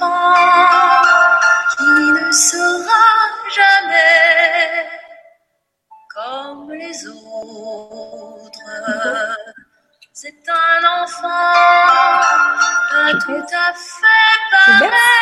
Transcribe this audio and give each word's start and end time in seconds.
enfant 0.00 1.02
qui 1.76 1.84
ne 1.84 2.32
sera 2.32 3.04
jamais 3.54 4.88
comme 6.14 6.72
les 6.72 7.06
autres. 7.08 8.60
C'est 10.12 10.48
un 10.48 11.02
enfant 11.02 11.28
pas 12.90 13.12
tout 13.24 13.46
à 13.54 13.72
fait 13.74 14.40
pareil. 14.50 15.21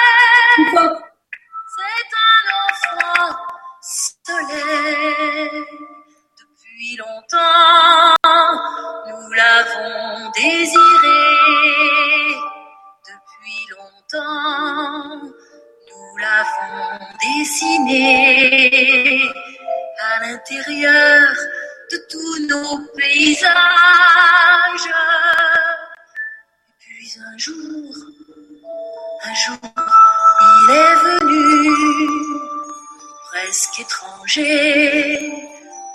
À 18.73 20.27
l'intérieur 20.27 21.35
de 21.91 21.97
tous 22.09 22.47
nos 22.47 22.79
paysages. 22.97 23.51
Et 26.69 26.73
puis 26.79 27.17
un 27.21 27.39
jour, 27.39 27.95
un 29.25 29.35
jour, 29.35 29.59
il 30.43 30.71
est 30.71 30.95
venu, 30.95 31.71
presque 33.33 33.81
étranger, 33.81 35.33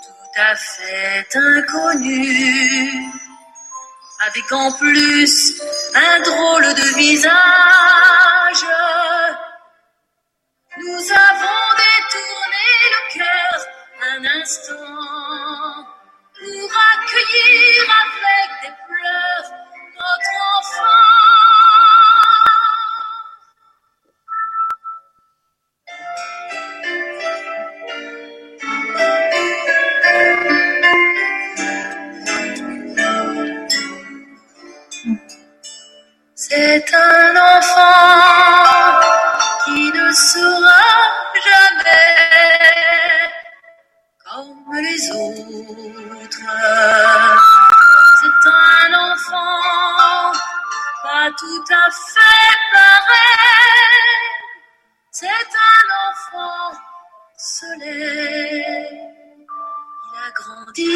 tout 0.02 0.40
à 0.40 0.54
fait 0.54 1.26
inconnu, 1.34 3.10
avec 4.26 4.52
en 4.52 4.70
plus 4.72 5.62
un 5.94 6.20
drôle 6.20 6.74
de 6.74 6.96
visage. 6.96 8.66
Nous 10.78 11.10
avons 11.10 11.65
un 14.08 14.24
instant 14.40 14.74
pour 16.34 16.70
accueillir 16.92 17.84
avec 18.02 18.48
des 18.62 18.74
pleurs 18.86 19.48
notre 19.98 20.34
enfant. 20.58 21.06
C'est 36.34 36.94
un 36.94 37.36
enfant 37.56 39.00
qui 39.64 39.90
ne 39.90 40.12
sera 40.12 41.15
les 44.80 45.10
autres. 45.10 46.46
C'est 48.20 48.48
un 48.48 48.94
enfant 49.12 50.32
pas 51.02 51.30
tout 51.38 51.64
à 51.70 51.90
fait 51.90 52.58
pareil. 52.72 54.16
C'est 55.10 55.26
un 55.26 55.86
enfant 56.08 56.70
soleil. 57.38 58.64
Il 60.04 60.18
a 60.18 60.30
grandi 60.34 60.94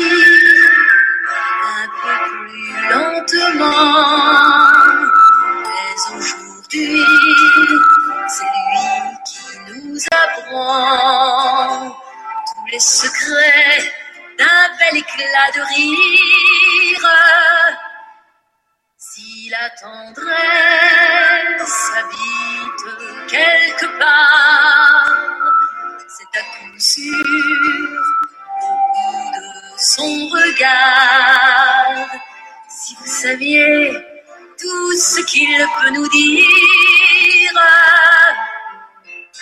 un 1.63 1.87
peu 2.01 2.15
plus 2.31 2.73
lentement. 2.91 3.91
Mais 5.63 5.97
aujourd'hui, 6.17 7.05
c'est 8.29 8.53
lui 8.67 8.89
qui 9.27 9.47
nous 9.73 10.01
apprend 10.13 11.10
bel 14.91 14.99
éclat 14.99 15.51
de 15.55 15.61
rire. 15.61 17.09
Si 18.97 19.51
la 19.51 19.71
tendresse 19.81 20.33
habite 21.97 22.89
quelque 23.29 23.99
part, 23.99 25.13
c'est 26.09 26.39
à 26.39 26.43
coup 26.43 26.79
sûr 26.79 27.27
au 28.63 28.75
bout 28.95 29.31
de 29.37 29.47
son 29.79 30.29
regard. 30.29 32.09
Si 32.69 32.95
vous 32.97 33.07
saviez 33.07 33.93
tout 34.59 34.93
ce 34.97 35.21
qu'il 35.23 35.67
peut 35.81 35.91
nous 35.91 36.09
dire, 36.09 37.61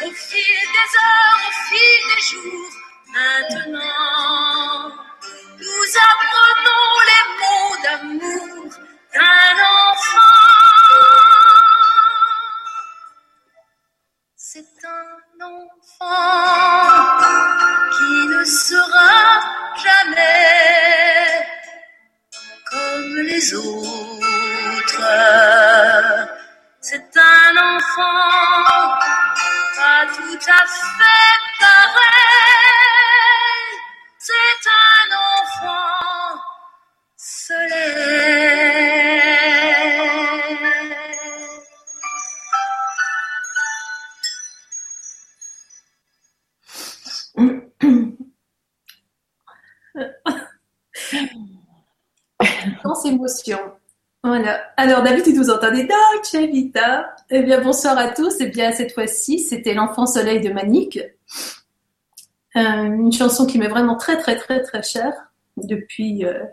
au 0.01 0.11
fil 0.13 0.59
des 0.75 0.91
heures, 0.99 1.41
au 1.49 1.53
fil 1.69 2.01
des 2.09 2.23
jours, 2.31 2.73
maintenant, 3.13 5.08
nous 5.61 5.87
apprenons 6.11 6.89
les 7.11 7.25
mots 7.41 7.77
d'amour 7.83 8.71
d'un 9.15 9.57
enfant. 9.91 10.39
C'est 14.37 14.85
un 14.85 15.45
enfant 15.45 16.19
qui 17.97 18.15
ne 18.29 18.45
sera 18.45 19.41
jamais 19.83 21.47
comme 22.71 23.17
les 23.17 23.55
autres. 23.55 23.88
Alors 54.81 55.03
d'habitude 55.03 55.35
vous 55.37 55.51
entendez 55.51 55.89
Dolce 55.89 56.37
Vita. 56.53 57.13
Eh 57.31 57.43
bien 57.43 57.61
bonsoir 57.61 57.99
à 57.99 58.11
tous. 58.11 58.37
Eh 58.39 58.47
bien 58.47 58.71
cette 58.71 58.93
fois-ci 58.93 59.41
c'était 59.41 59.75
l'enfant 59.75 60.07
soleil 60.07 60.41
de 60.41 60.51
Manique. 60.51 61.01
Euh, 62.55 62.61
une 62.85 63.13
chanson 63.13 63.45
qui 63.45 63.59
m'est 63.59 63.67
vraiment 63.67 63.97
très 63.97 64.19
très 64.19 64.37
très 64.37 64.63
très 64.63 64.85
chère 64.85 65.13
depuis. 65.57 66.25
euh, 66.25 66.45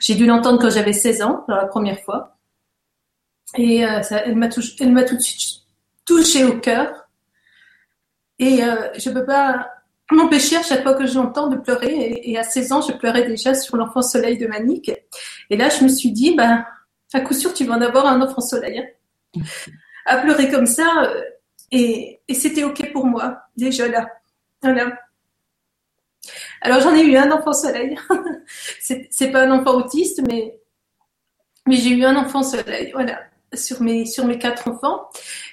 J'ai 0.00 0.14
dû 0.14 0.24
l'entendre 0.24 0.62
quand 0.62 0.70
j'avais 0.70 0.94
16 0.94 1.20
ans 1.20 1.44
pour 1.46 1.54
la 1.54 1.66
première 1.66 2.00
fois. 2.00 2.38
Et 3.58 3.84
euh, 3.84 4.00
ça, 4.00 4.22
elle 4.24 4.34
m'a 4.36 4.48
tout 4.48 4.60
de 4.62 5.20
suite 5.20 5.60
touchée 6.06 6.46
au 6.46 6.58
cœur. 6.58 7.06
Et 8.38 8.60
je 8.96 9.10
peux 9.10 9.26
pas 9.26 9.68
m'empêcher 10.10 10.56
à 10.56 10.62
chaque 10.62 10.82
fois 10.82 10.94
que 10.94 11.06
je 11.06 11.16
l'entends 11.16 11.48
de 11.48 11.56
pleurer. 11.56 12.22
Et 12.24 12.38
à 12.38 12.44
16 12.44 12.72
ans, 12.72 12.80
je 12.80 12.92
pleurais 12.92 13.24
déjà 13.24 13.52
sur 13.54 13.76
l'enfant 13.76 14.00
soleil 14.00 14.38
de 14.38 14.46
Manique. 14.46 14.90
Et 15.50 15.56
là, 15.58 15.68
je 15.68 15.84
me 15.84 15.88
suis 15.88 16.10
dit, 16.12 16.34
ben, 16.34 16.64
à 17.14 17.20
coup 17.20 17.34
sûr, 17.34 17.52
tu 17.54 17.64
vas 17.64 17.74
en 17.74 17.80
avoir 17.82 18.06
un 18.06 18.20
enfant 18.22 18.40
soleil. 18.40 18.78
hein. 18.80 18.86
À 20.06 20.18
pleurer 20.18 20.50
comme 20.50 20.66
ça. 20.66 21.04
euh, 21.04 21.22
et 21.70 22.20
et 22.28 22.34
c'était 22.34 22.64
OK 22.64 22.92
pour 22.92 23.06
moi, 23.06 23.42
déjà 23.56 23.88
là. 23.88 24.06
Voilà. 24.62 24.92
Alors, 26.60 26.80
j'en 26.80 26.94
ai 26.94 27.02
eu 27.02 27.16
un 27.16 27.30
enfant 27.32 27.52
soleil. 27.52 27.98
c'est 28.80 29.08
c'est 29.10 29.30
pas 29.30 29.42
un 29.42 29.50
enfant 29.50 29.74
autiste, 29.74 30.22
mais, 30.28 30.58
mais 31.66 31.76
j'ai 31.76 31.90
eu 31.90 32.04
un 32.04 32.16
enfant 32.16 32.42
soleil. 32.42 32.90
Voilà. 32.92 33.20
Sur 33.54 33.82
mes, 33.82 34.06
sur 34.06 34.24
mes 34.26 34.38
quatre 34.38 34.68
enfants. 34.68 35.08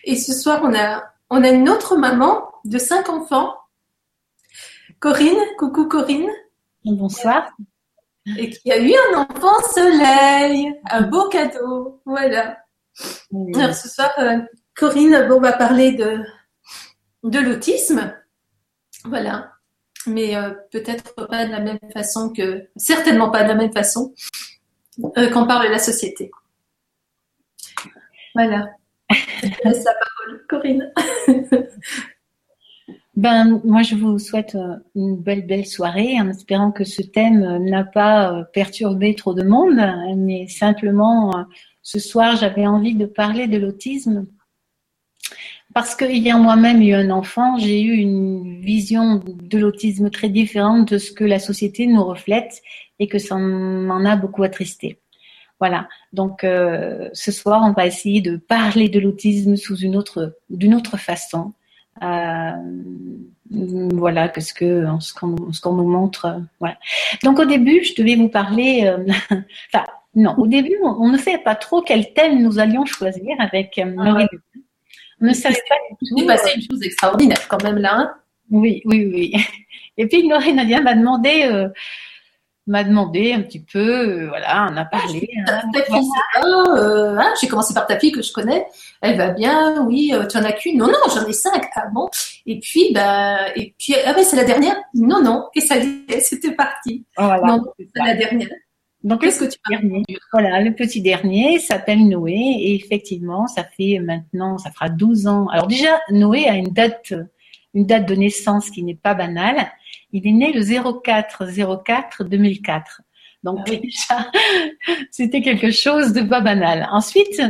Et 0.05 0.15
ce 0.15 0.33
soir, 0.33 0.61
on 0.63 0.73
a, 0.73 1.03
on 1.29 1.43
a 1.43 1.49
une 1.49 1.69
autre 1.69 1.97
maman 1.97 2.49
de 2.65 2.77
cinq 2.77 3.09
enfants. 3.09 3.55
Corinne, 4.99 5.39
coucou 5.57 5.87
Corinne, 5.87 6.29
Bonsoir. 6.85 7.51
Et 8.37 8.49
qui 8.49 8.71
a 8.71 8.77
eu 8.77 8.93
un 8.93 9.19
enfant 9.19 9.61
soleil, 9.73 10.73
un 10.89 11.01
beau 11.01 11.27
cadeau, 11.29 12.01
voilà. 12.05 12.57
Alors 13.55 13.73
ce 13.73 13.89
soir, 13.89 14.11
euh, 14.19 14.39
Corinne 14.75 15.27
bon, 15.27 15.39
va 15.39 15.53
parler 15.53 15.93
de, 15.93 16.19
de 17.23 17.39
l'autisme, 17.39 18.13
voilà, 19.05 19.53
mais 20.07 20.35
euh, 20.35 20.51
peut-être 20.71 21.13
pas 21.27 21.45
de 21.45 21.51
la 21.51 21.59
même 21.59 21.79
façon 21.93 22.31
que, 22.31 22.67
certainement 22.75 23.29
pas 23.29 23.43
de 23.43 23.49
la 23.49 23.55
même 23.55 23.73
façon 23.73 24.13
euh, 25.17 25.29
qu'en 25.29 25.47
parle 25.47 25.67
la 25.67 25.79
société. 25.79 26.31
Voilà. 28.35 28.69
Je 29.11 29.69
laisse 29.69 29.83
la 29.83 29.93
parole, 29.93 30.45
Corinne. 30.47 30.93
Ben, 33.19 33.59
moi, 33.65 33.81
je 33.81 33.95
vous 33.95 34.17
souhaite 34.17 34.55
euh, 34.55 34.77
une 34.95 35.17
belle, 35.17 35.45
belle 35.45 35.65
soirée 35.65 36.17
en 36.21 36.29
espérant 36.29 36.71
que 36.71 36.85
ce 36.85 37.01
thème 37.01 37.43
euh, 37.43 37.59
n'a 37.59 37.83
pas 37.83 38.31
euh, 38.31 38.43
perturbé 38.53 39.13
trop 39.13 39.33
de 39.33 39.43
monde, 39.43 39.77
mais 40.15 40.47
simplement, 40.47 41.45
ce 41.81 41.99
soir, 41.99 42.37
j'avais 42.37 42.65
envie 42.65 42.95
de 42.95 43.05
parler 43.05 43.47
de 43.47 43.57
l'autisme 43.57 44.25
parce 45.73 45.97
qu'ayant 45.97 46.39
moi-même 46.39 46.81
eu 46.81 46.93
un 46.93 47.09
enfant, 47.09 47.57
j'ai 47.57 47.81
eu 47.81 47.91
une 47.97 48.61
vision 48.61 49.21
de 49.25 49.57
l'autisme 49.57 50.09
très 50.09 50.29
différente 50.29 50.93
de 50.93 50.97
ce 50.97 51.11
que 51.11 51.25
la 51.25 51.39
société 51.39 51.87
nous 51.87 52.05
reflète 52.05 52.61
et 52.99 53.09
que 53.09 53.19
ça 53.19 53.35
m'en 53.35 54.05
a 54.05 54.15
beaucoup 54.15 54.43
attristé. 54.43 55.01
Voilà. 55.59 55.89
Donc 56.13 56.39
ce 56.41 57.31
soir, 57.33 57.63
on 57.65 57.73
va 57.73 57.85
essayer 57.85 58.21
de 58.21 58.37
parler 58.37 58.87
de 58.87 58.99
l'autisme 58.99 59.57
sous 59.57 59.75
une 59.75 59.97
autre, 59.97 60.37
d'une 60.49 60.73
autre 60.73 60.97
façon. 60.97 61.53
Euh, 62.03 62.51
voilà, 63.51 64.29
que 64.29 64.41
ce 64.41 64.53
que 64.53 64.85
ce 65.01 65.13
qu'on 65.13 65.73
nous 65.73 65.87
montre. 65.87 66.25
Euh, 66.25 66.39
voilà. 66.59 66.77
Donc 67.23 67.39
au 67.39 67.45
début, 67.45 67.83
je 67.83 67.95
devais 67.95 68.15
vous 68.15 68.29
parler. 68.29 68.83
Euh, 68.85 69.05
enfin, 69.73 69.85
non, 70.15 70.35
au 70.37 70.47
début, 70.47 70.77
on, 70.83 71.09
ne 71.09 71.17
savait 71.17 71.39
pas 71.39 71.55
trop 71.55 71.81
quel 71.81 72.13
thème 72.13 72.41
nous 72.41 72.59
allions 72.59 72.85
choisir 72.85 73.35
avec 73.39 73.79
ah 73.79 74.27
On 75.21 75.25
ne 75.25 75.33
savait 75.33 75.55
pas 75.67 75.75
du 76.01 76.09
tout. 76.09 76.27
passé 76.27 76.51
une 76.55 76.61
chose 76.61 76.83
extraordinaire 76.83 77.47
quand 77.47 77.63
même 77.63 77.77
là. 77.77 77.95
Hein. 77.95 78.13
oui, 78.51 78.81
oui, 78.85 79.05
oui. 79.05 79.33
Et 79.97 80.07
puis 80.07 80.27
Laurie 80.27 80.53
Nadia 80.53 80.81
m'a 80.81 80.93
demandé 80.93 81.67
m'a 82.69 82.83
demandé 82.83 83.33
un 83.33 83.41
petit 83.41 83.59
peu, 83.59 83.79
euh, 83.79 84.27
voilà, 84.27 84.69
on 84.71 84.77
a 84.77 84.85
parlé. 84.85 85.27
Hein, 85.47 85.61
fille, 85.73 86.09
euh, 86.43 87.17
hein, 87.17 87.33
j'ai 87.41 87.47
commencé 87.47 87.73
par 87.73 87.87
ta 87.87 87.99
fille 87.99 88.11
que 88.11 88.21
je 88.21 88.31
connais. 88.31 88.65
Elle 89.01 89.17
va 89.17 89.29
bien, 89.29 89.85
oui. 89.85 90.11
Euh, 90.13 90.25
tu 90.27 90.37
en 90.37 90.43
as 90.43 90.53
qu'une 90.53 90.77
Non, 90.77 90.87
non, 90.87 90.99
j'en 91.13 91.25
ai 91.25 91.33
cinq. 91.33 91.65
Ah 91.75 91.87
bon? 91.91 92.09
Et 92.45 92.59
puis, 92.59 92.91
bah, 92.93 93.55
et 93.55 93.73
puis, 93.77 93.95
ah 94.05 94.13
ben 94.13 94.23
c'est 94.23 94.35
la 94.35 94.43
dernière? 94.43 94.75
Non, 94.93 95.21
non. 95.21 95.49
Et 95.55 95.61
ça, 95.61 95.75
c'était 96.21 96.51
parti. 96.51 97.05
Voilà, 97.17 97.45
non, 97.47 97.63
c'est 97.77 97.87
la 97.95 98.15
dernière. 98.15 98.49
Donc 99.03 99.21
qu'est-ce 99.21 99.39
que 99.39 99.49
tu 99.49 99.57
dernier, 99.69 100.03
Voilà, 100.33 100.59
le 100.59 100.75
petit 100.75 101.01
dernier 101.01 101.57
s'appelle 101.59 102.05
Noé 102.07 102.33
et 102.33 102.75
effectivement, 102.75 103.47
ça 103.47 103.63
fait 103.63 103.97
maintenant, 103.99 104.57
ça 104.57 104.71
fera 104.71 104.89
12 104.89 105.27
ans. 105.27 105.47
Alors 105.47 105.67
déjà, 105.67 106.01
Noé 106.11 106.47
a 106.49 106.55
une 106.55 106.67
date, 106.67 107.13
une 107.73 107.85
date 107.85 108.07
de 108.07 108.15
naissance 108.15 108.69
qui 108.69 108.83
n'est 108.83 108.95
pas 108.95 109.13
banale. 109.13 109.71
Il 110.11 110.27
est 110.27 110.31
né 110.31 110.51
le 110.51 110.63
04 111.01 111.45
04 111.83 112.23
2004. 112.23 113.01
Donc 113.43 113.59
ah 113.61 113.71
déjà, 113.75 114.31
c'était 115.11 115.41
quelque 115.41 115.71
chose 115.71 116.13
de 116.13 116.21
pas 116.21 116.41
banal. 116.41 116.87
Ensuite, 116.91 117.41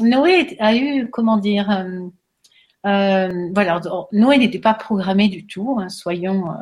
Noé 0.00 0.56
a 0.58 0.74
eu, 0.74 1.08
comment 1.10 1.38
dire, 1.38 1.70
euh, 1.70 2.08
euh, 2.86 3.50
voilà, 3.54 3.80
Noé 4.12 4.38
n'était 4.38 4.58
pas 4.58 4.74
programmé 4.74 5.28
du 5.28 5.46
tout. 5.46 5.78
Hein, 5.80 5.88
soyons, 5.88 6.50
euh, 6.50 6.54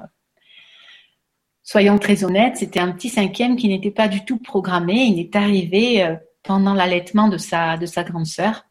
soyons 1.62 1.98
très 1.98 2.24
honnêtes. 2.24 2.58
C'était 2.58 2.80
un 2.80 2.92
petit 2.92 3.08
cinquième 3.08 3.56
qui 3.56 3.68
n'était 3.68 3.90
pas 3.90 4.08
du 4.08 4.24
tout 4.24 4.38
programmé. 4.38 5.06
Il 5.06 5.18
est 5.18 5.34
arrivé 5.34 6.16
pendant 6.42 6.74
l'allaitement 6.74 7.28
de 7.28 7.36
sa 7.36 7.76
de 7.76 7.86
sa 7.86 8.04
grande 8.04 8.26
sœur. 8.26 8.64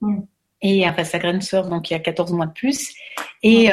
Mm. 0.00 0.20
Et 0.62 0.88
enfin 0.88 1.04
sa 1.04 1.18
grande 1.18 1.42
sœur, 1.42 1.68
donc 1.68 1.90
il 1.90 1.94
y 1.94 1.96
a 1.96 2.00
14 2.00 2.32
mois 2.32 2.46
de 2.46 2.52
plus. 2.52 2.94
Et, 3.42 3.70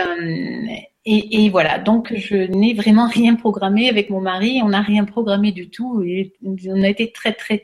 et, 1.06 1.50
voilà, 1.50 1.80
donc 1.80 2.13
je 2.15 2.36
n'ai 2.36 2.74
vraiment 2.74 3.07
rien 3.07 3.36
programmé 3.36 3.89
avec 3.89 4.09
mon 4.09 4.21
mari, 4.21 4.62
on 4.63 4.69
n'a 4.69 4.81
rien 4.81 5.06
programmé 5.06 5.51
du 5.51 5.69
tout. 5.69 6.03
Et 6.03 6.33
on 6.44 6.83
a 6.83 6.89
été 6.89 7.12
très 7.12 7.33
très 7.33 7.63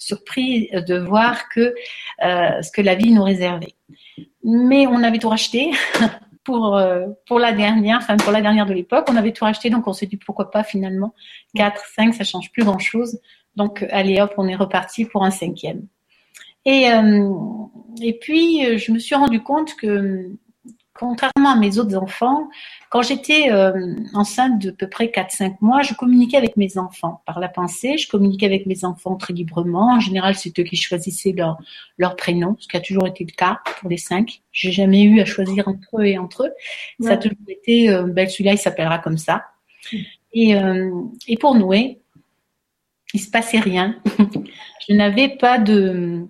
surpris 0.00 0.70
de 0.72 0.96
voir 0.96 1.48
que 1.48 1.74
euh, 2.24 2.62
ce 2.62 2.72
que 2.72 2.80
la 2.80 2.94
vie 2.94 3.12
nous 3.12 3.22
réservait. 3.22 3.74
Mais 4.42 4.86
on 4.86 5.02
avait 5.02 5.18
tout 5.18 5.28
racheté 5.28 5.70
pour 6.44 6.76
euh, 6.76 7.06
pour 7.26 7.38
la 7.38 7.52
dernière, 7.52 7.98
enfin 7.98 8.16
pour 8.16 8.32
la 8.32 8.40
dernière 8.40 8.66
de 8.66 8.72
l'époque, 8.72 9.06
on 9.08 9.16
avait 9.16 9.32
tout 9.32 9.44
racheté, 9.44 9.70
donc 9.70 9.86
on 9.86 9.92
s'est 9.92 10.06
dit 10.06 10.16
pourquoi 10.16 10.50
pas 10.50 10.64
finalement 10.64 11.14
4, 11.54 11.84
5, 11.94 12.14
ça 12.14 12.24
change 12.24 12.50
plus 12.50 12.64
grand 12.64 12.78
chose. 12.78 13.20
Donc 13.56 13.84
allez 13.90 14.20
hop, 14.20 14.32
on 14.38 14.48
est 14.48 14.56
reparti 14.56 15.04
pour 15.04 15.22
un 15.24 15.30
cinquième. 15.30 15.86
Et 16.64 16.90
euh, 16.90 17.28
et 18.02 18.18
puis 18.18 18.78
je 18.78 18.92
me 18.92 18.98
suis 18.98 19.14
rendu 19.14 19.42
compte 19.42 19.74
que 19.76 20.30
contrairement 21.00 21.52
à 21.52 21.56
mes 21.56 21.78
autres 21.78 21.96
enfants, 21.96 22.50
quand 22.90 23.00
j'étais 23.00 23.50
euh, 23.50 23.96
enceinte 24.12 24.60
de 24.60 24.70
peu 24.70 24.86
près 24.86 25.06
4-5 25.06 25.56
mois, 25.62 25.80
je 25.80 25.94
communiquais 25.94 26.36
avec 26.36 26.58
mes 26.58 26.76
enfants 26.76 27.22
par 27.24 27.40
la 27.40 27.48
pensée, 27.48 27.96
je 27.96 28.06
communiquais 28.06 28.44
avec 28.44 28.66
mes 28.66 28.84
enfants 28.84 29.16
très 29.16 29.32
librement. 29.32 29.94
En 29.94 30.00
général, 30.00 30.34
c'est 30.34 30.56
eux 30.58 30.62
qui 30.62 30.76
choisissaient 30.76 31.32
leur, 31.32 31.56
leur 31.96 32.16
prénom, 32.16 32.54
ce 32.58 32.68
qui 32.68 32.76
a 32.76 32.80
toujours 32.80 33.06
été 33.06 33.24
le 33.24 33.32
cas 33.32 33.60
pour 33.80 33.88
les 33.88 33.96
cinq. 33.96 34.42
J'ai 34.52 34.72
jamais 34.72 35.02
eu 35.02 35.20
à 35.20 35.24
choisir 35.24 35.68
entre 35.68 36.00
eux 36.00 36.04
et 36.04 36.18
entre 36.18 36.44
eux. 36.44 36.52
Ça 37.00 37.12
a 37.12 37.16
toujours 37.16 37.48
été, 37.48 37.88
euh, 37.88 38.02
ben, 38.02 38.28
celui-là, 38.28 38.52
il 38.52 38.58
s'appellera 38.58 38.98
comme 38.98 39.18
ça. 39.18 39.46
Et, 40.34 40.54
euh, 40.54 40.90
et 41.26 41.38
pour 41.38 41.54
Noé, 41.54 42.00
il 43.14 43.20
se 43.20 43.30
passait 43.30 43.60
rien. 43.60 43.96
je 44.88 44.94
n'avais 44.94 45.30
pas 45.30 45.58
de 45.58 46.28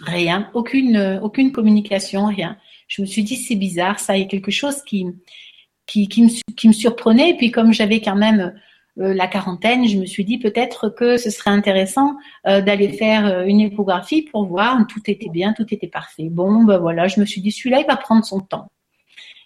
rien, 0.00 0.50
aucune, 0.54 1.20
aucune 1.22 1.52
communication, 1.52 2.26
rien 2.26 2.56
je 2.92 3.00
me 3.00 3.06
suis 3.06 3.22
dit 3.22 3.36
c'est 3.36 3.54
bizarre, 3.54 3.98
ça, 3.98 4.18
il 4.18 4.24
y 4.24 4.28
quelque 4.28 4.50
chose 4.50 4.82
qui, 4.82 5.06
me, 5.06 6.72
surprenait. 6.72 7.30
Et 7.30 7.36
puis 7.36 7.50
comme 7.50 7.72
j'avais 7.72 8.02
quand 8.02 8.16
même 8.16 8.54
euh, 9.00 9.14
la 9.14 9.26
quarantaine, 9.28 9.88
je 9.88 9.96
me 9.96 10.04
suis 10.04 10.26
dit 10.26 10.36
peut-être 10.36 10.90
que 10.90 11.16
ce 11.16 11.30
serait 11.30 11.50
intéressant 11.50 12.16
euh, 12.46 12.60
d'aller 12.60 12.90
faire 12.90 13.26
euh, 13.26 13.44
une 13.44 13.60
échographie 13.60 14.22
pour 14.22 14.44
voir, 14.44 14.78
tout 14.88 15.00
était 15.06 15.30
bien, 15.30 15.54
tout 15.54 15.66
était 15.70 15.86
parfait. 15.86 16.28
Bon, 16.30 16.64
ben 16.64 16.76
voilà, 16.76 17.08
je 17.08 17.18
me 17.18 17.24
suis 17.24 17.40
dit 17.40 17.50
celui-là, 17.50 17.80
il 17.80 17.86
va 17.86 17.96
prendre 17.96 18.26
son 18.26 18.40
temps. 18.40 18.70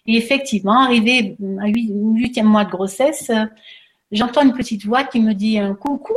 Et 0.05 0.17
effectivement, 0.17 0.81
arrivé 0.81 1.37
à 1.61 1.67
huitième 1.67 2.47
mois 2.47 2.65
de 2.65 2.69
grossesse, 2.69 3.31
j'entends 4.11 4.41
une 4.41 4.53
petite 4.53 4.85
voix 4.85 5.05
qui 5.05 5.21
me 5.21 5.33
dit 5.33 5.59
coucou, 5.81 6.15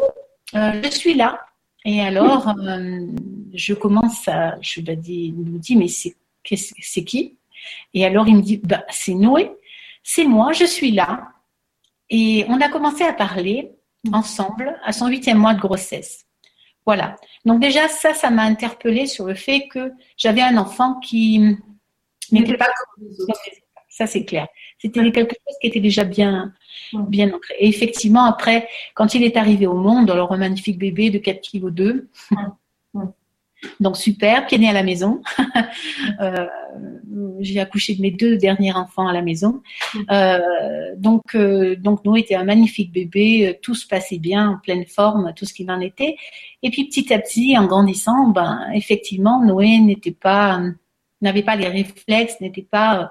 je 0.53 0.89
suis 0.91 1.15
là. 1.15 1.41
Et 1.85 2.01
alors, 2.01 2.55
je 3.55 3.75
commence 3.75 4.29
à, 4.29 4.59
je 4.61 4.81
me 4.81 4.95
dis, 4.95 5.33
me 5.33 5.59
dis 5.59 5.77
mais 5.77 5.89
c'est 5.89 6.17
c'est 6.45 7.05
qui? 7.05 7.37
Et 7.95 8.05
alors 8.05 8.29
il 8.29 8.37
me 8.37 8.43
dit, 8.43 8.57
bah, 8.59 8.85
c'est 8.89 9.15
Noé, 9.15 9.53
c'est 10.03 10.25
moi, 10.25 10.53
je 10.53 10.65
suis 10.65 10.91
là. 10.91 11.29
Et 12.09 12.45
on 12.49 12.61
a 12.61 12.69
commencé 12.69 13.05
à 13.05 13.13
parler 13.13 13.73
ensemble 14.13 14.79
à 14.85 14.93
son 14.93 15.07
huitième 15.09 15.39
mois 15.39 15.55
de 15.55 15.61
grossesse. 15.61 16.27
Voilà. 16.87 17.17
Donc 17.45 17.61
déjà, 17.61 17.89
ça, 17.89 18.15
ça 18.15 18.31
m'a 18.31 18.43
interpellée 18.43 19.07
sur 19.07 19.27
le 19.27 19.35
fait 19.35 19.69
que 19.69 19.93
j'avais 20.17 20.41
un 20.41 20.57
enfant 20.57 20.99
qui 21.01 21.57
n'était 22.33 22.57
pas 22.57 22.67
comme 22.67 23.05
les 23.07 23.21
autres. 23.21 23.41
Ça, 24.01 24.07
c'est 24.07 24.25
clair. 24.25 24.49
C'était 24.79 25.13
quelque 25.13 25.35
chose 25.35 25.57
qui 25.61 25.67
était 25.67 25.79
déjà 25.79 26.05
bien, 26.05 26.55
bien 26.95 27.31
ancré. 27.35 27.55
Et 27.59 27.69
effectivement, 27.69 28.25
après, 28.25 28.67
quand 28.95 29.13
il 29.15 29.23
est 29.23 29.37
arrivé 29.37 29.67
au 29.67 29.75
monde, 29.75 30.11
alors 30.11 30.33
un 30.33 30.39
magnifique 30.39 30.79
bébé 30.79 31.11
de 31.11 31.19
4 31.19 31.43
kg 31.43 31.69
2, 31.69 32.09
donc 33.79 33.99
super, 33.99 34.47
qui 34.47 34.55
est 34.55 34.59
né 34.59 34.71
à 34.71 34.73
la 34.73 34.83
maison. 34.83 35.21
euh, 36.23 36.47
j'ai 37.41 37.61
accouché 37.61 37.95
de 37.95 38.01
mes 38.01 38.11
deux 38.11 38.39
derniers 38.39 38.73
enfants 38.73 39.07
à 39.07 39.13
la 39.13 39.21
maison. 39.21 39.61
Euh, 40.11 40.39
donc, 40.97 41.35
euh, 41.35 41.77
donc 41.77 42.03
Noé 42.07 42.21
était 42.21 42.37
un 42.37 42.45
magnifique 42.45 42.91
bébé, 42.91 43.59
tout 43.61 43.75
se 43.75 43.87
passait 43.87 44.17
bien, 44.17 44.53
en 44.53 44.57
pleine 44.57 44.87
forme, 44.87 45.35
tout 45.37 45.45
ce 45.45 45.53
qu'il 45.53 45.71
en 45.71 45.81
était. 45.81 46.17
Et 46.63 46.71
puis 46.71 46.87
petit 46.87 47.13
à 47.13 47.19
petit, 47.19 47.59
en 47.59 47.67
grandissant, 47.67 48.29
ben 48.29 48.67
effectivement, 48.73 49.45
Noé 49.45 49.79
n'était 49.79 50.11
pas, 50.11 50.59
n'avait 51.21 51.43
pas 51.43 51.57
les 51.57 51.69
réflexes, 51.69 52.41
n'était 52.41 52.63
pas, 52.63 53.11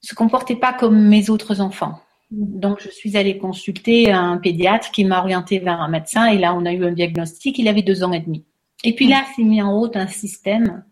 se 0.00 0.14
comportait 0.14 0.56
pas 0.56 0.72
comme 0.72 1.08
mes 1.08 1.30
autres 1.30 1.60
enfants. 1.60 2.00
Donc, 2.30 2.80
je 2.80 2.88
suis 2.88 3.16
allée 3.16 3.38
consulter 3.38 4.10
un 4.10 4.38
pédiatre 4.38 4.90
qui 4.90 5.04
m'a 5.04 5.20
orienté 5.20 5.58
vers 5.58 5.80
un 5.80 5.88
médecin 5.88 6.26
et 6.26 6.38
là, 6.38 6.54
on 6.54 6.66
a 6.66 6.72
eu 6.72 6.84
un 6.84 6.92
diagnostic. 6.92 7.58
Il 7.58 7.68
avait 7.68 7.82
deux 7.82 8.02
ans 8.02 8.12
et 8.12 8.20
demi. 8.20 8.44
Et 8.82 8.94
puis 8.94 9.06
là, 9.06 9.24
c'est 9.34 9.42
mis 9.42 9.62
en 9.62 9.76
route 9.76 9.96
un 9.96 10.08
système, 10.08 10.84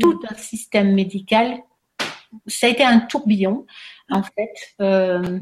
tout 0.00 0.20
un 0.28 0.34
système 0.34 0.94
médical. 0.94 1.58
Ça 2.46 2.66
a 2.66 2.70
été 2.70 2.82
un 2.82 3.00
tourbillon, 3.00 3.66
en 4.10 4.22
fait, 4.22 4.54
euh, 4.80 5.40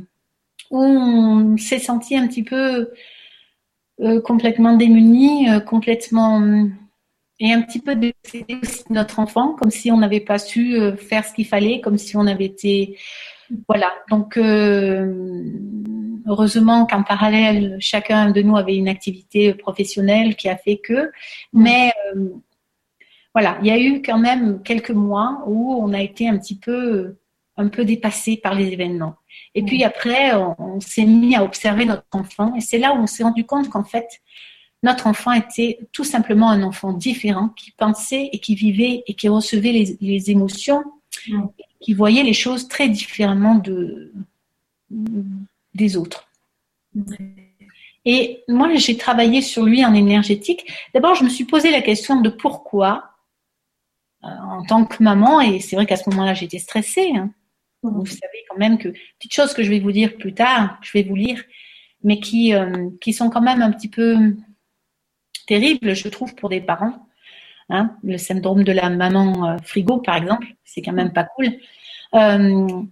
où 0.70 0.82
on 0.82 1.56
s'est 1.56 1.78
senti 1.78 2.16
un 2.16 2.26
petit 2.26 2.42
peu 2.42 2.90
euh, 4.00 4.20
complètement 4.20 4.76
démuni, 4.76 5.50
euh, 5.50 5.60
complètement 5.60 6.40
et 7.40 7.52
un 7.52 7.62
petit 7.62 7.80
peu 7.80 7.92
aussi 7.92 8.44
de 8.44 8.94
notre 8.94 9.18
enfant, 9.18 9.54
comme 9.54 9.70
si 9.70 9.90
on 9.90 9.98
n'avait 9.98 10.20
pas 10.20 10.38
su 10.38 10.76
faire 10.96 11.24
ce 11.24 11.32
qu'il 11.32 11.46
fallait, 11.46 11.80
comme 11.80 11.98
si 11.98 12.16
on 12.16 12.26
avait 12.26 12.46
été 12.46 12.98
voilà. 13.66 13.92
Donc 14.10 14.36
heureusement 16.28 16.86
qu'en 16.86 17.02
parallèle, 17.02 17.76
chacun 17.80 18.30
de 18.30 18.42
nous 18.42 18.56
avait 18.56 18.76
une 18.76 18.88
activité 18.88 19.54
professionnelle 19.54 20.36
qui 20.36 20.48
a 20.48 20.56
fait 20.56 20.78
que. 20.78 21.10
Mais 21.52 21.92
euh, 22.14 22.28
voilà, 23.34 23.58
il 23.62 23.68
y 23.68 23.70
a 23.70 23.78
eu 23.78 24.02
quand 24.02 24.18
même 24.18 24.62
quelques 24.62 24.90
mois 24.90 25.42
où 25.46 25.74
on 25.82 25.92
a 25.92 26.02
été 26.02 26.28
un 26.28 26.38
petit 26.38 26.58
peu, 26.58 27.16
un 27.56 27.68
peu 27.68 27.84
dépassé 27.84 28.36
par 28.36 28.54
les 28.54 28.68
événements. 28.68 29.16
Et 29.54 29.62
puis 29.62 29.84
après, 29.84 30.34
on, 30.34 30.80
s'est 30.80 31.04
mis 31.04 31.34
à 31.36 31.44
observer 31.44 31.84
notre 31.84 32.04
enfant, 32.12 32.54
et 32.54 32.60
c'est 32.60 32.78
là 32.78 32.92
où 32.92 32.98
on 32.98 33.06
s'est 33.06 33.22
rendu 33.22 33.44
compte 33.44 33.68
qu'en 33.68 33.84
fait, 33.84 34.08
notre 34.82 35.06
enfant 35.06 35.32
était 35.32 35.78
tout 35.92 36.04
simplement 36.04 36.50
un 36.50 36.62
enfant 36.62 36.92
différent, 36.92 37.48
qui 37.50 37.72
pensait 37.72 38.30
et 38.32 38.38
qui 38.38 38.54
vivait 38.54 39.02
et 39.06 39.14
qui 39.14 39.28
recevait 39.28 39.72
les, 39.72 39.96
les 40.00 40.30
émotions, 40.30 40.84
qui 41.80 41.94
voyait 41.94 42.22
les 42.22 42.32
choses 42.32 42.68
très 42.68 42.88
différemment 42.88 43.56
de 43.56 44.12
des 45.74 45.96
autres. 45.96 46.28
Et 48.04 48.42
moi, 48.48 48.74
j'ai 48.76 48.96
travaillé 48.96 49.42
sur 49.42 49.64
lui 49.64 49.84
en 49.84 49.92
énergétique. 49.94 50.66
D'abord, 50.94 51.14
je 51.14 51.24
me 51.24 51.28
suis 51.28 51.44
posé 51.44 51.70
la 51.70 51.82
question 51.82 52.20
de 52.20 52.30
pourquoi 52.30 53.10
en 54.22 54.64
tant 54.64 54.84
que 54.84 55.02
maman, 55.02 55.40
et 55.40 55.60
c'est 55.60 55.76
vrai 55.76 55.86
qu'à 55.86 55.96
ce 55.96 56.08
moment-là, 56.10 56.34
j'étais 56.34 56.58
stressée. 56.58 57.12
Hein. 57.14 57.30
Mmh. 57.82 57.90
Vous 58.00 58.06
savez 58.06 58.44
quand 58.48 58.56
même 58.56 58.78
que 58.78 58.88
petites 59.18 59.34
choses 59.34 59.54
que 59.54 59.62
je 59.62 59.70
vais 59.70 59.78
vous 59.78 59.92
dire 59.92 60.16
plus 60.16 60.34
tard, 60.34 60.78
je 60.82 60.90
vais 60.92 61.04
vous 61.04 61.14
lire, 61.14 61.42
mais 62.02 62.18
qui 62.18 62.52
qui 63.00 63.12
sont 63.12 63.30
quand 63.30 63.42
même 63.42 63.62
un 63.62 63.70
petit 63.70 63.88
peu 63.88 64.34
terribles, 65.48 65.96
je 65.96 66.08
trouve, 66.08 66.34
pour 66.36 66.48
des 66.48 66.60
parents. 66.60 67.04
Hein. 67.70 67.94
le 68.02 68.16
syndrome 68.16 68.64
de 68.64 68.72
la 68.72 68.88
maman 68.88 69.58
frigo, 69.62 69.98
par 69.98 70.16
exemple, 70.16 70.46
c'est 70.64 70.80
quand 70.80 70.94
même 70.94 71.12
pas 71.12 71.24
cool. 71.24 71.48
en 72.12 72.86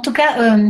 tout 0.00 0.12
cas, 0.12 0.60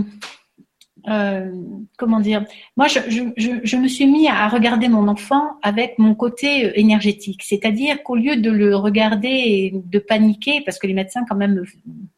euh, 1.08 1.52
comment 1.96 2.20
dire 2.20 2.44
Moi, 2.76 2.86
je, 2.88 3.00
je, 3.08 3.76
me 3.76 3.88
suis 3.88 4.06
mis 4.06 4.28
à 4.28 4.48
regarder 4.48 4.88
mon 4.88 5.08
enfant 5.08 5.58
avec 5.62 5.98
mon 5.98 6.14
côté 6.14 6.66
euh, 6.66 6.72
énergétique, 6.74 7.42
c'est-à-dire 7.44 8.02
qu'au 8.02 8.16
lieu 8.16 8.36
de 8.36 8.50
le 8.50 8.76
regarder 8.76 9.28
et 9.28 9.72
de 9.74 9.98
paniquer, 9.98 10.62
parce 10.64 10.78
que 10.78 10.86
les 10.86 10.94
médecins 10.94 11.24
quand 11.28 11.36
même, 11.36 11.64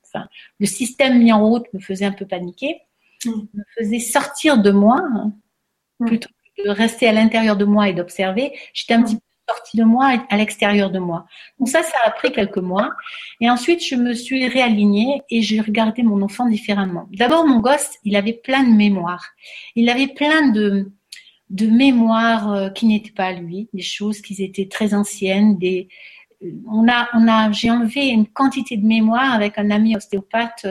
enfin, 0.07 0.27
le 0.59 0.67
système 0.67 1.19
mis 1.19 1.33
en 1.33 1.47
route 1.47 1.67
me 1.73 1.79
faisait 1.79 2.07
un 2.07 2.13
peu 2.13 2.27
paniquer, 2.27 2.81
mm. 3.25 3.31
me 3.55 3.63
faisait 3.79 4.01
sortir 4.01 4.59
de 4.59 4.71
moi 4.71 5.01
hein, 5.01 5.33
mm. 6.01 6.07
plutôt 6.07 6.31
de 6.65 6.71
rester 6.71 7.09
à 7.09 7.13
l'intérieur 7.13 7.57
de 7.57 7.65
moi 7.65 7.89
et 7.89 7.93
d'observer. 7.93 8.53
J'étais 8.73 8.95
un 8.95 9.03
petit 9.03 9.17
peu 9.17 9.23
sortie 9.49 9.77
de 9.77 9.85
moi 9.85 10.13
à 10.29 10.37
l'extérieur 10.37 10.91
de 10.91 10.99
moi. 10.99 11.27
Donc 11.59 11.69
ça, 11.69 11.83
ça 11.83 11.99
a 12.05 12.11
pris 12.11 12.31
quelques 12.33 12.59
mois. 12.59 12.93
Et 13.41 13.51
ensuite, 13.51 13.85
je 13.85 13.97
me 13.97 14.15
suis 14.15 14.47
réalignée 14.47 15.23
et 15.31 15.43
j'ai 15.43 15.61
regardé 15.61 16.03
mon 16.03 16.23
enfant 16.23 16.47
différemment. 16.47 17.09
D'abord, 17.13 17.47
mon 17.47 17.61
gosse, 17.61 17.95
il 18.05 18.17
avait 18.17 18.35
plein 18.35 18.63
de 18.63 18.73
mémoires. 18.73 19.27
Il 19.75 19.89
avait 19.89 20.09
plein 20.09 20.49
de, 20.51 20.93
de 21.51 21.67
mémoires 21.67 22.53
euh, 22.53 22.69
qui 22.71 22.87
n'étaient 22.87 23.11
pas 23.11 23.33
lui, 23.33 23.69
des 23.73 23.83
choses 23.83 24.21
qui 24.21 24.41
étaient 24.43 24.69
très 24.69 24.95
anciennes, 24.95 25.59
des, 25.59 25.89
euh, 26.43 26.53
on 26.69 26.89
a, 26.89 27.09
on 27.15 27.27
a, 27.29 27.51
j'ai 27.53 27.71
enlevé 27.71 28.09
une 28.09 28.27
quantité 28.27 28.77
de 28.77 28.87
mémoires 28.87 29.35
avec 29.35 29.59
un 29.59 29.71
ami 29.71 29.97
ostéopathe 29.97 30.67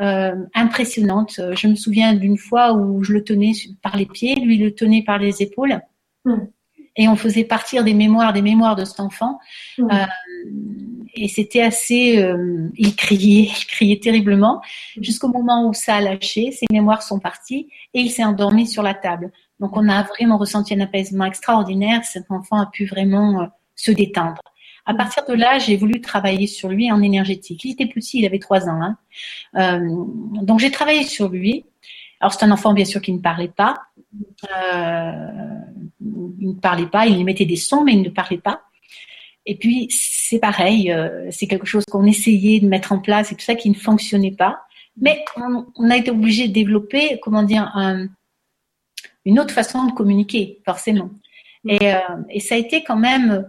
euh, 0.00 0.34
impressionnante. 0.54 1.40
Je 1.54 1.68
me 1.68 1.74
souviens 1.74 2.14
d'une 2.14 2.38
fois 2.38 2.72
où 2.74 3.02
je 3.02 3.12
le 3.12 3.24
tenais 3.24 3.52
par 3.82 3.96
les 3.96 4.06
pieds, 4.06 4.36
lui 4.36 4.58
le 4.58 4.74
tenait 4.74 5.02
par 5.02 5.18
les 5.18 5.42
épaules. 5.42 5.80
Hmm 6.24 6.46
et 6.96 7.08
on 7.08 7.16
faisait 7.16 7.44
partir 7.44 7.84
des 7.84 7.94
mémoires, 7.94 8.32
des 8.32 8.42
mémoires 8.42 8.76
de 8.76 8.84
cet 8.84 9.00
enfant. 9.00 9.38
Mmh. 9.78 9.88
Euh, 9.92 10.06
et 11.14 11.28
c'était 11.28 11.62
assez, 11.62 12.22
euh, 12.22 12.70
il 12.76 12.94
criait, 12.96 13.50
il 13.58 13.66
criait 13.66 14.00
terriblement, 14.00 14.62
mmh. 14.96 15.02
jusqu'au 15.02 15.28
moment 15.28 15.68
où 15.68 15.74
ça 15.74 15.96
a 15.96 16.00
lâché, 16.00 16.50
ses 16.52 16.66
mémoires 16.70 17.02
sont 17.02 17.18
parties 17.18 17.68
et 17.94 18.00
il 18.00 18.10
s'est 18.10 18.24
endormi 18.24 18.66
sur 18.66 18.82
la 18.82 18.94
table. 18.94 19.30
Donc 19.60 19.76
on 19.76 19.88
a 19.88 20.02
vraiment 20.02 20.38
ressenti 20.38 20.74
un 20.74 20.80
apaisement 20.80 21.24
extraordinaire. 21.24 22.04
Cet 22.04 22.30
enfant 22.30 22.60
a 22.60 22.66
pu 22.66 22.86
vraiment 22.86 23.48
se 23.74 23.90
détendre. 23.90 24.40
À 24.86 24.92
mmh. 24.92 24.96
partir 24.96 25.24
de 25.26 25.34
là, 25.34 25.58
j'ai 25.58 25.76
voulu 25.76 26.00
travailler 26.00 26.46
sur 26.46 26.68
lui 26.68 26.90
en 26.90 27.02
énergétique. 27.02 27.64
Il 27.64 27.72
était 27.72 27.86
petit, 27.86 28.20
il 28.20 28.26
avait 28.26 28.38
trois 28.38 28.68
ans. 28.68 28.80
Hein. 28.80 28.96
Euh, 29.56 29.80
donc 30.42 30.60
j'ai 30.60 30.70
travaillé 30.70 31.02
sur 31.02 31.28
lui. 31.28 31.64
Alors 32.20 32.32
c'est 32.32 32.44
un 32.44 32.50
enfant 32.50 32.72
bien 32.72 32.84
sûr 32.84 33.02
qui 33.02 33.12
ne 33.12 33.18
parlait 33.18 33.52
pas. 33.54 33.82
Euh, 34.56 35.28
il 36.00 36.48
ne 36.48 36.60
parlait 36.60 36.86
pas, 36.86 37.06
il 37.06 37.20
émettait 37.20 37.44
des 37.44 37.56
sons 37.56 37.84
mais 37.84 37.92
il 37.92 38.02
ne 38.02 38.08
parlait 38.08 38.38
pas. 38.38 38.62
Et 39.44 39.56
puis 39.56 39.88
c'est 39.90 40.38
pareil, 40.38 40.90
euh, 40.92 41.28
c'est 41.30 41.46
quelque 41.46 41.66
chose 41.66 41.84
qu'on 41.84 42.04
essayait 42.04 42.60
de 42.60 42.68
mettre 42.68 42.92
en 42.92 43.00
place 43.00 43.32
et 43.32 43.34
tout 43.34 43.44
ça 43.44 43.54
qui 43.54 43.68
ne 43.68 43.74
fonctionnait 43.74 44.34
pas. 44.36 44.60
Mais 45.00 45.24
on, 45.36 45.90
a 45.90 45.96
été 45.96 46.10
obligé 46.10 46.48
de 46.48 46.54
développer, 46.54 47.20
comment 47.20 47.42
dire, 47.42 47.70
une 49.26 49.38
autre 49.38 49.52
façon 49.52 49.84
de 49.84 49.92
communiquer, 49.92 50.62
forcément. 50.64 51.10
Et, 51.68 51.92
euh, 51.94 51.98
et, 52.30 52.40
ça 52.40 52.54
a 52.54 52.58
été 52.58 52.82
quand 52.82 52.96
même 52.96 53.46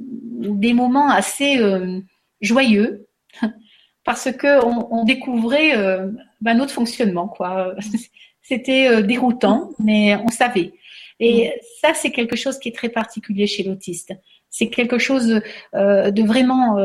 des 0.00 0.72
moments 0.72 1.10
assez 1.10 1.58
joyeux 2.40 3.08
parce 4.04 4.32
que 4.32 4.64
on, 4.64 5.04
découvrait 5.04 5.76
euh, 5.76 6.10
ben, 6.40 6.54
notre 6.54 6.72
fonctionnement, 6.72 7.28
quoi. 7.28 7.74
C'était 8.42 8.88
euh, 8.88 9.02
déroutant, 9.02 9.72
mais 9.78 10.16
on 10.16 10.28
savait. 10.28 10.72
Et 11.20 11.52
ça, 11.82 11.92
c'est 11.92 12.10
quelque 12.10 12.36
chose 12.36 12.58
qui 12.58 12.70
est 12.70 12.74
très 12.74 12.88
particulier 12.88 13.46
chez 13.46 13.64
l'autiste. 13.64 14.14
C'est 14.48 14.70
quelque 14.70 14.98
chose 14.98 15.42
euh, 15.74 16.10
de 16.10 16.22
vraiment, 16.22 16.76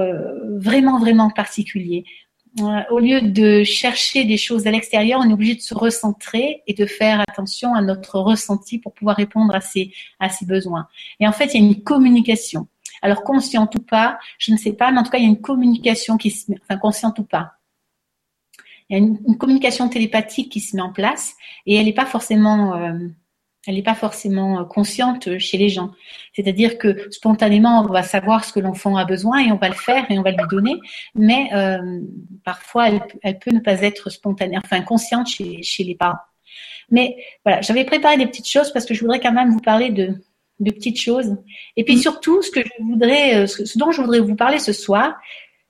vraiment, 0.57 0.99
vraiment 0.99 1.29
particulier. 1.29 2.03
au 2.89 2.99
lieu 2.99 3.21
de 3.21 3.63
chercher 3.63 4.25
des 4.25 4.35
choses 4.35 4.67
à 4.67 4.71
l'extérieur, 4.71 5.21
on 5.23 5.29
est 5.29 5.33
obligé 5.33 5.55
de 5.55 5.61
se 5.61 5.73
recentrer 5.73 6.61
et 6.67 6.73
de 6.73 6.85
faire 6.85 7.21
attention 7.21 7.73
à 7.73 7.81
notre 7.81 8.19
ressenti 8.19 8.79
pour 8.79 8.93
pouvoir 8.93 9.15
répondre 9.15 9.55
à 9.55 9.61
ses, 9.61 9.93
à 10.19 10.27
ses 10.27 10.45
besoins. 10.45 10.87
Et 11.21 11.27
en 11.27 11.31
fait, 11.31 11.53
il 11.53 11.61
y 11.61 11.63
a 11.63 11.67
une 11.67 11.83
communication. 11.83 12.67
Alors 13.03 13.23
consciente 13.23 13.75
ou 13.75 13.79
pas, 13.79 14.17
je 14.39 14.53
ne 14.53 14.57
sais 14.57 14.71
pas, 14.71 14.89
mais 14.91 14.99
en 14.99 15.03
tout 15.03 15.11
cas, 15.11 15.17
il 15.17 15.25
y 15.25 15.27
a 15.27 15.29
une 15.29 15.41
communication 15.41 16.15
qui 16.17 16.31
se 16.31 16.49
met, 16.49 16.57
enfin 16.63 16.79
consciente 16.79 17.19
ou 17.19 17.23
pas. 17.23 17.51
Il 18.89 18.93
y 18.93 18.95
a 18.95 19.03
une, 19.03 19.37
communication 19.37 19.89
télépathique 19.89 20.49
qui 20.49 20.61
se 20.61 20.75
met 20.77 20.81
en 20.81 20.93
place 20.93 21.35
et 21.65 21.75
elle 21.75 21.85
n'est 21.85 21.93
pas 21.93 22.05
forcément, 22.05 22.75
euh, 22.75 22.93
elle 23.67 23.75
n'est 23.75 23.83
pas 23.83 23.93
forcément 23.93 24.61
euh, 24.61 24.63
consciente 24.63 25.37
chez 25.37 25.57
les 25.57 25.67
gens. 25.67 25.91
C'est-à-dire 26.33 26.77
que 26.77 27.11
spontanément, 27.11 27.81
on 27.81 27.91
va 27.91 28.03
savoir 28.03 28.45
ce 28.45 28.53
que 28.53 28.61
l'enfant 28.61 28.95
a 28.95 29.03
besoin 29.03 29.39
et 29.39 29.51
on 29.51 29.57
va 29.57 29.67
le 29.67 29.75
faire 29.75 30.09
et 30.09 30.17
on 30.17 30.21
va 30.21 30.31
lui 30.31 30.47
donner, 30.49 30.79
mais 31.13 31.49
euh, 31.53 31.99
parfois, 32.45 32.87
elle, 33.21 33.39
peut 33.39 33.51
ne 33.51 33.59
pas 33.59 33.81
être 33.81 34.09
spontanée, 34.11 34.57
enfin 34.63 34.81
consciente 34.81 35.27
chez, 35.27 35.61
chez 35.61 35.83
les 35.83 35.95
parents. 35.95 36.19
Mais 36.89 37.17
voilà, 37.43 37.59
j'avais 37.59 37.83
préparé 37.83 38.15
des 38.15 38.27
petites 38.27 38.49
choses 38.49 38.71
parce 38.71 38.85
que 38.85 38.93
je 38.93 39.01
voudrais 39.01 39.19
quand 39.19 39.33
même 39.33 39.51
vous 39.51 39.59
parler 39.59 39.89
de, 39.89 40.15
de 40.63 40.71
petites 40.71 40.99
choses. 40.99 41.35
Et 41.77 41.83
puis 41.83 41.95
mm. 41.95 41.99
surtout, 41.99 42.41
ce 42.41 42.51
que 42.51 42.61
je 42.61 42.83
voudrais, 42.83 43.43
euh, 43.43 43.47
ce 43.47 43.77
dont 43.77 43.91
je 43.91 44.01
voudrais 44.01 44.19
vous 44.19 44.35
parler 44.35 44.59
ce 44.59 44.73
soir, 44.73 45.15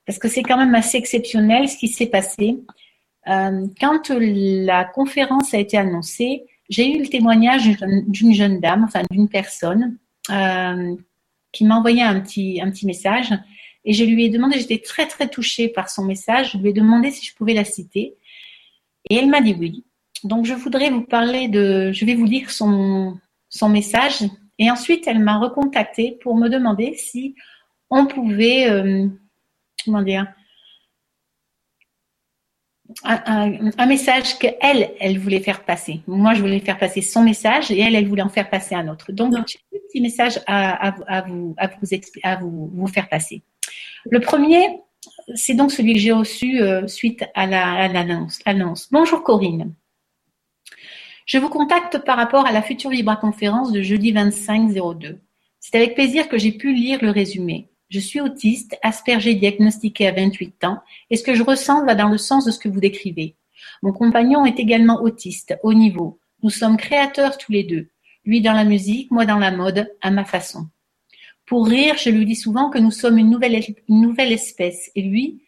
parce 0.06 0.20
que 0.20 0.28
c'est 0.28 0.44
quand 0.44 0.58
même 0.58 0.76
assez 0.76 0.98
exceptionnel 0.98 1.68
ce 1.70 1.78
qui 1.78 1.88
s'est 1.88 2.08
passé. 2.08 2.58
Euh, 3.28 3.66
quand 3.80 4.10
la 4.10 4.84
conférence 4.86 5.54
a 5.54 5.60
été 5.60 5.78
annoncée, 5.78 6.44
j'ai 6.70 6.96
eu 6.96 7.00
le 7.00 7.08
témoignage 7.08 7.70
d'une 8.08 8.34
jeune 8.34 8.60
dame, 8.60 8.84
enfin 8.84 9.04
d'une 9.12 9.30
personne, 9.30 9.98
euh, 10.30 10.96
qui 11.52 11.66
m'a 11.66 11.78
envoyé 11.78 12.02
un 12.02 12.20
petit, 12.20 12.60
un 12.62 12.70
petit 12.70 12.86
message. 12.86 13.34
Et 13.86 13.94
je 13.94 14.04
lui 14.04 14.26
ai 14.26 14.30
demandé, 14.30 14.60
j'étais 14.60 14.80
très 14.80 15.08
très 15.08 15.28
touchée 15.30 15.68
par 15.68 15.90
son 15.90 16.06
message, 16.06 16.54
je 16.54 16.58
lui 16.58 16.70
ai 16.70 16.74
demandé 16.74 17.12
si 17.12 17.26
je 17.26 17.36
pouvais 17.36 17.54
la 17.54 17.66
citer. 17.66 18.16
Et 19.10 19.16
elle 19.16 19.30
m'a 19.30 19.42
dit 19.42 19.56
oui. 19.58 19.84
Donc 20.24 20.46
je 20.46 20.54
voudrais 20.54 20.90
vous 20.90 21.02
parler 21.02 21.50
de, 21.50 21.92
je 21.92 22.06
vais 22.06 22.16
vous 22.16 22.26
lire 22.26 22.50
son, 22.50 23.18
son 23.50 23.70
message 23.70 24.24
et 24.64 24.72
ensuite, 24.72 25.08
elle 25.08 25.20
m'a 25.20 25.40
recontacté 25.40 26.18
pour 26.22 26.38
me 26.38 26.48
demander 26.48 26.96
si 26.96 27.36
on 27.90 28.06
pouvait, 28.06 28.70
euh, 28.70 29.10
comment 29.84 30.02
dire, 30.02 30.26
un, 33.04 33.86
message 33.86 34.40
qu'elle, 34.40 34.92
elle 35.02 35.20
voulait 35.20 35.42
faire 35.42 35.66
passer. 35.66 36.00
Moi, 36.08 36.34
je 36.34 36.40
voulais 36.40 36.62
faire 36.62 36.78
passer 36.78 37.02
son 37.02 37.24
message 37.24 37.72
et 37.72 37.80
elle, 37.82 37.94
elle 37.94 38.08
voulait 38.08 38.22
en 38.22 38.30
faire 38.30 38.50
passer 38.50 38.74
un 38.74 38.88
autre. 38.88 39.12
Donc, 39.12 39.34
j'ai 39.34 39.60
un 39.76 39.80
petit 39.90 40.00
message 40.00 40.40
à, 40.48 40.92
vous, 40.92 41.04
à, 41.08 41.22
vous, 41.68 41.84
à 42.24 42.36
vous, 42.38 42.72
vous, 42.74 42.88
faire 42.88 43.10
passer. 43.10 43.44
Le 44.06 44.22
premier, 44.22 44.80
c'est 45.36 45.56
donc 45.56 45.74
celui 45.74 45.94
que 45.94 46.00
j'ai 46.00 46.14
reçu 46.14 46.62
euh, 46.62 46.88
suite 46.88 47.26
à 47.36 47.48
l'annonce. 47.48 48.88
Bonjour 48.94 49.24
Corinne. 49.24 49.74
Je 51.26 51.38
vous 51.38 51.50
contacte 51.50 52.00
par 52.00 52.18
rapport 52.18 52.46
à 52.46 52.52
la 52.52 52.62
future 52.62 52.90
Vibra 52.90 53.16
conférence 53.16 53.72
de 53.72 53.82
jeudi 53.82 54.12
25-02. 54.12 55.20
C'est 55.60 55.78
avec 55.78 55.96
plaisir 55.96 56.28
que 56.28 56.38
j'ai 56.38 56.52
pu 56.52 56.74
lire 56.74 57.00
le 57.02 57.12
résumé. 57.12 57.70
Je 57.90 58.00
suis 58.00 58.20
autiste, 58.20 58.78
aspergé 58.82 59.34
diagnostiqué 59.36 60.08
à 60.08 60.12
28 60.12 60.66
ans, 60.66 60.80
et 61.10 61.16
ce 61.16 61.24
que 61.24 61.34
je 61.34 61.44
ressens 61.44 61.86
va 61.86 61.96
dans 61.96 62.10
le 62.10 62.18
sens 62.18 62.44
de 62.44 62.52
ce 62.52 62.60
que 62.60 62.68
vous 62.68 62.82
décrivez. 62.82 63.36
Mon 63.82 63.94
compagnon 63.94 64.46
est 64.46 64.60
également 64.60 65.02
autiste, 65.02 65.58
haut 65.64 65.74
niveau. 65.74 66.20
Nous 66.42 66.50
sommes 66.50 66.76
créateurs 66.76 67.38
tous 67.38 67.54
les 67.54 67.64
deux. 67.64 67.88
Lui 68.26 68.42
dans 68.42 68.54
la 68.54 68.66
musique, 68.66 69.10
moi 69.10 69.26
dans 69.26 69.40
la 69.40 69.52
mode, 69.52 69.90
à 70.02 70.12
ma 70.12 70.26
façon. 70.26 70.68
Pour 71.46 71.68
rire, 71.68 71.96
je 71.98 72.10
lui 72.10 72.26
dis 72.26 72.36
souvent 72.36 72.70
que 72.70 72.80
nous 72.80 72.92
sommes 72.92 73.18
une 73.18 73.30
nouvelle, 73.30 73.64
une 73.88 74.02
nouvelle 74.02 74.34
espèce, 74.34 74.92
et 74.96 75.02
lui, 75.02 75.44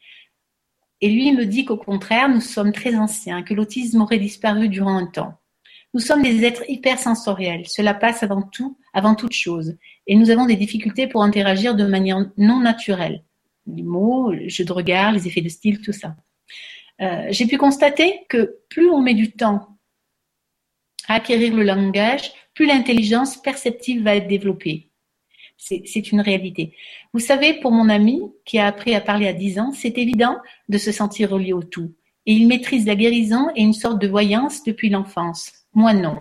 et 1.02 1.10
lui 1.10 1.34
me 1.34 1.46
dit 1.46 1.66
qu'au 1.66 1.78
contraire, 1.78 2.30
nous 2.30 2.42
sommes 2.42 2.72
très 2.72 2.96
anciens, 2.96 3.44
que 3.44 3.54
l'autisme 3.54 4.02
aurait 4.02 4.20
disparu 4.20 4.70
durant 4.70 4.96
un 4.96 5.08
temps. 5.08 5.38
Nous 5.96 6.02
sommes 6.02 6.24
des 6.24 6.44
êtres 6.44 6.70
hypersensoriels. 6.70 7.66
Cela 7.70 7.94
passe 7.94 8.22
avant 8.22 8.42
tout, 8.42 8.78
avant 8.94 9.16
toute 9.16 9.32
chose. 9.32 9.78
Et 10.08 10.18
nous 10.18 10.30
avons 10.30 10.46
des 10.46 10.58
difficultés 10.58 11.08
pour 11.08 11.24
interagir 11.24 11.74
de 11.74 11.86
manière 11.86 12.20
non 12.36 12.60
naturelle. 12.60 13.24
Les 13.66 13.82
mots, 13.82 14.34
le 14.34 14.50
jeu 14.50 14.66
de 14.66 14.74
regard, 14.74 15.14
les 15.14 15.26
effets 15.26 15.40
de 15.40 15.48
style, 15.48 15.80
tout 15.80 15.94
ça. 15.94 16.18
Euh, 17.00 17.28
j'ai 17.30 17.48
pu 17.48 17.58
constater 17.58 18.20
que 18.28 18.58
plus 18.68 18.90
on 18.90 19.02
met 19.02 19.14
du 19.14 19.32
temps 19.32 19.70
à 21.08 21.16
acquérir 21.16 21.56
le 21.56 21.64
langage, 21.64 22.30
plus 22.54 22.66
l'intelligence 22.66 23.42
perceptive 23.42 24.04
va 24.04 24.18
être 24.18 24.28
développée. 24.28 24.90
C'est 25.56 26.12
une 26.12 26.20
réalité. 26.20 26.76
Vous 27.14 27.22
savez, 27.22 27.54
pour 27.62 27.72
mon 27.72 27.88
ami 27.88 28.22
qui 28.44 28.60
a 28.60 28.68
appris 28.68 28.96
à 28.96 29.00
parler 29.00 29.28
à 29.28 29.34
10 29.34 29.60
ans, 29.60 29.72
c'est 29.72 29.98
évident 29.98 30.40
de 30.68 30.78
se 30.78 30.92
sentir 30.92 31.30
relié 31.30 31.54
au 31.54 31.64
tout. 31.64 31.94
Et 32.26 32.34
il 32.34 32.48
maîtrise 32.48 32.86
la 32.86 32.96
guérison 32.96 33.48
et 33.56 33.62
une 33.62 33.72
sorte 33.72 34.02
de 34.02 34.10
voyance 34.10 34.64
depuis 34.64 34.90
l'enfance. 34.90 35.65
Moi, 35.76 35.94
non. 35.94 36.20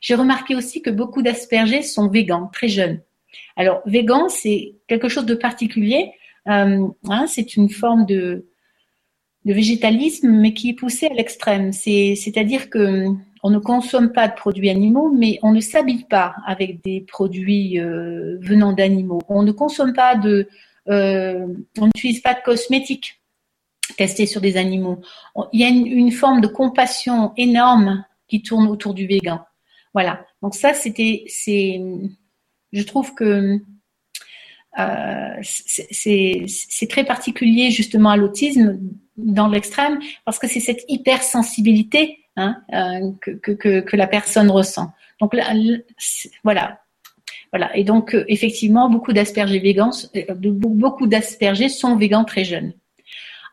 J'ai 0.00 0.14
remarqué 0.14 0.54
aussi 0.54 0.82
que 0.82 0.90
beaucoup 0.90 1.22
d'aspergés 1.22 1.82
sont 1.82 2.08
végans, 2.08 2.50
très 2.52 2.68
jeunes. 2.68 3.00
Alors, 3.56 3.80
végan, 3.86 4.28
c'est 4.28 4.74
quelque 4.88 5.08
chose 5.08 5.26
de 5.26 5.34
particulier. 5.34 6.12
hein, 6.46 7.26
c'est 7.26 7.56
une 7.56 7.70
forme 7.70 8.04
de, 8.06 8.46
végétalisme, 9.44 10.28
mais 10.28 10.52
qui 10.54 10.70
est 10.70 10.74
poussé 10.74 11.06
à 11.06 11.14
l'extrême. 11.14 11.72
C'est-à-dire 11.72 12.68
que 12.68 13.06
on 13.42 13.50
ne 13.50 13.58
consomme 13.58 14.12
pas 14.12 14.26
de 14.26 14.34
produits 14.34 14.70
animaux, 14.70 15.08
mais 15.08 15.38
on 15.42 15.52
ne 15.52 15.60
s'habille 15.60 16.04
pas 16.04 16.34
avec 16.46 16.82
des 16.82 17.02
produits 17.02 17.78
euh, 17.78 18.38
venant 18.40 18.72
d'animaux. 18.72 19.20
On 19.28 19.44
ne 19.44 19.52
consomme 19.52 19.92
pas 19.92 20.16
de, 20.16 20.48
euh, 20.88 21.46
on 21.78 21.86
n'utilise 21.86 22.20
pas 22.20 22.34
de 22.34 22.40
cosmétiques 22.44 23.20
testés 23.96 24.26
sur 24.26 24.40
des 24.40 24.56
animaux. 24.56 25.00
Il 25.52 25.60
y 25.60 25.64
a 25.64 25.68
une, 25.68 26.10
forme 26.10 26.40
de 26.40 26.48
compassion 26.48 27.32
énorme 27.36 28.04
qui 28.28 28.42
tourne 28.42 28.66
autour 28.68 28.94
du 28.94 29.06
végan. 29.06 29.40
Voilà. 29.94 30.24
Donc 30.42 30.54
ça, 30.54 30.74
c'était, 30.74 31.24
c'est, 31.28 31.80
je 32.72 32.82
trouve 32.82 33.14
que 33.14 33.60
euh, 34.78 35.36
c'est 35.42 36.88
très 36.90 37.04
particulier 37.04 37.70
justement 37.70 38.10
à 38.10 38.16
l'autisme 38.16 38.78
dans 39.16 39.48
l'extrême 39.48 39.98
parce 40.26 40.38
que 40.38 40.46
c'est 40.46 40.60
cette 40.60 40.84
hypersensibilité 40.88 42.18
hein, 42.36 42.62
euh, 42.74 43.12
que, 43.42 43.96
la 43.96 44.06
personne 44.06 44.50
ressent. 44.50 44.92
Donc 45.20 45.34
voilà. 46.44 46.80
Voilà. 47.52 47.74
Et 47.76 47.84
donc, 47.84 48.14
euh, 48.14 48.24
effectivement, 48.28 48.90
beaucoup 48.90 49.12
d'aspergés 49.14 49.60
végans, 49.60 49.92
beaucoup 50.38 51.06
d'aspergés 51.06 51.68
sont 51.70 51.96
végans 51.96 52.24
très 52.24 52.44
jeunes. 52.44 52.74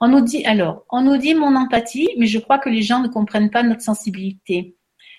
On 0.02 0.08
nous 0.08 0.22
dit, 0.22 0.46
alors, 0.46 0.86
on 0.90 1.02
nous 1.02 1.18
dit 1.18 1.34
mon 1.34 1.56
empathie, 1.56 2.10
mais 2.18 2.26
je 2.26 2.40
crois 2.40 2.60
que 2.60 2.70
les 2.70 2.82
gens 2.82 3.00
ne 3.00 3.08
comprennent 3.08 3.50
pas 3.50 3.64
notre 3.64 3.82
sensibilité. 3.82 4.76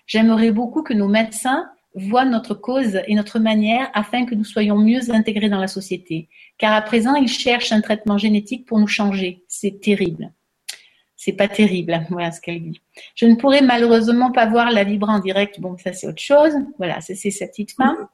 J'aimerais 0.07 0.51
beaucoup 0.51 0.83
que 0.83 0.95
nos 0.95 1.09
médecins 1.09 1.69
voient 1.95 2.25
notre 2.25 2.55
cause 2.55 3.01
et 3.07 3.15
notre 3.15 3.39
manière 3.39 3.91
afin 3.95 4.27
que 4.27 4.35
nous 4.35 4.45
soyons 4.45 4.77
mieux 4.77 5.11
intégrés 5.11 5.49
dans 5.49 5.61
la 5.61 5.69
société. 5.69 6.29
Car 6.59 6.73
à 6.73 6.83
présent, 6.83 7.15
ils 7.15 7.29
cherchent 7.29 7.73
un 7.73 7.81
traitement 7.81 8.19
génétique 8.19 8.67
pour 8.67 8.79
nous 8.79 8.89
changer. 8.89 9.45
C'est 9.49 9.81
terrible. 9.81 10.33
C'est 11.17 11.33
pas 11.33 11.49
terrible, 11.49 12.07
voilà 12.11 12.33
ce 12.33 12.41
qu'elle 12.41 12.63
dit. 12.63 12.81
Je 13.15 13.27
ne 13.27 13.37
pourrais 13.37 13.63
malheureusement 13.63 14.33
pas 14.33 14.47
voir 14.47 14.71
la 14.71 14.85
vibra 14.85 15.15
en 15.15 15.21
direct. 15.21 15.61
Bon, 15.61 15.77
ça 15.79 15.93
c'est 15.93 16.07
autre 16.07 16.21
chose. 16.21 16.53
Voilà, 16.79 17.01
c'est 17.01 17.15
cette 17.15 17.51
petite 17.51 17.73
femme. 17.73 18.09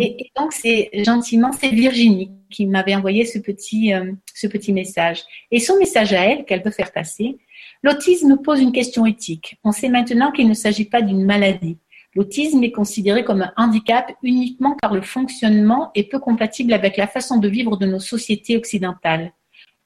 Et, 0.00 0.30
donc 0.36 0.52
c'est 0.52 0.90
gentiment, 1.04 1.52
c'est 1.52 1.68
Virginie 1.68 2.32
qui 2.50 2.66
m'avait 2.66 2.94
envoyé 2.94 3.24
ce 3.24 3.38
petit, 3.38 3.92
euh, 3.92 4.12
ce 4.34 4.46
petit 4.46 4.72
message. 4.72 5.22
Et 5.50 5.60
son 5.60 5.78
message 5.78 6.12
à 6.12 6.24
elle 6.24 6.44
qu'elle 6.44 6.62
veut 6.62 6.70
faire 6.70 6.92
passer. 6.92 7.38
L'autisme 7.82 8.38
pose 8.38 8.60
une 8.60 8.72
question 8.72 9.06
éthique. 9.06 9.56
On 9.64 9.72
sait 9.72 9.88
maintenant 9.88 10.32
qu'il 10.32 10.48
ne 10.48 10.54
s'agit 10.54 10.86
pas 10.86 11.02
d'une 11.02 11.24
maladie. 11.24 11.78
L'autisme 12.14 12.62
est 12.64 12.72
considéré 12.72 13.22
comme 13.22 13.42
un 13.42 13.52
handicap 13.56 14.12
uniquement 14.22 14.76
car 14.80 14.94
le 14.94 15.02
fonctionnement 15.02 15.90
est 15.94 16.10
peu 16.10 16.18
compatible 16.18 16.72
avec 16.72 16.96
la 16.96 17.06
façon 17.06 17.36
de 17.36 17.48
vivre 17.48 17.76
de 17.76 17.86
nos 17.86 18.00
sociétés 18.00 18.56
occidentales. 18.56 19.32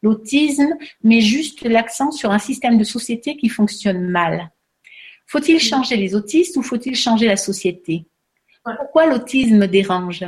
L'autisme 0.03 0.75
met 1.03 1.21
juste 1.21 1.63
l'accent 1.63 2.11
sur 2.11 2.31
un 2.31 2.39
système 2.39 2.79
de 2.79 2.85
société 2.85 3.37
qui 3.37 3.49
fonctionne 3.49 4.09
mal. 4.09 4.51
Faut-il 5.27 5.61
changer 5.61 5.97
les 5.97 6.15
autistes 6.15 6.57
ou 6.57 6.63
faut-il 6.63 6.97
changer 6.97 7.27
la 7.27 7.37
société? 7.37 8.05
Pourquoi 8.65 9.07
l'autisme 9.07 9.67
dérange? 9.67 10.25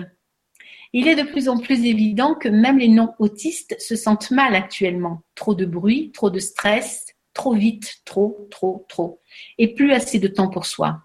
Il 0.93 1.09
est 1.09 1.17
de 1.17 1.29
plus 1.29 1.49
en 1.49 1.59
plus 1.59 1.85
évident 1.85 2.35
que 2.35 2.49
même 2.49 2.79
les 2.79 2.89
non-autistes 2.89 3.77
se 3.81 3.97
sentent 3.97 4.31
mal 4.31 4.55
actuellement. 4.55 5.23
Trop 5.35 5.55
de 5.55 5.65
bruit, 5.65 6.13
trop 6.13 6.31
de 6.31 6.39
stress, 6.39 7.07
trop 7.33 7.53
vite, 7.53 8.03
trop, 8.05 8.49
trop, 8.51 8.87
trop, 8.89 9.21
et 9.59 9.75
plus 9.75 9.93
assez 9.93 10.19
de 10.19 10.29
temps 10.29 10.49
pour 10.49 10.67
soi. 10.67 11.03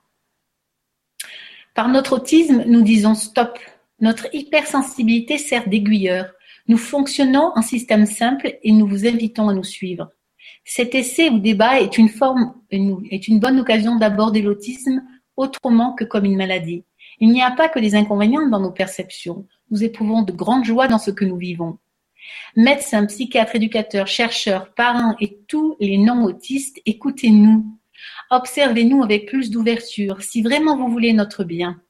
Par 1.74 1.88
notre 1.88 2.14
autisme, 2.14 2.64
nous 2.68 2.82
disons 2.82 3.16
stop. 3.16 3.58
Notre 4.00 4.28
hypersensibilité 4.34 5.38
sert 5.38 5.68
d'aiguilleur. 5.68 6.32
Nous 6.68 6.78
fonctionnons 6.78 7.52
en 7.56 7.62
système 7.62 8.06
simple 8.06 8.58
et 8.64 8.72
nous 8.72 8.88
vous 8.88 9.08
invitons 9.08 9.50
à 9.50 9.54
nous 9.54 9.64
suivre. 9.64 10.12
Cet 10.66 10.94
essai 10.94 11.30
ou 11.30 11.40
débat 11.40 11.80
est 11.82 11.98
une 11.98 12.10
forme, 12.10 12.54
est 12.72 13.28
une 13.28 13.40
bonne 13.40 13.60
occasion 13.60 13.96
d'aborder 13.98 14.42
l'autisme 14.42 15.04
autrement 15.36 15.94
que 15.94 16.04
comme 16.04 16.26
une 16.26 16.38
maladie. 16.38 16.84
Il 17.20 17.30
n'y 17.32 17.42
a 17.42 17.52
pas 17.52 17.70
que 17.70 17.80
des 17.80 17.96
inconvénients 17.96 18.48
dans 18.48 18.60
nos 18.60 18.72
perceptions. 18.72 19.46
Nous 19.72 19.84
éprouvons 19.84 20.22
de 20.22 20.32
grandes 20.32 20.66
joies 20.66 20.88
dans 20.88 20.98
ce 20.98 21.12
que 21.12 21.26
nous 21.26 21.38
vivons. 21.38 21.78
Médecins, 22.56 23.06
psychiatres, 23.06 23.56
éducateurs, 23.56 24.08
chercheurs, 24.08 24.74
parents 24.74 25.16
et 25.20 25.40
tous 25.48 25.76
les 25.80 25.98
non-autistes, 25.98 26.80
écoutez-nous. 26.86 27.66
Observez-nous 28.30 29.04
avec 29.04 29.28
plus 29.28 29.52
d'ouverture 29.52 30.22
si 30.22 30.42
vraiment 30.42 30.78
vous 30.78 30.90
voulez 30.90 31.14
notre 31.14 31.44
bien. 31.44 31.82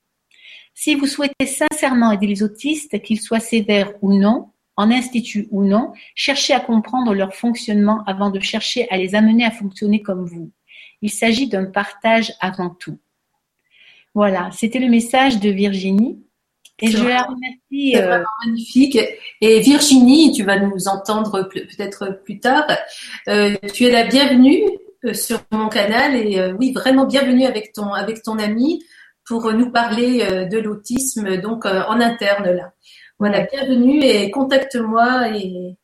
Si 0.73 0.95
vous 0.95 1.07
souhaitez 1.07 1.45
sincèrement 1.45 2.11
aider 2.11 2.27
les 2.27 2.41
autistes, 2.41 3.01
qu'ils 3.01 3.19
soient 3.19 3.39
sévères 3.39 3.93
ou 4.01 4.13
non, 4.13 4.51
en 4.77 4.91
institut 4.91 5.47
ou 5.51 5.65
non, 5.65 5.91
cherchez 6.15 6.53
à 6.53 6.61
comprendre 6.61 7.13
leur 7.13 7.35
fonctionnement 7.35 8.01
avant 8.05 8.29
de 8.29 8.39
chercher 8.39 8.89
à 8.89 8.97
les 8.97 9.13
amener 9.13 9.43
à 9.43 9.51
fonctionner 9.51 10.01
comme 10.01 10.25
vous. 10.25 10.51
Il 11.01 11.11
s'agit 11.11 11.49
d'un 11.49 11.65
partage 11.65 12.33
avant 12.39 12.69
tout. 12.69 12.97
Voilà, 14.13 14.49
c'était 14.51 14.79
le 14.79 14.89
message 14.89 15.39
de 15.39 15.49
Virginie. 15.49 16.23
Et 16.81 16.87
je 16.87 17.03
la 17.03 17.23
remercie. 17.23 17.91
C'est 17.93 18.01
vraiment 18.01 18.25
magnifique. 18.45 18.97
Et 19.41 19.59
Virginie, 19.59 20.31
tu 20.31 20.43
vas 20.43 20.59
nous 20.59 20.87
entendre 20.87 21.49
peut-être 21.51 22.21
plus 22.23 22.39
tard. 22.39 22.65
Euh, 23.27 23.55
tu 23.73 23.85
es 23.85 23.91
la 23.91 24.05
bienvenue 24.05 24.63
euh, 25.05 25.13
sur 25.13 25.39
mon 25.51 25.69
canal 25.69 26.13
et 26.17 26.39
euh, 26.39 26.53
oui, 26.59 26.73
vraiment 26.73 27.05
bienvenue 27.05 27.45
avec 27.45 27.71
ton 27.71 27.93
avec 27.93 28.21
ton 28.21 28.37
ami 28.37 28.83
pour 29.25 29.49
nous 29.53 29.71
parler 29.71 30.23
euh, 30.23 30.45
de 30.45 30.57
l'autisme 30.57 31.37
donc 31.37 31.65
en 31.65 32.01
interne 32.01 32.51
là. 32.51 32.73
Voilà, 33.17 33.47
bienvenue 33.49 34.03
et 34.03 34.29
contacte-moi 34.29 35.37
et 35.37 35.45
il 35.45 35.77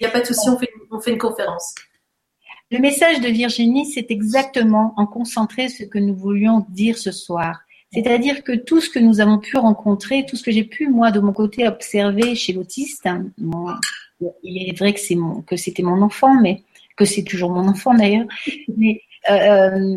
n'y 0.00 0.06
a 0.06 0.10
pas 0.10 0.20
de 0.20 0.26
souci, 0.26 0.48
on 0.48 0.58
fait, 0.58 0.68
on 0.90 1.00
fait 1.00 1.12
une 1.12 1.18
conférence. 1.18 1.76
Le 2.72 2.80
message 2.80 3.20
de 3.20 3.28
Virginie, 3.28 3.86
c'est 3.86 4.10
exactement 4.10 4.94
en 4.96 5.06
concentré 5.06 5.68
ce 5.68 5.84
que 5.84 5.98
nous 5.98 6.16
voulions 6.16 6.66
dire 6.68 6.98
ce 6.98 7.12
soir. 7.12 7.60
C'est-à-dire 7.96 8.44
que 8.44 8.52
tout 8.52 8.82
ce 8.82 8.90
que 8.90 8.98
nous 8.98 9.20
avons 9.20 9.38
pu 9.38 9.56
rencontrer, 9.56 10.26
tout 10.26 10.36
ce 10.36 10.42
que 10.42 10.50
j'ai 10.50 10.64
pu 10.64 10.86
moi 10.88 11.10
de 11.10 11.18
mon 11.18 11.32
côté 11.32 11.66
observer 11.66 12.34
chez 12.34 12.52
l'autiste, 12.52 13.06
hein, 13.06 13.24
il 14.42 14.68
est 14.68 14.78
vrai 14.78 14.92
que 14.92 15.00
c'est 15.00 15.14
mon 15.14 15.42
c'était 15.56 15.82
mon 15.82 16.02
enfant, 16.02 16.34
mais 16.34 16.62
que 16.98 17.06
c'est 17.06 17.24
toujours 17.24 17.50
mon 17.50 17.66
enfant 17.66 17.94
d'ailleurs, 17.94 18.26
mais 18.76 19.00
euh, 19.30 19.32
euh, 19.32 19.96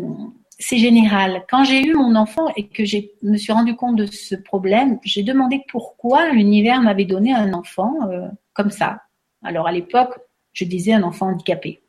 c'est 0.58 0.78
général. 0.78 1.44
Quand 1.50 1.64
j'ai 1.64 1.86
eu 1.86 1.92
mon 1.92 2.14
enfant 2.16 2.48
et 2.56 2.68
que 2.68 2.86
je 2.86 2.98
me 3.22 3.36
suis 3.36 3.52
rendu 3.52 3.76
compte 3.76 3.96
de 3.96 4.06
ce 4.06 4.34
problème, 4.34 4.98
j'ai 5.04 5.22
demandé 5.22 5.62
pourquoi 5.68 6.30
l'univers 6.30 6.80
m'avait 6.80 7.04
donné 7.04 7.34
un 7.34 7.52
enfant 7.52 7.92
euh, 8.10 8.28
comme 8.54 8.70
ça. 8.70 9.02
Alors 9.42 9.66
à 9.66 9.72
l'époque, 9.72 10.18
je 10.54 10.64
disais 10.64 10.94
un 10.94 11.02
enfant 11.02 11.26
handicapé. 11.26 11.82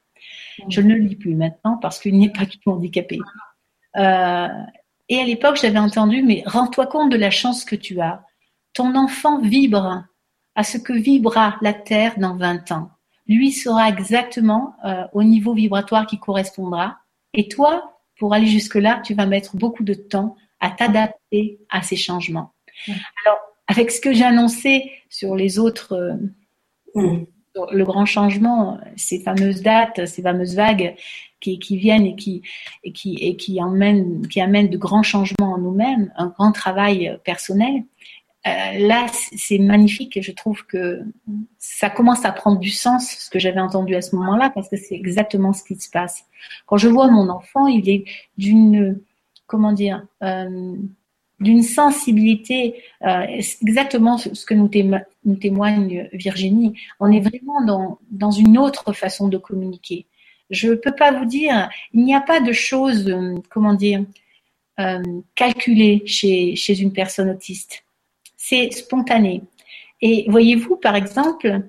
Je 0.67 0.81
ne 0.81 0.93
le 0.93 1.05
dis 1.05 1.15
plus 1.15 1.35
maintenant 1.35 1.77
parce 1.77 2.01
qu'il 2.01 2.19
n'est 2.19 2.33
pas 2.33 2.43
du 2.43 2.59
tout 2.59 2.71
handicapé. 2.71 3.17
Et 5.09 5.19
à 5.19 5.25
l'époque, 5.25 5.57
j'avais 5.61 5.79
entendu, 5.79 6.23
mais 6.23 6.43
rends-toi 6.45 6.87
compte 6.87 7.11
de 7.11 7.17
la 7.17 7.31
chance 7.31 7.65
que 7.65 7.75
tu 7.75 7.99
as. 7.99 8.23
Ton 8.73 8.95
enfant 8.95 9.39
vibre 9.39 10.05
à 10.55 10.63
ce 10.63 10.77
que 10.77 10.93
vibrera 10.93 11.57
la 11.61 11.73
Terre 11.73 12.17
dans 12.17 12.35
20 12.35 12.71
ans 12.71 12.91
lui 13.27 13.51
sera 13.51 13.89
exactement 13.89 14.75
euh, 14.85 15.03
au 15.13 15.23
niveau 15.23 15.53
vibratoire 15.53 16.05
qui 16.05 16.19
correspondra. 16.19 16.97
Et 17.33 17.47
toi, 17.47 17.97
pour 18.17 18.33
aller 18.33 18.47
jusque-là, 18.47 19.01
tu 19.03 19.13
vas 19.13 19.25
mettre 19.25 19.55
beaucoup 19.55 19.83
de 19.83 19.93
temps 19.93 20.35
à 20.59 20.69
t'adapter 20.69 21.59
à 21.69 21.81
ces 21.81 21.95
changements. 21.95 22.53
Alors, 23.25 23.39
avec 23.67 23.91
ce 23.91 24.01
que 24.01 24.13
j'ai 24.13 24.25
annoncé 24.25 24.91
sur 25.09 25.35
les 25.35 25.59
autres, 25.59 26.19
euh, 26.95 27.25
le 27.71 27.83
grand 27.83 28.05
changement, 28.05 28.79
ces 28.95 29.19
fameuses 29.19 29.61
dates, 29.61 30.05
ces 30.05 30.21
fameuses 30.21 30.55
vagues 30.55 30.95
qui, 31.41 31.77
viennent 31.77 32.05
et 32.05 32.15
qui, 32.15 32.41
et 32.83 32.93
qui, 32.93 33.15
et 33.15 33.35
qui, 33.35 33.61
emmènent, 33.61 34.27
qui 34.27 34.39
amènent 34.39 34.69
de 34.69 34.77
grands 34.77 35.03
changements 35.03 35.53
en 35.53 35.57
nous-mêmes, 35.57 36.13
un 36.15 36.27
grand 36.27 36.53
travail 36.53 37.19
personnel, 37.25 37.83
euh, 38.47 38.87
là, 38.87 39.05
c'est 39.11 39.59
magnifique 39.59 40.17
et 40.17 40.23
je 40.23 40.31
trouve 40.31 40.65
que 40.65 41.01
ça 41.59 41.91
commence 41.91 42.25
à 42.25 42.31
prendre 42.31 42.59
du 42.59 42.71
sens, 42.71 43.07
ce 43.07 43.29
que 43.29 43.37
j'avais 43.37 43.59
entendu 43.59 43.93
à 43.93 44.01
ce 44.01 44.15
moment-là, 44.15 44.49
parce 44.49 44.67
que 44.67 44.77
c'est 44.77 44.95
exactement 44.95 45.53
ce 45.53 45.63
qui 45.63 45.75
se 45.75 45.89
passe. 45.91 46.25
Quand 46.65 46.77
je 46.77 46.87
vois 46.87 47.07
mon 47.11 47.29
enfant, 47.29 47.67
il 47.67 47.87
est 47.87 48.05
d'une, 48.37 48.99
comment 49.45 49.73
dire, 49.73 50.07
euh, 50.23 50.75
d'une 51.39 51.61
sensibilité, 51.61 52.81
euh, 53.03 53.25
exactement 53.61 54.17
ce 54.17 54.45
que 54.45 54.55
nous, 54.55 54.69
nous, 55.25 55.35
témoigne 55.35 56.09
Virginie. 56.11 56.73
On 56.99 57.11
est 57.11 57.19
vraiment 57.19 57.63
dans, 57.63 57.99
dans 58.09 58.31
une 58.31 58.57
autre 58.57 58.91
façon 58.93 59.27
de 59.27 59.37
communiquer. 59.37 60.07
Je 60.51 60.69
ne 60.69 60.75
peux 60.75 60.93
pas 60.93 61.11
vous 61.11 61.25
dire, 61.25 61.69
il 61.93 62.03
n'y 62.03 62.15
a 62.15 62.21
pas 62.21 62.39
de 62.39 62.51
choses, 62.51 63.07
euh, 63.07 63.35
comment 63.49 63.73
dire, 63.73 64.05
euh, 64.79 65.01
calculées 65.35 66.03
chez, 66.05 66.55
chez 66.55 66.79
une 66.79 66.93
personne 66.93 67.29
autiste 67.29 67.83
c'est 68.41 68.71
spontané. 68.71 69.43
Et 70.01 70.25
voyez-vous, 70.27 70.75
par 70.75 70.95
exemple, 70.95 71.61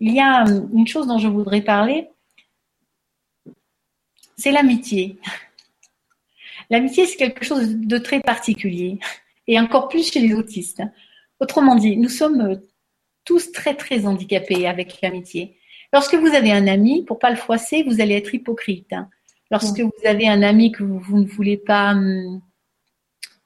il 0.00 0.14
y 0.14 0.20
a 0.20 0.44
une 0.72 0.86
chose 0.86 1.06
dont 1.06 1.18
je 1.18 1.28
voudrais 1.28 1.60
parler, 1.60 2.08
c'est 4.36 4.50
l'amitié. 4.50 5.18
L'amitié, 6.70 7.04
c'est 7.04 7.18
quelque 7.18 7.44
chose 7.44 7.76
de 7.76 7.98
très 7.98 8.20
particulier, 8.20 8.98
et 9.46 9.60
encore 9.60 9.88
plus 9.88 10.10
chez 10.10 10.20
les 10.20 10.32
autistes. 10.32 10.82
Autrement 11.40 11.74
dit, 11.74 11.98
nous 11.98 12.08
sommes 12.08 12.58
tous 13.26 13.52
très 13.52 13.74
très 13.74 14.06
handicapés 14.06 14.66
avec 14.66 15.02
l'amitié. 15.02 15.58
Lorsque 15.94 16.16
vous 16.16 16.34
avez 16.34 16.50
un 16.50 16.66
ami, 16.66 17.04
pour 17.04 17.20
pas 17.20 17.30
le 17.30 17.36
froisser, 17.36 17.84
vous 17.84 18.00
allez 18.00 18.16
être 18.16 18.34
hypocrite. 18.34 18.92
Hein. 18.92 19.08
Lorsque 19.52 19.78
vous 19.78 19.92
avez 20.04 20.26
un 20.26 20.42
ami 20.42 20.72
que 20.72 20.82
vous, 20.82 21.18
ne 21.20 21.24
voulez 21.24 21.56
pas, 21.56 21.92
hum, 21.92 22.40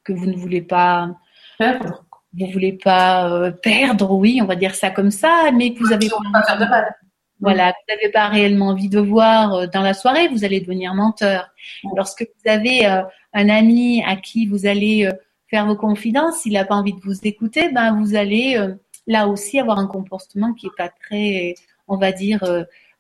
que 0.03 0.15
vous 0.15 0.25
ne 0.25 0.35
voulez 0.35 0.63
pas 0.63 1.15
perdre, 1.59 2.07
vous 2.33 2.47
voulez 2.47 2.73
pas 2.73 3.31
euh, 3.31 3.51
perdre, 3.51 4.13
oui, 4.13 4.41
on 4.43 4.47
va 4.47 4.57
dire 4.57 4.75
ça 4.75 4.91
comme 4.91 5.11
ça, 5.11 5.51
mais 5.53 5.75
que 5.75 5.81
vous 5.81 5.93
avez 5.93 6.09
pas, 6.09 6.43
faire 6.47 6.59
de 6.59 6.65
mal. 6.65 6.97
Voilà, 7.39 7.67
vous 7.67 7.95
n'avez 7.95 8.11
pas 8.11 8.29
réellement 8.29 8.69
envie 8.69 8.89
de 8.89 8.99
voir 8.99 9.53
euh, 9.53 9.67
dans 9.67 9.83
la 9.83 9.93
soirée, 9.93 10.29
vous 10.29 10.43
allez 10.43 10.63
devenir 10.63 10.95
menteur. 10.95 11.51
Lorsque 11.97 12.23
vous 12.23 12.51
avez 12.51 12.87
euh, 12.87 13.03
un 13.35 13.51
ami 13.51 14.03
à 14.07 14.17
qui 14.17 14.47
vous 14.47 14.65
allez 14.65 15.07
faire 15.49 15.67
vos 15.67 15.77
confidences, 15.77 16.39
s'il 16.39 16.55
n'a 16.55 16.65
pas 16.65 16.77
envie 16.77 16.95
de 16.95 17.01
vous 17.03 17.27
écouter, 17.27 17.69
ben 17.73 17.95
vous 18.01 18.15
allez 18.15 18.59
là 19.07 19.29
aussi 19.29 19.61
avoir 19.61 19.79
un 19.79 19.87
comportement 19.87 20.55
qui 20.55 20.69
est 20.69 20.77
pas 20.79 20.89
très, 20.89 21.55
on 21.89 21.97
va 21.97 22.13
dire, 22.13 22.45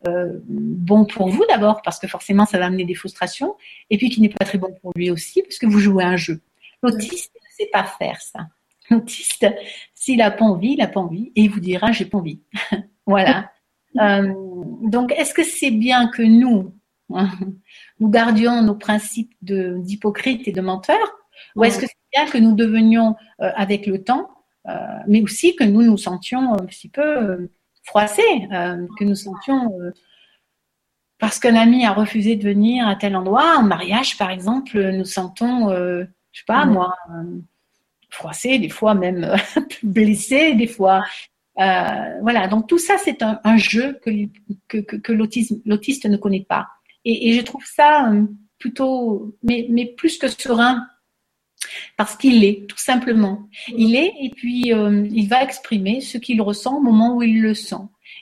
euh, 0.07 0.39
bon 0.47 1.05
pour 1.05 1.29
vous 1.29 1.45
d'abord, 1.49 1.83
parce 1.83 1.99
que 1.99 2.07
forcément 2.07 2.47
ça 2.47 2.59
va 2.59 2.67
amener 2.67 2.85
des 2.85 2.95
frustrations, 2.95 3.57
et 3.91 3.99
puis 3.99 4.11
qui 4.11 4.21
n'est 4.21 4.29
pas 4.29 4.45
très 4.45 4.59
bon 4.59 4.73
pour 4.81 4.93
lui 4.95 5.11
aussi, 5.11 5.43
parce 5.43 5.59
que 5.59 5.67
vous 5.67 5.81
jouez 5.81 6.05
un 6.05 6.17
jeu. 6.17 6.41
L'autiste 6.83 7.35
ne 7.35 7.65
sait 7.65 7.71
pas 7.73 7.83
faire 7.83 8.21
ça. 8.21 8.47
L'autiste, 8.91 9.47
s'il 9.95 10.19
n'a 10.19 10.31
pas 10.31 10.45
envie, 10.45 10.73
il 10.73 10.79
n'a 10.79 10.87
pas 10.87 11.01
envie, 11.01 11.33
et 11.35 11.43
il 11.43 11.51
vous 11.51 11.59
dira 11.61 11.91
j'ai 11.91 12.05
pas 12.05 12.19
envie. 12.19 12.41
voilà. 13.07 13.51
Euh, 13.99 14.33
donc, 14.83 15.13
est-ce 15.13 15.33
que 15.33 15.43
c'est 15.43 15.71
bien 15.71 16.09
que 16.09 16.23
nous, 16.23 16.75
nous 17.09 18.09
gardions 18.09 18.63
nos 18.63 18.75
principes 18.75 19.33
d'hypocrite 19.41 20.47
et 20.47 20.53
de 20.53 20.61
menteur, 20.61 20.99
ou 21.57 21.65
est-ce 21.65 21.79
que 21.81 21.87
c'est 21.87 21.97
bien 22.13 22.31
que 22.31 22.37
nous 22.37 22.55
devenions 22.55 23.17
euh, 23.41 23.51
avec 23.57 23.87
le 23.87 24.05
temps, 24.05 24.29
mais 25.09 25.23
aussi 25.23 25.57
que 25.57 25.65
nous 25.65 25.83
nous 25.83 25.97
sentions 25.97 26.53
un 26.53 26.67
petit 26.67 26.91
peu 26.91 27.49
froissés, 27.89 28.49
euh, 28.53 28.87
que 28.99 29.05
nous 29.05 29.15
sentions 29.15 29.73
euh, 29.81 29.93
parce 31.19 31.39
qu'un 31.39 31.57
ami 31.57 31.87
a 31.87 31.93
refusé 31.93 32.37
de 32.37 32.45
venir 32.45 32.87
à 32.87 32.95
tel 32.95 33.17
endroit, 33.17 33.57
en 33.57 33.63
mariage 33.63 34.19
par 34.19 34.31
exemple, 34.31 34.79
nous 34.91 35.07
sentons, 35.07 35.71
euh, 35.71 36.05
je 36.33 36.41
sais 36.41 36.45
pas 36.47 36.67
moi, 36.67 36.95
froissés, 38.11 38.59
des 38.59 38.69
fois 38.69 38.95
même 38.95 39.35
blessés, 39.83 40.55
des 40.55 40.67
fois. 40.67 41.05
voilà, 41.57 42.47
donc 42.47 42.69
tout 42.69 42.79
ça 42.79 42.99
c'est 42.99 43.23
un, 43.23 43.57
jeu 43.57 43.99
que, 44.05 44.11
que, 44.69 44.97
que, 44.97 45.13
l'autiste 45.13 46.07
ne 46.07 46.17
connaît 46.17 46.47
pas. 46.49 46.69
Et, 47.05 47.33
je 47.33 47.41
trouve 47.41 47.65
ça 47.65 48.13
plutôt, 48.59 49.35
mais, 49.43 49.67
mais 49.71 49.87
plus 49.87 50.19
que 50.19 50.29
serein, 50.29 50.87
parce 51.97 52.17
qu'il 52.17 52.45
est, 52.45 52.67
tout 52.69 52.79
simplement. 52.79 53.49
Il 53.69 53.97
est 53.97 54.13
et 54.21 54.31
puis 54.31 54.73
euh, 54.73 55.07
il 55.11 55.29
va 55.29 55.43
exprimer 55.43 56.01
ce 56.01 56.19
qu'il 56.19 56.41
ressent 56.43 56.77
au 56.77 56.81
moment 56.81 57.17
où 57.17 57.23
il 57.23 57.41
le 57.41 57.55
sent. 57.55 57.77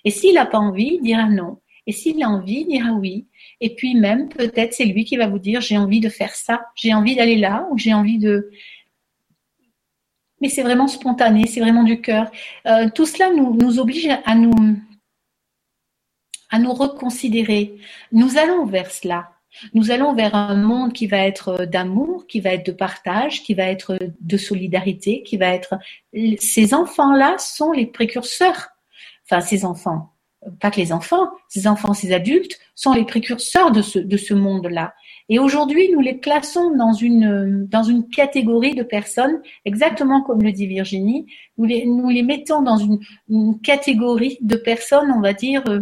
Et 0.04 0.10
s'il 0.10 0.34
n'a 0.34 0.46
pas 0.46 0.58
envie, 0.58 0.98
il 1.00 1.02
dira 1.02 1.28
non. 1.28 1.58
Et 1.86 1.92
s'il 1.92 2.22
a 2.22 2.28
envie, 2.28 2.64
il 2.66 2.66
dira 2.66 2.92
oui. 2.92 3.26
Et 3.60 3.74
puis 3.74 3.94
même, 3.94 4.28
peut-être, 4.28 4.72
c'est 4.72 4.84
lui 4.84 5.04
qui 5.04 5.16
va 5.16 5.28
vous 5.28 5.38
dire, 5.38 5.60
j'ai 5.60 5.78
envie 5.78 6.00
de 6.00 6.08
faire 6.08 6.34
ça, 6.34 6.66
j'ai 6.74 6.92
envie 6.92 7.14
d'aller 7.14 7.36
là, 7.36 7.66
ou 7.70 7.78
j'ai 7.78 7.94
envie 7.94 8.18
de... 8.18 8.50
Mais 10.40 10.48
c'est 10.48 10.62
vraiment 10.62 10.88
spontané, 10.88 11.46
c'est 11.46 11.60
vraiment 11.60 11.84
du 11.84 12.00
cœur. 12.00 12.30
Euh, 12.66 12.90
tout 12.94 13.06
cela 13.06 13.30
nous, 13.30 13.54
nous 13.54 13.78
oblige 13.78 14.08
à 14.24 14.34
nous, 14.34 14.76
à 16.50 16.58
nous 16.58 16.72
reconsidérer. 16.72 17.76
Nous 18.12 18.36
allons 18.36 18.66
vers 18.66 18.90
cela. 18.90 19.35
Nous 19.74 19.90
allons 19.90 20.14
vers 20.14 20.34
un 20.34 20.56
monde 20.56 20.92
qui 20.92 21.06
va 21.06 21.18
être 21.18 21.64
d'amour, 21.64 22.26
qui 22.26 22.40
va 22.40 22.50
être 22.50 22.66
de 22.66 22.72
partage, 22.72 23.42
qui 23.42 23.54
va 23.54 23.64
être 23.64 23.98
de 24.20 24.36
solidarité, 24.36 25.22
qui 25.22 25.36
va 25.36 25.48
être... 25.48 25.74
Ces 26.38 26.74
enfants-là 26.74 27.36
sont 27.38 27.72
les 27.72 27.86
précurseurs. 27.86 28.68
Enfin, 29.24 29.40
ces 29.40 29.64
enfants, 29.64 30.12
pas 30.60 30.70
que 30.70 30.80
les 30.80 30.92
enfants, 30.92 31.30
ces 31.48 31.66
enfants, 31.66 31.94
ces 31.94 32.12
adultes 32.12 32.58
sont 32.74 32.92
les 32.92 33.04
précurseurs 33.04 33.72
de 33.72 33.82
ce, 33.82 33.98
de 33.98 34.16
ce 34.16 34.34
monde-là. 34.34 34.94
Et 35.28 35.38
aujourd'hui, 35.38 35.90
nous 35.92 36.00
les 36.00 36.20
classons 36.20 36.76
dans 36.76 36.92
une, 36.92 37.66
dans 37.66 37.82
une 37.82 38.08
catégorie 38.08 38.74
de 38.74 38.84
personnes, 38.84 39.40
exactement 39.64 40.22
comme 40.22 40.42
le 40.42 40.52
dit 40.52 40.66
Virginie. 40.66 41.26
Nous 41.58 41.64
les, 41.64 41.84
nous 41.84 42.08
les 42.08 42.22
mettons 42.22 42.62
dans 42.62 42.76
une, 42.76 43.60
catégorie 43.60 44.38
de 44.40 44.56
personnes, 44.56 45.10
on 45.10 45.20
va 45.20 45.32
dire, 45.32 45.64
euh, 45.68 45.80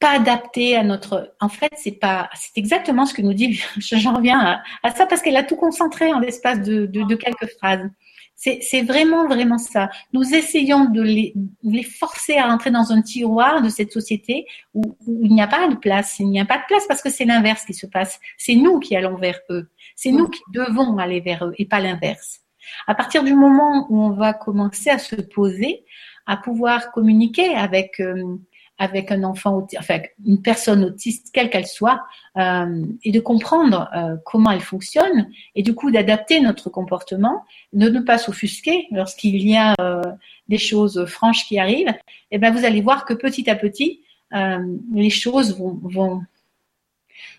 pas 0.00 0.12
adapté 0.12 0.76
à 0.76 0.82
notre. 0.82 1.34
En 1.40 1.48
fait, 1.48 1.72
c'est 1.76 1.98
pas. 1.98 2.30
C'est 2.34 2.56
exactement 2.56 3.06
ce 3.06 3.14
que 3.14 3.22
nous 3.22 3.34
dit. 3.34 3.60
J'en 3.78 4.14
reviens 4.14 4.60
à, 4.82 4.90
ça 4.90 5.06
parce 5.06 5.22
qu'elle 5.22 5.36
a 5.36 5.42
tout 5.42 5.56
concentré 5.56 6.12
en 6.12 6.20
l'espace 6.20 6.60
de, 6.62 6.86
de, 6.86 7.14
quelques 7.14 7.48
phrases. 7.58 7.88
C'est 8.36 8.82
vraiment, 8.82 9.26
vraiment 9.26 9.58
ça. 9.58 9.90
Nous 10.12 10.32
essayons 10.32 10.84
de 10.84 11.02
les, 11.02 11.34
les, 11.64 11.82
forcer 11.82 12.36
à 12.36 12.46
entrer 12.46 12.70
dans 12.70 12.92
un 12.92 13.02
tiroir 13.02 13.62
de 13.62 13.68
cette 13.68 13.90
société 13.90 14.46
où, 14.74 14.96
où 15.08 15.24
il 15.24 15.32
n'y 15.32 15.42
a 15.42 15.48
pas 15.48 15.66
de 15.66 15.74
place. 15.74 16.20
Il 16.20 16.28
n'y 16.28 16.40
a 16.40 16.44
pas 16.44 16.58
de 16.58 16.62
place 16.68 16.86
parce 16.86 17.02
que 17.02 17.10
c'est 17.10 17.24
l'inverse 17.24 17.64
qui 17.64 17.74
se 17.74 17.86
passe. 17.86 18.20
C'est 18.36 18.54
nous 18.54 18.78
qui 18.78 18.94
allons 18.94 19.16
vers 19.16 19.40
eux. 19.50 19.68
C'est 19.96 20.12
nous 20.12 20.28
qui 20.28 20.40
devons 20.52 20.98
aller 20.98 21.20
vers 21.20 21.46
eux 21.46 21.54
et 21.58 21.66
pas 21.66 21.80
l'inverse. 21.80 22.42
À 22.86 22.94
partir 22.94 23.24
du 23.24 23.34
moment 23.34 23.88
où 23.90 24.00
on 24.00 24.10
va 24.10 24.34
commencer 24.34 24.90
à 24.90 24.98
se 24.98 25.16
poser, 25.16 25.84
à 26.28 26.36
pouvoir 26.36 26.92
communiquer 26.92 27.54
avec 27.54 27.98
euh, 28.00 28.36
avec 28.78 29.10
un 29.10 29.24
enfant, 29.24 29.66
enfin 29.78 30.00
une 30.24 30.40
personne 30.40 30.84
autiste, 30.84 31.30
quelle 31.32 31.50
qu'elle 31.50 31.66
soit, 31.66 32.00
euh, 32.36 32.84
et 33.02 33.10
de 33.10 33.20
comprendre 33.20 33.90
euh, 33.94 34.16
comment 34.24 34.52
elle 34.52 34.60
fonctionne, 34.60 35.28
et 35.56 35.62
du 35.62 35.74
coup 35.74 35.90
d'adapter 35.90 36.40
notre 36.40 36.70
comportement, 36.70 37.44
de 37.72 37.88
ne 37.88 38.00
pas 38.00 38.18
s'offusquer 38.18 38.86
lorsqu'il 38.92 39.42
y 39.42 39.56
a 39.56 39.74
euh, 39.80 40.02
des 40.48 40.58
choses 40.58 41.04
franches 41.06 41.44
qui 41.46 41.58
arrivent. 41.58 41.88
Et 42.30 42.36
eh 42.36 42.38
ben 42.38 42.52
vous 42.52 42.64
allez 42.64 42.80
voir 42.80 43.04
que 43.04 43.14
petit 43.14 43.50
à 43.50 43.56
petit, 43.56 44.02
euh, 44.34 44.76
les 44.94 45.10
choses 45.10 45.58
vont, 45.58 45.78
vont. 45.82 46.22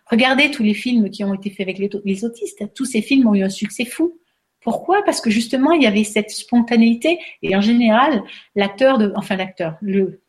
Regardez 0.08 0.52
tous 0.52 0.64
les 0.64 0.74
films 0.74 1.10
qui 1.10 1.24
ont 1.24 1.34
été 1.34 1.50
faits 1.50 1.62
avec 1.62 1.78
les, 1.78 1.90
les 2.04 2.26
autistes. 2.26 2.64
Tous 2.74 2.86
ces 2.86 3.02
films 3.02 3.28
ont 3.28 3.36
eu 3.36 3.44
un 3.44 3.50
succès 3.50 3.86
fou. 3.86 4.20
Pourquoi? 4.62 5.04
Parce 5.06 5.22
que 5.22 5.30
justement, 5.30 5.72
il 5.72 5.84
y 5.84 5.88
avait 5.88 6.04
cette 6.04 6.32
spontanéité 6.32 7.18
et 7.42 7.56
en 7.56 7.62
général, 7.62 8.24
l'acteur 8.56 9.00
enfin 9.16 9.38
l'acteur, 9.38 9.78
le 9.82 10.22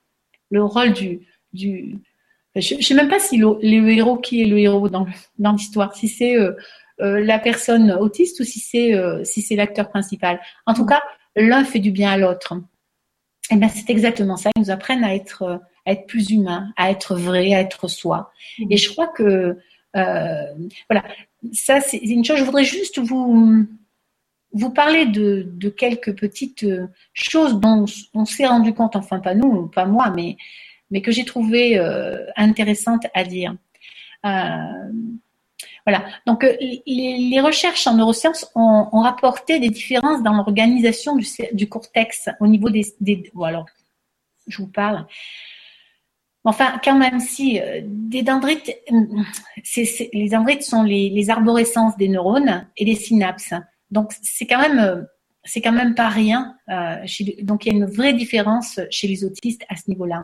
le 0.50 0.64
rôle 0.64 0.92
du, 0.92 1.20
du 1.52 1.98
je 2.56 2.74
ne 2.74 2.82
sais 2.82 2.94
même 2.94 3.08
pas 3.08 3.20
si 3.20 3.36
le, 3.36 3.88
héros 3.90 4.16
qui 4.16 4.42
est 4.42 4.46
le 4.46 4.58
héros 4.58 4.88
dans, 4.88 5.06
dans 5.38 5.52
l'histoire, 5.52 5.94
si 5.94 6.08
c'est 6.08 6.36
euh, 6.36 6.52
euh, 7.00 7.20
la 7.20 7.38
personne 7.38 7.92
autiste 7.92 8.40
ou 8.40 8.44
si 8.44 8.58
c'est 8.58 8.94
euh, 8.94 9.22
si 9.24 9.40
c'est 9.40 9.54
l'acteur 9.54 9.88
principal. 9.88 10.40
En 10.66 10.74
tout 10.74 10.84
cas, 10.84 11.00
l'un 11.36 11.64
fait 11.64 11.78
du 11.78 11.92
bien 11.92 12.10
à 12.10 12.16
l'autre. 12.16 12.54
Et 13.50 13.54
eh 13.54 13.56
ben 13.56 13.68
c'est 13.68 13.90
exactement 13.90 14.36
ça. 14.36 14.50
Ils 14.56 14.62
nous 14.62 14.70
apprennent 14.70 15.04
à 15.04 15.14
être 15.14 15.60
à 15.86 15.92
être 15.92 16.06
plus 16.06 16.30
humain, 16.30 16.72
à 16.76 16.90
être 16.90 17.16
vrai, 17.16 17.54
à 17.54 17.60
être 17.60 17.88
soi. 17.88 18.32
Et 18.68 18.76
je 18.76 18.90
crois 18.90 19.08
que 19.08 19.56
voilà, 19.94 21.04
ça 21.52 21.80
c'est 21.80 21.98
une 21.98 22.24
chose. 22.24 22.38
Je 22.38 22.44
voudrais 22.44 22.64
juste 22.64 22.98
vous 22.98 23.66
vous 24.52 24.70
parler 24.70 25.06
de, 25.06 25.68
quelques 25.68 26.18
petites 26.18 26.64
euh, 26.64 26.88
choses 27.12 27.60
dont 27.60 27.84
on 28.14 28.24
s'est 28.24 28.46
rendu 28.46 28.74
compte, 28.74 28.96
enfin 28.96 29.20
pas 29.20 29.34
nous, 29.34 29.68
pas 29.68 29.86
moi, 29.86 30.10
mais, 30.10 30.36
que 31.02 31.12
j'ai 31.12 31.24
trouvé 31.24 31.78
euh, 31.78 32.26
intéressantes 32.36 33.06
à 33.14 33.24
dire. 33.24 33.54
Euh, 34.26 34.58
voilà. 35.86 36.04
Donc 36.26 36.44
les, 36.60 37.40
recherches 37.40 37.86
en 37.86 37.94
neurosciences 37.94 38.50
ont, 38.54 39.00
rapporté 39.00 39.60
des 39.60 39.70
différences 39.70 40.22
dans 40.22 40.32
l'organisation 40.32 41.16
du, 41.16 41.68
cortex 41.68 42.28
au 42.40 42.46
niveau 42.46 42.70
des, 42.70 42.84
bon 43.32 43.44
alors, 43.44 43.66
je 44.46 44.58
vous 44.58 44.68
parle. 44.68 45.06
Enfin, 46.44 46.80
quand 46.82 46.96
même, 46.96 47.20
si 47.20 47.60
des 47.84 48.22
dendrites, 48.22 48.74
les 50.12 50.28
dendrites 50.28 50.62
sont 50.62 50.82
les 50.82 51.30
arborescences 51.30 51.96
des 51.96 52.08
neurones 52.08 52.66
et 52.76 52.84
des 52.84 52.94
synapses. 52.94 53.54
Donc 53.90 54.12
c'est 54.22 54.46
quand 54.46 54.60
même 54.60 54.78
euh, 54.78 55.02
c'est 55.44 55.62
quand 55.62 55.72
même 55.72 55.94
pas 55.94 56.08
rien. 56.08 56.54
Euh, 56.68 56.96
donc 57.42 57.64
il 57.64 57.72
y 57.72 57.74
a 57.74 57.78
une 57.78 57.86
vraie 57.86 58.12
différence 58.12 58.78
chez 58.90 59.08
les 59.08 59.24
autistes 59.24 59.62
à 59.70 59.76
ce 59.76 59.88
niveau-là. 59.88 60.22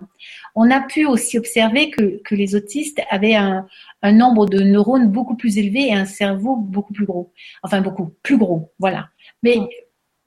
On 0.55 0.71
a 0.71 0.81
pu 0.81 1.07
aussi 1.07 1.39
observer 1.39 1.91
que, 1.91 2.21
que 2.23 2.35
les 2.35 2.55
autistes 2.55 3.01
avaient 3.11 3.35
un, 3.35 3.67
un, 4.03 4.13
nombre 4.13 4.47
de 4.47 4.61
neurones 4.61 5.11
beaucoup 5.11 5.35
plus 5.35 5.57
élevé 5.57 5.89
et 5.89 5.95
un 5.95 6.05
cerveau 6.05 6.57
beaucoup 6.57 6.93
plus 6.93 7.07
gros. 7.07 7.33
Enfin 7.63 7.81
beaucoup 7.81 8.13
plus 8.23 8.37
gros, 8.37 8.73
voilà. 8.79 9.09
Mais 9.43 9.57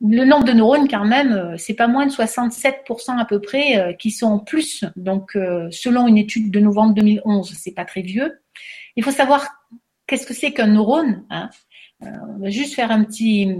le 0.01 0.25
nombre 0.25 0.45
de 0.45 0.53
neurones 0.53 0.87
quand 0.87 1.05
même, 1.05 1.33
euh, 1.33 1.55
c'est 1.57 1.75
pas 1.75 1.87
moins 1.87 2.07
de 2.07 2.11
67% 2.11 3.19
à 3.19 3.25
peu 3.25 3.39
près 3.39 3.95
qui 3.99 4.09
sont 4.09 4.27
en 4.27 4.39
plus. 4.39 4.85
Donc 4.95 5.37
selon 5.69 6.07
une 6.07 6.17
étude 6.17 6.49
de 6.49 6.59
novembre 6.59 6.95
2011, 6.95 7.53
c'est 7.55 7.75
pas 7.75 7.85
très 7.85 8.01
vieux. 8.01 8.41
Il 8.95 9.03
faut 9.03 9.11
savoir 9.11 9.47
qu'est-ce 10.07 10.25
que 10.25 10.33
c'est 10.33 10.51
qu'un 10.51 10.67
neurone. 10.67 11.25
Hein? 11.29 11.51
On 12.01 12.39
va 12.39 12.49
juste 12.49 12.75
faire 12.75 12.91
un 12.91 13.03
petit, 13.03 13.53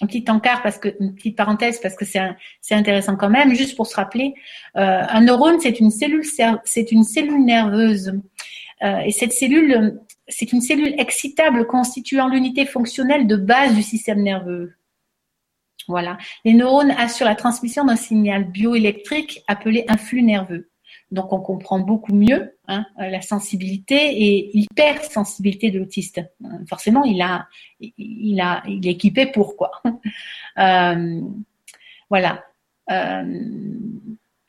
un 0.00 0.06
petit 0.06 0.24
encart 0.28 0.62
parce 0.62 0.78
que 0.78 0.94
une 1.00 1.14
petite 1.14 1.36
parenthèse 1.36 1.80
parce 1.80 1.94
que 1.94 2.04
c'est 2.04 2.20
c'est 2.60 2.74
intéressant 2.74 3.16
quand 3.16 3.30
même 3.30 3.54
juste 3.54 3.76
pour 3.76 3.86
se 3.86 3.94
rappeler 3.94 4.34
euh, 4.76 5.02
un 5.08 5.20
neurone 5.20 5.60
c'est 5.60 5.78
une 5.78 5.90
cellule 5.90 6.24
c'est 6.64 6.92
une 6.92 7.04
cellule 7.04 7.44
nerveuse 7.44 8.20
euh, 8.82 8.98
et 8.98 9.12
cette 9.12 9.32
cellule 9.32 10.00
c'est 10.28 10.52
une 10.52 10.60
cellule 10.60 10.94
excitable 10.98 11.66
constituant 11.66 12.28
l'unité 12.28 12.66
fonctionnelle 12.66 13.26
de 13.26 13.36
base 13.36 13.74
du 13.74 13.82
système 13.82 14.22
nerveux 14.22 14.74
Voilà. 15.86 16.16
Les 16.44 16.54
neurones 16.54 16.92
assurent 16.92 17.26
la 17.26 17.34
transmission 17.34 17.84
d'un 17.84 17.96
signal 17.96 18.44
bioélectrique 18.44 19.42
appelé 19.48 19.84
un 19.88 19.98
flux 19.98 20.22
nerveux. 20.22 20.70
Donc 21.10 21.32
on 21.32 21.40
comprend 21.40 21.78
beaucoup 21.78 22.14
mieux 22.14 22.56
hein, 22.66 22.86
la 22.96 23.20
sensibilité 23.20 23.94
et 23.96 24.50
l'hypersensibilité 24.54 25.70
de 25.70 25.78
l'autiste. 25.78 26.20
Forcément, 26.68 27.04
il 27.04 27.20
a, 27.22 27.46
il 27.80 28.40
a, 28.40 28.62
est 28.66 28.86
équipé 28.86 29.26
pour 29.26 29.56
quoi. 29.56 29.82
Euh, 30.56 31.20
voilà. 32.10 32.44
Euh, 32.92 33.42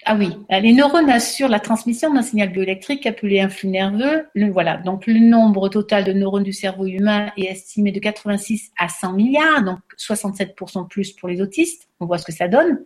ah 0.07 0.15
oui, 0.15 0.29
les 0.51 0.71
neurones 0.71 1.09
assurent 1.09 1.49
la 1.49 1.59
transmission 1.59 2.13
d'un 2.13 2.21
signal 2.21 2.49
bioélectrique 2.49 3.07
appelé 3.07 3.41
un 3.41 3.49
flux 3.49 3.69
nerveux. 3.69 4.27
voilà, 4.51 4.77
donc 4.77 5.07
le 5.07 5.17
nombre 5.17 5.67
total 5.67 6.03
de 6.03 6.13
neurones 6.13 6.43
du 6.43 6.53
cerveau 6.53 6.85
humain 6.85 7.31
est 7.37 7.45
estimé 7.45 7.91
de 7.91 7.99
86 7.99 8.71
à 8.77 8.87
100 8.87 9.13
milliards, 9.13 9.63
donc 9.63 9.79
67% 9.97 10.87
plus 10.87 11.11
pour 11.11 11.27
les 11.27 11.41
autistes. 11.41 11.89
On 11.99 12.05
voit 12.05 12.19
ce 12.19 12.25
que 12.25 12.31
ça 12.31 12.47
donne. 12.47 12.81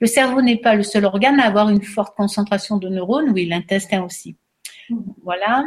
Le 0.00 0.06
cerveau 0.06 0.42
n'est 0.42 0.58
pas 0.58 0.74
le 0.74 0.82
seul 0.82 1.06
organe 1.06 1.40
à 1.40 1.46
avoir 1.46 1.70
une 1.70 1.82
forte 1.82 2.14
concentration 2.14 2.76
de 2.76 2.90
neurones, 2.90 3.30
oui, 3.30 3.46
l'intestin 3.46 4.02
aussi. 4.02 4.36
Voilà. 5.22 5.64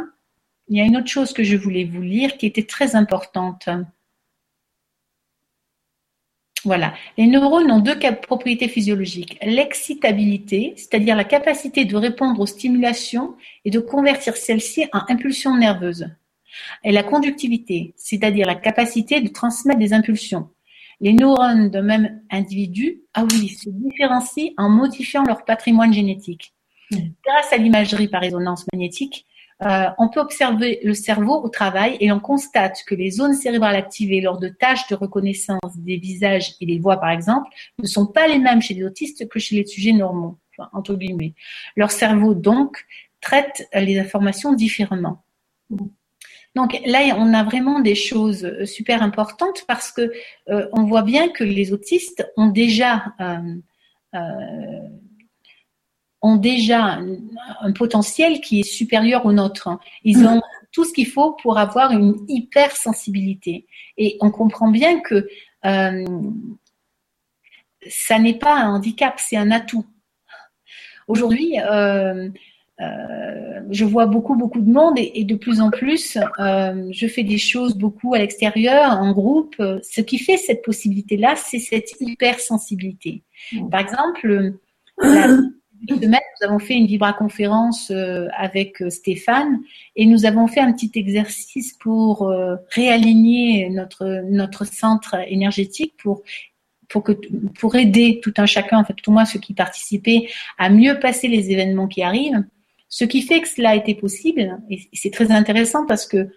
Il 0.68 0.78
y 0.78 0.80
a 0.80 0.84
une 0.84 0.96
autre 0.96 1.08
chose 1.08 1.32
que 1.32 1.42
je 1.42 1.56
voulais 1.56 1.84
vous 1.84 2.02
lire 2.02 2.36
qui 2.36 2.46
était 2.46 2.62
très 2.62 2.94
importante. 2.94 3.68
Voilà. 6.64 6.94
Les 7.16 7.26
neurones 7.26 7.70
ont 7.70 7.80
deux 7.80 7.98
propriétés 8.22 8.68
physiologiques. 8.68 9.38
L'excitabilité, 9.42 10.74
c'est-à-dire 10.76 11.16
la 11.16 11.24
capacité 11.24 11.84
de 11.84 11.96
répondre 11.96 12.40
aux 12.40 12.46
stimulations 12.46 13.34
et 13.64 13.70
de 13.70 13.80
convertir 13.80 14.36
celles-ci 14.36 14.86
en 14.92 15.00
impulsions 15.08 15.56
nerveuses. 15.56 16.08
Et 16.84 16.92
la 16.92 17.02
conductivité, 17.02 17.94
c'est-à-dire 17.96 18.46
la 18.46 18.54
capacité 18.54 19.20
de 19.20 19.28
transmettre 19.28 19.78
des 19.78 19.92
impulsions. 19.92 20.50
Les 21.00 21.12
neurones 21.12 21.70
d'un 21.70 21.82
même 21.82 22.22
individu, 22.30 23.00
ah 23.14 23.24
oui, 23.24 23.48
se 23.48 23.68
différencient 23.70 24.52
en 24.56 24.68
modifiant 24.68 25.24
leur 25.24 25.44
patrimoine 25.44 25.92
génétique. 25.92 26.52
Mmh. 26.92 26.96
Grâce 27.24 27.52
à 27.52 27.56
l'imagerie 27.56 28.06
par 28.06 28.20
résonance 28.20 28.66
magnétique, 28.72 29.26
euh, 29.64 29.84
on 29.98 30.08
peut 30.08 30.20
observer 30.20 30.80
le 30.82 30.94
cerveau 30.94 31.42
au 31.42 31.48
travail 31.48 31.96
et 32.00 32.10
on 32.10 32.20
constate 32.20 32.82
que 32.86 32.94
les 32.94 33.10
zones 33.10 33.34
cérébrales 33.34 33.76
activées 33.76 34.20
lors 34.20 34.38
de 34.38 34.48
tâches 34.48 34.86
de 34.88 34.94
reconnaissance 34.94 35.76
des 35.76 35.96
visages 35.96 36.54
et 36.60 36.66
des 36.66 36.78
voix, 36.78 36.96
par 36.98 37.10
exemple, 37.10 37.48
ne 37.78 37.86
sont 37.86 38.06
pas 38.06 38.26
les 38.26 38.38
mêmes 38.38 38.62
chez 38.62 38.74
les 38.74 38.84
autistes 38.84 39.28
que 39.28 39.38
chez 39.38 39.56
les 39.56 39.66
sujets 39.66 39.92
normaux, 39.92 40.38
entre 40.72 40.94
guillemets. 40.94 41.34
Leur 41.76 41.90
cerveau, 41.90 42.34
donc, 42.34 42.84
traite 43.20 43.68
les 43.74 43.98
informations 43.98 44.52
différemment. 44.52 45.22
Donc 46.54 46.78
là, 46.84 47.14
on 47.16 47.32
a 47.32 47.44
vraiment 47.44 47.80
des 47.80 47.94
choses 47.94 48.64
super 48.66 49.02
importantes 49.02 49.64
parce 49.66 49.90
que 49.90 50.12
euh, 50.50 50.68
on 50.72 50.84
voit 50.84 51.02
bien 51.02 51.28
que 51.28 51.44
les 51.44 51.72
autistes 51.72 52.30
ont 52.36 52.48
déjà 52.48 53.04
euh, 53.20 54.18
ont 56.22 56.36
déjà 56.36 57.00
un, 57.60 57.72
potentiel 57.72 58.40
qui 58.40 58.60
est 58.60 58.62
supérieur 58.62 59.26
au 59.26 59.32
nôtre. 59.32 59.68
Ils 60.04 60.20
mm. 60.20 60.26
ont 60.26 60.42
tout 60.70 60.84
ce 60.84 60.92
qu'il 60.92 61.08
faut 61.08 61.32
pour 61.32 61.58
avoir 61.58 61.90
une 61.90 62.24
hypersensibilité. 62.28 63.66
Et 63.98 64.16
on 64.20 64.30
comprend 64.30 64.70
bien 64.70 65.00
que 65.00 65.28
euh, 65.66 66.04
ça 67.88 68.18
n'est 68.18 68.38
pas 68.38 68.54
un 68.54 68.74
handicap, 68.74 69.14
c'est 69.18 69.36
un 69.36 69.50
atout. 69.50 69.84
Aujourd'hui, 71.08 71.58
euh, 71.58 72.30
euh, 72.80 73.60
je 73.70 73.84
vois 73.84 74.06
beaucoup, 74.06 74.36
beaucoup 74.36 74.60
de 74.60 74.70
monde 74.70 74.94
et, 74.98 75.24
de 75.24 75.34
plus 75.34 75.60
en 75.60 75.70
plus, 75.70 76.16
je 76.38 77.06
fais 77.08 77.24
des 77.24 77.38
choses 77.38 77.76
beaucoup 77.76 78.14
à 78.14 78.18
l'extérieur, 78.18 78.92
en 78.92 79.12
groupe. 79.12 79.56
Ce 79.58 80.00
qui 80.00 80.18
fait 80.18 80.36
cette 80.36 80.62
possibilité-là, 80.62 81.34
c'est 81.34 81.58
cette 81.58 82.00
hypersensibilité. 82.00 83.24
Mm. 83.52 83.68
Par 83.68 83.80
exemple, 83.80 84.54
la, 84.98 85.26
semaine, 85.88 86.20
nous 86.40 86.48
avons 86.48 86.58
fait 86.58 86.74
une 86.74 86.86
vibra-conférence 86.86 87.90
euh, 87.90 88.28
avec 88.36 88.80
euh, 88.82 88.90
Stéphane 88.90 89.60
et 89.96 90.06
nous 90.06 90.24
avons 90.24 90.46
fait 90.46 90.60
un 90.60 90.72
petit 90.72 90.90
exercice 90.94 91.74
pour 91.74 92.28
euh, 92.28 92.56
réaligner 92.70 93.68
notre, 93.70 94.22
notre 94.30 94.64
centre 94.64 95.16
énergétique 95.26 95.94
pour 95.98 96.22
pour, 96.88 97.02
que, 97.02 97.12
pour 97.58 97.74
aider 97.74 98.20
tout 98.22 98.34
un 98.36 98.44
chacun, 98.44 98.78
en 98.78 98.84
fait, 98.84 98.92
tout 98.92 99.12
moi, 99.12 99.24
ceux 99.24 99.40
qui 99.40 99.54
participaient, 99.54 100.28
à 100.58 100.68
mieux 100.68 101.00
passer 101.00 101.26
les 101.26 101.50
événements 101.50 101.88
qui 101.88 102.02
arrivent. 102.02 102.44
Ce 102.90 103.06
qui 103.06 103.22
fait 103.22 103.40
que 103.40 103.48
cela 103.48 103.70
a 103.70 103.76
été 103.76 103.94
possible, 103.94 104.58
et 104.68 104.78
c'est 104.92 105.10
très 105.10 105.30
intéressant 105.32 105.86
parce 105.86 106.06
que 106.06 106.28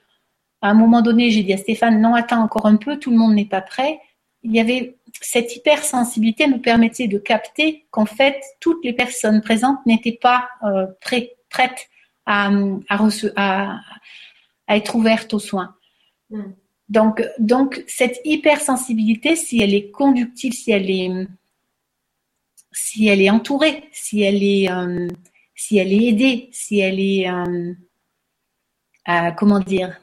à 0.61 0.69
un 0.69 0.73
moment 0.73 1.01
donné, 1.01 1.29
j'ai 1.29 1.43
dit 1.43 1.53
à 1.53 1.57
Stéphane, 1.57 2.01
non, 2.01 2.15
attends 2.15 2.41
encore 2.41 2.65
un 2.65 2.77
peu, 2.77 2.97
tout 2.97 3.11
le 3.11 3.17
monde 3.17 3.35
n'est 3.35 3.45
pas 3.45 3.61
prêt. 3.61 3.99
Il 4.43 4.55
y 4.55 4.59
avait 4.59 4.95
cette 5.21 5.55
hypersensibilité 5.55 6.47
me 6.47 6.59
permettait 6.59 7.07
de 7.07 7.17
capter 7.17 7.85
qu'en 7.91 8.05
fait, 8.05 8.41
toutes 8.59 8.83
les 8.83 8.93
personnes 8.93 9.41
présentes 9.41 9.83
n'étaient 9.85 10.19
pas 10.21 10.49
euh, 10.63 10.87
prêtes 11.01 11.89
à, 12.25 12.49
à, 12.89 13.79
à, 14.67 14.75
être 14.75 14.95
ouvertes 14.95 15.33
aux 15.33 15.39
soins. 15.39 15.75
Hmm. 16.29 16.51
Donc, 16.89 17.23
donc, 17.39 17.83
cette 17.87 18.19
hypersensibilité, 18.25 19.35
si 19.35 19.61
elle 19.61 19.73
est 19.73 19.89
conductive, 19.89 20.53
si 20.53 20.71
elle 20.71 20.89
est, 20.89 21.27
si 22.71 23.07
elle 23.07 23.21
est 23.21 23.29
entourée, 23.29 23.89
si 23.91 24.21
elle 24.21 24.43
est, 24.43 24.69
euh, 24.69 25.07
si 25.55 25.77
elle 25.77 25.93
est 25.93 26.09
aidée, 26.09 26.49
si 26.51 26.79
elle 26.79 26.99
est, 26.99 27.29
euh, 27.29 27.73
comment 29.37 29.59
dire, 29.59 29.99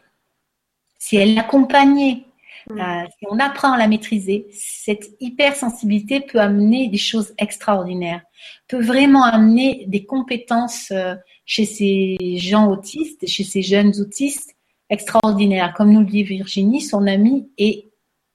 si 0.99 1.17
elle 1.17 1.37
est 1.37 1.39
accompagnée, 1.39 2.25
Mm. 2.71 2.81
Euh, 2.81 3.05
si 3.19 3.27
on 3.31 3.39
apprend 3.39 3.73
à 3.73 3.79
la 3.79 3.89
maîtriser, 3.89 4.47
cette 4.53 5.11
hypersensibilité 5.21 6.21
peut 6.21 6.41
amener 6.41 6.89
des 6.89 6.99
choses 6.99 7.35
extraordinaires, 7.39 8.23
peut 8.69 8.83
vraiment 8.83 9.25
amener 9.25 9.85
des 9.89 10.05
compétences 10.05 10.91
euh, 10.91 11.15
chez 11.45 11.65
ces 11.65 12.17
gens 12.39 12.71
autistes, 12.71 13.27
chez 13.27 13.45
ces 13.45 13.63
jeunes 13.63 13.93
autistes 14.01 14.55
extraordinaires. 14.91 15.73
Comme 15.77 15.93
nous 15.93 16.01
le 16.01 16.07
dit 16.07 16.23
Virginie, 16.23 16.81
son 16.81 17.07
amie 17.07 17.49
est 17.59 17.91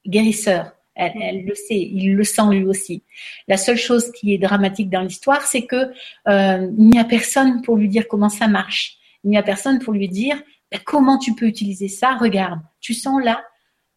guérisseur. 0.06 0.72
Elle, 0.96 1.14
mm. 1.14 1.22
elle, 1.22 1.46
le 1.46 1.56
sait, 1.56 1.80
il 1.80 2.16
le 2.16 2.24
sent 2.24 2.50
lui 2.52 2.66
aussi. 2.66 3.04
La 3.48 3.58
seule 3.58 3.78
chose 3.78 4.12
qui 4.12 4.34
est 4.34 4.38
dramatique 4.38 4.90
dans 4.90 5.02
l'histoire, 5.02 5.42
c'est 5.44 5.66
que 5.66 5.92
euh, 6.28 6.72
il 6.78 6.90
n'y 6.90 7.00
a 7.00 7.06
personne 7.06 7.62
pour 7.62 7.78
lui 7.78 7.88
dire 7.88 8.08
comment 8.08 8.30
ça 8.30 8.48
marche. 8.48 8.98
Il 9.24 9.30
n'y 9.30 9.38
a 9.38 9.44
personne 9.44 9.80
pour 9.80 9.94
lui 9.94 10.10
dire 10.10 10.42
ben, 10.72 10.80
comment 10.84 11.18
tu 11.18 11.34
peux 11.34 11.46
utiliser 11.46 11.88
ça? 11.88 12.18
Regarde, 12.18 12.60
tu 12.82 12.94
sens 12.94 13.24
là, 13.24 13.44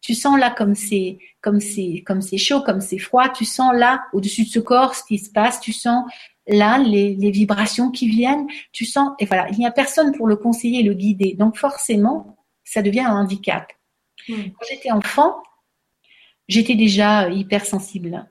tu 0.01 0.15
sens 0.15 0.37
là 0.39 0.49
comme 0.49 0.75
c'est 0.75 1.19
comme 1.41 1.59
c'est 1.59 2.03
comme 2.05 2.21
c'est 2.21 2.37
chaud, 2.37 2.61
comme 2.61 2.81
c'est 2.81 2.97
froid. 2.97 3.29
Tu 3.29 3.45
sens 3.45 3.73
là 3.73 4.03
au-dessus 4.13 4.43
de 4.43 4.49
ce 4.49 4.59
corps 4.59 4.95
ce 4.95 5.03
qui 5.03 5.19
se 5.19 5.29
passe. 5.29 5.59
Tu 5.59 5.71
sens 5.71 6.11
là 6.47 6.79
les, 6.79 7.15
les 7.15 7.31
vibrations 7.31 7.91
qui 7.91 8.07
viennent. 8.07 8.47
Tu 8.71 8.85
sens 8.85 9.11
et 9.19 9.25
voilà, 9.25 9.47
il 9.49 9.57
n'y 9.59 9.65
a 9.65 9.71
personne 9.71 10.15
pour 10.15 10.27
le 10.27 10.35
conseiller, 10.35 10.83
le 10.83 10.93
guider. 10.93 11.35
Donc 11.37 11.57
forcément, 11.57 12.37
ça 12.63 12.81
devient 12.81 13.01
un 13.01 13.15
handicap. 13.15 13.71
Quand 14.27 14.65
j'étais 14.69 14.91
enfant, 14.91 15.35
j'étais 16.47 16.75
déjà 16.75 17.29
hypersensible. 17.29 18.27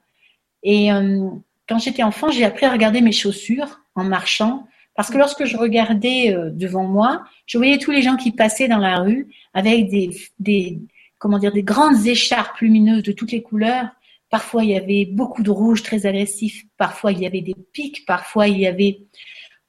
Et 0.63 0.93
euh, 0.93 1.29
quand 1.69 1.79
j'étais 1.79 2.03
enfant, 2.03 2.31
j'ai 2.31 2.45
appris 2.45 2.67
à 2.67 2.73
regarder 2.73 3.01
mes 3.01 3.13
chaussures 3.13 3.81
en 3.95 4.05
marchant. 4.05 4.67
Parce 4.95 5.11
que 5.11 5.19
lorsque 5.19 5.45
je 5.45 5.57
regardais 5.57 6.35
euh, 6.35 6.51
devant 6.51 6.85
moi, 6.85 7.25
je 7.47 7.59
voyais 7.59 7.79
tous 7.79 7.91
les 7.91 8.03
gens 8.03 8.17
qui 8.17 8.33
passaient 8.33 8.69
dans 8.69 8.79
la 8.79 8.99
rue 8.99 9.29
avec 9.55 9.89
des, 9.89 10.11
des, 10.39 10.79
comment 11.21 11.39
dire, 11.39 11.53
des 11.53 11.63
grandes 11.63 12.07
écharpes 12.07 12.59
lumineuses 12.59 13.05
de 13.05 13.13
toutes 13.13 13.31
les 13.31 13.43
couleurs. 13.43 13.89
Parfois, 14.31 14.65
il 14.65 14.71
y 14.71 14.77
avait 14.77 15.05
beaucoup 15.05 15.43
de 15.43 15.51
rouge 15.51 15.83
très 15.83 16.07
agressif. 16.07 16.65
Parfois, 16.77 17.13
il 17.13 17.21
y 17.21 17.27
avait 17.27 17.43
des 17.43 17.55
pics. 17.73 18.07
Parfois, 18.07 18.49
il 18.49 18.59
y 18.59 18.67
avait 18.67 19.03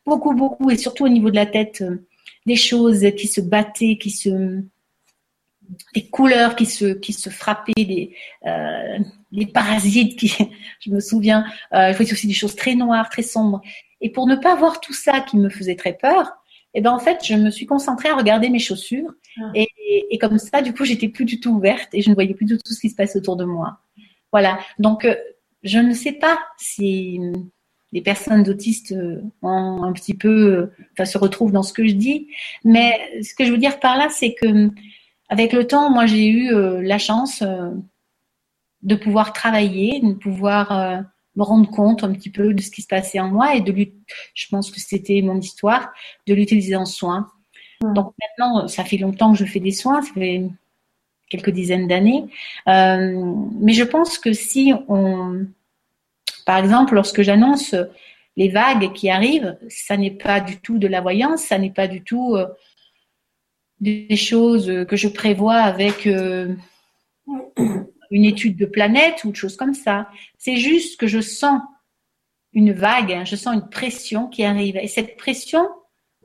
beaucoup, 0.05 0.33
beaucoup, 0.33 0.71
et 0.71 0.77
surtout 0.77 1.05
au 1.05 1.09
niveau 1.09 1.29
de 1.29 1.35
la 1.35 1.45
tête, 1.45 1.81
euh, 1.81 2.07
des 2.45 2.55
choses 2.55 3.05
qui 3.17 3.27
se 3.27 3.41
battaient, 3.41 3.97
qui 3.99 4.11
se, 4.11 4.63
des 5.93 6.05
couleurs 6.09 6.55
qui 6.55 6.65
se, 6.65 6.93
qui 6.93 7.11
se 7.11 7.29
frappaient, 7.29 7.73
des, 7.75 8.15
euh, 8.45 8.99
les 9.31 9.45
parasites 9.45 10.17
qui, 10.17 10.33
je 10.79 10.89
me 10.89 11.01
souviens, 11.01 11.45
euh, 11.73 11.91
je 11.91 11.97
voyais 11.97 12.13
aussi 12.13 12.27
des 12.27 12.33
choses 12.33 12.55
très 12.55 12.75
noires, 12.75 13.09
très 13.09 13.23
sombres. 13.23 13.61
Et 13.99 14.09
pour 14.09 14.25
ne 14.25 14.35
pas 14.37 14.55
voir 14.55 14.79
tout 14.79 14.93
ça 14.93 15.19
qui 15.19 15.37
me 15.37 15.49
faisait 15.49 15.75
très 15.75 15.93
peur, 15.93 16.31
eh 16.73 16.81
ben 16.81 16.91
en 16.91 16.99
fait, 16.99 17.19
je 17.25 17.35
me 17.35 17.49
suis 17.49 17.65
concentrée 17.65 18.09
à 18.09 18.15
regarder 18.15 18.49
mes 18.49 18.59
chaussures 18.59 19.13
ah. 19.39 19.51
et, 19.55 19.67
et, 20.09 20.17
comme 20.17 20.37
ça, 20.37 20.61
du 20.61 20.73
coup, 20.73 20.85
j'étais 20.85 21.09
plus 21.09 21.25
du 21.25 21.39
tout 21.39 21.51
ouverte 21.51 21.89
et 21.93 22.01
je 22.01 22.09
ne 22.09 22.15
voyais 22.15 22.33
plus 22.33 22.45
du 22.45 22.57
tout 22.57 22.73
ce 22.73 22.79
qui 22.79 22.89
se 22.89 22.95
passe 22.95 23.15
autour 23.15 23.35
de 23.35 23.43
moi. 23.45 23.79
Voilà. 24.31 24.59
Donc, 24.79 25.05
euh, 25.05 25.15
je 25.63 25.79
ne 25.79 25.93
sais 25.93 26.13
pas 26.13 26.39
si 26.57 27.19
les 27.91 28.01
personnes 28.01 28.47
autistes 28.49 28.93
euh, 28.93 29.21
ont 29.41 29.83
un 29.83 29.91
petit 29.91 30.13
peu, 30.13 30.53
euh, 30.53 30.73
enfin, 30.93 31.05
se 31.05 31.17
retrouvent 31.17 31.51
dans 31.51 31.63
ce 31.63 31.73
que 31.73 31.85
je 31.85 31.93
dis, 31.93 32.29
mais 32.63 33.21
ce 33.21 33.35
que 33.35 33.45
je 33.45 33.51
veux 33.51 33.57
dire 33.57 33.79
par 33.79 33.97
là, 33.97 34.07
c'est 34.09 34.33
que 34.33 34.69
avec 35.29 35.53
le 35.53 35.67
temps, 35.67 35.89
moi, 35.89 36.05
j'ai 36.05 36.27
eu 36.27 36.51
la 36.81 36.97
chance 36.97 37.41
de 38.81 38.95
pouvoir 38.95 39.31
travailler, 39.31 40.01
de 40.01 40.11
pouvoir 40.11 41.05
me 41.35 41.43
rendre 41.43 41.69
compte 41.69 42.03
un 42.03 42.11
petit 42.13 42.29
peu 42.29 42.53
de 42.53 42.61
ce 42.61 42.71
qui 42.71 42.81
se 42.81 42.87
passait 42.87 43.19
en 43.19 43.29
moi 43.29 43.55
et 43.55 43.61
de 43.61 43.71
lui, 43.71 43.93
je 44.33 44.47
pense 44.49 44.71
que 44.71 44.79
c'était 44.79 45.21
mon 45.21 45.39
histoire, 45.39 45.91
de 46.27 46.33
l'utiliser 46.33 46.75
en 46.75 46.85
soins. 46.85 47.29
Donc 47.81 48.13
maintenant, 48.21 48.67
ça 48.67 48.83
fait 48.83 48.97
longtemps 48.97 49.31
que 49.31 49.39
je 49.39 49.45
fais 49.45 49.59
des 49.59 49.71
soins, 49.71 50.01
ça 50.01 50.13
fait 50.13 50.43
quelques 51.29 51.49
dizaines 51.49 51.87
d'années. 51.87 52.25
Euh, 52.67 53.33
mais 53.59 53.73
je 53.73 53.83
pense 53.83 54.19
que 54.19 54.33
si 54.33 54.73
on, 54.87 55.47
par 56.45 56.57
exemple, 56.57 56.93
lorsque 56.93 57.21
j'annonce 57.21 57.75
les 58.37 58.49
vagues 58.49 58.93
qui 58.93 59.09
arrivent, 59.09 59.57
ça 59.69 59.97
n'est 59.97 60.11
pas 60.11 60.41
du 60.41 60.57
tout 60.57 60.77
de 60.77 60.87
la 60.87 61.01
voyance, 61.01 61.41
ça 61.41 61.57
n'est 61.57 61.71
pas 61.71 61.87
du 61.87 62.03
tout 62.03 62.35
euh, 62.35 62.47
des 63.79 64.15
choses 64.15 64.85
que 64.87 64.95
je 64.95 65.07
prévois 65.07 65.55
avec 65.55 66.05
euh, 66.05 66.53
une 68.11 68.25
étude 68.25 68.57
de 68.57 68.65
planète 68.65 69.23
ou 69.23 69.31
de 69.31 69.35
choses 69.35 69.57
comme 69.57 69.73
ça. 69.73 70.09
C'est 70.37 70.57
juste 70.57 70.99
que 70.99 71.07
je 71.07 71.21
sens 71.21 71.61
une 72.53 72.73
vague, 72.73 73.13
hein, 73.13 73.25
je 73.25 73.35
sens 73.35 73.55
une 73.55 73.69
pression 73.69 74.27
qui 74.27 74.43
arrive. 74.43 74.77
Et 74.77 74.87
cette 74.87 75.17
pression 75.17 75.67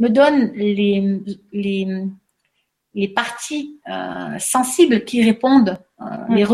me 0.00 0.08
donne 0.08 0.52
les, 0.52 1.22
les, 1.52 2.04
les 2.94 3.08
parties 3.08 3.80
euh, 3.88 4.38
sensibles 4.38 5.04
qui 5.04 5.22
répondent, 5.22 5.78
euh, 6.00 6.04
les 6.30 6.44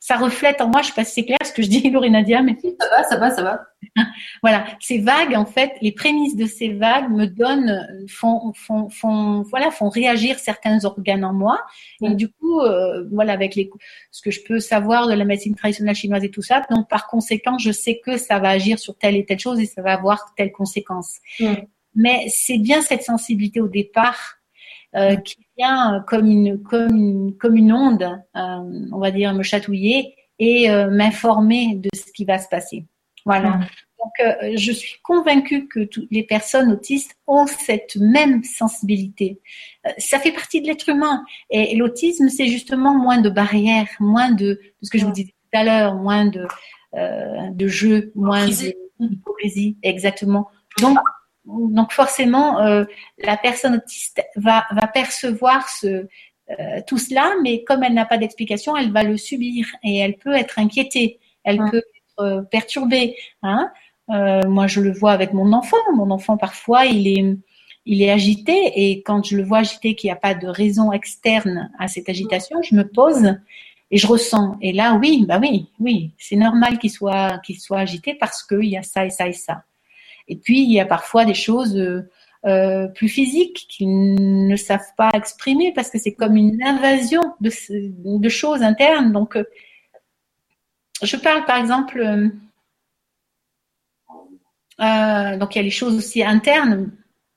ça 0.00 0.16
reflète 0.16 0.60
en 0.60 0.68
moi, 0.68 0.82
je 0.82 0.88
sais 0.88 0.94
pas 0.94 1.04
si 1.04 1.12
c'est 1.12 1.24
clair 1.24 1.38
ce 1.44 1.52
que 1.52 1.62
je 1.62 1.68
dis, 1.68 1.90
Laurie 1.90 2.10
Nadia, 2.10 2.42
mais 2.42 2.56
ça 2.60 2.88
va, 2.90 3.02
ça 3.04 3.16
va, 3.16 3.30
ça 3.30 3.42
va. 3.42 3.60
voilà, 4.42 4.64
ces 4.80 4.98
vagues, 4.98 5.34
en 5.34 5.46
fait, 5.46 5.72
les 5.80 5.92
prémices 5.92 6.36
de 6.36 6.46
ces 6.46 6.72
vagues 6.72 7.10
me 7.10 7.26
donnent, 7.26 8.06
font, 8.08 8.52
font, 8.54 8.88
font 8.88 9.42
voilà, 9.42 9.70
font 9.70 9.88
réagir 9.88 10.38
certains 10.38 10.84
organes 10.84 11.24
en 11.24 11.32
moi. 11.32 11.60
Et 12.02 12.14
du 12.14 12.28
coup, 12.28 12.60
euh, 12.60 13.04
voilà, 13.12 13.32
avec 13.32 13.54
les, 13.54 13.70
ce 14.10 14.22
que 14.22 14.30
je 14.30 14.40
peux 14.42 14.60
savoir 14.60 15.06
de 15.06 15.14
la 15.14 15.24
médecine 15.24 15.54
traditionnelle 15.54 15.94
chinoise 15.94 16.24
et 16.24 16.30
tout 16.30 16.42
ça, 16.42 16.62
donc 16.70 16.88
par 16.88 17.06
conséquent, 17.06 17.58
je 17.58 17.72
sais 17.72 18.00
que 18.04 18.16
ça 18.16 18.38
va 18.38 18.50
agir 18.50 18.78
sur 18.78 18.96
telle 18.96 19.16
et 19.16 19.24
telle 19.24 19.38
chose 19.38 19.60
et 19.60 19.66
ça 19.66 19.82
va 19.82 19.92
avoir 19.92 20.34
telle 20.36 20.52
conséquence. 20.52 21.18
Mais 21.94 22.26
c'est 22.28 22.58
bien 22.58 22.82
cette 22.82 23.02
sensibilité 23.02 23.60
au 23.60 23.68
départ 23.68 24.36
euh, 24.94 25.16
qui 25.16 25.45
vient 25.56 26.04
comme 26.06 26.26
une, 26.26 26.62
comme 26.62 26.96
une, 26.96 27.36
comme 27.36 27.56
une 27.56 27.72
onde, 27.72 28.02
euh, 28.02 28.88
on 28.92 28.98
va 28.98 29.10
dire, 29.10 29.34
me 29.34 29.42
chatouiller 29.42 30.14
et 30.38 30.70
euh, 30.70 30.90
m'informer 30.90 31.76
de 31.76 31.88
ce 31.94 32.12
qui 32.12 32.24
va 32.24 32.38
se 32.38 32.48
passer. 32.48 32.86
Voilà. 33.24 33.60
Donc, 33.98 34.36
je 34.56 34.72
suis 34.72 35.00
convaincue 35.02 35.66
que 35.66 35.84
toutes 35.84 36.08
les 36.12 36.22
personnes 36.22 36.70
autistes 36.70 37.16
ont 37.26 37.46
cette 37.46 37.96
même 37.96 38.44
sensibilité. 38.44 39.40
ça 39.98 40.20
fait 40.20 40.30
partie 40.30 40.60
de 40.60 40.68
l'être 40.68 40.88
humain. 40.88 41.24
Et, 41.50 41.74
l'autisme, 41.74 42.28
c'est 42.28 42.46
justement 42.46 42.94
moins 42.94 43.20
de 43.20 43.30
barrières, 43.30 43.88
moins 43.98 44.30
de, 44.30 44.60
ce 44.82 44.90
que 44.90 44.98
je 44.98 45.06
vous 45.06 45.12
disais 45.12 45.34
tout 45.50 45.58
à 45.58 45.64
l'heure, 45.64 45.96
moins 45.96 46.26
de, 46.26 46.46
de 46.94 47.66
jeux, 47.66 48.12
moins 48.14 48.46
d'hypocrisie. 48.46 49.76
Exactement. 49.82 50.48
Donc, 50.80 50.98
donc 51.46 51.92
forcément, 51.92 52.60
euh, 52.60 52.84
la 53.18 53.36
personne 53.36 53.76
autiste 53.76 54.22
va, 54.36 54.64
va 54.72 54.86
percevoir 54.88 55.68
ce, 55.68 55.86
euh, 55.86 56.80
tout 56.86 56.98
cela, 56.98 57.32
mais 57.42 57.62
comme 57.64 57.82
elle 57.82 57.94
n'a 57.94 58.04
pas 58.04 58.18
d'explication, 58.18 58.76
elle 58.76 58.92
va 58.92 59.02
le 59.02 59.16
subir 59.16 59.66
et 59.82 59.98
elle 59.98 60.16
peut 60.16 60.34
être 60.34 60.58
inquiétée, 60.58 61.20
elle 61.44 61.58
peut 61.70 61.78
être 61.78 62.20
euh, 62.20 62.42
perturbée. 62.42 63.16
Hein 63.42 63.70
moi, 64.08 64.68
je 64.68 64.80
le 64.80 64.92
vois 64.92 65.12
avec 65.12 65.32
mon 65.32 65.52
enfant. 65.52 65.76
Mon 65.96 66.10
enfant, 66.12 66.36
parfois, 66.36 66.86
il 66.86 67.08
est, 67.08 67.36
il 67.86 68.02
est 68.02 68.10
agité 68.10 68.72
et 68.76 69.02
quand 69.02 69.24
je 69.24 69.36
le 69.36 69.42
vois 69.42 69.58
agité, 69.58 69.96
qu'il 69.96 70.08
n'y 70.08 70.12
a 70.12 70.16
pas 70.16 70.34
de 70.34 70.46
raison 70.46 70.92
externe 70.92 71.70
à 71.78 71.88
cette 71.88 72.08
agitation, 72.08 72.62
je 72.62 72.76
me 72.76 72.86
pose 72.86 73.34
et 73.90 73.98
je 73.98 74.06
ressens. 74.06 74.56
Et 74.60 74.72
là, 74.72 74.94
oui, 74.94 75.24
bah 75.26 75.38
oui, 75.40 75.70
oui, 75.80 76.12
c'est 76.18 76.36
normal 76.36 76.78
qu'il 76.78 76.90
soit, 76.90 77.38
qu'il 77.44 77.58
soit 77.58 77.78
agité 77.80 78.14
parce 78.14 78.42
qu'il 78.42 78.64
y 78.64 78.76
a 78.76 78.82
ça 78.82 79.04
et 79.06 79.10
ça 79.10 79.26
et 79.26 79.32
ça. 79.32 79.64
Et 80.28 80.36
puis, 80.36 80.62
il 80.62 80.72
y 80.72 80.80
a 80.80 80.86
parfois 80.86 81.24
des 81.24 81.34
choses 81.34 81.76
euh, 81.76 82.08
euh, 82.44 82.88
plus 82.88 83.08
physiques 83.08 83.66
qu'ils 83.68 84.46
ne 84.48 84.56
savent 84.56 84.94
pas 84.96 85.10
exprimer 85.14 85.72
parce 85.72 85.90
que 85.90 85.98
c'est 85.98 86.14
comme 86.14 86.36
une 86.36 86.62
invasion 86.62 87.22
de, 87.40 87.50
de, 88.18 88.28
choses 88.28 88.62
internes. 88.62 89.12
Donc, 89.12 89.36
euh, 89.36 89.44
je 91.02 91.16
parle 91.16 91.44
par 91.44 91.58
exemple, 91.58 92.00
donc 94.78 95.54
il 95.54 95.56
y 95.56 95.58
a 95.58 95.62
les 95.62 95.70
choses 95.70 95.94
aussi 95.94 96.22
internes, 96.22 96.90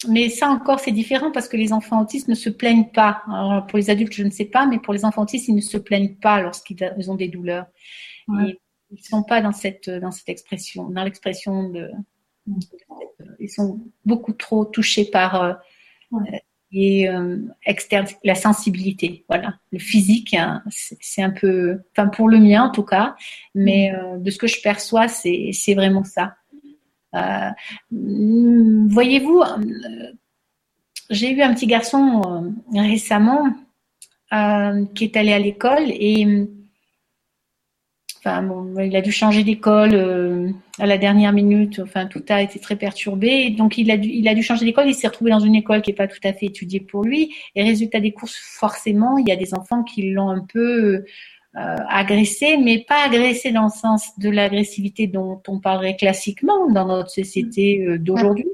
mais 0.08 0.30
ça 0.30 0.48
encore 0.48 0.80
c'est 0.80 0.94
différent 0.94 1.32
parce 1.32 1.50
que 1.50 1.58
les 1.58 1.74
enfants 1.74 2.02
autistes 2.02 2.30
ne 2.30 2.36
se 2.36 2.50
plaignent 2.50 2.90
pas. 2.90 3.22
Alors, 3.28 3.68
pour 3.68 3.78
les 3.78 3.90
adultes, 3.90 4.14
je 4.14 4.24
ne 4.24 4.30
sais 4.30 4.46
pas, 4.46 4.66
mais 4.66 4.80
pour 4.80 4.94
les 4.94 5.04
enfants 5.04 5.24
autistes, 5.24 5.50
ils 5.50 5.56
ne 5.56 5.62
se 5.62 5.78
plaignent 5.78 6.16
pas 6.16 6.42
lorsqu'ils 6.42 7.12
ont 7.12 7.16
des 7.16 7.28
douleurs. 7.28 7.66
ils 8.30 8.58
ne 8.92 8.98
sont 8.98 9.24
pas 9.24 9.42
dans 9.42 9.52
cette, 9.52 9.90
dans 9.90 10.12
cette 10.12 10.30
expression, 10.30 10.90
dans 10.90 11.04
l'expression 11.04 11.70
de, 11.70 11.92
ils 13.40 13.50
sont 13.50 13.80
beaucoup 14.06 14.34
trop 14.34 14.66
touchés 14.66 15.06
par 15.06 15.42
euh, 15.42 15.54
et 16.72 17.10
euh, 17.10 17.38
externe, 17.66 18.06
la 18.24 18.36
sensibilité, 18.36 19.26
voilà. 19.28 19.56
Le 19.72 19.80
physique, 19.80 20.36
hein, 20.36 20.62
c'est 20.70 21.24
un 21.24 21.32
peu, 21.32 21.80
enfin 21.92 22.08
pour 22.10 22.30
le 22.30 22.38
mien 22.38 22.64
en 22.64 22.70
tout 22.70 22.84
cas, 22.84 23.16
mais 23.56 23.92
mm. 23.92 23.96
euh, 23.96 24.18
de 24.20 24.30
ce 24.30 24.38
que 24.38 24.46
je 24.46 24.62
perçois, 24.62 25.08
c'est 25.08 25.74
vraiment 25.74 26.04
ça. 26.04 26.36
Voyez-vous, 27.92 29.42
j'ai 31.10 31.32
eu 31.32 31.42
un 31.42 31.56
petit 31.56 31.66
garçon 31.66 32.54
récemment 32.72 33.52
qui 34.94 35.06
est 35.06 35.18
allé 35.18 35.34
à 35.34 35.40
l'école 35.40 35.86
et 35.88 36.48
Enfin, 38.20 38.44
bon, 38.44 38.78
il 38.82 38.96
a 38.98 39.02
dû 39.02 39.14
changer 39.14 39.44
d'école 39.44 39.94
euh, 39.94 40.50
à 40.78 40.86
la 40.86 40.98
dernière 40.98 41.32
minute. 41.32 41.80
Enfin, 41.80 42.06
tout 42.06 42.24
a 42.28 42.42
été 42.42 42.60
très 42.60 42.76
perturbé. 42.76 43.50
Donc, 43.52 43.78
il 43.78 43.90
a 43.92 43.98
dû, 43.98 44.10
il 44.10 44.28
a 44.28 44.36
dû 44.36 44.44
changer 44.44 44.66
d'école. 44.66 44.88
Il 44.88 44.94
s'est 44.94 45.08
retrouvé 45.08 45.32
dans 45.32 45.40
une 45.40 45.56
école 45.56 45.82
qui 45.82 45.92
n'est 45.92 45.96
pas 45.96 46.08
tout 46.08 46.20
à 46.26 46.34
fait 46.34 46.48
étudiée 46.48 46.82
pour 46.82 47.06
lui. 47.06 47.34
Et 47.56 47.64
résultat 47.64 48.02
des 48.02 48.12
courses, 48.12 48.36
forcément, 48.36 49.18
il 49.18 49.28
y 49.30 49.32
a 49.32 49.38
des 49.38 49.54
enfants 49.54 49.84
qui 49.84 50.12
l'ont 50.12 50.30
un 50.30 50.46
peu 50.52 51.06
euh, 51.56 51.76
agressé, 51.88 52.58
mais 52.58 52.80
pas 52.80 53.06
agressé 53.06 53.54
dans 53.54 53.64
le 53.64 53.70
sens 53.70 54.20
de 54.20 54.30
l'agressivité 54.30 55.08
dont 55.08 55.42
on 55.48 55.60
parlerait 55.62 55.96
classiquement 55.96 56.70
dans 56.70 56.88
notre 56.88 57.12
société 57.12 57.86
euh, 57.88 57.98
d'aujourd'hui. 57.98 58.50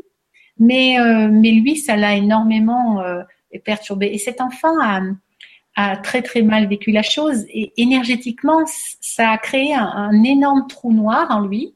Mais, 0.60 0.96
mais 1.32 1.52
lui, 1.52 1.76
ça 1.76 1.98
l'a 1.98 2.16
énormément 2.16 3.04
perturbé. 3.66 4.06
Et 4.14 4.18
cet 4.18 4.40
enfant 4.40 4.80
a 4.82 5.02
a 5.76 5.98
très 5.98 6.22
très 6.22 6.42
mal 6.42 6.68
vécu 6.68 6.92
la 6.92 7.04
chose 7.04 7.46
et 7.50 7.74
énergétiquement, 7.78 8.64
ça 9.02 9.32
a 9.32 9.38
créé 9.38 9.74
un, 9.74 10.24
énorme 10.24 10.68
trou 10.68 10.94
noir 10.94 11.28
en 11.30 11.42
lui 11.42 11.76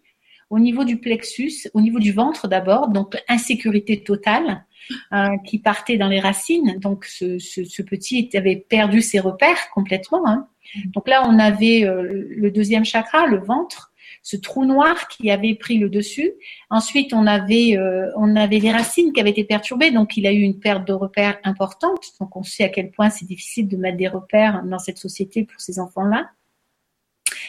au 0.49 0.57
niveau 0.57 0.83
du 0.83 0.97
plexus, 0.97 1.69
au 1.73 1.81
niveau 1.81 1.99
du 1.99 2.11
ventre 2.11 2.47
d'abord, 2.47 2.87
donc 2.87 3.21
insécurité 3.27 4.01
totale 4.03 4.65
euh, 5.13 5.37
qui 5.45 5.59
partait 5.59 5.97
dans 5.97 6.07
les 6.07 6.19
racines. 6.19 6.79
Donc 6.79 7.05
ce, 7.05 7.37
ce, 7.37 7.63
ce, 7.63 7.81
petit 7.83 8.29
avait 8.35 8.55
perdu 8.55 9.01
ses 9.01 9.19
repères 9.19 9.69
complètement. 9.73 10.27
Hein. 10.27 10.47
Donc 10.85 11.07
là, 11.07 11.23
on 11.27 11.37
avait 11.37 11.83
euh, 11.85 12.27
le 12.29 12.51
deuxième 12.51 12.85
chakra, 12.85 13.27
le 13.27 13.37
ventre, 13.37 13.88
ce 14.21 14.37
trou 14.37 14.65
noir 14.65 15.07
qui 15.07 15.31
avait 15.31 15.55
pris 15.55 15.77
le 15.77 15.89
dessus. 15.89 16.33
Ensuite, 16.69 17.13
on 17.13 17.25
avait, 17.27 17.77
euh, 17.77 18.11
on 18.15 18.35
avait 18.35 18.59
les 18.59 18.71
racines 18.71 19.13
qui 19.13 19.19
avaient 19.19 19.29
été 19.29 19.43
perturbées, 19.43 19.91
donc 19.91 20.17
il 20.17 20.27
a 20.27 20.31
eu 20.31 20.41
une 20.41 20.59
perte 20.59 20.87
de 20.87 20.93
repères 20.93 21.37
importante. 21.43 22.05
Donc 22.19 22.35
on 22.35 22.43
sait 22.43 22.63
à 22.63 22.69
quel 22.69 22.91
point 22.91 23.09
c'est 23.09 23.25
difficile 23.25 23.67
de 23.67 23.77
mettre 23.77 23.97
des 23.97 24.07
repères 24.07 24.63
dans 24.63 24.79
cette 24.79 24.97
société 24.97 25.43
pour 25.43 25.59
ces 25.59 25.79
enfants-là. 25.79 26.29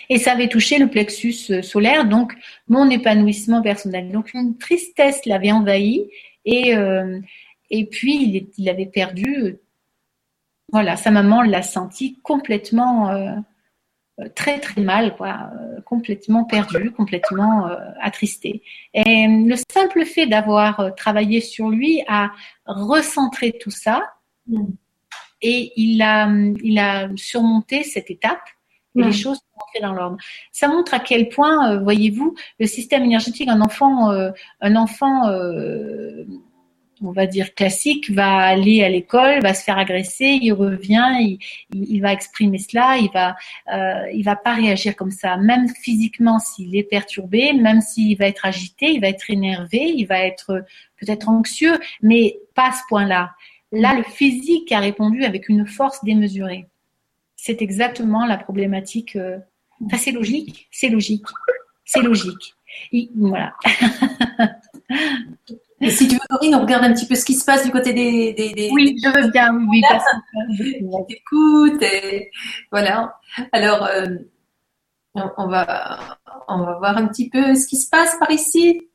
Et 0.08 0.18
ça 0.18 0.32
avait 0.32 0.48
touché 0.48 0.78
le 0.78 0.88
plexus 0.88 1.50
euh, 1.50 1.62
solaire, 1.62 2.04
donc 2.04 2.34
mon 2.68 2.88
épanouissement 2.90 3.62
personnel. 3.62 4.10
Donc 4.10 4.34
une 4.34 4.56
tristesse 4.56 5.24
l'avait 5.26 5.52
envahi 5.52 6.08
et, 6.44 6.74
euh, 6.76 7.20
et 7.70 7.86
puis 7.86 8.48
il, 8.56 8.68
avait 8.68 8.86
perdu. 8.86 9.56
voilà, 10.72 10.96
sa 10.96 11.10
maman 11.10 11.42
l'a 11.42 11.62
senti 11.62 12.18
complètement 12.22 13.10
très 14.28 14.58
très 14.58 14.80
mal, 14.80 15.16
quoi, 15.16 15.50
euh, 15.54 15.80
complètement 15.82 16.44
perdu, 16.44 16.90
complètement 16.90 17.68
euh, 17.68 17.76
attristé. 18.00 18.62
Et 18.94 19.26
le 19.26 19.56
simple 19.72 20.04
fait 20.04 20.26
d'avoir 20.26 20.80
euh, 20.80 20.90
travaillé 20.90 21.40
sur 21.40 21.68
lui 21.70 22.02
a 22.08 22.30
recentré 22.66 23.52
tout 23.60 23.70
ça 23.70 24.02
mm. 24.46 24.64
et 25.42 25.72
il 25.76 26.02
a, 26.02 26.28
il 26.62 26.78
a 26.78 27.08
surmonté 27.16 27.82
cette 27.82 28.10
étape 28.10 28.42
et 28.96 29.02
les 29.02 29.08
mm. 29.08 29.12
choses 29.12 29.38
sont 29.38 29.62
entrées 29.62 29.80
dans 29.80 29.92
l'ordre. 29.94 30.16
Ça 30.52 30.68
montre 30.68 30.94
à 30.94 31.00
quel 31.00 31.28
point, 31.28 31.78
voyez-vous, 31.78 32.34
le 32.58 32.66
système 32.66 33.04
énergétique, 33.04 33.48
un 33.48 33.60
enfant, 33.60 34.10
un 34.60 34.76
enfant 34.76 35.30
on 37.02 37.12
va 37.12 37.26
dire 37.26 37.54
classique, 37.54 38.10
va 38.10 38.36
aller 38.38 38.82
à 38.82 38.88
l'école, 38.88 39.40
va 39.40 39.54
se 39.54 39.64
faire 39.64 39.78
agresser, 39.78 40.38
il 40.42 40.52
revient, 40.52 41.38
il, 41.72 42.00
va 42.00 42.12
exprimer 42.12 42.58
cela, 42.58 42.98
il 42.98 43.10
va, 43.12 43.36
euh, 43.72 44.10
il 44.12 44.22
va 44.22 44.36
pas 44.36 44.54
réagir 44.54 44.96
comme 44.96 45.10
ça, 45.10 45.36
même 45.36 45.68
physiquement 45.68 46.38
s'il 46.38 46.76
est 46.76 46.82
perturbé, 46.82 47.52
même 47.52 47.80
s'il 47.80 48.18
va 48.18 48.26
être 48.26 48.44
agité, 48.44 48.90
il 48.90 49.00
va 49.00 49.08
être 49.08 49.30
énervé, 49.30 49.92
il 49.96 50.04
va 50.04 50.20
être 50.20 50.64
peut-être 50.98 51.28
anxieux, 51.28 51.78
mais 52.02 52.38
pas 52.54 52.68
à 52.68 52.72
ce 52.72 52.82
point-là. 52.88 53.32
Là, 53.72 53.94
le 53.94 54.02
physique 54.02 54.70
a 54.72 54.80
répondu 54.80 55.24
avec 55.24 55.48
une 55.48 55.66
force 55.66 56.04
démesurée. 56.04 56.66
C'est 57.36 57.62
exactement 57.62 58.26
la 58.26 58.36
problématique. 58.36 59.16
Euh, 59.16 59.38
enfin, 59.86 59.96
c'est 59.96 60.12
logique, 60.12 60.68
c'est 60.70 60.90
logique, 60.90 61.24
c'est 61.84 62.02
logique. 62.02 62.54
voilà. 63.14 63.54
Et 65.80 65.90
si 65.90 66.08
tu 66.08 66.14
veux 66.14 66.20
Corinne, 66.28 66.54
on 66.54 66.60
regarde 66.60 66.84
un 66.84 66.92
petit 66.92 67.06
peu 67.06 67.14
ce 67.14 67.24
qui 67.24 67.34
se 67.34 67.44
passe 67.44 67.64
du 67.64 67.70
côté 67.70 67.94
des. 67.94 68.34
des, 68.34 68.70
oui, 68.72 68.96
je 69.02 69.08
veux 69.08 69.30
bien, 69.30 69.54
oui, 69.68 69.82
Écoute, 71.08 71.82
et 71.82 72.30
voilà. 72.70 73.18
Alors, 73.52 73.86
euh, 73.86 74.06
on, 75.14 75.48
va, 75.48 76.18
on 76.48 76.58
va 76.58 76.78
voir 76.78 76.98
un 76.98 77.06
petit 77.06 77.30
peu 77.30 77.54
ce 77.54 77.66
qui 77.66 77.76
se 77.76 77.88
passe 77.88 78.16
par 78.18 78.30
ici. 78.30 78.88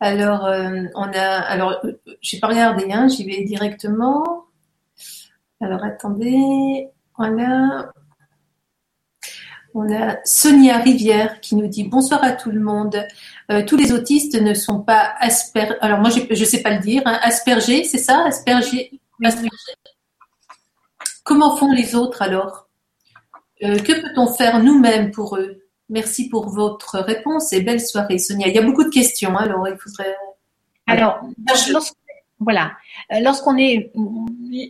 Alors, 0.00 0.46
euh, 0.46 0.84
on 0.94 1.12
a, 1.12 1.40
alors, 1.40 1.80
j'ai 2.22 2.38
pas 2.38 2.48
regardé, 2.48 2.90
hein, 2.90 3.08
j'y 3.08 3.24
vais 3.26 3.44
directement. 3.44 4.46
Alors, 5.60 5.84
attendez, 5.84 6.88
voilà. 7.16 7.92
On 9.74 9.92
a 9.94 10.16
Sonia 10.24 10.78
Rivière 10.78 11.40
qui 11.40 11.54
nous 11.54 11.66
dit 11.66 11.84
bonsoir 11.84 12.24
à 12.24 12.32
tout 12.32 12.50
le 12.50 12.60
monde. 12.60 13.06
Euh, 13.50 13.64
tous 13.64 13.76
les 13.76 13.92
autistes 13.92 14.40
ne 14.40 14.54
sont 14.54 14.80
pas 14.80 15.14
asper. 15.20 15.68
Alors 15.80 16.00
moi 16.00 16.10
je 16.10 16.20
ne 16.28 16.44
sais 16.44 16.62
pas 16.62 16.70
le 16.70 16.80
dire. 16.80 17.02
Hein. 17.04 17.18
Aspergés, 17.22 17.84
c'est 17.84 17.98
ça? 17.98 18.24
Aspergés. 18.24 18.90
Comment 21.22 21.56
font 21.56 21.72
les 21.72 21.94
autres 21.94 22.22
alors? 22.22 22.68
Euh, 23.62 23.78
Que 23.78 23.92
peut-on 24.00 24.32
faire 24.32 24.62
nous-mêmes 24.62 25.10
pour 25.10 25.36
eux? 25.36 25.64
Merci 25.90 26.28
pour 26.28 26.48
votre 26.48 26.98
réponse 26.98 27.52
et 27.52 27.60
belle 27.60 27.80
soirée, 27.80 28.18
Sonia. 28.18 28.48
Il 28.48 28.54
y 28.54 28.58
a 28.58 28.62
beaucoup 28.62 28.84
de 28.84 28.90
questions, 28.90 29.36
hein, 29.36 29.42
alors 29.42 29.66
il 29.68 29.76
faudrait. 29.78 30.16
Alors, 30.86 31.20
voilà. 32.38 32.72
Euh, 33.12 33.20
lorsqu'on 33.20 33.56
est, 33.56 33.90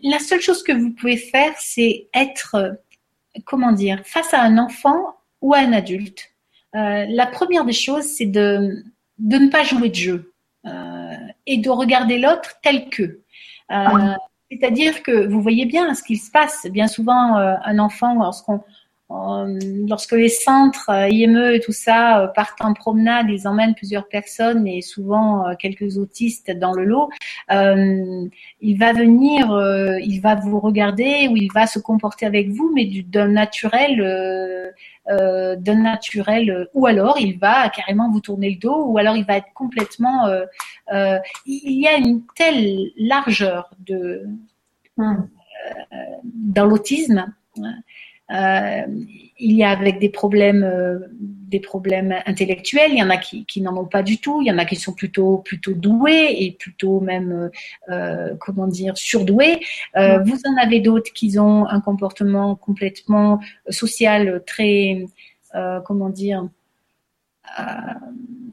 la 0.05 0.19
seule 0.19 0.41
chose 0.41 0.63
que 0.63 0.73
vous 0.73 0.91
pouvez 0.93 1.17
faire, 1.17 1.55
c'est 1.59 2.09
être 2.15 2.79
comment 3.45 3.73
dire, 3.73 4.01
face 4.05 4.33
à 4.35 4.43
un 4.43 4.59
enfant 4.59 5.17
ou 5.41 5.55
à 5.55 5.59
un 5.59 5.73
adulte, 5.73 6.31
euh, 6.75 7.07
la 7.09 7.27
première 7.27 7.65
des 7.65 7.73
choses, 7.73 8.05
c'est 8.05 8.27
de, 8.27 8.85
de 9.19 9.39
ne 9.39 9.49
pas 9.49 9.65
jouer 9.65 9.89
de 9.89 9.95
jeu 9.95 10.33
euh, 10.67 11.17
et 11.47 11.59
de 11.59 11.71
regarder 11.71 12.19
l'autre 12.19 12.59
tel 12.63 12.89
que. 12.89 13.21
Euh, 13.71 14.15
c'est-à-dire 14.51 15.03
que 15.03 15.27
vous 15.27 15.43
voyez 15.43 15.67
bien 15.67 15.95
ce 15.95 16.03
qu'il 16.03 16.19
se 16.19 16.31
passe. 16.31 16.67
Bien 16.71 16.89
souvent, 16.89 17.37
un 17.37 17.79
enfant, 17.79 18.15
lorsqu'on 18.15 18.63
lorsque 19.11 20.13
les 20.13 20.29
centres 20.29 20.91
IME 21.11 21.55
et 21.55 21.61
tout 21.61 21.73
ça 21.73 22.31
partent 22.35 22.61
en 22.61 22.75
promenade, 22.75 23.27
ils 23.31 23.49
emmènent 23.49 23.75
plusieurs 23.75 24.07
personnes 24.07 24.67
et 24.67 24.83
souvent 24.83 25.55
quelques 25.59 25.97
autistes 25.97 26.51
dans 26.51 26.73
le 26.73 26.85
lot. 26.85 27.09
il 27.49 28.79
va 28.79 28.93
venir, 28.93 29.47
il 30.03 30.21
va 30.21 30.35
vous 30.35 30.61
regarder 30.61 31.29
ou 31.31 31.37
il 31.37 31.49
va 31.55 31.67
se 31.67 31.79
comporter 31.79 32.27
avec 32.27 32.51
vous, 32.51 32.71
mais 32.75 32.85
d'un 33.07 33.29
naturel, 33.29 34.75
d'un 35.07 35.83
naturel, 35.83 36.69
ou 36.75 36.87
alors 36.87 37.19
il 37.19 37.39
va 37.39 37.71
carrément 37.71 38.11
vous 38.11 38.21
tourner 38.21 38.51
le 38.51 38.57
dos, 38.57 38.85
ou 38.89 38.99
alors 38.99 39.17
il 39.17 39.25
va 39.25 39.39
être 39.39 39.53
complètement. 39.55 40.29
il 41.47 41.81
y 41.81 41.89
a 41.89 41.97
une 41.97 42.23
telle 42.37 42.91
largeur 42.99 43.71
de 43.79 44.27
hum. 44.99 45.29
dans 46.25 46.67
l'autisme 46.67 47.33
euh, 48.31 48.83
il 49.39 49.53
y 49.53 49.65
a 49.65 49.71
avec 49.71 49.99
des 50.01 50.11
problèmes, 50.11 50.63
euh, 50.63 50.99
des 51.21 51.61
problèmes 51.61 52.15
intellectuels. 52.27 52.91
Il 52.93 52.99
y 52.99 53.03
en 53.03 53.11
a 53.11 53.17
qui, 53.17 53.47
qui 53.47 53.61
n'en 53.61 53.77
ont 53.77 53.87
pas 53.87 54.03
du 54.03 54.19
tout. 54.19 54.43
Il 54.43 54.49
y 54.49 54.53
en 54.53 54.59
a 54.59 54.65
qui 54.65 54.77
sont 54.77 54.93
plutôt 54.93 55.39
plutôt 55.39 55.73
doués 55.73 56.37
et 56.39 56.53
plutôt 56.53 57.01
même 57.01 57.51
euh, 57.89 58.35
comment 58.41 58.67
dire 58.67 58.99
surdoués. 58.99 59.61
Vous 59.95 60.41
en 60.47 60.57
avez 60.63 60.81
d'autres 60.81 61.13
qui 61.13 61.39
ont 61.39 61.67
un 61.67 61.81
comportement 61.81 62.55
complètement 62.55 63.41
social 63.71 64.43
très 64.47 65.07
comment 65.85 66.11
dire 66.11 66.49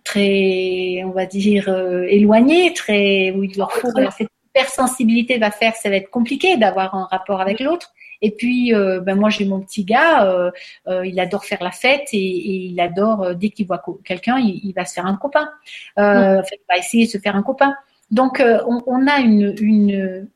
très, 0.06 1.04
on 1.04 1.10
va 1.10 1.26
dire, 1.26 1.68
éloigné, 2.08 2.74
très, 2.74 3.32
où 3.32 3.44
il 3.44 3.58
leur 3.58 3.74
faut, 3.74 3.90
cette 4.18 4.30
hypersensibilité 4.56 5.38
va 5.38 5.52
faire, 5.52 5.76
ça 5.76 5.90
va 5.90 5.98
être 5.98 6.10
compliqué 6.10 6.56
d'avoir 6.56 6.96
un 6.96 7.06
rapport 7.12 7.42
avec 7.42 7.60
l'autre. 7.60 7.94
Et 8.22 8.32
puis, 8.32 8.74
euh, 8.74 9.00
ben 9.00 9.16
moi 9.16 9.30
j'ai 9.30 9.46
mon 9.46 9.62
petit 9.62 9.84
gars, 9.84 10.26
euh, 10.26 10.52
euh, 10.88 11.06
il 11.06 11.20
adore 11.20 11.46
faire 11.46 11.62
la 11.64 11.72
fête 11.72 12.08
et, 12.14 12.66
il 12.68 12.80
adore 12.80 13.36
dès 13.36 13.50
qu'il 13.50 13.68
voit 13.68 13.84
quelqu'un, 14.04 14.38
il, 14.40 14.74
va 14.74 14.86
se 14.86 14.94
faire 14.94 15.06
un 15.06 15.16
copain. 15.16 15.50
il 15.98 16.04
va 16.04 16.78
essayer 16.78 17.06
de 17.06 17.12
se 17.12 17.18
faire 17.18 17.36
un 17.36 17.44
copain. 17.44 17.76
Donc, 18.12 18.42
on, 18.86 19.08
a 19.08 19.20
une, 19.20 19.56
une, 19.60 20.28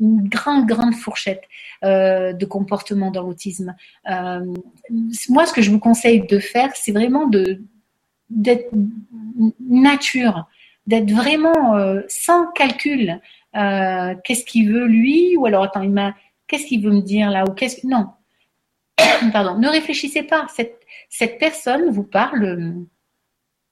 grande, 0.00 0.66
grande 0.66 0.94
fourchette 0.94 1.42
de 1.82 2.44
comportement 2.44 3.10
dans 3.10 3.22
l'autisme. 3.22 3.74
moi, 4.06 5.46
ce 5.46 5.52
que 5.52 5.62
je 5.62 5.70
vous 5.70 5.78
conseille 5.78 6.26
de 6.26 6.38
faire, 6.38 6.70
c'est 6.74 6.92
vraiment 6.92 7.26
de 7.26 7.62
d'être 8.30 8.70
nature, 9.68 10.48
d'être 10.86 11.10
vraiment 11.10 11.76
sans 12.08 12.46
calcul. 12.52 13.20
Qu'est-ce 13.52 14.44
qu'il 14.44 14.72
veut 14.72 14.86
lui 14.86 15.36
Ou 15.36 15.46
alors, 15.46 15.64
attends, 15.64 15.82
il 15.82 15.90
m'a 15.90 16.14
Qu'est-ce 16.50 16.66
qu'il 16.66 16.82
veut 16.82 16.90
me 16.90 17.00
dire 17.00 17.30
là 17.30 17.44
ou 17.48 17.52
qu'est-ce 17.52 17.86
Non. 17.86 18.08
Pardon. 19.32 19.56
Ne 19.56 19.68
réfléchissez 19.68 20.24
pas. 20.24 20.48
Cette, 20.52 20.80
cette 21.08 21.38
personne 21.38 21.90
vous 21.90 22.02
parle 22.02 22.44
euh, 22.44 22.72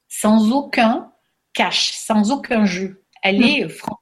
sans 0.07 0.53
aucun 0.53 1.11
cache, 1.55 1.91
sans 1.91 2.31
aucun 2.31 2.67
jeu. 2.67 3.03
Elle 3.21 3.43
est 3.43 3.65
euh, 3.65 3.69
franco. 3.69 4.01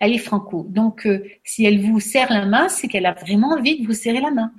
Elle 0.00 0.14
est 0.14 0.18
franco. 0.18 0.64
Donc, 0.70 1.06
euh, 1.06 1.22
si 1.44 1.66
elle 1.66 1.82
vous 1.82 2.00
serre 2.00 2.32
la 2.32 2.46
main, 2.46 2.70
c'est 2.70 2.88
qu'elle 2.88 3.04
a 3.04 3.12
vraiment 3.12 3.48
envie 3.48 3.78
de 3.78 3.86
vous 3.86 3.92
serrer 3.92 4.22
la 4.22 4.30
main. 4.30 4.52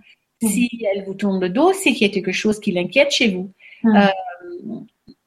Si 0.43 0.70
elle 0.93 1.06
vous 1.06 1.16
tourne 1.16 1.41
le 1.41 1.50
dos, 1.50 1.74
c'est 1.74 1.91
qu'il 1.91 2.06
y 2.06 2.10
a 2.10 2.14
quelque 2.14 2.32
chose 2.32 2.60
qui 2.60 2.72
l'inquiète 2.72 3.10
chez 3.10 3.30
vous. 3.30 3.52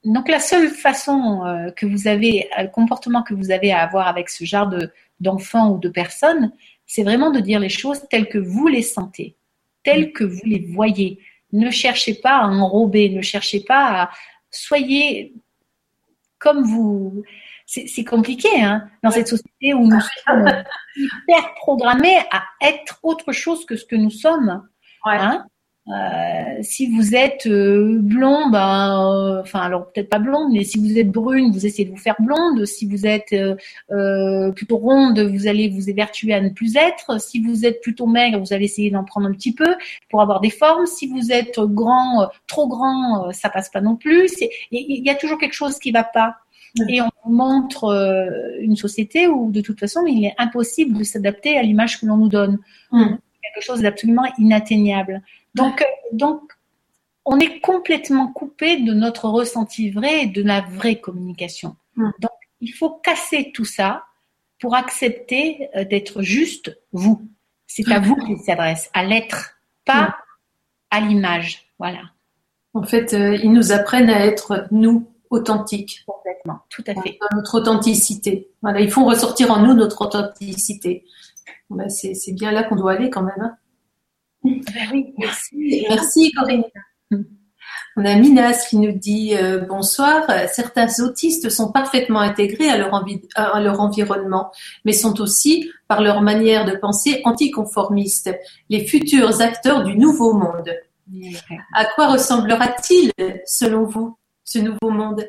donc, 0.05 0.29
la 0.29 0.39
seule 0.39 0.69
façon 0.69 1.73
que 1.77 1.87
vous 1.87 2.07
avez, 2.07 2.49
le 2.57 2.69
comportement 2.69 3.23
que 3.23 3.35
vous 3.35 3.51
avez 3.51 3.73
à 3.73 3.81
avoir 3.83 4.07
avec 4.07 4.31
ce 4.31 4.45
genre 4.45 4.69
de 4.69 4.93
d'enfants 5.23 5.71
ou 5.71 5.79
de 5.79 5.89
personnes, 5.89 6.53
c'est 6.95 7.05
vraiment 7.05 7.31
de 7.31 7.41
dire 7.41 7.59
les 7.59 7.71
choses 7.71 8.07
telles 8.11 8.29
que 8.29 8.37
vous 8.37 8.67
les 8.67 8.83
sentez, 8.83 9.35
telles 9.83 10.13
que 10.13 10.25
vous 10.25 10.45
les 10.45 10.59
voyez. 10.59 11.21
Ne 11.51 11.71
cherchez 11.71 12.13
pas 12.13 12.41
à 12.41 12.47
enrober, 12.47 13.09
ne 13.09 13.23
cherchez 13.23 13.61
pas 13.61 14.03
à... 14.03 14.11
Soyez 14.51 15.33
comme 16.39 16.65
vous. 16.65 17.23
C'est 17.65 18.05
compliqué 18.05 18.61
hein, 18.61 18.91
dans 19.03 19.11
cette 19.11 19.29
société 19.29 19.73
où 19.73 19.87
nous 19.87 20.01
sommes 20.27 20.53
hyper 20.95 21.55
programmés 21.55 22.19
à 22.31 22.43
être 22.61 23.01
autre 23.03 23.33
chose 23.33 23.65
que 23.65 23.77
ce 23.77 23.87
que 23.87 23.97
nous 23.97 24.11
sommes. 24.11 24.63
Hein. 25.07 25.47
Euh, 25.89 26.59
si 26.63 26.89
vous 26.95 27.17
êtes 27.17 27.47
euh, 27.49 27.99
blond, 28.01 28.51
ben, 28.51 29.05
euh, 29.05 29.41
enfin 29.41 29.59
alors 29.61 29.91
peut-être 29.91 30.09
pas 30.09 30.21
blonde, 30.21 30.53
mais 30.53 30.63
si 30.63 30.79
vous 30.79 30.97
êtes 30.97 31.11
brune, 31.11 31.51
vous 31.51 31.67
essayez 31.67 31.85
de 31.85 31.91
vous 31.91 32.01
faire 32.01 32.15
blonde. 32.21 32.65
Si 32.67 32.87
vous 32.87 33.05
êtes 33.05 33.35
plutôt 34.55 34.77
ronde, 34.77 35.19
vous 35.19 35.47
allez 35.49 35.69
vous 35.69 35.91
évertuer 35.91 36.35
à 36.35 36.41
ne 36.41 36.51
plus 36.51 36.77
être. 36.77 37.21
Si 37.21 37.41
vous 37.43 37.67
êtes 37.67 37.81
plutôt 37.81 38.07
maigre, 38.07 38.39
vous 38.39 38.53
allez 38.53 38.67
essayer 38.67 38.91
d'en 38.91 39.05
prendre 39.05 39.27
un 39.27 39.33
petit 39.33 39.55
peu 39.55 39.75
pour 40.09 40.23
avoir 40.23 40.41
des 40.41 40.51
formes. 40.51 40.87
Si 40.87 41.09
vous 41.09 41.33
êtes 41.33 41.59
grand, 41.59 42.29
trop 42.47 42.69
grand, 42.69 43.33
ça 43.33 43.49
passe 43.49 43.69
pas 43.69 43.81
non 43.81 43.97
plus. 43.97 44.31
Il 44.71 45.05
y 45.05 45.11
a 45.11 45.15
toujours 45.17 45.39
quelque 45.39 45.55
chose 45.55 45.79
qui 45.79 45.91
va 45.91 46.05
pas. 46.05 46.37
Et 46.89 47.01
on 47.03 47.11
montre 47.31 48.57
une 48.61 48.77
société 48.77 49.27
où 49.27 49.51
de 49.51 49.61
toute 49.61 49.81
façon 49.81 50.07
il 50.07 50.25
est 50.25 50.35
impossible 50.39 50.97
de 50.97 51.05
s'adapter 51.05 51.59
à 51.59 51.63
l'image 51.63 52.01
que 52.01 52.07
l'on 52.07 52.17
nous 52.17 52.29
donne. 52.29 52.61
Mm. 52.93 53.17
Quelque 53.43 53.65
chose 53.65 53.81
d'absolument 53.81 54.25
inatteignable. 54.39 55.23
Donc, 55.55 55.83
euh, 55.83 55.85
donc, 56.13 56.41
on 57.25 57.39
est 57.39 57.61
complètement 57.61 58.29
coupé 58.29 58.79
de 58.79 58.93
notre 58.93 59.29
ressenti 59.29 59.91
vrai 59.91 60.25
et 60.25 60.27
de 60.27 60.43
la 60.43 60.61
vraie 60.61 61.01
communication. 61.01 61.77
Mm. 61.97 62.11
Donc, 62.19 62.33
il 62.61 62.73
faut 62.73 62.91
casser 62.91 63.53
tout 63.53 63.65
ça 63.65 64.05
pour 64.61 64.75
accepter 64.75 65.69
euh, 65.77 65.85
d'être 65.85 66.23
juste 66.23 66.79
vous. 66.93 67.23
C'est 67.67 67.91
à 67.91 68.01
vous 68.01 68.17
qu'il 68.17 68.39
s'adresse, 68.39 68.91
à 68.93 69.05
l'être, 69.05 69.59
pas 69.85 70.03
mm. 70.03 70.15
à 70.91 71.01
l'image. 71.01 71.67
Voilà. 71.79 72.03
En 72.75 72.83
fait, 72.83 73.13
euh, 73.13 73.37
ils 73.37 73.53
nous 73.53 73.73
apprennent 73.73 74.11
à 74.11 74.25
être 74.25 74.67
nous, 74.71 75.09
authentiques. 75.33 76.05
Complètement, 76.07 76.61
tout 76.69 76.85
à 76.87 76.95
fait. 76.95 77.19
notre 77.35 77.59
authenticité. 77.59 78.51
Voilà, 78.63 78.81
ils 78.81 78.91
font 78.91 79.05
ressortir 79.05 79.51
en 79.51 79.61
nous 79.61 79.75
notre 79.75 80.03
authenticité. 80.03 81.05
Ben, 81.71 81.89
c'est 81.89 82.33
bien 82.33 82.53
là 82.53 82.63
qu'on 82.63 82.77
doit 82.77 82.93
aller 82.93 83.11
quand 83.11 83.23
même. 83.23 83.41
Hein. 83.41 83.57
Ben 84.45 85.05
merci. 85.19 85.87
Merci 85.89 86.33
Corinne. 86.33 86.65
On 87.97 88.05
a 88.07 88.15
Minas 88.17 88.67
qui 88.69 88.79
nous 88.79 88.93
dit 88.93 89.37
euh, 89.37 89.61
bonsoir. 89.61 90.23
Certains 90.51 90.89
autistes 91.01 91.51
sont 91.51 91.71
parfaitement 91.71 92.21
intégrés 92.21 92.71
à 92.71 92.79
leur, 92.79 93.05
à 93.35 93.61
leur, 93.61 93.81
environnement, 93.81 94.51
mais 94.85 94.93
sont 94.93 95.21
aussi, 95.21 95.71
par 95.89 96.01
leur 96.01 96.23
manière 96.23 96.65
de 96.65 96.73
penser, 96.73 97.21
anticonformistes, 97.25 98.35
les 98.71 98.87
futurs 98.87 99.43
acteurs 99.43 99.85
du 99.85 99.97
nouveau 99.97 100.33
monde. 100.33 100.75
À 101.75 101.85
quoi 101.85 102.13
ressemblera-t-il, 102.13 103.13
selon 103.47 103.85
vous, 103.85 104.17
ce 104.43 104.59
nouveau 104.59 104.91
monde? 104.91 105.29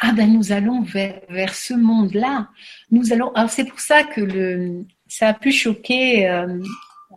Ah 0.00 0.12
ben 0.12 0.32
nous 0.32 0.52
allons 0.52 0.82
vers, 0.82 1.20
vers 1.28 1.54
ce 1.54 1.74
monde-là. 1.74 2.48
Nous 2.90 3.12
allons. 3.12 3.30
Alors 3.34 3.50
c'est 3.50 3.64
pour 3.64 3.78
ça 3.78 4.02
que 4.02 4.20
le, 4.20 4.84
ça 5.06 5.28
a 5.28 5.34
pu 5.34 5.52
choquer. 5.52 6.28
Euh, 6.28 6.58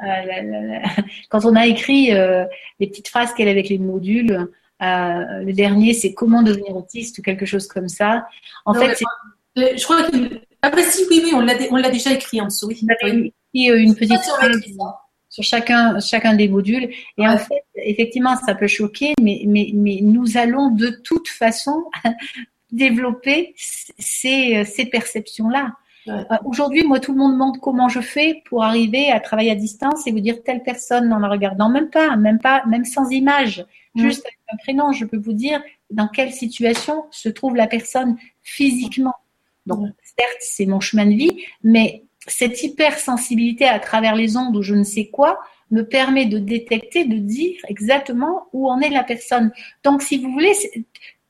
euh, 0.03 0.79
quand 1.29 1.45
on 1.45 1.55
a 1.55 1.67
écrit 1.67 2.13
euh, 2.13 2.45
les 2.79 2.87
petites 2.87 3.07
phrases 3.07 3.33
qu'elle 3.33 3.47
avec 3.47 3.69
les 3.69 3.77
modules, 3.77 4.49
euh, 4.81 5.39
le 5.41 5.53
dernier 5.53 5.93
c'est 5.93 6.13
comment 6.13 6.41
devenir 6.41 6.75
autiste 6.75 7.17
ou 7.19 7.21
quelque 7.21 7.45
chose 7.45 7.67
comme 7.67 7.89
ça. 7.89 8.27
En 8.65 8.73
fait, 8.73 8.99
je 9.55 9.83
crois 9.83 10.03
que 10.03 10.41
Après, 10.61 10.83
si, 10.83 11.03
oui, 11.09 11.21
oui, 11.23 11.31
on 11.33 11.41
l'a, 11.41 11.53
on 11.71 11.77
l'a 11.77 11.89
déjà 11.89 12.11
écrit 12.11 12.41
en 12.41 12.45
dessous. 12.45 12.67
Oui. 12.67 13.33
Et 13.53 13.67
une 13.67 13.95
petite 13.95 14.19
sur 15.29 15.43
chacun, 15.43 15.99
chacun 15.99 16.33
des 16.33 16.47
modules. 16.47 16.89
Et 17.17 17.27
en 17.27 17.37
fait, 17.37 17.63
effectivement, 17.75 18.37
ça 18.37 18.55
peut 18.55 18.67
choquer, 18.67 19.13
mais, 19.21 19.43
mais, 19.45 19.71
mais 19.73 19.99
nous 20.01 20.37
allons 20.37 20.69
de 20.69 20.89
toute 21.03 21.27
façon 21.27 21.85
développer 22.71 23.53
ces, 23.57 24.63
ces 24.65 24.85
perceptions-là. 24.85 25.73
Euh, 26.07 26.23
aujourd'hui, 26.45 26.83
moi, 26.83 26.99
tout 26.99 27.13
le 27.13 27.17
monde 27.17 27.33
demande 27.33 27.59
comment 27.59 27.89
je 27.89 27.99
fais 27.99 28.43
pour 28.45 28.63
arriver 28.63 29.11
à 29.11 29.19
travailler 29.19 29.51
à 29.51 29.55
distance 29.55 30.05
et 30.05 30.11
vous 30.11 30.19
dire 30.19 30.43
telle 30.43 30.61
personne 30.61 31.11
en 31.11 31.19
la 31.19 31.27
regardant, 31.27 31.69
même 31.69 31.89
pas, 31.89 32.15
même 32.15 32.39
pas, 32.39 32.63
même 32.67 32.85
sans 32.85 33.09
image, 33.09 33.65
juste 33.95 34.25
avec 34.25 34.39
un 34.51 34.57
prénom, 34.57 34.91
je 34.91 35.05
peux 35.05 35.17
vous 35.17 35.33
dire 35.33 35.61
dans 35.89 36.07
quelle 36.07 36.31
situation 36.31 37.05
se 37.11 37.29
trouve 37.29 37.55
la 37.55 37.67
personne 37.67 38.17
physiquement. 38.43 39.15
Donc, 39.65 39.87
certes, 40.03 40.37
c'est 40.41 40.65
mon 40.65 40.79
chemin 40.79 41.05
de 41.05 41.15
vie, 41.15 41.43
mais 41.63 42.03
cette 42.27 42.61
hypersensibilité 42.61 43.65
à 43.65 43.79
travers 43.79 44.15
les 44.15 44.37
ondes 44.37 44.55
ou 44.55 44.61
je 44.61 44.75
ne 44.75 44.83
sais 44.83 45.07
quoi 45.07 45.39
me 45.71 45.81
permet 45.81 46.25
de 46.25 46.37
détecter, 46.37 47.05
de 47.05 47.17
dire 47.17 47.59
exactement 47.67 48.47
où 48.53 48.69
en 48.69 48.79
est 48.79 48.89
la 48.89 49.03
personne. 49.03 49.51
Donc, 49.83 50.03
si 50.03 50.17
vous 50.17 50.31
voulez, 50.31 50.53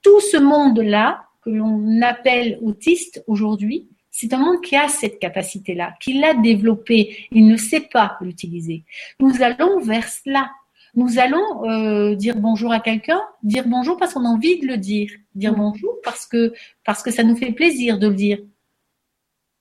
tout 0.01 0.19
ce 0.19 0.38
monde-là 0.38 1.23
que 1.41 1.49
l'on 1.49 2.01
appelle 2.01 2.59
autiste 2.61 3.23
aujourd'hui, 3.28 3.88
c'est 4.18 4.32
un 4.32 4.38
monde 4.38 4.61
qui 4.61 4.78
a 4.78 4.88
cette 4.88 5.20
capacité-là, 5.20 5.93
qui 5.99 6.13
l'a 6.13 6.34
développé. 6.36 7.28
Il 7.32 7.47
ne 7.47 7.57
sait 7.57 7.82
pas 7.82 8.18
l'utiliser. 8.22 8.86
Nous 9.20 9.41
allons 9.41 9.82
vers 9.82 10.07
cela. 10.07 10.49
Nous 10.93 11.20
allons 11.20 11.70
euh, 11.70 12.16
dire 12.16 12.38
bonjour 12.38 12.72
à 12.72 12.80
quelqu'un, 12.80 13.20
dire 13.43 13.68
bonjour 13.68 13.97
parce 13.97 14.13
qu'on 14.13 14.24
a 14.24 14.30
envie 14.30 14.57
de 14.61 14.68
le 14.68 14.78
dire, 14.78 15.11
dire 15.34 15.51
mm. 15.51 15.57
bonjour 15.57 15.95
parce 16.01 16.26
que 16.26 16.53
parce 16.86 17.03
que 17.03 17.11
ça 17.11 17.24
nous 17.24 17.36
fait 17.36 17.51
plaisir 17.51 17.99
de 17.99 18.07
le 18.07 18.13
dire. 18.13 18.39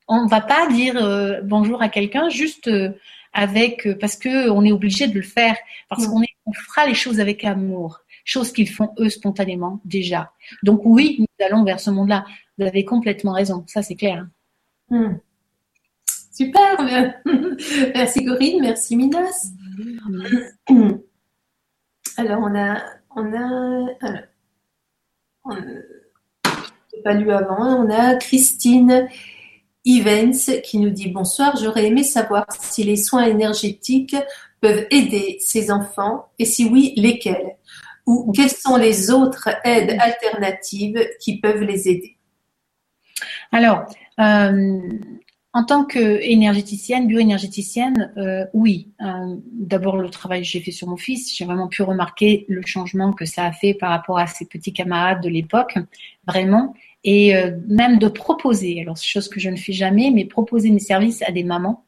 On 0.07 0.23
ne 0.23 0.29
va 0.29 0.39
pas 0.39 0.69
dire 0.71 0.95
euh, 1.03 1.41
bonjour 1.43 1.81
à 1.81 1.89
quelqu'un 1.89 2.29
juste 2.29 2.69
euh, 2.69 2.91
avec 3.33 3.89
parce 3.99 4.15
que 4.15 4.49
on 4.49 4.63
est 4.63 4.71
obligé 4.71 5.09
de 5.09 5.15
le 5.15 5.21
faire 5.21 5.57
parce 5.89 6.07
mm. 6.07 6.09
qu'on 6.09 6.21
on 6.45 6.53
fera 6.53 6.87
les 6.87 6.93
choses 6.93 7.19
avec 7.19 7.43
amour, 7.43 7.99
chose 8.23 8.53
qu'ils 8.53 8.69
font 8.69 8.93
eux 8.99 9.09
spontanément 9.09 9.81
déjà. 9.83 10.31
Donc 10.63 10.79
oui, 10.85 11.17
nous 11.19 11.45
allons 11.45 11.65
vers 11.65 11.81
ce 11.81 11.89
monde-là. 11.89 12.25
Vous 12.57 12.65
avez 12.65 12.85
complètement 12.85 13.33
raison, 13.33 13.65
ça 13.67 13.81
c'est 13.81 13.95
clair. 13.95 14.25
Hmm. 14.89 15.15
Super, 16.31 16.77
merci 17.95 18.25
Corinne, 18.25 18.61
merci 18.61 18.95
Minas. 18.97 19.47
Alors 22.17 22.41
on 22.41 22.55
a, 22.55 22.83
on 23.15 23.33
a, 23.33 23.87
on 25.45 25.55
pas 27.03 27.13
lu 27.13 27.31
avant, 27.31 27.85
on 27.85 27.89
a 27.89 28.15
Christine 28.15 29.07
Evans 29.85 30.33
qui 30.63 30.79
nous 30.79 30.89
dit 30.89 31.09
bonsoir, 31.09 31.55
j'aurais 31.57 31.85
aimé 31.85 32.03
savoir 32.03 32.45
si 32.59 32.83
les 32.83 32.97
soins 32.97 33.23
énergétiques 33.23 34.15
peuvent 34.59 34.87
aider 34.89 35.37
ces 35.39 35.71
enfants 35.71 36.29
et 36.39 36.45
si 36.45 36.65
oui, 36.65 36.93
lesquels? 36.97 37.55
Ou 38.07 38.31
quelles 38.31 38.49
sont 38.49 38.77
les 38.77 39.11
autres 39.11 39.49
aides 39.63 39.97
alternatives 39.99 41.07
qui 41.19 41.39
peuvent 41.39 41.61
les 41.61 41.87
aider? 41.87 42.17
Alors, 43.51 43.85
euh, 44.19 44.79
en 45.55 45.63
tant 45.63 45.85
qu'énergéticienne, 45.85 47.07
bioénergéticienne, 47.07 48.11
euh, 48.17 48.45
oui. 48.53 48.89
Euh, 49.01 49.37
d'abord, 49.53 49.95
le 49.95 50.09
travail 50.09 50.41
que 50.41 50.47
j'ai 50.47 50.59
fait 50.59 50.71
sur 50.71 50.89
mon 50.89 50.97
fils, 50.97 51.33
j'ai 51.33 51.45
vraiment 51.45 51.69
pu 51.69 51.81
remarquer 51.81 52.45
le 52.49 52.61
changement 52.65 53.13
que 53.13 53.23
ça 53.23 53.45
a 53.45 53.53
fait 53.53 53.73
par 53.73 53.91
rapport 53.91 54.19
à 54.19 54.27
ses 54.27 54.47
petits 54.47 54.73
camarades 54.73 55.23
de 55.23 55.29
l'époque, 55.29 55.77
vraiment. 56.27 56.75
Et 57.05 57.37
euh, 57.37 57.51
même 57.69 57.99
de 57.99 58.09
proposer, 58.09 58.81
alors 58.81 58.97
c'est 58.97 59.07
chose 59.07 59.29
que 59.29 59.39
je 59.39 59.49
ne 59.49 59.55
fais 59.55 59.71
jamais, 59.71 60.11
mais 60.11 60.25
proposer 60.25 60.71
mes 60.71 60.79
services 60.79 61.23
à 61.25 61.31
des 61.31 61.45
mamans, 61.45 61.85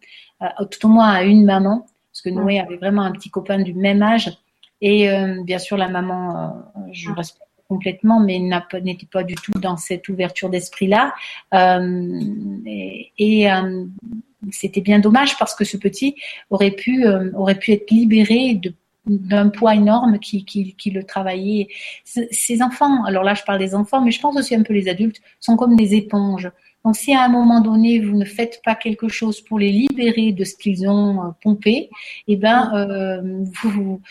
tout 0.71 0.85
au 0.85 0.89
moins 0.89 1.09
à 1.09 1.23
une 1.23 1.43
maman, 1.43 1.87
parce 2.13 2.21
que 2.21 2.29
Noé 2.29 2.61
avait 2.61 2.77
vraiment 2.77 3.01
un 3.01 3.11
petit 3.11 3.29
copain 3.29 3.59
du 3.59 3.73
même 3.73 4.01
âge. 4.01 4.31
Et 4.79 5.09
bien 5.43 5.59
sûr, 5.59 5.75
la 5.75 5.89
maman, 5.89 6.63
je 6.93 7.11
respecte 7.11 7.46
complètement, 7.67 8.19
mais 8.19 8.39
n'était 8.39 9.05
pas 9.05 9.23
du 9.23 9.35
tout 9.35 9.59
dans 9.59 9.77
cette 9.77 10.07
ouverture 10.09 10.49
d'esprit-là. 10.49 11.13
Euh, 11.53 12.19
et, 13.17 13.51
euh, 13.51 13.85
c'était 14.51 14.81
bien 14.81 14.99
dommage 14.99 15.37
parce 15.37 15.53
que 15.55 15.65
ce 15.65 15.77
petit 15.77 16.15
aurait 16.49 16.71
pu, 16.71 17.05
euh, 17.05 17.31
aurait 17.33 17.55
pu 17.59 17.73
être 17.73 17.91
libéré 17.91 18.61
d'un 19.05 19.49
poids 19.49 19.75
énorme 19.75 20.19
qui, 20.19 20.45
qui, 20.45 20.91
le 20.91 21.03
travaillait. 21.03 21.67
Ces 22.05 22.61
enfants, 22.61 23.03
alors 23.05 23.23
là 23.23 23.33
je 23.33 23.43
parle 23.43 23.59
des 23.59 23.75
enfants, 23.75 24.01
mais 24.01 24.11
je 24.11 24.21
pense 24.21 24.37
aussi 24.37 24.55
un 24.55 24.63
peu 24.63 24.73
les 24.73 24.87
adultes, 24.87 25.21
sont 25.39 25.57
comme 25.57 25.75
des 25.75 25.95
éponges. 25.95 26.49
Donc 26.85 26.95
si 26.95 27.13
à 27.13 27.23
un 27.23 27.29
moment 27.29 27.59
donné 27.61 27.99
vous 27.99 28.15
ne 28.15 28.25
faites 28.25 28.61
pas 28.63 28.75
quelque 28.75 29.09
chose 29.09 29.41
pour 29.41 29.59
les 29.59 29.71
libérer 29.71 30.31
de 30.31 30.43
ce 30.45 30.55
qu'ils 30.55 30.87
ont 30.87 31.33
pompé, 31.41 31.89
eh 32.27 32.35
ben 32.37 33.21
vous, 33.63 34.01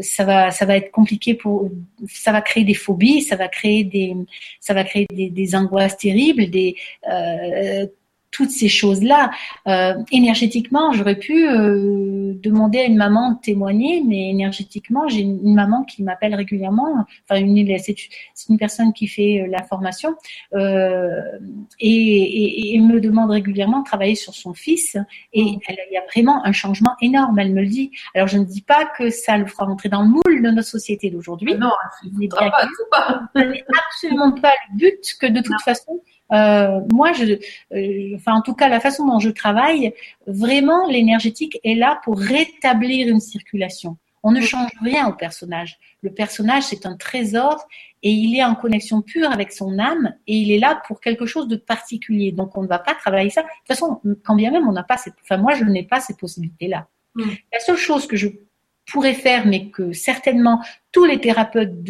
ça 0.00 0.24
va 0.24 0.50
ça 0.50 0.66
va 0.66 0.76
être 0.76 0.90
compliqué 0.90 1.34
pour 1.34 1.70
ça 2.08 2.32
va 2.32 2.42
créer 2.42 2.64
des 2.64 2.74
phobies 2.74 3.22
ça 3.22 3.36
va 3.36 3.48
créer 3.48 3.84
des 3.84 4.14
ça 4.60 4.74
va 4.74 4.84
créer 4.84 5.06
des, 5.10 5.30
des 5.30 5.54
angoisses 5.54 5.96
terribles 5.96 6.50
des 6.50 6.74
euh, 7.08 7.86
toutes 8.30 8.50
ces 8.50 8.68
choses-là. 8.68 9.30
Euh, 9.66 9.94
énergétiquement, 10.12 10.92
j'aurais 10.92 11.16
pu 11.16 11.48
euh, 11.48 12.34
demander 12.42 12.78
à 12.80 12.84
une 12.84 12.96
maman 12.96 13.32
de 13.32 13.40
témoigner, 13.40 14.02
mais 14.06 14.30
énergétiquement, 14.30 15.08
j'ai 15.08 15.20
une, 15.20 15.54
maman 15.54 15.84
qui 15.84 16.02
m'appelle 16.02 16.34
régulièrement. 16.34 17.04
Enfin, 17.28 17.40
une, 17.40 17.78
c'est, 17.78 17.96
une 18.48 18.58
personne 18.58 18.92
qui 18.92 19.08
fait 19.08 19.42
euh, 19.42 19.46
la 19.48 19.62
formation 19.64 20.14
euh, 20.54 21.20
et, 21.80 21.88
et, 21.88 22.74
et, 22.74 22.78
me 22.78 23.00
demande 23.00 23.30
régulièrement 23.30 23.80
de 23.80 23.84
travailler 23.84 24.14
sur 24.14 24.34
son 24.34 24.54
fils. 24.54 24.96
Et 25.32 25.42
mm. 25.42 25.58
elle, 25.68 25.78
il 25.90 25.94
y 25.94 25.96
a 25.96 26.04
vraiment 26.12 26.44
un 26.44 26.52
changement 26.52 26.94
énorme. 27.00 27.38
Elle 27.38 27.52
me 27.52 27.62
le 27.62 27.68
dit. 27.68 27.90
Alors, 28.14 28.28
je 28.28 28.38
ne 28.38 28.44
dis 28.44 28.62
pas 28.62 28.86
que 28.86 29.10
ça 29.10 29.36
le 29.36 29.46
fera 29.46 29.64
rentrer 29.64 29.88
dans 29.88 30.02
le 30.02 30.08
moule 30.08 30.42
de 30.42 30.50
notre 30.50 30.68
société 30.68 31.10
d'aujourd'hui. 31.10 31.54
Non, 31.54 31.70
pas, 32.90 33.28
Ce 33.34 33.40
n'est 33.40 33.64
absolument 33.86 34.32
pas 34.32 34.52
le 34.70 34.78
but 34.78 35.16
que 35.20 35.26
de 35.26 35.40
toute 35.40 35.60
façon 35.62 36.00
euh, 36.32 36.80
moi, 36.92 37.12
je, 37.12 37.38
euh, 37.74 38.16
enfin 38.16 38.34
en 38.34 38.42
tout 38.42 38.54
cas 38.54 38.68
la 38.68 38.80
façon 38.80 39.06
dont 39.06 39.18
je 39.18 39.30
travaille, 39.30 39.92
vraiment 40.26 40.86
l'énergétique 40.88 41.58
est 41.64 41.74
là 41.74 42.00
pour 42.04 42.18
rétablir 42.18 43.08
une 43.08 43.20
circulation. 43.20 43.96
On 44.22 44.32
ne 44.32 44.40
change 44.40 44.70
rien 44.82 45.08
au 45.08 45.14
personnage. 45.14 45.78
Le 46.02 46.12
personnage, 46.12 46.64
c'est 46.64 46.84
un 46.84 46.96
trésor 46.96 47.66
et 48.02 48.10
il 48.10 48.36
est 48.36 48.44
en 48.44 48.54
connexion 48.54 49.00
pure 49.02 49.30
avec 49.30 49.50
son 49.50 49.78
âme 49.78 50.14
et 50.26 50.36
il 50.36 50.52
est 50.52 50.58
là 50.58 50.80
pour 50.86 51.00
quelque 51.00 51.26
chose 51.26 51.48
de 51.48 51.56
particulier. 51.56 52.30
Donc, 52.30 52.56
on 52.56 52.62
ne 52.62 52.68
va 52.68 52.78
pas 52.78 52.94
travailler 52.94 53.30
ça. 53.30 53.42
De 53.42 53.46
toute 53.46 53.68
façon, 53.68 54.00
quand 54.24 54.34
bien 54.34 54.50
même 54.50 54.68
on 54.68 54.72
n'a 54.72 54.82
pas 54.82 54.98
cette, 54.98 55.14
enfin, 55.22 55.38
moi, 55.38 55.54
je 55.54 55.64
n'ai 55.64 55.84
pas 55.84 56.00
ces 56.00 56.14
possibilités-là. 56.14 56.86
Mm. 57.14 57.30
La 57.52 57.60
seule 57.60 57.76
chose 57.76 58.06
que 58.06 58.16
je 58.16 58.28
pourrais 58.90 59.14
faire, 59.14 59.46
mais 59.46 59.66
que 59.66 59.92
certainement 59.92 60.62
tous 60.92 61.04
les 61.04 61.20
thérapeutes 61.20 61.82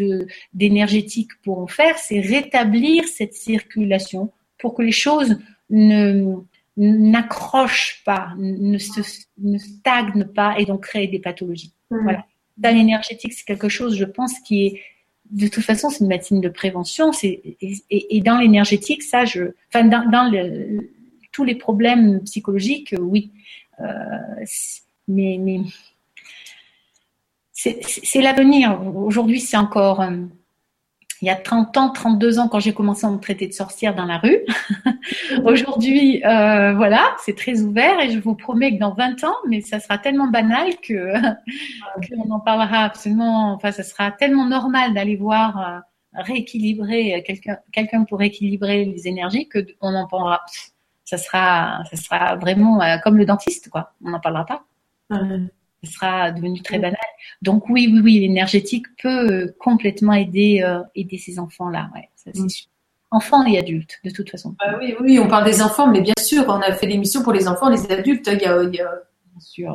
d'énergétique 0.53 1.31
pourront 1.43 1.67
faire, 1.67 1.99
c'est 1.99 2.21
rétablir 2.21 3.05
cette 3.09 3.35
circulation 3.35 4.33
pour 4.59 4.75
que 4.75 4.83
les 4.83 4.93
choses 4.93 5.39
ne 5.71 6.37
n'accrochent 6.77 8.03
pas, 8.05 8.33
ne, 8.39 8.79
se, 8.79 9.01
ne 9.39 9.59
stagnent 9.59 10.25
pas 10.25 10.55
et 10.59 10.65
donc 10.65 10.85
créer 10.85 11.09
des 11.09 11.19
pathologies. 11.19 11.73
Mmh. 11.91 12.03
Voilà. 12.03 12.25
Dans 12.57 12.75
l'énergétique, 12.75 13.33
c'est 13.33 13.45
quelque 13.45 13.69
chose, 13.69 13.97
je 13.97 14.05
pense, 14.05 14.39
qui 14.41 14.67
est 14.67 14.81
de 15.31 15.47
toute 15.47 15.63
façon, 15.63 15.91
c'est 15.91 16.01
une 16.01 16.09
médecine 16.09 16.41
de 16.41 16.49
prévention. 16.49 17.13
C'est 17.13 17.41
et, 17.61 18.17
et, 18.17 18.21
dans 18.21 18.39
l'énergétique, 18.39 19.03
ça, 19.03 19.25
je, 19.25 19.53
enfin, 19.69 19.85
dans, 19.85 20.09
dans 20.11 20.29
le, 20.31 20.91
tous 21.33 21.45
les 21.45 21.55
problèmes 21.55 22.21
psychologiques, 22.25 22.95
oui. 22.99 23.31
Euh, 23.81 24.45
mais, 25.09 25.39
mais 25.41 25.61
c'est 27.61 28.23
l'avenir. 28.23 28.81
Aujourd'hui, 28.97 29.41
c'est 29.41 29.57
encore. 29.57 30.01
Euh, 30.01 30.17
il 31.23 31.27
y 31.27 31.31
a 31.31 31.37
30 31.37 31.77
ans, 31.77 31.91
32 31.91 32.39
ans, 32.39 32.49
quand 32.49 32.61
j'ai 32.61 32.73
commencé 32.73 33.07
à 33.07 33.11
me 33.11 33.19
traiter 33.19 33.47
de 33.47 33.53
sorcière 33.53 33.95
dans 33.95 34.07
la 34.07 34.17
rue. 34.17 34.39
Aujourd'hui, 35.45 36.25
euh, 36.25 36.73
voilà, 36.73 37.15
c'est 37.23 37.37
très 37.37 37.61
ouvert 37.61 38.01
et 38.01 38.11
je 38.11 38.19
vous 38.19 38.35
promets 38.35 38.75
que 38.75 38.81
dans 38.81 38.95
20 38.95 39.25
ans, 39.25 39.35
mais 39.47 39.61
ça 39.61 39.81
sera 39.81 39.99
tellement 39.99 40.29
banal 40.29 40.77
que 40.81 41.13
qu'on 42.09 42.31
en 42.31 42.41
parlera 42.41 42.85
absolument. 42.85 43.53
Enfin, 43.53 43.71
ça 43.71 43.83
sera 43.83 44.11
tellement 44.13 44.47
normal 44.47 44.95
d'aller 44.95 45.17
voir 45.17 45.59
euh, 45.59 46.23
rééquilibrer 46.23 47.23
quelqu'un 47.27 47.59
quelqu'un 47.71 48.05
pour 48.05 48.19
rééquilibrer 48.19 48.87
les 48.87 49.07
énergies 49.07 49.47
que 49.47 49.59
on 49.83 49.95
en 49.95 50.07
parlera. 50.07 50.41
Ça 51.05 51.19
sera, 51.19 51.83
ça 51.91 51.97
sera 51.99 52.37
vraiment 52.37 52.81
comme 53.05 53.19
le 53.19 53.27
dentiste, 53.27 53.69
quoi. 53.69 53.93
On 54.03 54.11
n'en 54.11 54.21
parlera 54.21 54.47
pas 54.47 54.65
ce 55.83 55.91
sera 55.91 56.31
devenu 56.31 56.63
très 56.63 56.79
banal. 56.79 56.99
Donc 57.43 57.69
oui, 57.69 57.89
oui, 57.93 58.01
oui, 58.03 58.21
l'énergétique 58.21 58.87
peut 59.03 59.31
euh, 59.31 59.57
complètement 59.59 60.13
aider 60.13 60.63
euh, 60.65 60.83
aider 60.95 61.19
ces 61.19 61.39
enfants-là. 61.39 61.91
Ouais, 61.95 62.09
ça, 62.17 62.31
c'est 62.35 62.43
mm. 62.43 62.49
sûr. 62.49 62.67
Enfants 63.13 63.45
et 63.45 63.59
adultes, 63.59 63.99
de 64.05 64.11
toute 64.11 64.31
façon. 64.31 64.55
Bah 64.61 64.77
oui, 64.79 64.95
oui, 65.01 65.19
on 65.19 65.27
parle 65.27 65.45
des 65.45 65.63
enfants, 65.63 65.89
mais 65.89 66.01
bien 66.01 66.15
sûr, 66.19 66.45
on 66.47 66.61
a 66.61 66.73
fait 66.73 66.87
l'émission 66.87 67.25
pour 67.25 67.33
les 67.33 67.49
enfants, 67.49 67.69
les 67.69 67.91
adultes. 67.91 68.31
Il 68.33 68.41
y 68.41 68.47
a, 68.47 68.63
il 68.63 68.75
y 68.75 68.81
a... 68.81 68.91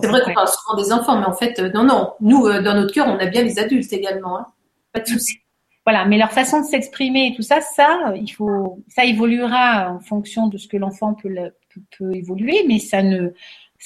C'est 0.02 0.08
vrai 0.08 0.22
qu'on 0.24 0.34
parle 0.34 0.48
souvent 0.48 0.82
des 0.82 0.94
enfants, 0.94 1.20
mais 1.20 1.26
en 1.26 1.34
fait, 1.34 1.60
euh, 1.60 1.70
non, 1.74 1.84
non. 1.84 2.14
Nous, 2.22 2.44
dans 2.44 2.76
notre 2.76 2.94
cœur, 2.94 3.08
on 3.08 3.18
a 3.18 3.26
bien 3.26 3.44
les 3.44 3.60
adultes 3.60 3.92
également. 3.92 4.40
Hein. 4.40 4.46
Pas 4.94 5.02
de 5.02 5.08
souci. 5.08 5.40
voilà, 5.86 6.06
mais 6.06 6.18
leur 6.18 6.32
façon 6.32 6.62
de 6.62 6.66
s'exprimer 6.66 7.28
et 7.28 7.36
tout 7.36 7.42
ça, 7.42 7.62
ça, 7.62 8.14
il 8.16 8.30
faut, 8.30 8.84
ça 8.88 9.06
évoluera 9.06 9.92
en 9.92 10.00
fonction 10.00 10.48
de 10.48 10.58
ce 10.58 10.68
que 10.68 10.78
l'enfant 10.78 11.14
peut, 11.14 11.30
peut, 11.98 12.16
évoluer, 12.16 12.64
mais 12.68 12.80
ça 12.80 13.04
ne, 13.04 13.34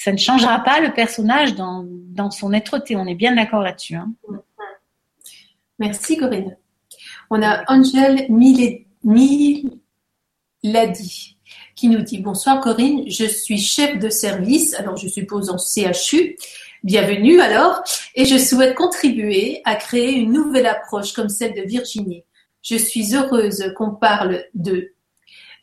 ça 0.01 0.13
ne 0.13 0.17
changera 0.17 0.59
pas 0.59 0.79
le 0.79 0.93
personnage 0.93 1.55
dans, 1.55 1.85
dans 1.85 2.31
son 2.31 2.53
être-té. 2.53 2.95
On 2.95 3.05
est 3.05 3.15
bien 3.15 3.35
d'accord 3.35 3.61
là-dessus. 3.61 3.95
Hein. 3.95 4.13
Merci 5.77 6.15
Corinne. 6.15 6.55
On 7.29 7.41
a 7.43 7.65
Angel 7.67 8.25
Miladi 8.29 9.67
qui 11.75 11.89
nous 11.89 12.01
dit 12.01 12.19
Bonsoir 12.19 12.61
Corinne, 12.61 13.09
je 13.09 13.25
suis 13.25 13.59
chef 13.59 13.99
de 13.99 14.09
service, 14.09 14.73
alors 14.75 14.95
je 14.95 15.09
suppose 15.09 15.49
en 15.49 15.57
CHU. 15.57 16.37
Bienvenue 16.81 17.41
alors, 17.41 17.83
et 18.15 18.23
je 18.23 18.37
souhaite 18.37 18.75
contribuer 18.75 19.61
à 19.65 19.75
créer 19.75 20.13
une 20.13 20.31
nouvelle 20.31 20.67
approche 20.67 21.11
comme 21.11 21.27
celle 21.27 21.53
de 21.55 21.63
Virginie. 21.63 22.23
Je 22.61 22.77
suis 22.77 23.15
heureuse 23.15 23.73
qu'on 23.75 23.91
parle 23.91 24.45
d'eux. 24.53 24.93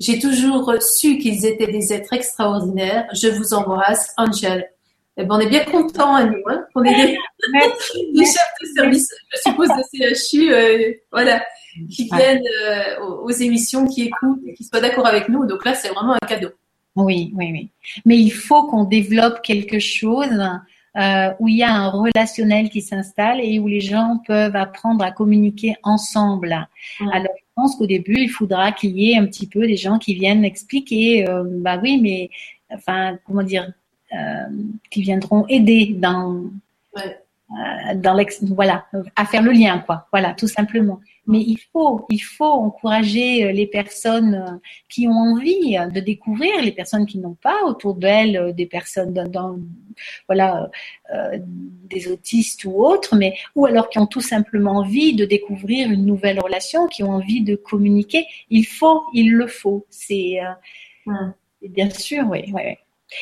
J'ai 0.01 0.19
toujours 0.19 0.75
su 0.81 1.19
qu'ils 1.19 1.47
étaient 1.47 1.67
des 1.67 1.93
êtres 1.93 2.13
extraordinaires. 2.13 3.07
Je 3.13 3.29
vous 3.29 3.55
embrasse, 3.55 4.13
Angel. 4.17 4.69
Eh 5.19 5.25
ben, 5.25 5.37
on 5.37 5.41
est 5.41 5.49
bien 5.49 5.65
content 5.65 6.15
à 6.15 6.25
nous, 6.25 6.43
hein, 6.47 6.67
qu'on 6.75 6.85
ait 6.85 6.95
des, 6.95 7.17
chefs 8.25 8.55
de 8.61 8.67
service, 8.77 9.09
je 9.33 9.51
suppose, 9.51 9.69
de 9.69 10.15
CHU, 10.15 10.53
euh, 10.53 10.93
voilà, 11.11 11.43
qui 11.91 12.05
viennent 12.13 12.43
euh, 12.65 13.01
aux, 13.01 13.31
émissions, 13.31 13.87
qui 13.87 14.03
écoutent, 14.03 14.41
et 14.47 14.53
qui 14.53 14.65
soient 14.65 14.81
d'accord 14.81 15.07
avec 15.07 15.31
nous. 15.31 15.47
Donc 15.47 15.65
là, 15.65 15.75
c'est 15.75 15.89
vraiment 15.89 16.13
un 16.13 16.27
cadeau. 16.27 16.51
Oui, 16.97 17.33
oui, 17.35 17.51
oui. 17.51 17.71
Mais 18.05 18.19
il 18.19 18.31
faut 18.31 18.65
qu'on 18.65 18.85
développe 18.85 19.41
quelque 19.43 19.79
chose 19.79 20.43
euh, 20.97 21.31
où 21.39 21.49
il 21.49 21.57
y 21.57 21.63
a 21.63 21.73
un 21.73 21.89
relationnel 21.89 22.69
qui 22.69 22.83
s'installe 22.83 23.41
et 23.41 23.59
où 23.59 23.69
les 23.69 23.81
gens 23.81 24.21
peuvent 24.27 24.57
apprendre 24.57 25.05
à 25.05 25.13
communiquer 25.13 25.77
ensemble. 25.83 26.69
Alors, 27.13 27.35
pense 27.57 27.75
qu'au 27.75 27.87
début, 27.87 28.19
il 28.19 28.29
faudra 28.29 28.71
qu'il 28.71 28.97
y 28.97 29.13
ait 29.13 29.17
un 29.17 29.27
petit 29.27 29.49
peu 29.49 29.67
des 29.67 29.77
gens 29.77 29.99
qui 29.99 30.15
viennent 30.15 30.45
expliquer, 30.45 31.29
euh, 31.29 31.43
bah 31.45 31.81
oui, 31.83 31.99
mais, 32.01 32.31
enfin, 32.71 33.19
comment 33.25 33.43
dire, 33.43 33.73
euh, 34.13 34.45
qui 34.91 35.03
viendront 35.03 35.47
aider 35.49 35.97
dans, 35.99 36.45
ouais. 36.95 37.19
Euh, 37.51 37.95
dans 37.97 38.15
l'ex, 38.15 38.43
voilà, 38.43 38.87
à 39.17 39.25
faire 39.25 39.43
le 39.43 39.53
lien, 39.53 39.79
quoi. 39.79 40.07
Voilà, 40.13 40.35
tout 40.35 40.49
simplement. 40.49 41.01
Mais 41.27 41.41
il 41.41 41.59
faut, 41.73 42.07
il 42.11 42.21
faut 42.21 42.45
encourager 42.45 43.45
euh, 43.45 43.53
les 43.53 43.67
personnes 43.67 44.35
euh, 44.35 44.59
qui 44.89 45.09
ont 45.09 45.13
envie 45.13 45.77
de 45.93 46.01
découvrir, 46.01 46.63
les 46.63 46.73
personnes 46.73 47.07
qui 47.07 47.19
n'ont 47.19 47.35
pas 47.35 47.65
autour 47.65 47.95
d'elles 47.95 48.55
des 48.55 48.67
personnes 48.67 49.13
dans, 49.13 49.59
voilà, 50.27 50.71
euh, 51.15 51.39
des 51.41 52.09
autistes 52.09 52.65
ou 52.65 52.85
autres, 52.85 53.17
mais 53.17 53.37
ou 53.55 53.67
alors 53.67 53.89
qui 53.89 53.99
ont 53.99 54.07
tout 54.07 54.21
simplement 54.21 54.79
envie 54.79 55.15
de 55.15 55.25
découvrir 55.25 55.91
une 55.91 56.05
nouvelle 56.05 56.41
relation, 56.41 56.87
qui 56.89 57.03
ont 57.03 57.13
envie 57.13 57.43
de 57.43 57.57
communiquer. 57.57 58.27
Il 58.51 58.67
faut, 58.67 59.03
il 59.13 59.33
le 59.33 59.47
faut. 59.47 59.87
C'est 59.91 60.41
euh, 61.09 61.13
bien 61.63 61.91
sûr, 61.91 62.25
oui, 62.29 62.53
oui. 62.53 62.63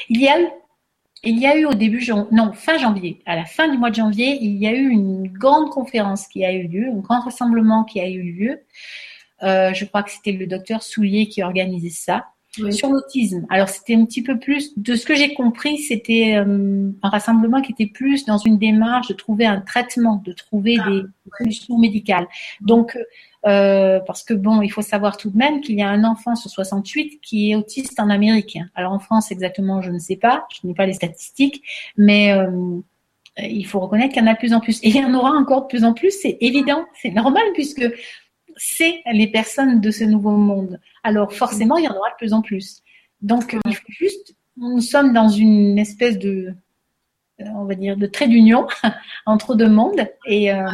Il 0.08 0.20
y 0.20 0.28
a 0.28 0.36
il 1.24 1.38
y 1.38 1.46
a 1.46 1.56
eu 1.56 1.64
au 1.64 1.74
début, 1.74 2.06
non, 2.32 2.52
fin 2.52 2.78
janvier, 2.78 3.20
à 3.26 3.36
la 3.36 3.44
fin 3.44 3.68
du 3.68 3.78
mois 3.78 3.90
de 3.90 3.94
janvier, 3.96 4.38
il 4.40 4.56
y 4.56 4.66
a 4.66 4.72
eu 4.72 4.88
une 4.88 5.28
grande 5.28 5.70
conférence 5.70 6.28
qui 6.28 6.44
a 6.44 6.52
eu 6.52 6.68
lieu, 6.68 6.88
un 6.88 6.98
grand 6.98 7.20
rassemblement 7.20 7.84
qui 7.84 8.00
a 8.00 8.08
eu 8.08 8.22
lieu. 8.22 8.60
Euh, 9.42 9.72
je 9.74 9.84
crois 9.84 10.02
que 10.02 10.10
c'était 10.10 10.32
le 10.32 10.46
docteur 10.46 10.82
Soulier 10.82 11.28
qui 11.28 11.42
organisait 11.42 11.90
ça. 11.90 12.26
Sur 12.70 12.90
l'autisme. 12.90 13.46
Alors 13.50 13.68
c'était 13.68 13.94
un 13.94 14.04
petit 14.04 14.22
peu 14.22 14.38
plus, 14.38 14.72
de 14.78 14.94
ce 14.94 15.04
que 15.04 15.14
j'ai 15.14 15.34
compris, 15.34 15.78
c'était 15.78 16.36
euh, 16.36 16.90
un 17.02 17.08
rassemblement 17.08 17.60
qui 17.60 17.72
était 17.72 17.86
plus 17.86 18.24
dans 18.24 18.38
une 18.38 18.58
démarche 18.58 19.08
de 19.08 19.14
trouver 19.14 19.46
un 19.46 19.60
traitement, 19.60 20.22
de 20.24 20.32
trouver 20.32 20.76
ah, 20.80 20.90
des 20.90 21.02
solutions 21.38 21.78
médicales. 21.78 22.26
Donc 22.60 22.96
euh, 23.46 24.00
parce 24.06 24.22
que 24.22 24.32
bon, 24.34 24.62
il 24.62 24.70
faut 24.70 24.82
savoir 24.82 25.16
tout 25.16 25.30
de 25.30 25.36
même 25.36 25.60
qu'il 25.60 25.76
y 25.76 25.82
a 25.82 25.88
un 25.88 26.04
enfant 26.04 26.34
sur 26.34 26.50
68 26.50 27.20
qui 27.20 27.50
est 27.50 27.56
autiste 27.56 27.98
en 28.00 28.08
Amérique. 28.08 28.58
Alors 28.74 28.92
en 28.92 28.98
France 28.98 29.30
exactement, 29.30 29.82
je 29.82 29.90
ne 29.90 29.98
sais 29.98 30.16
pas, 30.16 30.46
je 30.50 30.66
n'ai 30.66 30.74
pas 30.74 30.86
les 30.86 30.94
statistiques, 30.94 31.62
mais 31.96 32.32
euh, 32.32 32.78
il 33.38 33.66
faut 33.66 33.80
reconnaître 33.80 34.14
qu'il 34.14 34.22
y 34.22 34.26
en 34.26 34.30
a 34.30 34.34
de 34.34 34.38
plus 34.38 34.54
en 34.54 34.60
plus. 34.60 34.78
Et 34.82 34.88
il 34.88 34.96
y 34.96 35.04
en 35.04 35.12
aura 35.12 35.30
encore 35.30 35.62
de 35.62 35.66
plus 35.66 35.84
en 35.84 35.92
plus, 35.92 36.10
c'est 36.10 36.38
évident, 36.40 36.84
c'est 37.02 37.10
normal 37.10 37.42
puisque 37.52 37.84
c'est 38.56 39.02
les 39.12 39.26
personnes 39.26 39.80
de 39.80 39.90
ce 39.90 40.04
nouveau 40.04 40.32
monde. 40.32 40.80
Alors 41.02 41.32
forcément, 41.32 41.76
il 41.76 41.84
y 41.84 41.88
en 41.88 41.96
aura 41.96 42.10
de 42.10 42.16
plus 42.16 42.32
en 42.32 42.42
plus. 42.42 42.82
Donc 43.20 43.56
il 43.66 43.74
faut 43.74 43.92
juste, 43.92 44.34
nous 44.56 44.80
sommes 44.80 45.12
dans 45.12 45.28
une 45.28 45.78
espèce 45.78 46.18
de, 46.18 46.54
on 47.38 47.64
va 47.64 47.74
dire, 47.74 47.96
de 47.96 48.06
trait 48.06 48.28
d'union 48.28 48.66
entre 49.26 49.54
deux 49.54 49.68
mondes 49.68 50.06
et 50.26 50.52
euh, 50.52 50.66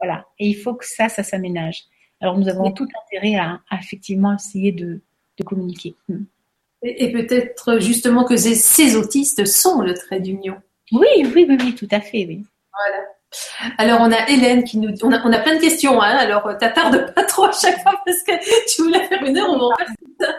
voilà. 0.00 0.26
Et 0.38 0.48
il 0.48 0.54
faut 0.54 0.74
que 0.74 0.86
ça, 0.86 1.08
ça 1.08 1.22
s'aménage. 1.22 1.84
Alors 2.20 2.38
nous 2.38 2.48
avons 2.48 2.72
tout 2.72 2.88
intérêt 3.04 3.36
à, 3.36 3.60
effectivement 3.78 4.34
essayer 4.34 4.72
de, 4.72 5.00
communiquer. 5.44 5.94
Hmm. 6.08 6.24
Et, 6.82 7.10
peut-être 7.10 7.80
justement 7.80 8.24
que 8.24 8.36
ces, 8.36 8.96
autistes 8.96 9.46
sont 9.46 9.80
le 9.80 9.94
trait 9.94 10.20
d'union. 10.20 10.56
Oui, 10.92 11.06
oui, 11.16 11.46
oui, 11.48 11.56
oui, 11.58 11.74
tout 11.74 11.88
à 11.90 12.00
fait, 12.00 12.26
oui. 12.26 12.44
Voilà. 12.72 13.04
Alors 13.78 14.00
on 14.00 14.12
a 14.12 14.28
Hélène 14.28 14.64
qui 14.64 14.78
nous, 14.78 14.94
on 15.02 15.12
a, 15.12 15.20
on 15.24 15.32
a 15.32 15.38
plein 15.38 15.56
de 15.56 15.60
questions, 15.60 16.00
hein. 16.00 16.16
Alors 16.16 16.56
t'attardes 16.58 17.12
pas 17.14 17.24
trop 17.24 17.44
à 17.44 17.52
chaque 17.52 17.82
fois 17.82 18.00
parce 18.04 18.22
que 18.22 18.32
tu 18.74 18.82
voulais 18.82 19.06
faire 19.08 19.22
une 19.22 19.38
heure, 19.38 19.50
on 19.50 19.58
va 19.58 19.64
en 19.64 19.74
faire 19.76 19.88
ça. 20.20 20.34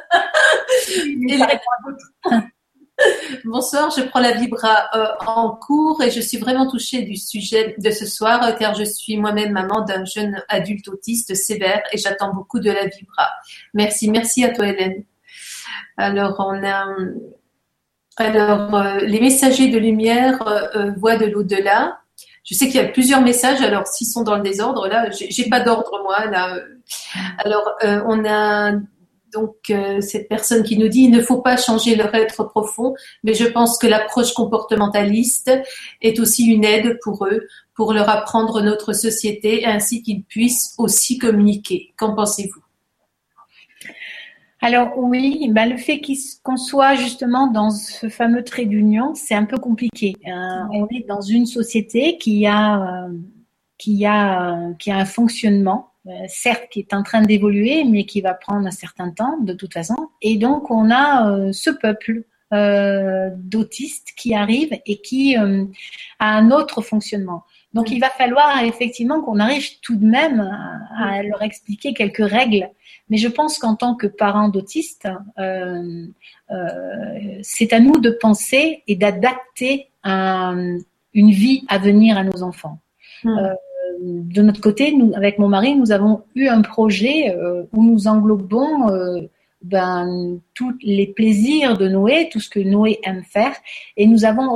Bonsoir, 3.44 3.92
je 3.92 4.04
prends 4.04 4.22
la 4.22 4.32
Vibra 4.32 4.90
euh, 4.96 5.08
en 5.28 5.52
cours 5.52 6.02
et 6.02 6.10
je 6.10 6.22
suis 6.22 6.38
vraiment 6.38 6.70
touchée 6.70 7.02
du 7.02 7.18
sujet 7.18 7.76
de 7.78 7.92
ce 7.92 8.06
soir 8.06 8.42
euh, 8.44 8.52
car 8.54 8.74
je 8.74 8.86
suis 8.86 9.18
moi-même 9.18 9.52
maman 9.52 9.82
d'un 9.82 10.06
jeune 10.06 10.42
adulte 10.48 10.88
autiste 10.88 11.36
sévère 11.36 11.84
et 11.92 11.98
j'attends 11.98 12.34
beaucoup 12.34 12.60
de 12.60 12.72
la 12.72 12.86
Vibra. 12.86 13.30
Merci, 13.74 14.10
merci 14.10 14.46
à 14.46 14.54
toi 14.54 14.68
Hélène. 14.68 15.04
Alors 15.98 16.36
on 16.40 16.66
a 16.66 16.86
alors 18.18 18.76
euh, 18.76 19.00
les 19.00 19.20
messagers 19.20 19.68
de 19.68 19.78
lumière 19.78 20.40
voient 20.98 21.18
de 21.18 21.26
l'au-delà. 21.26 22.00
Je 22.46 22.54
sais 22.54 22.68
qu'il 22.68 22.76
y 22.76 22.80
a 22.80 22.88
plusieurs 22.88 23.22
messages. 23.22 23.62
Alors 23.62 23.88
s'ils 23.88 24.08
sont 24.08 24.24
dans 24.24 24.38
le 24.38 24.44
désordre 24.44 24.88
là, 24.88 25.10
j'ai 25.12 25.50
pas 25.50 25.60
d'ordre 25.60 26.02
moi 26.04 26.26
là. 26.28 26.58
Alors 27.44 27.76
on 28.08 28.24
a 28.26 28.72
donc 29.36 29.56
euh, 29.70 30.02
cette 30.02 30.30
personne 30.30 30.64
qui 30.64 30.78
nous 30.78 30.88
dit 30.88 31.02
il 31.02 31.12
ne 31.12 31.22
faut 31.22 31.42
pas 31.42 31.58
changer 31.58 31.96
leur 31.96 32.14
être 32.16 32.46
profond, 32.46 32.96
mais 33.24 33.34
je 33.34 33.46
pense 33.46 33.78
que 33.78 33.86
l'approche 33.86 34.34
comportementaliste 34.34 35.52
est 36.02 36.20
aussi 36.20 36.46
une 36.46 36.64
aide 36.64 36.98
pour 37.04 37.26
eux, 37.26 37.48
pour 37.76 37.94
leur 37.94 38.10
apprendre 38.10 38.62
notre 38.62 38.94
société 38.94 39.66
ainsi 39.66 40.02
qu'ils 40.02 40.24
puissent 40.24 40.74
aussi 40.78 41.18
communiquer. 41.18 41.94
Qu'en 41.98 42.16
pensez-vous? 42.16 42.65
Alors 44.62 44.98
oui, 44.98 45.50
bah, 45.52 45.66
le 45.66 45.78
fait 45.78 46.02
qu'on 46.42 46.58
soit 46.58 46.96
justement 46.96 47.48
dans 47.48 47.70
ce 47.70 48.10
fameux 48.10 48.44
trait 48.44 48.66
d'union, 48.66 49.14
c'est 49.14 49.36
un 49.36 49.46
peu 49.46 49.58
compliqué. 49.58 50.16
Euh, 50.26 50.32
on 50.72 50.88
est 50.88 51.06
dans 51.08 51.22
une 51.22 51.46
société 51.46 52.18
qui 52.18 52.48
a, 52.48 53.06
euh, 53.06 53.14
qui 53.78 54.06
a, 54.06 54.74
qui 54.80 54.92
a 54.92 54.98
un 54.98 55.06
fonctionnement 55.06 55.92
euh, 56.08 56.12
certes 56.28 56.68
qui 56.70 56.82
est 56.82 56.94
en 56.94 57.02
train 57.02 57.24
d'évoluer, 57.24 57.84
mais 57.84 58.06
qui 58.06 58.22
va 58.22 58.36
prendre 58.36 58.68
un 58.68 58.72
certain 58.72 59.10
temps 59.10 59.40
de 59.40 59.54
toute 59.54 59.74
façon. 59.74 59.96
Et 60.22 60.38
donc 60.38 60.70
on 60.70 60.92
a 60.92 61.32
euh, 61.32 61.52
ce 61.52 61.72
peuple 61.72 62.26
euh, 62.54 63.32
d'autistes 63.36 64.10
qui 64.16 64.36
arrive 64.36 64.70
et 64.86 65.02
qui 65.02 65.36
a 65.36 65.48
un 66.20 66.52
autre 66.52 66.84
fonctionnement. 66.84 67.44
Donc 67.74 67.90
il 67.90 68.00
va 68.00 68.10
falloir 68.10 68.64
effectivement 68.64 69.20
qu'on 69.22 69.40
arrive 69.40 69.80
tout 69.82 69.96
de 69.96 70.06
même 70.06 70.48
à, 70.96 71.24
leur 71.24 71.42
expliquer 71.42 71.96
quelques 71.96 72.18
règles. 72.24 72.70
Mais 73.10 73.18
je 73.18 73.28
pense 73.28 73.60
qu'en 73.60 73.76
tant 73.76 73.96
que 73.96 74.08
parents 74.08 74.50
d'autistes, 74.50 75.08
euh, 75.38 76.08
euh, 76.52 77.40
c'est 77.44 77.72
à 77.74 77.80
nous 77.80 78.00
de 78.00 78.10
penser 78.10 78.84
et 78.88 78.96
d'adapter 78.96 79.90
une 80.04 81.32
vie 81.32 81.64
à 81.68 81.78
venir 81.78 82.18
à 82.18 82.24
nos 82.24 82.44
enfants. 82.44 82.80
Mmh. 83.24 83.30
Euh, 83.30 83.54
de 84.02 84.42
notre 84.42 84.62
côté, 84.62 84.92
nous, 84.92 85.14
avec 85.16 85.40
mon 85.40 85.48
mari, 85.48 85.76
nous 85.76 85.92
avons 85.92 86.24
eu 86.36 86.48
un 86.48 86.62
projet 86.62 87.36
euh, 87.36 87.64
où 87.74 87.84
nous 87.84 88.08
englobons 88.08 88.90
euh, 88.90 89.22
ben, 89.66 90.40
tous 90.54 90.74
les 90.82 91.08
plaisirs 91.08 91.78
de 91.78 91.88
Noé, 91.88 92.30
tout 92.32 92.40
ce 92.40 92.50
que 92.50 92.60
Noé 92.60 93.00
aime 93.04 93.24
faire, 93.24 93.56
et 93.98 94.06
nous 94.06 94.26
avons 94.26 94.48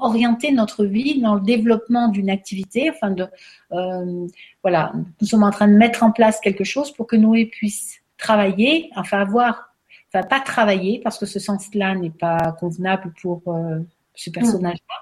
orienté 0.00 0.52
notre 0.52 0.84
vie 0.84 1.20
dans 1.20 1.34
le 1.34 1.40
développement 1.40 2.08
d'une 2.08 2.30
activité, 2.30 2.90
enfin 2.90 3.10
de, 3.10 3.26
euh, 3.72 4.26
voilà, 4.62 4.92
nous 5.20 5.26
sommes 5.26 5.42
en 5.42 5.50
train 5.50 5.68
de 5.68 5.74
mettre 5.74 6.02
en 6.02 6.12
place 6.12 6.40
quelque 6.40 6.64
chose 6.64 6.92
pour 6.92 7.06
que 7.06 7.16
Noé 7.16 7.46
puisse 7.46 8.00
travailler, 8.18 8.90
enfin 8.94 9.20
avoir, 9.20 9.74
enfin 10.08 10.24
pas 10.26 10.40
travailler 10.40 11.00
parce 11.02 11.18
que 11.18 11.26
ce 11.26 11.40
sens-là 11.40 11.94
n'est 11.96 12.10
pas 12.10 12.56
convenable 12.60 13.12
pour 13.20 13.42
ce 14.14 14.30
personnage-là, 14.30 14.94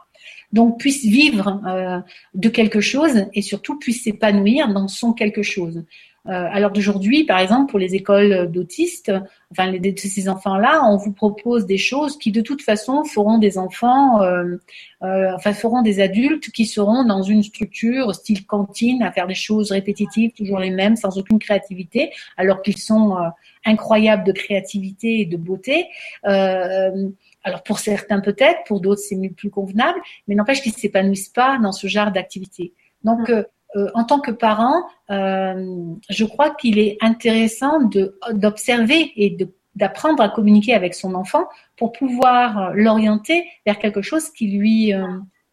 donc 0.52 0.78
puisse 0.78 1.04
vivre 1.04 1.60
euh, 1.66 2.00
de 2.34 2.48
quelque 2.48 2.80
chose 2.80 3.26
et 3.34 3.42
surtout 3.42 3.78
puisse 3.78 4.04
s'épanouir 4.04 4.72
dans 4.72 4.88
son 4.88 5.12
quelque 5.12 5.42
chose. 5.42 5.84
Euh, 6.28 6.48
alors 6.50 6.70
d'aujourd'hui, 6.70 7.24
par 7.24 7.38
exemple, 7.38 7.70
pour 7.70 7.78
les 7.78 7.94
écoles 7.94 8.50
d'autistes, 8.50 9.10
enfin 9.50 9.72
de 9.72 9.92
ces 9.96 10.28
enfants-là, 10.28 10.82
on 10.84 10.98
vous 10.98 11.12
propose 11.12 11.64
des 11.64 11.78
choses 11.78 12.18
qui 12.18 12.30
de 12.30 12.42
toute 12.42 12.60
façon 12.60 13.04
feront 13.04 13.38
des 13.38 13.56
enfants, 13.56 14.20
euh, 14.22 14.56
euh, 15.02 15.32
enfin 15.34 15.54
feront 15.54 15.80
des 15.80 16.00
adultes 16.00 16.50
qui 16.50 16.66
seront 16.66 17.04
dans 17.04 17.22
une 17.22 17.42
structure 17.42 18.14
style 18.14 18.44
cantine 18.44 19.02
à 19.02 19.12
faire 19.12 19.26
des 19.26 19.34
choses 19.34 19.72
répétitives, 19.72 20.32
toujours 20.32 20.58
les 20.58 20.70
mêmes, 20.70 20.96
sans 20.96 21.16
aucune 21.16 21.38
créativité, 21.38 22.12
alors 22.36 22.60
qu'ils 22.60 22.78
sont 22.78 23.16
incroyables 23.64 24.24
de 24.24 24.32
créativité 24.32 25.20
et 25.20 25.26
de 25.26 25.38
beauté. 25.38 25.86
alors 26.22 27.62
pour 27.64 27.78
certains 27.78 28.20
peut-être, 28.20 28.64
pour 28.66 28.80
d'autres 28.80 29.00
c'est 29.00 29.16
plus 29.30 29.50
convenable, 29.50 29.98
mais 30.28 30.34
n'empêche 30.34 30.60
qu'ils 30.60 30.74
s'épanouissent 30.74 31.30
pas 31.30 31.58
dans 31.62 31.72
ce 31.72 31.86
genre 31.86 32.12
d'activité. 32.12 32.74
Donc 33.04 33.30
mmh. 33.30 33.44
Euh, 33.76 33.88
en 33.94 34.04
tant 34.04 34.20
que 34.20 34.30
parent, 34.30 34.84
euh, 35.10 35.94
je 36.08 36.24
crois 36.24 36.50
qu'il 36.50 36.78
est 36.78 36.98
intéressant 37.00 37.88
d'observer 38.32 39.12
et 39.16 39.36
d'apprendre 39.76 40.22
à 40.22 40.28
communiquer 40.28 40.74
avec 40.74 40.94
son 40.94 41.14
enfant 41.14 41.44
pour 41.76 41.92
pouvoir 41.92 42.72
l'orienter 42.74 43.46
vers 43.64 43.78
quelque 43.78 44.02
chose 44.02 44.30
qui 44.30 44.48
lui 44.48 44.92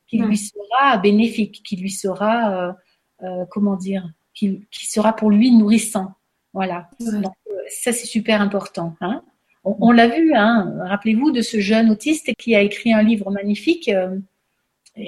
qui 0.07 0.19
lui 0.19 0.37
sera 0.37 0.97
bénéfique, 0.97 1.61
qui 1.63 1.75
lui 1.75 1.91
sera 1.91 2.75
euh, 3.23 3.45
comment 3.49 3.75
dire, 3.75 4.07
qui, 4.35 4.67
sera 4.71 5.15
pour 5.15 5.31
lui 5.31 5.51
nourrissant. 5.51 6.13
Voilà. 6.53 6.89
Donc, 6.99 7.33
ça 7.67 7.91
c'est 7.91 8.05
super 8.05 8.41
important. 8.41 8.95
Hein. 9.01 9.23
On, 9.63 9.91
l'a 9.91 10.07
vu. 10.07 10.33
Hein. 10.35 10.73
Rappelez-vous 10.85 11.31
de 11.31 11.41
ce 11.41 11.59
jeune 11.59 11.89
autiste 11.89 12.33
qui 12.35 12.55
a 12.55 12.61
écrit 12.61 12.93
un 12.93 13.01
livre 13.01 13.31
magnifique 13.31 13.91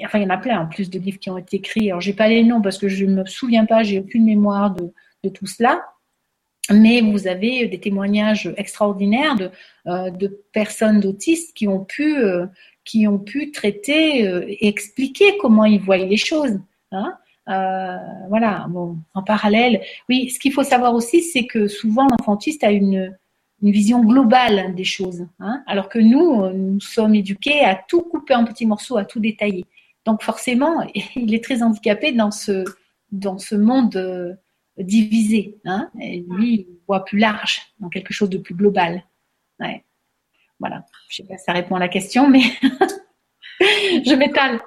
enfin 0.04 0.18
il 0.18 0.22
y 0.22 0.26
en 0.26 0.30
a 0.30 0.38
plein 0.38 0.60
en 0.60 0.66
plus 0.66 0.90
de 0.90 0.98
livres 0.98 1.18
qui 1.18 1.30
ont 1.30 1.38
été 1.38 1.56
écrits. 1.56 1.90
Alors 1.90 2.00
j'ai 2.00 2.12
pas 2.12 2.28
les 2.28 2.42
noms 2.44 2.62
parce 2.62 2.78
que 2.78 2.88
je 2.88 3.04
ne 3.04 3.14
me 3.14 3.26
souviens 3.26 3.66
pas, 3.66 3.82
j'ai 3.82 3.98
aucune 3.98 4.24
mémoire 4.24 4.74
de, 4.74 5.28
tout 5.28 5.46
cela. 5.46 5.84
Mais 6.72 7.00
vous 7.00 7.26
avez 7.26 7.66
des 7.66 7.80
témoignages 7.80 8.52
extraordinaires 8.56 9.36
de, 9.36 9.50
euh, 9.88 10.28
personnes 10.52 11.00
d'autistes 11.00 11.56
qui 11.56 11.66
ont 11.66 11.84
pu 11.84 12.16
euh, 12.18 12.46
qui 12.84 13.08
ont 13.08 13.18
pu 13.18 13.50
traiter 13.50 14.26
euh, 14.26 14.44
et 14.46 14.68
expliquer 14.68 15.36
comment 15.38 15.64
ils 15.64 15.80
voyaient 15.80 16.06
les 16.06 16.16
choses. 16.16 16.60
Hein. 16.92 17.16
voilà. 18.28 18.66
Bon, 18.68 18.98
en 19.14 19.22
parallèle, 19.22 19.82
oui. 20.08 20.30
Ce 20.30 20.38
qu'il 20.38 20.52
faut 20.52 20.62
savoir 20.62 20.94
aussi, 20.94 21.22
c'est 21.22 21.46
que 21.46 21.66
souvent 21.66 22.06
l'enfantiste 22.06 22.62
a 22.64 22.70
une 22.70 23.16
une 23.62 23.72
vision 23.72 24.02
globale 24.02 24.74
des 24.74 24.84
choses, 24.84 25.26
hein, 25.38 25.62
alors 25.66 25.90
que 25.90 25.98
nous, 25.98 26.48
nous 26.50 26.80
sommes 26.80 27.14
éduqués 27.14 27.60
à 27.62 27.74
tout 27.74 28.00
couper 28.00 28.34
en 28.34 28.46
petits 28.46 28.64
morceaux, 28.64 28.96
à 28.96 29.04
tout 29.04 29.20
détailler. 29.20 29.66
Donc 30.04 30.22
forcément, 30.22 30.86
il 31.16 31.34
est 31.34 31.44
très 31.44 31.62
handicapé 31.62 32.12
dans 32.12 32.30
ce, 32.30 32.64
dans 33.12 33.38
ce 33.38 33.54
monde 33.54 33.96
euh, 33.96 34.34
divisé. 34.78 35.58
Hein 35.64 35.90
et 36.00 36.24
lui, 36.28 36.54
il 36.54 36.78
voit 36.86 37.04
plus 37.04 37.18
large, 37.18 37.62
dans 37.78 37.88
quelque 37.88 38.12
chose 38.12 38.30
de 38.30 38.38
plus 38.38 38.54
global. 38.54 39.04
Ouais. 39.58 39.84
Voilà. 40.58 40.84
Je 41.08 41.16
sais 41.16 41.24
pas 41.24 41.38
si 41.38 41.44
ça 41.44 41.52
répond 41.52 41.76
à 41.76 41.80
la 41.80 41.88
question, 41.88 42.28
mais 42.28 42.40
je 43.60 44.14
m'étale. 44.14 44.60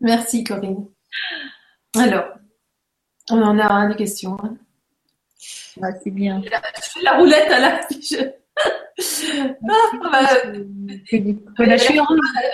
Merci 0.00 0.44
Corinne. 0.44 0.86
Alors, 1.96 2.28
on 3.30 3.42
en 3.42 3.58
a 3.58 3.72
une 3.72 3.96
question. 3.96 4.36
Hein. 4.42 4.56
c'est 6.02 6.10
bien. 6.10 6.40
Je 6.42 6.48
fais 6.48 7.02
la 7.02 7.18
roulette 7.18 7.50
à 7.50 7.60
la 7.60 7.80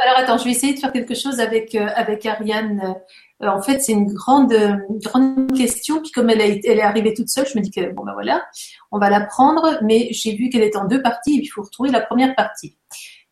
alors 0.03 0.19
attends, 0.19 0.39
je 0.39 0.45
vais 0.45 0.51
essayer 0.51 0.75
de 0.75 0.79
faire 0.79 0.93
quelque 0.93 1.15
chose 1.15 1.41
avec 1.41 1.75
euh, 1.75 1.89
avec 1.95 2.27
Ariane. 2.27 2.97
Euh, 3.43 3.49
en 3.49 3.63
fait, 3.63 3.81
c'est 3.81 3.93
une 3.93 4.13
grande 4.13 4.55
grande 5.03 5.57
question. 5.57 6.01
Puis 6.03 6.11
comme 6.11 6.31
elle, 6.31 6.41
elle 6.41 6.79
est 6.79 6.83
arrivée 6.83 7.15
toute 7.15 7.29
seule, 7.29 7.47
je 7.47 7.59
me 7.59 7.63
dis 7.63 7.71
que 7.71 7.93
bon 7.93 8.05
ben 8.05 8.13
voilà, 8.13 8.45
on 8.93 8.99
va 8.99 9.11
la 9.11 9.21
prendre. 9.23 9.79
Mais 9.83 10.09
j'ai 10.11 10.35
vu 10.35 10.51
qu'elle 10.51 10.63
est 10.63 10.77
en 10.77 10.85
deux 10.85 11.03
parties. 11.03 11.41
Il 11.43 11.47
faut 11.47 11.63
retrouver 11.63 11.91
la 11.91 12.01
première 12.01 12.35
partie, 12.35 12.77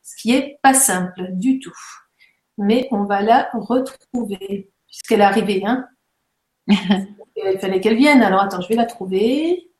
ce 0.03 0.17
qui 0.21 0.35
est 0.35 0.59
pas 0.63 0.75
simple 0.75 1.29
du 1.33 1.59
tout. 1.59 1.77
Mais 2.59 2.89
on 2.91 3.05
va 3.05 3.23
la 3.23 3.51
retrouver 3.53 4.71
puisqu'elle 4.87 5.21
est 5.21 5.25
arrivée. 5.25 5.63
Hein. 5.67 5.87
il 6.69 7.59
fallait 7.61 7.81
qu'elle 7.81 7.97
vienne. 7.97 8.23
Alors 8.23 8.43
attends, 8.43 8.61
je 8.61 8.69
vais 8.69 8.77
la 8.77 8.87
trouver. 8.87 9.72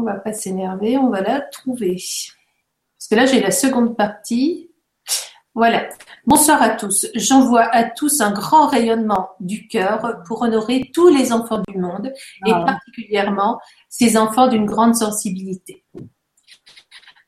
On 0.00 0.04
va 0.04 0.14
pas 0.14 0.32
s'énerver, 0.32 0.96
on 0.96 1.10
va 1.10 1.20
la 1.20 1.42
trouver. 1.42 1.96
Parce 1.96 3.08
que 3.10 3.14
là, 3.16 3.26
j'ai 3.26 3.38
la 3.38 3.50
seconde 3.50 3.98
partie. 3.98 4.70
Voilà. 5.54 5.90
Bonsoir 6.24 6.62
à 6.62 6.70
tous. 6.70 7.06
J'envoie 7.14 7.64
à 7.64 7.84
tous 7.84 8.22
un 8.22 8.30
grand 8.30 8.66
rayonnement 8.66 9.28
du 9.40 9.68
cœur 9.68 10.22
pour 10.26 10.40
honorer 10.40 10.90
tous 10.94 11.08
les 11.08 11.34
enfants 11.34 11.62
du 11.68 11.76
monde 11.76 12.14
et 12.46 12.50
ah. 12.50 12.64
particulièrement 12.64 13.60
ces 13.90 14.16
enfants 14.16 14.48
d'une 14.48 14.64
grande 14.64 14.94
sensibilité. 14.94 15.84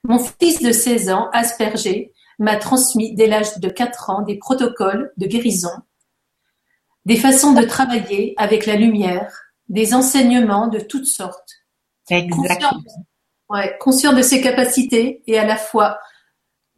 Mon 0.04 0.18
fils 0.18 0.62
de 0.62 0.72
16 0.72 1.10
ans, 1.10 1.28
Asperger, 1.34 2.14
m'a 2.38 2.56
transmis 2.56 3.14
dès 3.14 3.26
l'âge 3.26 3.58
de 3.58 3.68
4 3.68 4.08
ans 4.08 4.22
des 4.22 4.38
protocoles 4.38 5.12
de 5.18 5.26
guérison, 5.26 5.76
des 7.04 7.16
façons 7.16 7.52
de 7.52 7.64
travailler 7.64 8.32
avec 8.38 8.64
la 8.64 8.76
lumière, 8.76 9.42
des 9.68 9.92
enseignements 9.92 10.68
de 10.68 10.80
toutes 10.80 11.06
sortes 11.06 11.61
Exactement. 12.11 12.82
Conscient, 13.80 14.12
de 14.14 14.22
ses 14.22 14.40
capacités 14.40 15.22
et 15.26 15.38
à 15.38 15.46
la 15.46 15.57
fois 15.57 15.98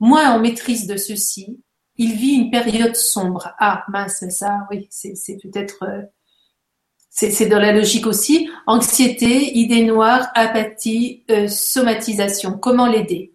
moins 0.00 0.34
en 0.34 0.40
maîtrise 0.40 0.86
de 0.86 0.96
ceci, 0.96 1.62
il 1.96 2.14
vit 2.14 2.34
une 2.34 2.50
période 2.50 2.96
sombre. 2.96 3.54
Ah 3.58 3.84
mince, 3.88 4.28
ça, 4.30 4.66
oui, 4.70 4.88
c'est 4.90 5.36
peut-être, 5.40 5.84
euh, 5.84 6.02
c'est 7.10 7.46
dans 7.46 7.60
la 7.60 7.72
logique 7.72 8.06
aussi. 8.06 8.50
Anxiété, 8.66 9.56
idées 9.56 9.84
noires, 9.84 10.28
apathie, 10.34 11.24
euh, 11.30 11.46
somatisation. 11.46 12.58
Comment 12.58 12.86
l'aider? 12.86 13.34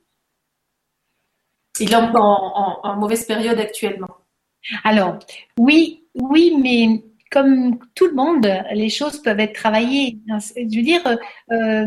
Il 1.80 1.94
est 1.94 1.96
en, 1.96 2.96
mauvaise 2.98 3.26
période 3.26 3.58
actuellement. 3.58 4.10
Alors, 4.84 5.18
oui, 5.58 6.10
oui, 6.14 6.54
mais 6.62 7.04
comme 7.30 7.78
tout 7.94 8.08
le 8.08 8.14
monde, 8.14 8.48
les 8.74 8.90
choses 8.90 9.22
peuvent 9.22 9.40
être 9.40 9.54
travaillées. 9.54 10.18
Je 10.28 10.76
veux 10.76 10.82
dire, 10.82 11.02
euh, 11.52 11.86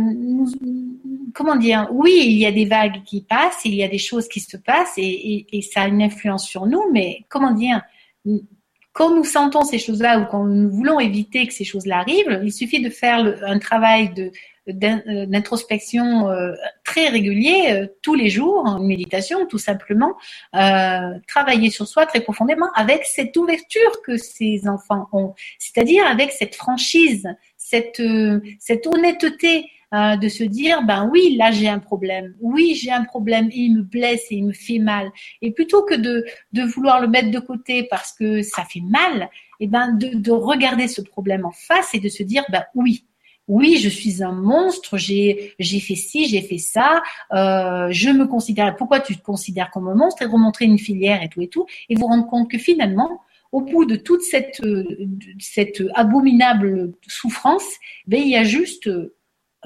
comment 1.35 1.57
dire 1.57 1.89
Oui, 1.93 2.23
il 2.27 2.39
y 2.39 2.47
a 2.47 2.53
des 2.53 2.67
vagues 2.67 3.03
qui 3.05 3.23
passent, 3.23 3.65
il 3.65 3.75
y 3.75 3.83
a 3.83 3.89
des 3.89 3.99
choses 3.99 4.29
qui 4.29 4.41
se 4.41 4.57
passent 4.57 4.95
et, 4.99 5.47
et 5.53 5.63
ça 5.63 5.83
a 5.83 5.89
une 5.89 6.03
influence 6.03 6.47
sur 6.47 6.67
nous. 6.67 6.85
Mais 6.93 7.25
comment 7.29 7.53
dire 7.53 7.83
Quand 8.93 9.15
nous 9.15 9.25
sentons 9.25 9.63
ces 9.63 9.79
choses-là 9.79 10.19
ou 10.21 10.27
quand 10.27 10.45
nous 10.45 10.71
voulons 10.71 11.01
éviter 11.01 11.47
que 11.47 11.55
ces 11.55 11.65
choses-là 11.65 12.01
arrivent, 12.01 12.41
il 12.45 12.53
suffit 12.53 12.83
de 12.83 12.91
faire 12.91 13.39
un 13.43 13.59
travail 13.59 14.13
euh, 14.69 15.27
d'introspection 15.27 16.29
euh, 16.29 16.53
très 16.85 17.09
régulier 17.09 17.71
euh, 17.71 17.87
tous 18.01 18.15
les 18.15 18.29
jours, 18.29 18.65
en 18.65 18.79
méditation 18.79 19.47
tout 19.47 19.59
simplement, 19.59 20.15
travailler 21.27 21.71
sur 21.71 21.89
soi 21.89 22.07
très 22.07 22.21
profondément 22.21 22.71
avec 22.75 23.05
cette 23.05 23.37
ouverture 23.37 24.03
que 24.05 24.17
ces 24.17 24.69
enfants 24.69 25.09
ont, 25.13 25.35
c'est-à-dire 25.59 26.07
avec 26.07 26.31
cette 26.31 26.55
franchise, 26.55 27.27
cette 27.57 27.99
honnêteté 28.87 29.69
de 29.93 30.29
se 30.29 30.43
dire 30.43 30.83
ben 30.85 31.09
oui 31.13 31.37
là 31.37 31.51
j'ai 31.51 31.69
un 31.69 31.79
problème 31.79 32.35
oui 32.41 32.75
j'ai 32.75 32.91
un 32.91 33.05
problème 33.05 33.49
et 33.53 33.59
il 33.59 33.77
me 33.77 33.83
blesse 33.83 34.25
et 34.31 34.37
il 34.37 34.47
me 34.47 34.53
fait 34.55 34.79
mal 34.79 35.11
et 35.43 35.51
plutôt 35.51 35.83
que 35.83 35.95
de 35.95 36.25
de 36.53 36.63
vouloir 36.63 37.01
le 37.01 37.09
mettre 37.09 37.31
de 37.31 37.39
côté 37.39 37.85
parce 37.85 38.13
que 38.13 38.41
ça 38.41 38.65
fait 38.65 38.81
mal 38.81 39.29
et 39.61 39.65
eh 39.65 39.67
ben 39.67 39.93
de, 39.93 40.17
de 40.17 40.31
regarder 40.31 40.89
ce 40.89 41.03
problème 41.03 41.45
en 41.45 41.53
face 41.53 41.95
et 41.95 42.01
de 42.01 42.09
se 42.09 42.23
dire 42.23 42.45
ben 42.51 42.65
oui 42.75 43.05
oui, 43.49 43.79
je 43.79 43.89
suis 43.89 44.23
un 44.23 44.33
monstre, 44.33 44.97
j'ai 44.97 45.55
j'ai 45.59 45.81
fait 45.81 45.97
ci, 45.97 46.27
j'ai 46.27 46.43
fait 46.43 46.59
ça, 46.59 47.03
euh, 47.33 47.89
je 47.91 48.11
me 48.11 48.27
considère. 48.27 48.77
Pourquoi 48.77 49.01
tu 49.01 49.17
te 49.17 49.23
considères 49.23 49.71
comme 49.71 49.89
un 49.89 49.95
monstre 49.95 50.23
et 50.23 50.27
remontrer 50.27 50.65
une 50.65 50.79
filière 50.79 51.23
et 51.23 51.29
tout 51.29 51.43
et 51.43 51.49
tout, 51.49 51.67
et 51.89 51.95
vous 51.97 52.07
rendre 52.07 52.27
compte 52.27 52.51
que 52.51 52.59
finalement, 52.59 53.21
au 53.51 53.61
bout 53.61 53.85
de 53.85 53.97
toute 53.97 54.23
cette 54.23 54.63
cette 55.39 55.83
abominable 55.95 56.93
souffrance, 57.09 57.67
ben 58.07 58.21
il 58.21 58.29
y 58.29 58.37
a 58.37 58.45
juste 58.45 58.89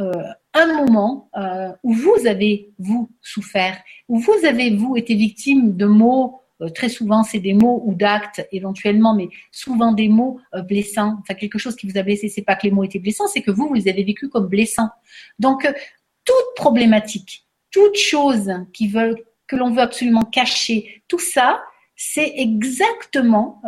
euh, 0.00 0.12
un 0.54 0.66
moment 0.66 1.30
euh, 1.36 1.72
où 1.82 1.92
vous 1.92 2.26
avez 2.26 2.70
vous 2.78 3.10
souffert, 3.22 3.78
où 4.08 4.18
vous 4.18 4.44
avez 4.44 4.76
vous 4.76 4.96
été 4.96 5.14
victime 5.14 5.76
de 5.76 5.86
mots 5.86 6.40
euh, 6.62 6.68
très 6.70 6.88
souvent, 6.88 7.22
c'est 7.22 7.38
des 7.38 7.54
mots 7.54 7.82
ou 7.84 7.94
d'actes 7.94 8.46
éventuellement, 8.50 9.14
mais 9.14 9.28
souvent 9.52 9.92
des 9.92 10.08
mots 10.08 10.40
euh, 10.54 10.62
blessants. 10.62 11.18
Enfin, 11.20 11.34
quelque 11.34 11.58
chose 11.58 11.76
qui 11.76 11.86
vous 11.86 11.98
a 11.98 12.02
blessé. 12.02 12.28
C'est 12.28 12.42
pas 12.42 12.56
que 12.56 12.62
les 12.64 12.70
mots 12.70 12.84
étaient 12.84 12.98
blessants, 12.98 13.26
c'est 13.26 13.42
que 13.42 13.50
vous, 13.50 13.68
vous 13.68 13.74
les 13.74 13.88
avez 13.88 14.04
vécus 14.04 14.30
comme 14.30 14.46
blessants. 14.46 14.88
Donc, 15.38 15.64
euh, 15.64 15.72
toute 16.24 16.54
problématique, 16.56 17.46
toute 17.70 17.96
chose 17.96 18.50
qui 18.72 18.88
veut, 18.88 19.16
que 19.46 19.56
l'on 19.56 19.70
veut 19.70 19.82
absolument 19.82 20.22
cacher, 20.24 21.02
tout 21.08 21.18
ça, 21.18 21.62
c'est 21.94 22.32
exactement 22.36 23.62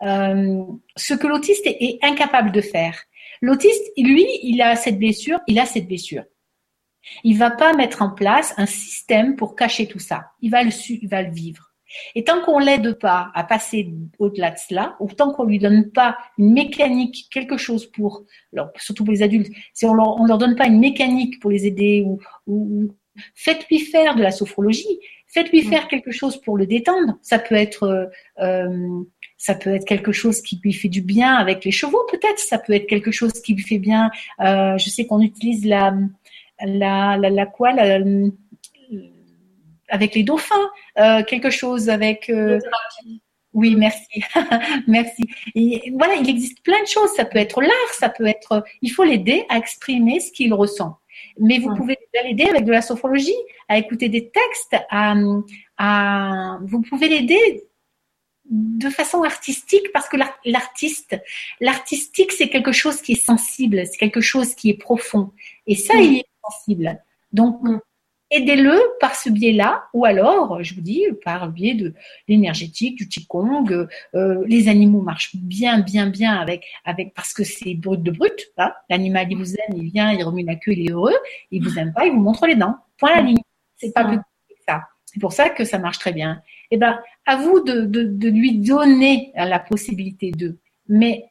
ce 0.00 1.14
que 1.14 1.26
l'autiste 1.26 1.66
est 1.66 1.98
incapable 2.02 2.52
de 2.52 2.60
faire. 2.60 2.96
L'autiste, 3.40 3.92
lui, 3.96 4.26
il 4.42 4.60
a 4.60 4.76
cette 4.76 4.98
blessure, 4.98 5.40
il 5.46 5.58
a 5.58 5.66
cette 5.66 5.86
blessure. 5.86 6.24
Il 7.24 7.38
va 7.38 7.50
pas 7.50 7.72
mettre 7.72 8.02
en 8.02 8.10
place 8.10 8.52
un 8.58 8.66
système 8.66 9.36
pour 9.36 9.56
cacher 9.56 9.86
tout 9.86 9.98
ça. 9.98 10.32
Il 10.40 10.50
va 10.50 10.62
le, 10.62 10.70
il 10.88 11.08
va 11.08 11.22
le 11.22 11.32
vivre. 11.32 11.70
Et 12.14 12.24
tant 12.24 12.40
qu'on 12.42 12.58
l'aide 12.58 12.98
pas 12.98 13.30
à 13.34 13.42
passer 13.42 13.92
au-delà 14.18 14.50
de 14.50 14.58
cela, 14.58 14.96
ou 15.00 15.08
tant 15.08 15.32
qu'on 15.32 15.44
lui 15.44 15.58
donne 15.58 15.90
pas 15.90 16.16
une 16.38 16.52
mécanique, 16.52 17.28
quelque 17.32 17.56
chose 17.56 17.90
pour, 17.90 18.24
alors, 18.52 18.70
surtout 18.76 19.04
pour 19.04 19.12
les 19.12 19.22
adultes, 19.22 19.52
si 19.72 19.86
on 19.86 19.94
leur, 19.94 20.20
on 20.20 20.26
leur 20.26 20.38
donne 20.38 20.54
pas 20.54 20.66
une 20.66 20.78
mécanique 20.78 21.40
pour 21.40 21.50
les 21.50 21.66
aider 21.66 22.04
ou, 22.06 22.20
ou 22.46 22.94
faites-lui 23.34 23.80
faire 23.80 24.14
de 24.14 24.22
la 24.22 24.30
sophrologie, 24.30 25.00
faites-lui 25.32 25.62
faire 25.62 25.88
quelque 25.88 26.10
chose 26.10 26.40
pour 26.40 26.56
le 26.56 26.66
détendre. 26.66 27.18
Ça 27.22 27.38
peut 27.38 27.54
être, 27.54 27.84
euh, 27.84 28.06
euh, 28.40 29.02
ça 29.36 29.54
peut 29.54 29.74
être 29.74 29.86
quelque 29.86 30.12
chose 30.12 30.42
qui 30.42 30.60
lui 30.62 30.72
fait 30.72 30.88
du 30.88 31.00
bien 31.00 31.34
avec 31.34 31.64
les 31.64 31.70
chevaux, 31.70 32.04
peut-être. 32.10 32.38
Ça 32.38 32.58
peut 32.58 32.72
être 32.74 32.86
quelque 32.86 33.10
chose 33.10 33.32
qui 33.32 33.54
lui 33.54 33.62
fait 33.62 33.78
bien. 33.78 34.10
Euh, 34.40 34.76
je 34.78 34.90
sais 34.90 35.06
qu'on 35.06 35.20
utilise 35.20 35.64
la, 35.64 35.94
la, 36.64 37.16
la, 37.16 37.30
la 37.30 37.46
quoi, 37.46 37.72
la, 37.72 38.00
avec 39.90 40.14
les 40.14 40.22
dauphins, 40.22 40.70
euh, 40.98 41.22
quelque 41.24 41.50
chose 41.50 41.88
avec. 41.90 42.30
Euh, 42.30 42.58
oui, 43.52 43.74
merci, 43.74 44.22
merci. 44.86 45.24
Et 45.54 45.92
voilà, 45.98 46.14
il 46.14 46.28
existe 46.28 46.62
plein 46.62 46.80
de 46.82 46.86
choses. 46.86 47.10
Ça 47.16 47.24
peut 47.24 47.38
être 47.38 47.60
l'art, 47.60 47.94
ça 47.98 48.08
peut 48.08 48.26
être. 48.26 48.64
Il 48.82 48.90
faut 48.90 49.04
l'aider 49.04 49.44
à 49.48 49.58
exprimer 49.58 50.20
ce 50.20 50.30
qu'il 50.30 50.54
ressent. 50.54 50.99
Mais 51.40 51.58
vous 51.58 51.74
pouvez 51.74 51.98
l'aider 52.22 52.44
avec 52.44 52.64
de 52.64 52.72
la 52.72 52.82
sophrologie, 52.82 53.34
à 53.68 53.78
écouter 53.78 54.08
des 54.08 54.30
textes, 54.30 54.76
à, 54.90 55.14
à 55.78 56.58
vous 56.62 56.82
pouvez 56.82 57.08
l'aider 57.08 57.64
de 58.50 58.90
façon 58.90 59.22
artistique 59.22 59.92
parce 59.92 60.08
que 60.08 60.16
l'artiste, 60.44 61.16
l'artistique 61.60 62.32
c'est 62.32 62.48
quelque 62.48 62.72
chose 62.72 63.00
qui 63.00 63.12
est 63.12 63.24
sensible, 63.24 63.86
c'est 63.86 63.96
quelque 63.96 64.20
chose 64.20 64.54
qui 64.54 64.70
est 64.70 64.78
profond. 64.78 65.32
Et 65.66 65.76
ça, 65.76 65.94
il 65.94 66.18
est 66.18 66.26
sensible. 66.44 67.00
Donc, 67.32 67.60
aidez-le 68.30 68.78
par 69.00 69.14
ce 69.14 69.28
biais-là, 69.28 69.84
ou 69.92 70.04
alors, 70.04 70.62
je 70.62 70.74
vous 70.74 70.80
dis, 70.80 71.04
par 71.24 71.46
le 71.46 71.52
biais 71.52 71.74
de 71.74 71.94
l'énergétique, 72.28 72.96
du 72.96 73.08
qigong. 73.08 73.88
Euh, 74.14 74.44
les 74.46 74.68
animaux 74.68 75.02
marchent 75.02 75.34
bien, 75.36 75.80
bien, 75.80 76.06
bien 76.06 76.34
avec, 76.34 76.64
avec 76.84 77.12
parce 77.14 77.32
que 77.32 77.44
c'est 77.44 77.74
brut 77.74 78.02
de 78.02 78.10
brut. 78.10 78.52
Hein. 78.58 78.72
L'animal, 78.88 79.26
il 79.30 79.36
vous 79.36 79.54
aime, 79.54 79.76
il 79.76 79.90
vient, 79.90 80.12
il 80.12 80.22
remue 80.22 80.44
la 80.44 80.56
queue, 80.56 80.72
il 80.72 80.88
est 80.88 80.92
heureux. 80.92 81.16
Il 81.50 81.62
vous 81.62 81.78
aime 81.78 81.92
pas, 81.92 82.06
il 82.06 82.12
vous 82.12 82.20
montre 82.20 82.46
les 82.46 82.56
dents. 82.56 82.76
Point 82.98 83.16
la 83.16 83.22
ligne. 83.22 83.38
C'est 83.76 83.92
pas 83.92 84.04
plus 84.04 84.18
que 84.18 84.54
ça. 84.66 84.84
C'est 85.06 85.20
pour 85.20 85.32
ça 85.32 85.50
que 85.50 85.64
ça 85.64 85.78
marche 85.78 85.98
très 85.98 86.12
bien. 86.12 86.40
Eh 86.70 86.76
ben, 86.76 87.00
à 87.26 87.36
vous 87.36 87.60
de, 87.60 87.80
de, 87.82 88.04
de 88.04 88.28
lui 88.28 88.58
donner 88.58 89.32
la 89.34 89.58
possibilité 89.58 90.30
de. 90.30 90.58
Mais 90.88 91.30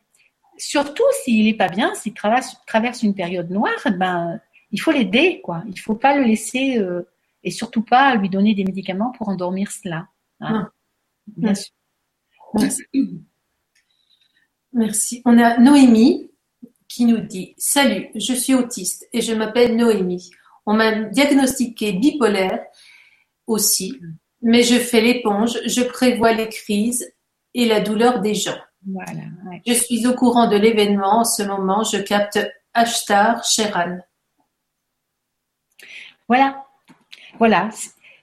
surtout 0.57 1.03
s'il 1.23 1.47
est 1.47 1.53
pas 1.53 1.69
bien, 1.69 1.93
s'il 1.95 2.13
traverse, 2.13 2.57
traverse 2.67 3.03
une 3.03 3.15
période 3.15 3.49
noire, 3.49 3.71
ben 3.97 4.39
il 4.71 4.79
faut 4.79 4.91
l'aider, 4.91 5.41
quoi. 5.43 5.63
Il 5.67 5.79
faut 5.79 5.95
pas 5.95 6.15
le 6.17 6.23
laisser 6.23 6.77
euh, 6.77 7.07
et 7.43 7.51
surtout 7.51 7.83
pas 7.83 8.15
lui 8.15 8.29
donner 8.29 8.53
des 8.53 8.63
médicaments 8.63 9.11
pour 9.11 9.29
endormir 9.29 9.71
cela. 9.71 10.07
Hein. 10.39 10.69
Bien 11.27 11.55
sûr. 11.55 11.73
Merci. 12.53 12.83
Merci. 14.73 15.21
On 15.25 15.37
a 15.37 15.57
Noémie 15.57 16.29
qui 16.87 17.05
nous 17.05 17.19
dit 17.19 17.53
Salut, 17.57 18.09
je 18.15 18.33
suis 18.33 18.53
autiste 18.53 19.07
et 19.13 19.21
je 19.21 19.33
m'appelle 19.33 19.75
Noémie. 19.75 20.29
On 20.65 20.73
m'a 20.73 20.91
diagnostiqué 20.91 21.93
bipolaire 21.93 22.59
aussi, 23.47 23.99
mais 24.41 24.63
je 24.63 24.75
fais 24.75 25.01
l'éponge, 25.01 25.57
je 25.65 25.81
prévois 25.81 26.33
les 26.33 26.49
crises 26.49 27.11
et 27.53 27.65
la 27.65 27.79
douleur 27.79 28.21
des 28.21 28.35
gens. 28.35 28.57
Voilà, 28.87 29.21
Je 29.65 29.73
suis 29.73 30.05
au 30.07 30.13
courant 30.13 30.47
de 30.47 30.55
l'événement 30.55 31.19
en 31.19 31.23
ce 31.25 31.43
moment, 31.43 31.83
je 31.83 31.97
capte 31.97 32.39
Ashtar 32.73 33.43
Sheran. 33.43 33.99
Voilà, 36.29 36.63
voilà. 37.39 37.69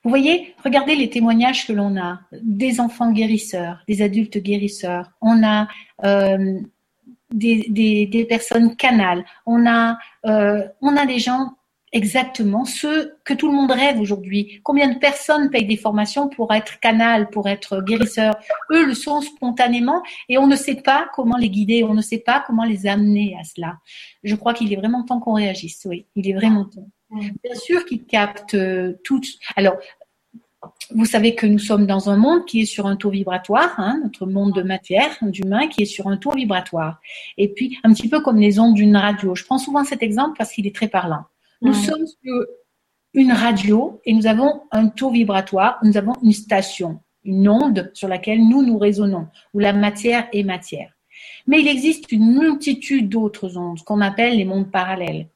Vous 0.04 0.10
voyez, 0.10 0.54
regardez 0.64 0.94
les 0.94 1.10
témoignages 1.10 1.66
que 1.66 1.72
l'on 1.72 2.00
a 2.00 2.20
des 2.40 2.80
enfants 2.80 3.10
guérisseurs, 3.10 3.82
des 3.88 4.00
adultes 4.00 4.38
guérisseurs. 4.38 5.10
On 5.20 5.42
a 5.42 5.66
euh, 6.04 6.60
des, 7.32 8.26
personnes 8.28 8.76
canales. 8.76 9.24
On 9.44 9.66
a, 9.66 9.98
euh, 10.26 10.64
on 10.80 10.96
a 10.96 11.04
des 11.06 11.18
gens 11.18 11.54
exactement 11.92 12.64
ceux 12.64 13.16
que 13.24 13.34
tout 13.34 13.48
le 13.48 13.54
monde 13.54 13.72
rêve 13.72 13.98
aujourd'hui. 13.98 14.60
Combien 14.62 14.88
de 14.88 14.98
personnes 14.98 15.50
payent 15.50 15.66
des 15.66 15.76
formations 15.76 16.28
pour 16.28 16.54
être 16.54 16.78
canal, 16.78 17.28
pour 17.30 17.48
être 17.48 17.80
guérisseur 17.80 18.36
Eux 18.70 18.86
le 18.86 18.94
sont 18.94 19.20
spontanément 19.20 20.02
et 20.28 20.38
on 20.38 20.46
ne 20.46 20.54
sait 20.54 20.76
pas 20.76 21.08
comment 21.14 21.36
les 21.36 21.50
guider, 21.50 21.82
on 21.82 21.94
ne 21.94 22.02
sait 22.02 22.18
pas 22.18 22.44
comment 22.46 22.64
les 22.64 22.86
amener 22.86 23.36
à 23.40 23.42
cela. 23.42 23.78
Je 24.22 24.36
crois 24.36 24.54
qu'il 24.54 24.72
est 24.72 24.76
vraiment 24.76 25.02
temps 25.02 25.18
qu'on 25.18 25.34
réagisse. 25.34 25.84
Oui, 25.86 26.06
il 26.14 26.28
est 26.28 26.34
vraiment 26.34 26.66
temps. 26.66 26.88
Bien 27.10 27.54
sûr 27.54 27.84
qu'ils 27.84 28.04
captent 28.04 28.54
euh, 28.54 28.94
tout. 29.04 29.20
Alors, 29.54 29.76
vous 30.90 31.04
savez 31.04 31.34
que 31.34 31.46
nous 31.46 31.58
sommes 31.58 31.86
dans 31.86 32.10
un 32.10 32.16
monde 32.16 32.44
qui 32.46 32.62
est 32.62 32.66
sur 32.66 32.86
un 32.86 32.96
taux 32.96 33.10
vibratoire, 33.10 33.74
hein, 33.78 34.00
notre 34.02 34.26
monde 34.26 34.52
de 34.54 34.62
matière, 34.62 35.16
d'humain, 35.22 35.68
qui 35.68 35.82
est 35.82 35.86
sur 35.86 36.08
un 36.08 36.16
taux 36.16 36.32
vibratoire. 36.32 37.00
Et 37.38 37.48
puis, 37.52 37.78
un 37.84 37.92
petit 37.92 38.08
peu 38.08 38.20
comme 38.20 38.38
les 38.38 38.58
ondes 38.58 38.74
d'une 38.74 38.96
radio. 38.96 39.34
Je 39.34 39.44
prends 39.44 39.58
souvent 39.58 39.84
cet 39.84 40.02
exemple 40.02 40.36
parce 40.36 40.52
qu'il 40.52 40.66
est 40.66 40.74
très 40.74 40.88
parlant. 40.88 41.24
Nous 41.62 41.74
sommes 41.74 42.06
sur 42.06 42.44
une 43.14 43.32
radio 43.32 44.00
et 44.04 44.12
nous 44.12 44.26
avons 44.26 44.62
un 44.70 44.88
taux 44.88 45.10
vibratoire, 45.10 45.78
nous 45.82 45.96
avons 45.96 46.12
une 46.22 46.32
station, 46.32 47.00
une 47.24 47.48
onde 47.48 47.90
sur 47.94 48.08
laquelle 48.08 48.46
nous 48.46 48.62
nous 48.62 48.78
résonnons, 48.78 49.28
où 49.54 49.58
la 49.58 49.72
matière 49.72 50.28
est 50.32 50.42
matière. 50.42 50.92
Mais 51.46 51.60
il 51.60 51.68
existe 51.68 52.12
une 52.12 52.38
multitude 52.38 53.08
d'autres 53.08 53.56
ondes, 53.56 53.82
qu'on 53.84 54.02
appelle 54.02 54.36
les 54.36 54.44
mondes 54.44 54.70
parallèles. 54.70 55.28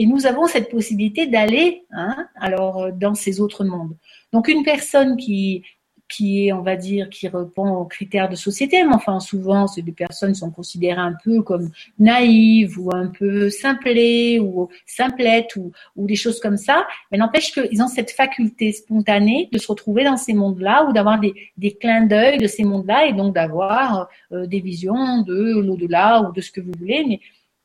Et 0.00 0.06
nous 0.06 0.26
avons 0.26 0.46
cette 0.46 0.70
possibilité 0.70 1.26
d'aller 1.26 1.82
hein, 1.90 2.28
alors 2.36 2.84
euh, 2.84 2.90
dans 2.92 3.14
ces 3.14 3.40
autres 3.40 3.64
mondes. 3.64 3.96
Donc 4.32 4.46
une 4.46 4.62
personne 4.62 5.16
qui 5.16 5.64
qui 6.08 6.46
est, 6.46 6.52
on 6.52 6.62
va 6.62 6.76
dire, 6.76 7.10
qui 7.10 7.28
répond 7.28 7.68
aux 7.68 7.84
critères 7.84 8.30
de 8.30 8.34
société, 8.34 8.82
mais 8.82 8.94
enfin 8.94 9.20
souvent, 9.20 9.66
c'est 9.66 9.82
des 9.82 9.92
personnes 9.92 10.32
qui 10.32 10.38
sont 10.38 10.50
considérées 10.50 11.00
un 11.00 11.14
peu 11.22 11.42
comme 11.42 11.70
naïves 11.98 12.78
ou 12.78 12.90
un 12.94 13.08
peu 13.08 13.50
simplées 13.50 14.40
ou 14.40 14.70
simplettes 14.86 15.54
ou, 15.56 15.72
des 16.06 16.16
choses 16.16 16.40
comme 16.40 16.56
ça, 16.56 16.86
mais 17.12 17.18
n'empêche 17.18 17.52
qu'ils 17.52 17.82
ont 17.82 17.88
cette 17.88 18.10
faculté 18.10 18.72
spontanée 18.72 19.50
de 19.52 19.58
se 19.58 19.68
retrouver 19.68 20.04
dans 20.04 20.16
ces 20.16 20.32
mondes-là 20.32 20.86
ou 20.88 20.94
d'avoir 20.94 21.20
des, 21.20 21.34
des 21.58 21.72
clins 21.72 22.06
d'œil 22.06 22.38
de 22.38 22.46
ces 22.46 22.64
mondes-là 22.64 23.06
et 23.06 23.12
donc 23.12 23.34
d'avoir 23.34 24.08
euh, 24.32 24.46
des 24.46 24.60
visions 24.60 25.20
de 25.20 25.60
l'au-delà 25.60 26.22
ou 26.22 26.32
de 26.32 26.40
ce 26.40 26.50
que 26.50 26.62
vous 26.62 26.72
voulez, 26.78 27.20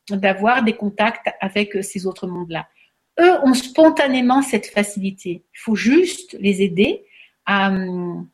d'avoir 0.10 0.64
des 0.64 0.74
contacts 0.74 1.28
avec 1.40 1.76
euh, 1.76 1.82
ces 1.82 2.06
autres 2.06 2.28
mondes-là. 2.28 2.68
Eux 3.20 3.34
ont 3.44 3.54
spontanément 3.54 4.42
cette 4.42 4.68
facilité. 4.68 5.44
Il 5.54 5.60
faut 5.60 5.76
juste 5.76 6.36
les 6.40 6.62
aider 6.62 7.04
à. 7.46 7.70
Hum, 7.70 8.28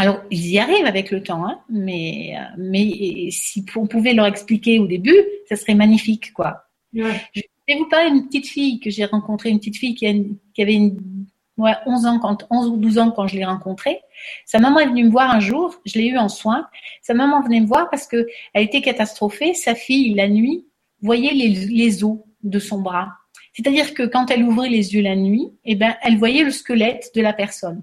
alors, 0.00 0.20
ils 0.30 0.46
y 0.46 0.58
arrivent 0.60 0.86
avec 0.86 1.10
le 1.10 1.24
temps, 1.24 1.44
hein, 1.44 1.60
mais, 1.68 2.36
euh, 2.38 2.54
mais 2.56 3.30
si 3.32 3.64
on 3.74 3.88
pouvait 3.88 4.14
leur 4.14 4.26
expliquer 4.26 4.78
au 4.78 4.86
début, 4.86 5.16
ça 5.48 5.56
serait 5.56 5.74
magnifique, 5.74 6.32
quoi. 6.32 6.68
Je 6.92 7.02
vais 7.02 7.76
vous 7.76 7.88
parler 7.88 8.12
d'une 8.12 8.26
petite 8.26 8.46
fille 8.46 8.78
que 8.78 8.90
j'ai 8.90 9.04
rencontrée, 9.06 9.50
une 9.50 9.58
petite 9.58 9.76
fille 9.76 9.96
qui, 9.96 10.06
avait 10.06 10.74
une, 10.74 11.26
11 11.58 12.06
ans, 12.06 12.18
quand, 12.18 12.46
11 12.50 12.68
ou 12.68 12.76
12 12.76 12.98
ans 12.98 13.10
quand 13.10 13.26
je 13.26 13.36
l'ai 13.36 13.44
rencontrée. 13.44 14.00
Sa 14.46 14.58
maman 14.58 14.78
est 14.78 14.86
venue 14.86 15.04
me 15.04 15.10
voir 15.10 15.30
un 15.30 15.40
jour, 15.40 15.74
je 15.84 15.98
l'ai 15.98 16.06
eu 16.06 16.18
en 16.18 16.28
soins. 16.28 16.68
Sa 17.02 17.14
maman 17.14 17.42
venait 17.42 17.60
me 17.60 17.66
voir 17.66 17.90
parce 17.90 18.06
que 18.06 18.26
elle 18.54 18.64
était 18.64 18.80
catastrophée. 18.80 19.54
Sa 19.54 19.74
fille, 19.74 20.14
la 20.14 20.28
nuit, 20.28 20.66
voyait 21.02 21.32
les, 21.32 21.48
les 21.48 22.04
os 22.04 22.18
de 22.42 22.58
son 22.58 22.80
bras. 22.80 23.08
C'est-à-dire 23.52 23.94
que 23.94 24.04
quand 24.04 24.30
elle 24.30 24.44
ouvrait 24.44 24.68
les 24.68 24.94
yeux 24.94 25.02
la 25.02 25.16
nuit, 25.16 25.50
eh 25.64 25.74
ben, 25.74 25.96
elle 26.02 26.16
voyait 26.16 26.44
le 26.44 26.50
squelette 26.50 27.10
de 27.14 27.20
la 27.20 27.32
personne. 27.32 27.82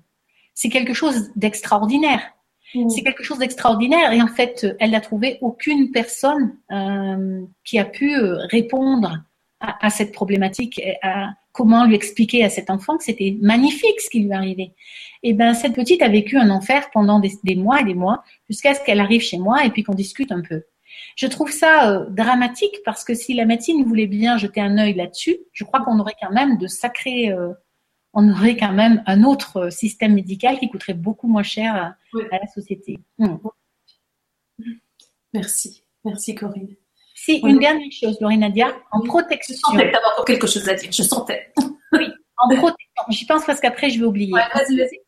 C'est 0.54 0.70
quelque 0.70 0.94
chose 0.94 1.32
d'extraordinaire. 1.36 2.22
Mmh. 2.74 2.90
C'est 2.90 3.04
quelque 3.04 3.24
chose 3.24 3.40
d'extraordinaire 3.40 4.14
et 4.14 4.22
en 4.22 4.28
fait, 4.28 4.66
elle 4.80 4.92
n'a 4.92 5.02
trouvé 5.02 5.38
aucune 5.42 5.92
personne 5.92 6.58
euh, 6.72 7.42
qui 7.64 7.78
a 7.78 7.86
pu 7.86 8.16
euh, 8.16 8.38
répondre 8.50 9.24
à, 9.60 9.86
à, 9.86 9.90
cette 9.90 10.14
problématique, 10.14 10.82
à 11.02 11.34
comment 11.52 11.86
lui 11.86 11.96
expliquer 11.96 12.44
à 12.44 12.50
cet 12.50 12.70
enfant 12.70 12.98
que 12.98 13.04
c'était 13.04 13.38
magnifique 13.42 14.00
ce 14.00 14.10
qui 14.10 14.22
lui 14.22 14.34
arrivait. 14.34 14.74
Et 15.24 15.34
ben 15.34 15.54
cette 15.54 15.74
petite 15.74 16.02
a 16.02 16.10
vécu 16.10 16.38
un 16.38 16.50
enfer 16.50 16.90
pendant 16.92 17.20
des, 17.20 17.32
des 17.44 17.56
mois 17.56 17.82
et 17.82 17.86
des 17.86 17.94
mois 17.94 18.24
jusqu'à 18.50 18.74
ce 18.74 18.84
qu'elle 18.84 19.00
arrive 19.00 19.22
chez 19.22 19.38
moi 19.38 19.66
et 19.66 19.70
puis 19.70 19.84
qu'on 19.84 19.94
discute 19.94 20.32
un 20.32 20.42
peu. 20.42 20.64
Je 21.16 21.28
trouve 21.28 21.52
ça 21.52 21.92
euh, 21.92 22.06
dramatique 22.10 22.82
parce 22.84 23.04
que 23.04 23.14
si 23.14 23.34
la 23.34 23.46
médecine 23.46 23.84
voulait 23.86 24.08
bien 24.08 24.38
jeter 24.38 24.62
un 24.62 24.78
œil 24.78 24.94
là-dessus, 24.94 25.38
je 25.54 25.64
crois 25.64 25.82
qu'on 25.82 26.00
aurait 26.00 26.16
quand 26.22 26.32
même 26.32 26.58
de 26.58 26.68
sacrés, 26.68 27.32
euh, 27.32 27.54
on 28.14 28.30
aurait 28.32 28.58
quand 28.58 28.74
même 28.74 29.04
un 29.06 29.24
autre 29.24 29.58
euh, 29.58 29.70
système 29.70 30.14
médical 30.14 30.60
qui 30.60 30.70
coûterait 30.70 30.94
beaucoup 30.94 31.28
moins 31.28 31.44
cher 31.44 31.76
à, 31.76 31.96
la 32.32 32.48
société. 32.48 33.00
Hmm. 33.18 33.38
Merci, 35.34 35.84
merci 36.04 36.36
Corinne. 36.36 36.76
Si, 37.14 37.40
une 37.44 37.60
dernière 37.60 37.92
chose, 37.92 38.18
Laurie 38.20 38.38
Nadia, 38.38 38.74
en 38.92 39.02
protection. 39.02 39.56
Je 39.56 39.78
sentais 39.78 39.92
que 39.92 39.98
encore 39.98 40.26
quelque 40.26 40.48
chose 40.48 40.68
à 40.68 40.74
dire, 40.74 40.92
je 40.92 41.04
sentais. 41.04 41.54
oui, 41.94 42.08
en 42.38 42.50
protection. 42.50 43.04
J'y 43.10 43.26
pense 43.26 43.46
parce 43.46 43.60
qu'après 43.60 43.90
je 43.90 44.00
vais 44.00 44.06
oublier. 44.06 44.32
vas-y, 44.32 44.78
vas-y. 44.78 45.05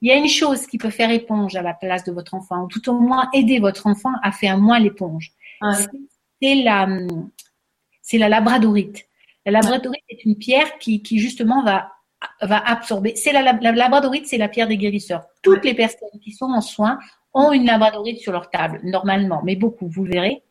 Il 0.00 0.08
y 0.08 0.12
a 0.12 0.16
une 0.16 0.28
chose 0.28 0.66
qui 0.66 0.78
peut 0.78 0.90
faire 0.90 1.10
éponge 1.10 1.56
à 1.56 1.62
la 1.62 1.74
place 1.74 2.04
de 2.04 2.12
votre 2.12 2.34
enfant, 2.34 2.64
ou 2.64 2.68
tout 2.68 2.88
au 2.88 2.98
moins 2.98 3.28
aider 3.32 3.58
votre 3.58 3.86
enfant 3.86 4.12
à 4.22 4.32
faire 4.32 4.58
moins 4.58 4.78
l'éponge. 4.78 5.32
C'est 6.40 6.54
la, 6.54 6.88
c'est 8.02 8.18
la 8.18 8.28
labradorite. 8.28 9.06
La 9.44 9.52
labradorite 9.52 10.04
est 10.08 10.24
une 10.24 10.36
pierre 10.36 10.78
qui, 10.78 11.02
qui 11.02 11.18
justement 11.18 11.62
va 11.62 11.92
va 12.42 12.58
absorber. 12.58 13.14
C'est 13.16 13.32
la, 13.32 13.42
la, 13.42 13.72
labradorite, 13.72 14.26
c'est 14.26 14.38
la 14.38 14.48
pierre 14.48 14.68
des 14.68 14.76
guérisseurs. 14.76 15.22
Toutes 15.42 15.64
les 15.64 15.74
personnes 15.74 16.20
qui 16.22 16.32
sont 16.32 16.46
en 16.46 16.60
soins 16.60 16.98
ont 17.34 17.52
une 17.52 17.66
labradorite 17.66 18.18
sur 18.18 18.32
leur 18.32 18.50
table, 18.50 18.80
normalement, 18.82 19.40
mais 19.44 19.56
beaucoup, 19.56 19.88
vous 19.88 20.04
verrez. 20.04 20.42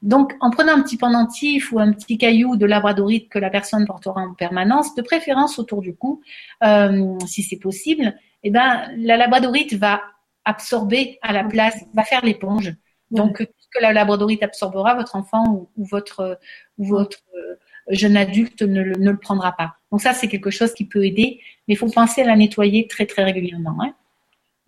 Donc, 0.00 0.34
en 0.40 0.50
prenant 0.50 0.72
un 0.72 0.82
petit 0.82 0.96
pendentif 0.96 1.72
ou 1.72 1.78
un 1.78 1.92
petit 1.92 2.16
caillou 2.16 2.56
de 2.56 2.64
labradorite 2.64 3.28
que 3.28 3.38
la 3.38 3.50
personne 3.50 3.86
portera 3.86 4.22
en 4.22 4.34
permanence, 4.34 4.94
de 4.94 5.02
préférence 5.02 5.58
autour 5.58 5.82
du 5.82 5.94
cou, 5.94 6.22
euh, 6.64 7.18
si 7.26 7.42
c'est 7.42 7.58
possible, 7.58 8.14
eh 8.42 8.50
ben, 8.50 8.90
la 8.96 9.16
labradorite 9.16 9.74
va 9.74 10.02
absorber 10.44 11.18
à 11.22 11.32
la 11.32 11.44
place, 11.44 11.76
va 11.94 12.04
faire 12.04 12.24
l'éponge. 12.24 12.74
Donc, 13.10 13.38
tout 13.38 13.52
ce 13.58 13.68
que 13.72 13.82
la 13.82 13.92
labradorite 13.92 14.42
absorbera, 14.42 14.94
votre 14.94 15.16
enfant 15.16 15.68
ou, 15.76 15.84
votre, 15.84 16.38
ou 16.78 16.84
votre 16.84 17.18
euh, 17.36 17.56
jeune 17.88 18.16
adulte 18.16 18.62
ne 18.62 18.82
le, 18.82 18.96
ne 18.96 19.10
le, 19.10 19.16
prendra 19.16 19.52
pas. 19.52 19.74
Donc 19.90 20.00
ça, 20.00 20.12
c'est 20.12 20.28
quelque 20.28 20.50
chose 20.50 20.72
qui 20.74 20.84
peut 20.84 21.04
aider, 21.04 21.40
mais 21.66 21.74
il 21.74 21.76
faut 21.76 21.88
penser 21.88 22.22
à 22.22 22.26
la 22.26 22.36
nettoyer 22.36 22.86
très 22.86 23.06
très 23.06 23.24
régulièrement. 23.24 23.76
Hein. 23.82 23.94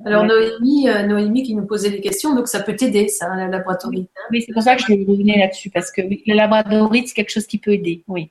Alors 0.04 0.24
Noémie, 0.24 0.88
euh, 0.88 1.06
Noémie 1.06 1.44
qui 1.44 1.54
nous 1.54 1.66
posait 1.66 1.90
des 1.90 2.00
questions, 2.00 2.34
donc 2.34 2.48
ça 2.48 2.60
peut 2.60 2.74
t'aider, 2.74 3.06
ça, 3.06 3.28
la 3.36 3.46
labradorite. 3.46 4.10
Hein. 4.16 4.28
Oui, 4.32 4.42
c'est 4.44 4.52
pour 4.52 4.62
ça 4.62 4.74
que 4.74 4.82
je 4.82 4.92
revenir 4.92 5.38
là-dessus, 5.38 5.70
parce 5.70 5.92
que 5.92 6.02
la 6.26 6.34
labradorite, 6.34 7.08
c'est 7.08 7.14
quelque 7.14 7.30
chose 7.30 7.46
qui 7.46 7.58
peut 7.58 7.72
aider, 7.72 8.02
oui. 8.08 8.30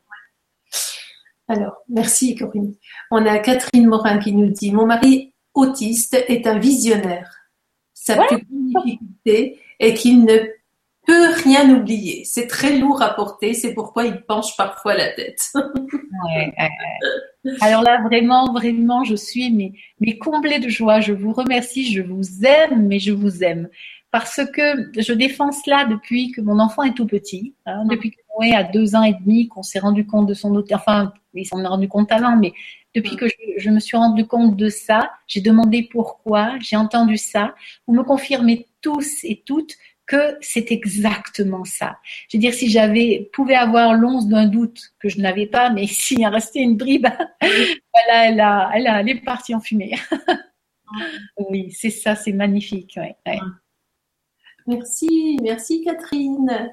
Alors, 1.48 1.78
merci 1.90 2.36
Corinne. 2.36 2.76
On 3.10 3.26
a 3.26 3.40
Catherine 3.40 3.88
Morin 3.88 4.20
qui 4.20 4.34
nous 4.34 4.50
dit, 4.50 4.72
mon 4.72 4.86
mari 4.86 5.31
autiste 5.54 6.14
est 6.28 6.48
un 6.48 6.60
visionnaire. 6.60 7.30
Sa 7.94 8.16
plus 8.16 8.38
grande 8.38 8.84
difficulté 8.84 9.60
est 9.80 9.94
qu'il 9.94 10.24
ne 10.26 10.38
peut 11.06 11.34
rien 11.44 11.70
oublier. 11.76 12.24
C'est 12.26 12.48
très 12.48 12.78
lourd 12.78 13.02
à 13.02 13.14
porter, 13.14 13.54
c'est 13.54 13.74
pourquoi 13.74 14.06
il 14.06 14.22
penche 14.22 14.56
parfois 14.58 14.96
la 14.96 15.12
tête. 15.12 15.52
ouais, 15.56 16.54
Alors 17.62 17.82
là, 17.82 18.02
vraiment, 18.04 18.54
vraiment, 18.54 19.04
je 19.04 19.16
suis 19.16 19.52
mais, 19.52 19.74
mais 20.00 20.18
comblée 20.18 20.60
de 20.60 20.70
joie. 20.70 21.00
Je 21.00 21.14
vous 21.14 21.34
remercie, 21.34 21.92
je 21.92 22.02
vous 22.02 22.46
aime, 22.46 22.88
mais 22.88 23.00
je 23.00 23.12
vous 23.12 23.44
aime. 23.44 23.70
Parce 24.12 24.42
que 24.54 24.92
je 25.02 25.14
défends 25.14 25.52
cela 25.52 25.86
depuis 25.86 26.32
que 26.32 26.42
mon 26.42 26.60
enfant 26.60 26.84
est 26.84 26.94
tout 26.94 27.08
petit, 27.08 27.56
hein, 27.66 27.86
depuis 27.86 28.12
que 28.12 28.18
Noé 28.38 28.54
a 28.54 28.64
deux 28.64 28.94
ans 28.96 29.04
et 29.04 29.14
demi, 29.14 29.48
qu'on 29.48 29.64
s'est 29.64 29.80
rendu 29.80 30.06
compte 30.06 30.28
de 30.28 30.34
son 30.34 30.54
autre, 30.56 30.68
enfin, 30.74 31.14
il 31.34 31.46
s'en 31.46 31.64
est 31.64 31.68
rendu 31.68 31.88
compte 31.88 32.12
avant, 32.12 32.36
mais 32.36 32.54
depuis 32.96 33.16
que 33.16 33.28
je, 33.28 33.34
je, 33.58 33.70
me 33.70 33.80
suis 33.80 33.98
rendu 33.98 34.26
compte 34.26 34.56
de 34.56 34.70
ça, 34.70 35.12
j'ai 35.28 35.42
demandé 35.42 35.88
pourquoi, 35.92 36.58
j'ai 36.60 36.76
entendu 36.76 37.18
ça. 37.18 37.56
Vous 37.88 37.94
me 37.94 38.04
confirmez 38.04 38.68
tous 38.82 39.24
et 39.24 39.44
toutes 39.46 39.76
que 40.12 40.38
c'est 40.42 40.72
exactement 40.72 41.64
ça. 41.64 41.98
Je 42.28 42.36
veux 42.36 42.42
dire, 42.42 42.54
si 42.54 42.70
j'avais 42.70 43.30
pouvais 43.32 43.56
avoir 43.56 43.94
l'once 43.94 44.28
d'un 44.28 44.46
doute 44.46 44.94
que 45.00 45.08
je 45.08 45.22
n'avais 45.22 45.46
pas, 45.46 45.70
mais 45.70 45.88
s'il 45.88 46.20
y 46.20 46.26
a 46.26 46.30
resté 46.30 46.60
une 46.60 46.76
bribe, 46.76 47.08
voilà, 47.42 48.28
elle 48.28 48.42
a, 48.42 48.72
elle 48.76 48.88
a, 48.88 49.00
elle 49.00 49.10
est 49.10 49.24
partie 49.24 49.56
en 49.56 49.62
fumée. 49.62 49.96
oui, 51.50 51.72
c'est 51.72 51.90
ça, 51.90 52.16
c'est 52.16 52.34
magnifique. 52.34 52.94
Ouais, 52.98 53.16
ouais. 53.26 53.40
Merci, 54.68 55.40
merci 55.42 55.84
Catherine. 55.84 56.70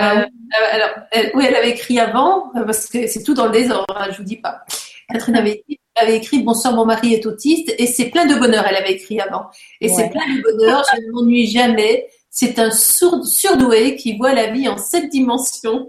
Euh, 0.00 0.02
euh, 0.02 0.26
alors, 0.72 0.90
elle, 1.10 1.30
oui, 1.34 1.44
elle 1.46 1.54
avait 1.54 1.70
écrit 1.70 2.00
avant, 2.00 2.50
parce 2.54 2.88
que 2.88 3.06
c'est 3.06 3.22
tout 3.22 3.34
dans 3.34 3.46
le 3.46 3.52
désordre, 3.52 3.94
hein, 3.94 4.08
je 4.10 4.16
vous 4.16 4.24
dis 4.24 4.38
pas. 4.38 4.64
Catherine 5.08 5.36
avait, 5.36 5.64
avait, 5.96 6.16
écrit 6.16 6.42
Bonsoir, 6.42 6.74
mon 6.74 6.84
mari 6.84 7.14
est 7.14 7.26
autiste, 7.26 7.74
et 7.78 7.86
c'est 7.86 8.10
plein 8.10 8.26
de 8.26 8.34
bonheur, 8.34 8.64
elle 8.66 8.76
avait 8.76 8.92
écrit 8.92 9.20
avant. 9.20 9.46
Et 9.80 9.88
c'est 9.88 10.08
plein 10.10 10.26
de 10.26 10.42
bonheur, 10.42 10.82
je 10.92 11.00
ne 11.00 11.12
m'ennuie 11.12 11.46
jamais. 11.46 12.06
C'est 12.30 12.58
un 12.58 12.70
sourd, 12.70 13.26
surdoué 13.26 13.96
qui 13.96 14.16
voit 14.16 14.32
la 14.32 14.50
vie 14.50 14.68
en 14.68 14.78
sept 14.78 15.10
dimensions. 15.10 15.86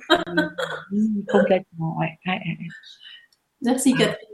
complètement, 1.31 1.97
ouais. 1.99 2.19
Merci 3.61 3.93
Catherine. 3.93 4.27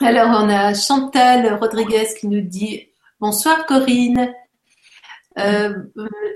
Alors, 0.00 0.28
on 0.30 0.48
a 0.48 0.74
Chantal 0.74 1.54
Rodriguez 1.54 2.06
qui 2.18 2.28
nous 2.28 2.40
dit 2.40 2.88
Bonsoir 3.20 3.66
Corinne. 3.66 4.32
Euh, 5.38 5.74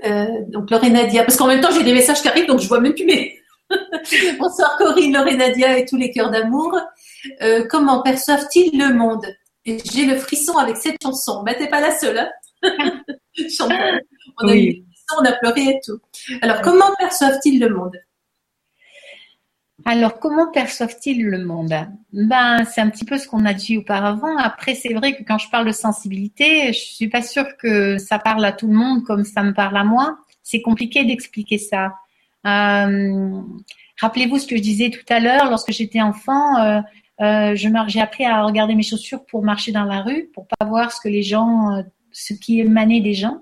euh, 0.05 0.27
donc 0.47 0.71
Lorenadia, 0.71 1.23
parce 1.23 1.37
qu'en 1.37 1.47
même 1.47 1.61
temps 1.61 1.71
j'ai 1.71 1.83
des 1.83 1.93
messages 1.93 2.21
qui 2.21 2.27
arrivent, 2.27 2.47
donc 2.47 2.59
je 2.61 2.67
vois 2.67 2.79
même 2.79 2.93
plus 2.93 3.05
mes. 3.05 3.37
Bonsoir 4.39 4.77
Corinne, 4.77 5.13
Lorenadia 5.13 5.77
et 5.77 5.85
tous 5.85 5.97
les 5.97 6.11
cœurs 6.11 6.31
d'amour. 6.31 6.77
Euh, 7.41 7.65
comment 7.69 8.01
perçoivent-ils 8.01 8.77
le 8.77 8.93
monde? 8.93 9.25
J'ai 9.65 10.05
le 10.05 10.17
frisson 10.17 10.57
avec 10.57 10.77
cette 10.77 11.01
chanson. 11.01 11.43
Mais 11.45 11.57
t'es 11.57 11.67
pas 11.67 11.81
la 11.81 11.95
seule. 11.97 12.19
Hein 12.19 12.31
on 14.41 14.47
a 14.47 14.55
eu 14.55 14.83
on 15.17 15.23
a 15.23 15.31
pleuré 15.33 15.63
et 15.63 15.79
tout. 15.85 15.99
Alors 16.41 16.61
comment 16.61 16.93
perçoivent-ils 16.99 17.59
le 17.59 17.69
monde? 17.69 17.95
Alors, 19.85 20.19
comment 20.19 20.51
perçoivent-ils 20.51 21.23
le 21.23 21.45
monde? 21.45 21.73
Ben, 22.11 22.65
c'est 22.65 22.81
un 22.81 22.89
petit 22.89 23.05
peu 23.05 23.17
ce 23.17 23.25
qu'on 23.25 23.45
a 23.45 23.53
dit 23.53 23.77
auparavant. 23.77 24.35
Après, 24.37 24.75
c'est 24.75 24.93
vrai 24.93 25.15
que 25.15 25.23
quand 25.23 25.37
je 25.37 25.49
parle 25.49 25.65
de 25.65 25.71
sensibilité, 25.71 26.73
je 26.73 26.79
suis 26.79 27.07
pas 27.07 27.21
sûre 27.21 27.45
que 27.57 27.97
ça 27.97 28.19
parle 28.19 28.43
à 28.43 28.51
tout 28.51 28.67
le 28.67 28.73
monde 28.73 29.05
comme 29.05 29.23
ça 29.23 29.43
me 29.43 29.53
parle 29.53 29.77
à 29.77 29.85
moi. 29.85 30.17
C'est 30.43 30.61
compliqué 30.61 31.05
d'expliquer 31.05 31.57
ça. 31.57 31.93
Euh, 32.47 33.41
rappelez-vous 33.99 34.39
ce 34.39 34.47
que 34.47 34.55
je 34.55 34.61
disais 34.61 34.89
tout 34.89 35.05
à 35.09 35.19
l'heure, 35.19 35.49
lorsque 35.49 35.71
j'étais 35.71 36.01
enfant, 36.01 36.57
euh, 36.57 36.81
euh, 37.21 37.55
j'ai 37.55 38.01
appris 38.01 38.25
à 38.25 38.43
regarder 38.43 38.75
mes 38.75 38.83
chaussures 38.83 39.25
pour 39.25 39.43
marcher 39.43 39.71
dans 39.71 39.85
la 39.85 40.01
rue, 40.01 40.29
pour 40.33 40.47
pas 40.47 40.65
voir 40.65 40.91
ce 40.91 41.01
que 41.01 41.09
les 41.09 41.23
gens, 41.23 41.83
ce 42.11 42.33
qui 42.33 42.59
émanait 42.59 43.01
des 43.01 43.13
gens. 43.13 43.41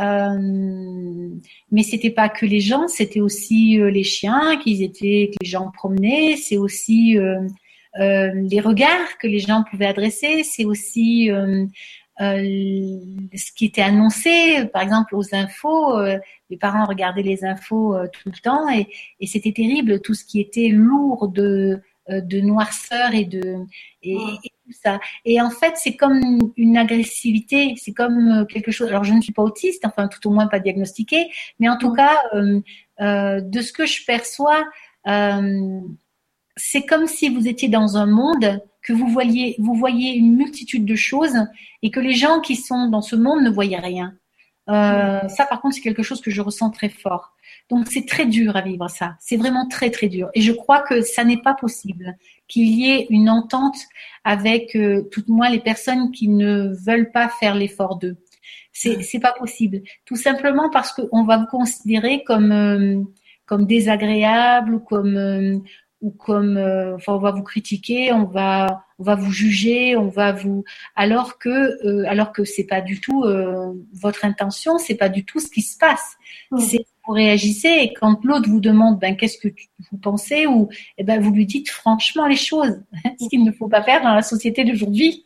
Euh, 0.00 1.28
mais 1.70 1.82
c'était 1.84 2.10
pas 2.10 2.28
que 2.28 2.44
les 2.44 2.60
gens, 2.60 2.88
c'était 2.88 3.20
aussi 3.20 3.78
les 3.78 4.02
chiens 4.02 4.58
qu'ils 4.58 4.82
étaient, 4.82 5.30
que 5.32 5.44
les 5.44 5.48
gens 5.48 5.70
promenaient. 5.70 6.36
C'est 6.36 6.58
aussi 6.58 7.16
les 7.96 8.60
regards 8.60 9.18
que 9.20 9.28
les 9.28 9.38
gens 9.38 9.64
pouvaient 9.70 9.86
adresser. 9.86 10.42
C'est 10.42 10.64
aussi 10.64 11.30
euh, 12.20 12.42
ce 13.34 13.52
qui 13.52 13.66
était 13.66 13.82
annoncé, 13.82 14.66
par 14.72 14.82
exemple 14.82 15.16
aux 15.16 15.34
infos. 15.34 16.00
les 16.50 16.56
parents 16.56 16.84
regardaient 16.84 17.22
les 17.22 17.44
infos 17.44 17.96
tout 18.12 18.30
le 18.30 18.40
temps 18.40 18.68
et, 18.70 18.88
et 19.20 19.26
c'était 19.26 19.52
terrible 19.52 20.00
tout 20.00 20.14
ce 20.14 20.24
qui 20.24 20.40
était 20.40 20.68
lourd 20.68 21.28
de 21.28 21.80
de 22.08 22.40
noirceur 22.40 23.14
et 23.14 23.24
de 23.24 23.64
et, 24.02 24.18
ça. 24.72 25.00
Et 25.24 25.40
en 25.40 25.50
fait, 25.50 25.74
c'est 25.76 25.96
comme 25.96 26.38
une 26.56 26.76
agressivité, 26.76 27.74
c'est 27.76 27.92
comme 27.92 28.28
euh, 28.28 28.44
quelque 28.44 28.70
chose. 28.70 28.88
Alors, 28.88 29.04
je 29.04 29.12
ne 29.12 29.20
suis 29.20 29.32
pas 29.32 29.42
autiste, 29.42 29.84
enfin, 29.84 30.08
tout 30.08 30.26
au 30.28 30.32
moins 30.32 30.46
pas 30.46 30.60
diagnostiquée, 30.60 31.30
mais 31.58 31.68
en 31.68 31.76
tout 31.76 31.92
cas, 31.92 32.16
euh, 32.34 32.60
euh, 33.00 33.40
de 33.40 33.60
ce 33.60 33.72
que 33.72 33.86
je 33.86 34.04
perçois, 34.04 34.64
euh, 35.06 35.80
c'est 36.56 36.86
comme 36.86 37.06
si 37.06 37.28
vous 37.28 37.48
étiez 37.48 37.68
dans 37.68 37.96
un 37.96 38.06
monde 38.06 38.62
que 38.84 38.92
vous 38.92 39.08
voyez, 39.08 39.56
vous 39.58 39.74
voyez 39.74 40.14
une 40.14 40.36
multitude 40.36 40.84
de 40.84 40.94
choses 40.94 41.36
et 41.82 41.90
que 41.90 42.00
les 42.00 42.14
gens 42.14 42.40
qui 42.40 42.54
sont 42.54 42.88
dans 42.88 43.02
ce 43.02 43.16
monde 43.16 43.42
ne 43.42 43.50
voyaient 43.50 43.80
rien. 43.80 44.14
Euh, 44.70 45.26
ça, 45.28 45.44
par 45.46 45.60
contre, 45.60 45.74
c'est 45.74 45.80
quelque 45.80 46.02
chose 46.02 46.20
que 46.20 46.30
je 46.30 46.40
ressens 46.40 46.70
très 46.70 46.88
fort. 46.88 47.34
Donc, 47.70 47.88
c'est 47.90 48.06
très 48.06 48.26
dur 48.26 48.56
à 48.56 48.60
vivre 48.60 48.88
ça. 48.88 49.16
C'est 49.20 49.36
vraiment 49.36 49.66
très, 49.68 49.90
très 49.90 50.08
dur. 50.08 50.30
Et 50.34 50.40
je 50.40 50.52
crois 50.52 50.82
que 50.82 51.00
ça 51.00 51.24
n'est 51.24 51.40
pas 51.40 51.54
possible 51.54 52.16
qu'il 52.46 52.68
y 52.68 52.90
ait 52.90 53.06
une 53.10 53.30
entente 53.30 53.76
avec 54.22 54.76
euh, 54.76 55.02
tout 55.10 55.24
moins 55.28 55.50
les 55.50 55.60
personnes 55.60 56.12
qui 56.12 56.28
ne 56.28 56.74
veulent 56.86 57.10
pas 57.10 57.28
faire 57.28 57.54
l'effort 57.54 57.96
d'eux. 57.96 58.16
C'est 58.72 59.02
c'est 59.02 59.20
pas 59.20 59.32
possible. 59.32 59.82
Tout 60.04 60.16
simplement 60.16 60.68
parce 60.68 60.92
qu'on 60.92 61.24
va 61.24 61.38
vous 61.38 61.46
considérer 61.46 62.24
comme 62.24 62.52
euh, 62.52 63.00
comme 63.46 63.66
désagréable 63.66 64.74
ou 64.74 64.80
comme 64.80 65.16
euh, 65.16 65.58
ou 66.04 66.10
comme 66.10 66.56
euh, 66.56 66.94
enfin 66.96 67.14
on 67.14 67.18
va 67.18 67.30
vous 67.32 67.42
critiquer, 67.42 68.12
on 68.12 68.24
va 68.24 68.84
on 68.98 69.02
va 69.02 69.14
vous 69.16 69.32
juger, 69.32 69.96
on 69.96 70.08
va 70.08 70.32
vous 70.32 70.64
alors 70.94 71.38
que 71.38 72.04
alors 72.06 72.32
que 72.32 72.44
c'est 72.44 72.66
pas 72.66 72.80
du 72.80 73.00
tout 73.00 73.24
votre 73.92 74.24
intention, 74.24 74.78
c'est 74.78 74.94
pas 74.94 75.08
du 75.08 75.24
tout 75.24 75.40
ce 75.40 75.48
qui 75.48 75.62
se 75.62 75.76
passe. 75.78 76.16
Mmh. 76.52 76.58
C'est 76.60 76.86
vous 77.06 77.12
réagissez 77.12 77.68
et 77.68 77.92
quand 77.92 78.24
l'autre 78.24 78.48
vous 78.48 78.60
demande 78.60 78.98
ben 78.98 79.16
qu'est-ce 79.16 79.36
que 79.36 79.48
vous 79.90 79.98
pensez 79.98 80.46
ou 80.46 80.68
eh 80.96 81.04
ben 81.04 81.20
vous 81.20 81.32
lui 81.32 81.44
dites 81.44 81.68
franchement 81.68 82.26
les 82.26 82.36
choses 82.36 82.80
ce 83.20 83.28
qu'il 83.28 83.44
ne 83.44 83.52
faut 83.52 83.68
pas 83.68 83.82
faire 83.82 84.02
dans 84.02 84.14
la 84.14 84.22
société 84.22 84.64
d'aujourd'hui 84.64 85.24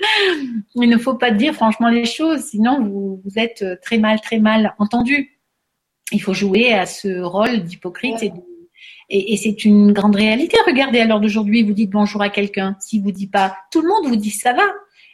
il 0.74 0.88
ne 0.88 0.98
faut 0.98 1.14
pas 1.14 1.30
dire 1.30 1.54
franchement 1.54 1.88
les 1.88 2.04
choses 2.04 2.40
sinon 2.40 2.82
vous, 2.82 3.22
vous 3.24 3.38
êtes 3.38 3.64
très 3.80 3.98
mal 3.98 4.20
très 4.20 4.38
mal 4.38 4.74
entendu 4.78 5.38
il 6.12 6.20
faut 6.20 6.34
jouer 6.34 6.74
à 6.74 6.86
ce 6.86 7.20
rôle 7.20 7.62
d'hypocrite 7.62 8.22
et, 8.22 8.32
et, 9.08 9.32
et 9.32 9.36
c'est 9.36 9.64
une 9.64 9.92
grande 9.92 10.16
réalité. 10.16 10.56
Regardez 10.66 11.00
à 11.00 11.04
l'heure 11.04 11.20
d'aujourd'hui 11.20 11.62
vous 11.62 11.72
dites 11.72 11.90
bonjour 11.90 12.22
à 12.22 12.28
quelqu'un. 12.28 12.76
Si 12.80 13.00
vous 13.00 13.12
dit 13.12 13.28
pas 13.28 13.56
tout 13.70 13.80
le 13.80 13.88
monde 13.88 14.06
vous 14.06 14.16
dit 14.16 14.30
ça 14.30 14.52
va. 14.52 14.64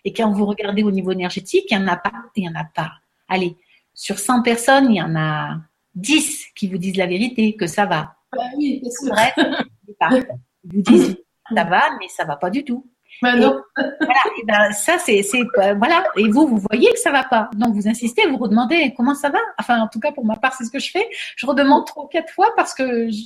Et 0.04 0.12
quand 0.12 0.32
vous 0.32 0.46
regardez 0.46 0.82
au 0.82 0.90
niveau 0.90 1.12
énergétique 1.12 1.66
il 1.70 1.74
y 1.74 1.76
en 1.76 1.86
a 1.86 1.96
pas 1.96 2.12
il 2.36 2.44
y 2.44 2.48
en 2.48 2.54
a 2.54 2.64
pas. 2.64 2.92
Allez 3.28 3.56
sur 3.94 4.18
100 4.18 4.42
personnes 4.42 4.90
il 4.90 4.96
y 4.96 5.02
en 5.02 5.16
a 5.16 5.58
10 5.94 6.46
qui 6.54 6.68
vous 6.68 6.78
disent 6.78 6.96
la 6.96 7.06
vérité, 7.06 7.56
que 7.56 7.66
ça 7.66 7.86
va. 7.86 8.16
Bah 8.34 8.42
oui, 8.56 8.80
bien 8.80 8.90
sûr. 8.90 9.12
Bref, 9.12 10.26
ils 10.64 10.76
vous 10.76 10.82
disent 10.82 11.16
ça 11.54 11.64
va, 11.64 11.82
mais 12.00 12.08
ça 12.08 12.24
va 12.24 12.36
pas 12.36 12.50
du 12.50 12.64
tout. 12.64 12.86
Bah 13.20 13.36
non. 13.36 13.60
voilà, 13.76 14.20
et 14.40 14.44
ben 14.46 14.72
ça 14.72 14.96
c'est 14.98 15.22
c'est 15.22 15.42
euh, 15.58 15.74
voilà. 15.74 16.04
Et 16.16 16.28
vous 16.28 16.46
vous 16.46 16.62
voyez 16.70 16.90
que 16.92 16.98
ça 16.98 17.12
va 17.12 17.24
pas. 17.24 17.50
Donc 17.54 17.74
vous 17.74 17.86
insistez 17.86 18.26
vous 18.26 18.38
redemandez 18.38 18.94
comment 18.96 19.14
ça 19.14 19.28
va. 19.28 19.38
Enfin 19.58 19.80
en 19.80 19.88
tout 19.88 20.00
cas 20.00 20.12
pour 20.12 20.24
ma 20.24 20.36
part 20.36 20.54
c'est 20.54 20.64
ce 20.64 20.70
que 20.70 20.78
je 20.78 20.90
fais. 20.90 21.06
Je 21.36 21.46
redemande 21.46 21.86
trois 21.86 22.08
quatre 22.08 22.32
fois 22.32 22.52
parce 22.56 22.72
que 22.72 23.10
je... 23.10 23.22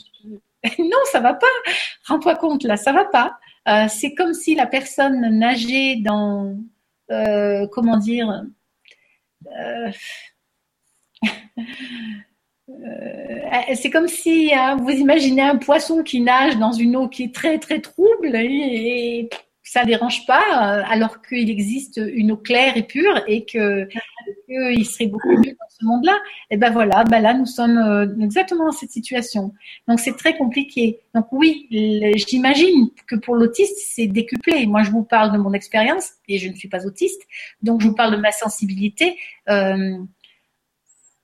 non 0.79 0.99
ça 1.13 1.21
va 1.21 1.35
pas. 1.35 1.47
Rends-toi 2.07 2.37
compte 2.37 2.65
là 2.65 2.77
ça 2.77 2.93
va 2.93 3.05
pas. 3.05 3.39
Euh, 3.69 3.87
c'est 3.89 4.15
comme 4.15 4.33
si 4.33 4.55
la 4.55 4.67
personne 4.67 5.39
nageait 5.39 5.97
dans, 5.97 6.57
euh, 7.11 7.67
comment 7.73 7.97
dire, 7.97 8.45
euh, 9.47 9.91
c'est 13.75 13.91
comme 13.91 14.07
si 14.07 14.53
hein, 14.55 14.77
vous 14.77 14.91
imaginez 14.91 15.43
un 15.43 15.57
poisson 15.57 16.05
qui 16.05 16.21
nage 16.21 16.57
dans 16.59 16.73
une 16.73 16.97
eau 16.97 17.09
qui 17.09 17.25
est 17.25 17.35
très 17.35 17.59
très 17.59 17.81
trouble 17.81 18.37
et, 18.37 19.29
ça 19.67 19.85
dérange 19.85 20.25
pas, 20.27 20.43
euh, 20.53 20.83
alors 20.89 21.21
qu'il 21.23 21.51
existe 21.51 22.01
une 22.01 22.31
eau 22.31 22.37
claire 22.37 22.77
et 22.77 22.85
pure 22.85 23.21
et 23.27 23.45
qu'il 23.45 24.87
serait 24.87 25.09
beaucoup 25.09 25.33
mieux 25.33 25.57
dans 25.59 25.69
ce 25.69 25.85
monde-là. 25.85 26.17
Et 26.51 26.57
ben 26.57 26.71
voilà, 26.71 27.03
ben 27.03 27.21
là 27.21 27.35
nous 27.35 27.47
sommes 27.47 27.77
euh, 27.77 28.07
exactement 28.25 28.67
dans 28.67 28.73
cette 28.73 28.93
situation. 28.93 29.53
Donc 29.89 29.99
c'est 29.99 30.17
très 30.17 30.37
compliqué. 30.37 31.01
Donc 31.17 31.27
oui, 31.33 31.67
j'imagine 32.29 32.91
que 33.09 33.17
pour 33.17 33.35
l'autiste 33.35 33.77
c'est 33.93 34.07
décuplé. 34.07 34.67
Moi 34.67 34.85
je 34.85 34.93
vous 34.93 35.03
parle 35.03 35.33
de 35.33 35.39
mon 35.39 35.53
expérience 35.53 36.13
et 36.29 36.39
je 36.39 36.49
ne 36.49 36.55
suis 36.55 36.69
pas 36.69 36.87
autiste, 36.87 37.23
donc 37.61 37.81
je 37.81 37.89
vous 37.89 37.95
parle 37.95 38.13
de 38.13 38.21
ma 38.21 38.31
sensibilité. 38.31 39.19
Euh, 39.49 39.99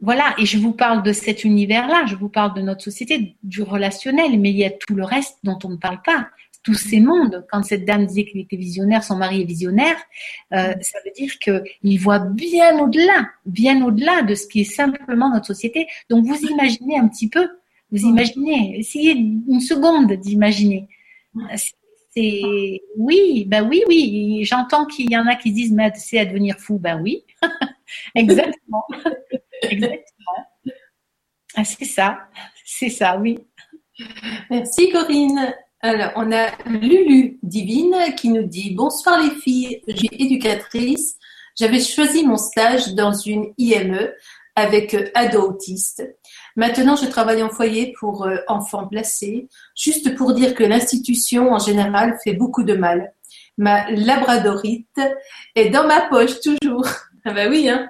voilà, 0.01 0.35
et 0.37 0.47
je 0.47 0.59
vous 0.59 0.73
parle 0.73 1.05
de 1.05 1.13
cet 1.13 1.45
univers-là, 1.45 2.07
je 2.07 2.17
vous 2.17 2.29
parle 2.29 2.55
de 2.55 2.61
notre 2.61 2.83
société, 2.83 3.37
du 3.45 3.63
relationnel, 3.63 4.37
mais 4.41 4.51
il 4.51 4.57
y 4.57 4.65
a 4.65 4.71
tout 4.71 4.97
le 4.97 5.05
reste 5.05 5.39
dont 5.45 5.61
on 5.63 5.69
ne 5.69 5.77
parle 5.77 6.03
pas 6.03 6.27
tous 6.63 6.75
ces 6.75 7.01
mondes. 7.01 7.45
Quand 7.51 7.63
cette 7.63 7.85
dame 7.85 8.07
disait 8.07 8.25
qu'il 8.25 8.41
était 8.41 8.57
visionnaire, 8.57 9.03
son 9.03 9.17
mari 9.17 9.43
est 9.43 9.45
visionnaire, 9.45 9.97
euh, 10.53 10.75
ça 10.81 10.99
veut 11.05 11.13
dire 11.17 11.39
qu'il 11.39 12.01
voit 12.01 12.21
bien 12.21 12.79
au-delà, 12.79 13.29
bien 13.47 13.85
au-delà 13.85 14.23
de 14.23 14.35
ce 14.35 14.47
qui 14.47 14.61
est 14.61 14.65
simplement 14.65 15.31
notre 15.31 15.47
société. 15.47 15.87
Donc 16.09 16.25
vous 16.25 16.41
imaginez 16.47 16.99
un 16.99 17.09
petit 17.09 17.29
peu, 17.29 17.49
vous 17.91 18.03
imaginez, 18.03 18.79
essayez 18.79 19.13
une 19.13 19.61
seconde 19.61 20.13
d'imaginer. 20.13 20.89
C'est 22.15 22.81
oui, 22.99 23.45
ben 23.47 23.67
oui, 23.69 23.83
oui. 23.89 24.45
J'entends 24.45 24.87
qu'il 24.87 25.11
y 25.11 25.17
en 25.17 25.27
a 25.27 25.35
qui 25.35 25.51
disent 25.51 25.73
mais 25.73 25.91
c'est 25.95 26.19
à 26.19 26.27
devenir 26.27 26.59
fou. 26.59 26.79
Ben 26.79 27.01
oui, 27.01 27.25
exactement, 28.15 28.85
exactement. 29.63 30.47
Ah, 31.55 31.65
c'est 31.65 31.85
ça, 31.85 32.29
c'est 32.65 32.91
ça, 32.91 33.19
oui. 33.19 33.39
Merci 34.51 34.91
Corinne. 34.91 35.55
Alors, 35.85 36.13
on 36.15 36.31
a 36.31 36.51
Lulu 36.65 37.41
Divine 37.43 38.15
qui 38.17 38.29
nous 38.29 38.45
dit 38.45 38.73
Bonsoir 38.73 39.21
les 39.21 39.31
filles, 39.31 39.83
je 39.89 39.97
suis 39.97 40.11
éducatrice. 40.13 41.17
J'avais 41.59 41.81
choisi 41.81 42.25
mon 42.25 42.37
stage 42.37 42.95
dans 42.95 43.13
une 43.13 43.53
IME 43.59 44.13
avec 44.55 44.97
ado 45.15 45.41
autistes. 45.41 46.09
Maintenant, 46.55 46.95
je 46.95 47.07
travaille 47.07 47.43
en 47.43 47.49
foyer 47.49 47.93
pour 47.99 48.25
euh, 48.25 48.37
enfants 48.47 48.87
placés, 48.87 49.49
juste 49.75 50.15
pour 50.15 50.35
dire 50.35 50.55
que 50.55 50.63
l'institution 50.63 51.51
en 51.51 51.59
général 51.59 52.17
fait 52.23 52.35
beaucoup 52.35 52.63
de 52.63 52.75
mal. 52.75 53.13
Ma 53.59 53.91
labradorite 53.91 55.01
est 55.57 55.71
dans 55.71 55.87
ma 55.87 56.03
poche 56.03 56.41
toujours. 56.41 56.87
Ah 57.25 57.33
bah 57.33 57.47
oui, 57.49 57.69
hein. 57.69 57.89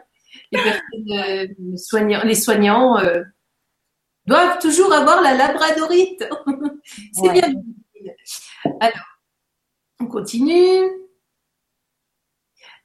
Les, 0.53 0.61
euh, 0.61 1.47
soignants, 1.79 2.23
les 2.23 2.35
soignants 2.35 2.99
euh, 2.99 3.23
doivent 4.27 4.59
toujours 4.59 4.93
avoir 4.93 5.23
la 5.23 5.35
labradorite. 5.35 6.23
C'est 7.15 7.33
bien. 7.33 7.55
Alors, 8.81 9.21
on 10.01 10.07
continue. 10.07 10.91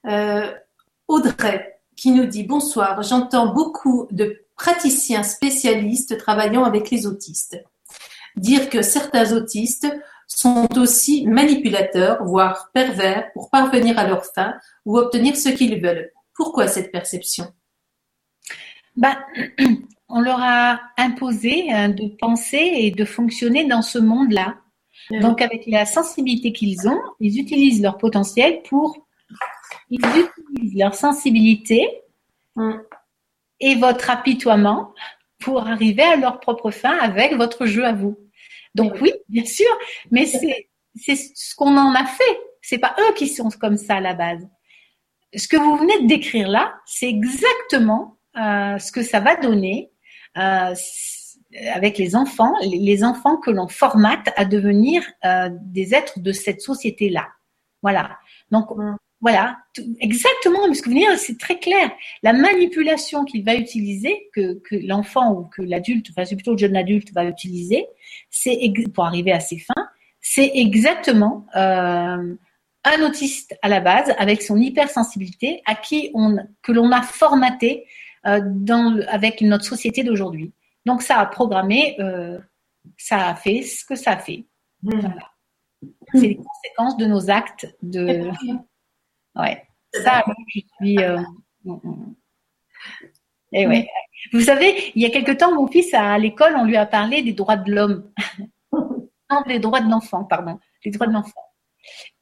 Euh, 0.05 0.53
Audrey 1.07 1.82
qui 1.95 2.11
nous 2.11 2.26
dit 2.26 2.43
bonsoir, 2.43 3.01
j'entends 3.01 3.53
beaucoup 3.53 4.07
de 4.11 4.45
praticiens 4.55 5.24
spécialistes 5.24 6.18
travaillant 6.18 6.63
avec 6.63 6.91
les 6.91 7.07
autistes 7.07 7.57
dire 8.38 8.70
que 8.70 8.82
certains 8.82 9.34
autistes 9.34 9.88
sont 10.28 10.68
aussi 10.78 11.26
manipulateurs, 11.26 12.24
voire 12.24 12.70
pervers, 12.74 13.32
pour 13.34 13.49
parvenir 13.49 13.97
à 13.97 14.07
leur 14.07 14.26
fin 14.26 14.55
ou 14.86 14.97
obtenir 14.97 15.36
ce 15.36 15.49
qu'ils 15.49 15.82
veulent. 15.82 16.11
Pourquoi 16.34 16.68
cette 16.68 16.91
perception? 16.91 17.51
Bah, 18.95 19.18
On 20.09 20.22
leur 20.22 20.39
a 20.41 20.80
imposé 20.97 21.70
hein, 21.70 21.89
de 21.89 22.07
penser 22.18 22.72
et 22.76 22.91
de 22.91 23.03
fonctionner 23.03 23.65
dans 23.65 23.82
ce 23.82 23.99
monde-là. 23.99 24.55
Donc, 25.12 25.41
avec 25.41 25.66
la 25.68 25.86
sensibilité 25.86 26.51
qu'ils 26.51 26.88
ont, 26.88 27.01
ils 27.20 27.39
utilisent 27.39 27.82
leur 27.82 27.97
potentiel 27.97 28.62
pour. 28.64 29.08
Ils 29.89 30.01
utilisent 30.01 30.78
leur 30.78 30.95
sensibilité 30.95 31.88
et 33.60 33.76
votre 33.76 34.10
apitoiement 34.10 34.93
pour 35.39 35.68
arriver 35.68 36.03
à 36.03 36.16
leur 36.16 36.39
propre 36.39 36.72
fin 36.72 36.97
avec 36.97 37.36
votre 37.36 37.66
jeu 37.66 37.86
à 37.86 37.93
vous. 37.93 38.18
Donc, 38.76 38.95
oui, 39.01 39.12
bien 39.30 39.45
sûr, 39.45 39.68
mais 40.12 40.26
c'est, 40.26 40.70
c'est 40.95 41.16
ce 41.16 41.55
qu'on 41.55 41.78
en 41.78 41.93
a 41.93 42.05
fait. 42.05 42.39
C'est 42.62 42.78
pas 42.78 42.95
eux 42.99 43.14
qui 43.16 43.28
sont 43.28 43.49
comme 43.49 43.78
ça 43.78 43.95
à 43.95 44.01
la 44.01 44.14
base. 44.14 44.47
Ce 45.36 45.47
que 45.47 45.58
vous 45.58 45.78
venez 45.78 46.01
de 46.01 46.08
décrire 46.08 46.47
là, 46.47 46.76
c'est 46.86 47.10
exactement 47.10 48.18
euh, 48.38 48.78
ce 48.78 48.91
que 48.91 49.03
ça 49.03 49.20
va 49.20 49.36
donner. 49.36 49.89
Euh, 50.38 50.74
avec 51.74 51.97
les 51.97 52.16
enfants, 52.16 52.53
les 52.62 53.03
enfants 53.03 53.38
que 53.38 53.51
l'on 53.51 53.68
formate 53.68 54.30
à 54.36 54.45
devenir 54.45 55.03
euh, 55.26 55.49
des 55.64 55.93
êtres 55.93 56.20
de 56.20 56.32
cette 56.32 56.62
société-là. 56.62 57.28
Voilà. 57.82 58.18
Donc 58.51 58.70
voilà, 59.20 59.58
exactement, 59.99 60.72
ce 60.74 60.82
que 60.82 60.89
vous 60.89 60.95
venez 60.95 61.18
c'est 61.18 61.39
très 61.39 61.58
clair. 61.58 61.89
La 62.22 62.34
manipulation 62.34 63.26
qu'il 63.26 63.43
va 63.43 63.55
utiliser, 63.55 64.30
que, 64.34 64.60
que 64.60 64.76
l'enfant 64.76 65.34
ou 65.34 65.43
que 65.45 65.64
l'adulte, 65.64 66.08
enfin 66.12 66.24
c'est 66.24 66.36
plutôt 66.36 66.51
le 66.51 66.60
jeune 66.60 66.78
adulte 66.78 67.12
va 67.14 67.26
utiliser, 67.26 67.88
c'est 68.30 68.60
pour 68.93 69.05
arriver 69.05 69.32
à 69.32 69.39
ses 69.39 69.58
fins, 69.58 69.88
c'est 70.22 70.51
exactement 70.53 71.47
euh, 71.55 72.36
un 72.84 73.01
autiste 73.01 73.58
à 73.64 73.70
la 73.70 73.80
base 73.80 74.14
avec 74.20 74.43
son 74.43 74.58
hypersensibilité 74.58 75.62
à 75.66 75.74
qui 75.74 76.12
on 76.14 76.38
que 76.62 76.72
l'on 76.72 76.91
a 76.91 77.01
formaté 77.01 77.86
euh, 78.28 78.41
dans 78.43 78.99
avec 79.08 79.41
notre 79.41 79.66
société 79.66 80.03
d'aujourd'hui. 80.03 80.53
Donc 80.88 81.01
ça 81.01 81.19
a 81.19 81.25
programmé, 81.25 81.97
euh, 81.99 82.39
ça 82.97 83.27
a 83.27 83.35
fait 83.35 83.61
ce 83.61 83.83
que 83.83 83.95
ça 83.95 84.11
a 84.11 84.17
fait. 84.17 84.45
Hmm. 84.81 85.01
C'est 86.13 86.29
les 86.29 86.38
conséquences 86.38 86.95
de 86.95 87.05
nos 87.05 87.29
actes 87.29 87.67
de. 87.81 88.31
Ouais. 89.35 89.67
Ça, 89.93 90.23
je 90.55 90.61
suis. 90.77 90.97
Euh, 90.99 91.19
mm, 91.65 91.73
mm. 91.83 92.15
Et 93.51 93.67
ouais. 93.67 93.88
Vous 94.31 94.39
savez, 94.39 94.93
il 94.95 95.01
y 95.01 95.05
a 95.05 95.09
quelque 95.09 95.33
temps, 95.33 95.53
mon 95.53 95.67
fils 95.67 95.93
à 95.93 96.17
l'école, 96.17 96.55
on 96.55 96.63
lui 96.63 96.77
a 96.77 96.85
parlé 96.85 97.21
des 97.21 97.33
droits 97.33 97.57
de 97.57 97.69
l'homme. 97.69 98.09
non, 98.71 99.41
des 99.45 99.59
droits 99.59 99.81
de 99.81 99.89
l'enfant, 99.89 100.23
pardon. 100.23 100.57
Les 100.85 100.91
droits 100.91 101.07
de 101.07 101.13
l'enfant. 101.13 101.43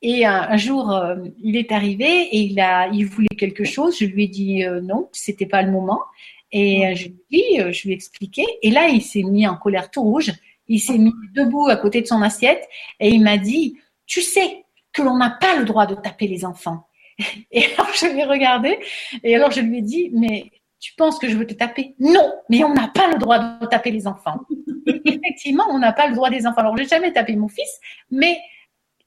Et 0.01 0.25
un, 0.25 0.57
jour, 0.57 0.91
euh, 0.91 1.17
il 1.37 1.55
est 1.55 1.71
arrivé 1.71 2.05
et 2.05 2.39
il 2.39 2.59
a, 2.59 2.87
il 2.87 3.05
voulait 3.05 3.35
quelque 3.37 3.63
chose. 3.63 3.97
Je 3.99 4.05
lui 4.05 4.23
ai 4.23 4.27
dit 4.27 4.65
non, 4.81 5.07
c'était 5.11 5.45
pas 5.45 5.61
le 5.61 5.71
moment. 5.71 6.01
Et 6.57 6.87
euh, 6.87 6.95
je 6.95 7.07
lui 7.07 7.15
dis, 7.29 7.59
euh, 7.59 7.73
je 7.73 7.85
lui 7.85 7.93
expliqué. 7.93 8.45
Et 8.61 8.71
là, 8.71 8.87
il 8.87 9.01
s'est 9.01 9.23
mis 9.23 9.45
en 9.45 9.57
colère 9.57 9.91
tout 9.91 10.01
rouge. 10.01 10.31
Il 10.69 10.79
s'est 10.79 10.97
mis 10.97 11.11
debout 11.33 11.67
à 11.67 11.75
côté 11.75 12.01
de 12.01 12.07
son 12.07 12.21
assiette 12.21 12.65
et 13.01 13.09
il 13.09 13.21
m'a 13.21 13.37
dit, 13.37 13.77
tu 14.05 14.21
sais 14.21 14.63
que 14.93 15.01
l'on 15.01 15.17
n'a 15.17 15.31
pas 15.31 15.57
le 15.57 15.65
droit 15.65 15.85
de 15.85 15.95
taper 15.95 16.27
les 16.27 16.45
enfants. 16.45 16.87
Et 17.51 17.65
alors 17.73 17.93
je 17.93 18.05
lui 18.07 18.21
ai 18.21 18.25
regardé 18.25 18.77
et 19.23 19.35
alors 19.35 19.51
je 19.51 19.61
lui 19.61 19.77
ai 19.77 19.81
dit, 19.81 20.09
mais 20.13 20.51
tu 20.79 20.93
penses 20.95 21.17
que 21.19 21.29
je 21.29 21.37
veux 21.37 21.47
te 21.47 21.53
taper? 21.53 21.95
Non, 21.99 22.33
mais 22.49 22.63
on 22.63 22.73
n'a 22.73 22.87
pas 22.87 23.09
le 23.11 23.17
droit 23.17 23.39
de 23.39 23.65
taper 23.65 23.91
les 23.91 24.07
enfants. 24.07 24.41
effectivement, 25.05 25.65
on 25.69 25.79
n'a 25.79 25.93
pas 25.93 26.07
le 26.07 26.15
droit 26.15 26.29
des 26.29 26.45
enfants. 26.45 26.61
Alors, 26.61 26.77
je 26.77 26.83
n'ai 26.83 26.89
jamais 26.89 27.11
tapé 27.11 27.35
mon 27.35 27.47
fils, 27.47 27.79
mais 28.11 28.37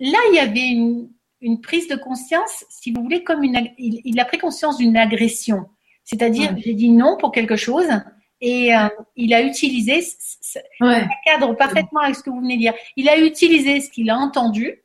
là, 0.01 0.19
il 0.31 0.37
y 0.37 0.39
avait 0.39 0.69
une, 0.69 1.11
une 1.41 1.61
prise 1.61 1.87
de 1.87 1.97
conscience, 1.97 2.65
si 2.69 2.93
vous 2.93 3.03
voulez, 3.03 3.25
comme 3.25 3.43
une, 3.45 3.71
il, 3.79 4.01
il 4.05 4.19
a 4.21 4.25
pris 4.25 4.39
conscience 4.39 4.79
d'une 4.79 4.97
agression. 4.97 5.67
C'est-à-dire, 6.09 6.57
j'ai 6.57 6.73
dit 6.73 6.89
non 6.89 7.19
pour 7.19 7.33
quelque 7.33 7.57
chose 7.57 7.87
et 8.41 8.75
euh, 8.75 8.89
il 9.15 9.35
a 9.35 9.43
utilisé, 9.43 10.01
ça 10.01 10.61
cadre 11.27 11.55
parfaitement 11.55 12.01
avec 12.01 12.17
ce 12.17 12.23
que 12.23 12.31
vous 12.31 12.41
venez 12.41 12.55
de 12.55 12.61
dire, 12.61 12.75
il 12.97 13.11
a 13.11 13.19
utilisé 13.19 13.81
ce 13.81 13.91
qu'il 13.91 14.09
a 14.09 14.17
entendu 14.17 14.83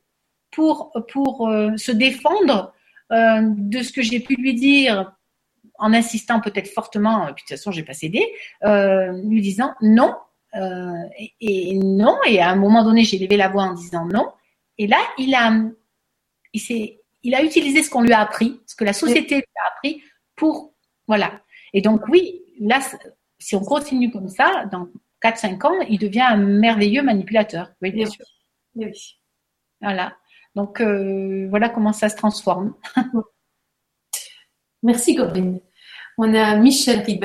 pour, 0.50 0.92
pour 1.10 1.48
euh, 1.48 1.74
se 1.78 1.92
défendre 1.92 2.74
euh, 3.10 3.40
de 3.42 3.82
ce 3.82 3.90
que 3.90 4.02
j'ai 4.02 4.20
pu 4.20 4.34
lui 4.34 4.52
dire 4.52 5.14
en 5.78 5.94
insistant 5.94 6.42
peut-être 6.42 6.68
fortement, 6.68 7.26
et 7.26 7.32
puis 7.32 7.44
de 7.44 7.48
toute 7.48 7.56
façon, 7.56 7.72
j'ai 7.72 7.82
pas 7.82 7.94
cédé, 7.94 8.22
lui 8.62 9.40
disant 9.40 9.72
non, 9.80 10.14
et, 11.18 11.32
et, 11.40 11.74
non, 11.74 12.18
et 12.26 12.40
à 12.40 12.50
un 12.50 12.56
moment 12.56 12.84
donné, 12.84 13.02
j'ai 13.02 13.18
levé 13.18 13.38
la 13.38 13.48
voix 13.48 13.64
en 13.64 13.72
disant 13.72 14.04
non, 14.04 14.30
et 14.76 14.86
là, 14.86 14.98
il 15.16 15.34
a, 15.34 15.52
il 16.52 16.96
il 17.22 17.34
a 17.34 17.42
utilisé 17.42 17.82
ce 17.82 17.90
qu'on 17.90 18.02
lui 18.02 18.12
a 18.12 18.20
appris, 18.20 18.60
ce 18.66 18.76
que 18.76 18.84
la 18.84 18.92
société 18.92 19.36
lui 19.36 19.44
a 19.64 19.74
appris 19.74 20.02
pour 20.36 20.73
voilà. 21.06 21.42
Et 21.72 21.80
donc, 21.80 22.06
oui, 22.08 22.42
là, 22.60 22.80
si 23.38 23.56
on 23.56 23.64
continue 23.64 24.10
comme 24.10 24.28
ça, 24.28 24.66
dans 24.70 24.88
4-5 25.22 25.66
ans, 25.66 25.80
il 25.88 25.98
devient 25.98 26.22
un 26.22 26.36
merveilleux 26.36 27.02
manipulateur. 27.02 27.70
Oui, 27.82 27.90
bien 27.90 28.06
sûr. 28.06 28.24
Oui. 28.76 29.18
Voilà. 29.80 30.16
Donc, 30.54 30.80
euh, 30.80 31.46
voilà 31.50 31.68
comment 31.68 31.92
ça 31.92 32.08
se 32.08 32.16
transforme. 32.16 32.74
Merci, 34.82 35.16
Corinne. 35.16 35.60
On 36.16 36.32
a 36.32 36.56
Michel 36.56 37.00
Ribes, 37.00 37.24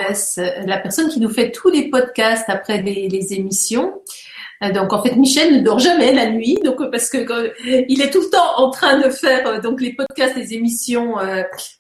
la 0.66 0.80
personne 0.80 1.10
qui 1.10 1.20
nous 1.20 1.30
fait 1.30 1.52
tous 1.52 1.70
les 1.70 1.90
podcasts 1.90 2.50
après 2.50 2.82
les, 2.82 3.34
émissions. 3.34 4.02
Euh, 4.64 4.72
donc 4.72 4.92
en 4.94 5.04
fait, 5.04 5.16
Michel 5.16 5.60
ne 5.60 5.64
dort 5.64 5.78
jamais 5.78 6.12
la 6.12 6.32
nuit, 6.32 6.58
donc 6.66 6.78
parce 6.90 7.10
que 7.10 7.54
il 7.88 8.02
est 8.02 8.10
tout 8.10 8.22
le 8.22 8.30
temps 8.32 8.58
en 8.58 8.72
train 8.72 9.00
de 9.00 9.10
faire 9.10 9.62
donc 9.62 9.80
les 9.80 9.94
podcasts, 9.94 10.36
les 10.36 10.56
émissions 10.56 11.16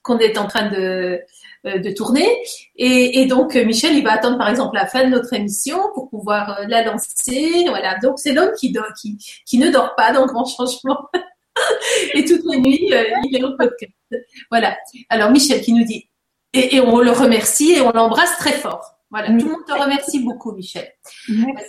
qu'on 0.03 0.19
est 0.19 0.37
en 0.37 0.45
train 0.45 0.69
de 0.69 1.19
de 1.65 1.91
tourner. 1.91 2.27
Et, 2.75 3.21
et, 3.21 3.25
donc 3.25 3.55
Michel, 3.55 3.95
il 3.95 4.03
va 4.03 4.13
attendre 4.13 4.37
par 4.37 4.49
exemple 4.49 4.75
la 4.75 4.87
fin 4.87 5.03
de 5.03 5.09
notre 5.09 5.33
émission 5.33 5.79
pour 5.93 6.09
pouvoir 6.09 6.61
la 6.67 6.83
lancer. 6.83 7.65
Voilà. 7.67 7.97
Donc 8.01 8.19
c'est 8.19 8.33
l'homme 8.33 8.51
qui, 8.57 8.73
qui 9.01 9.17
qui 9.45 9.57
ne 9.57 9.69
dort 9.69 9.95
pas 9.95 10.11
dans 10.11 10.25
grand 10.25 10.45
changement. 10.45 11.09
et 12.13 12.23
toute 12.25 12.41
la 12.45 12.57
nuit, 12.57 12.91
il 13.23 13.37
est 13.37 13.43
au 13.43 13.55
podcast. 13.57 13.93
Voilà. 14.49 14.77
Alors 15.09 15.31
Michel 15.31 15.61
qui 15.61 15.73
nous 15.73 15.85
dit 15.85 16.09
et, 16.53 16.79
on 16.79 16.99
le 16.99 17.11
remercie 17.11 17.73
et 17.73 17.81
on 17.81 17.91
l'embrasse 17.91 18.37
très 18.37 18.53
fort. 18.53 18.95
Voilà, 19.11 19.27
tout 19.27 19.45
le 19.45 19.51
monde 19.51 19.65
te 19.67 19.73
remercie 19.73 20.19
beaucoup, 20.23 20.51
Michel. 20.51 20.87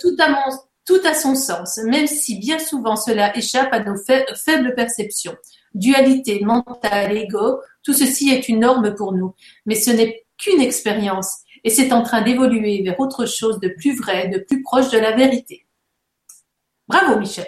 Tout 0.00 0.16
à, 0.18 0.28
mon, 0.28 0.56
tout 0.86 1.00
à 1.04 1.14
son 1.14 1.34
sens, 1.34 1.78
même 1.84 2.06
si 2.06 2.38
bien 2.38 2.58
souvent 2.58 2.96
cela 2.96 3.36
échappe 3.36 3.72
à 3.72 3.80
nos 3.80 3.96
faibles 3.96 4.74
perceptions. 4.74 5.36
Dualité, 5.74 6.40
mental, 6.40 7.16
ego, 7.16 7.60
tout 7.82 7.92
ceci 7.92 8.30
est 8.30 8.48
une 8.48 8.60
norme 8.60 8.94
pour 8.94 9.12
nous, 9.12 9.34
mais 9.66 9.74
ce 9.74 9.90
n'est 9.90 10.24
qu'une 10.38 10.60
expérience 10.60 11.44
et 11.64 11.70
c'est 11.70 11.92
en 11.92 12.02
train 12.02 12.22
d'évoluer 12.22 12.82
vers 12.82 12.98
autre 13.00 13.26
chose 13.26 13.60
de 13.60 13.68
plus 13.68 13.96
vrai, 13.96 14.28
de 14.28 14.38
plus 14.38 14.62
proche 14.62 14.90
de 14.90 14.98
la 14.98 15.12
vérité. 15.12 15.66
Bravo, 16.88 17.18
Michel. 17.18 17.46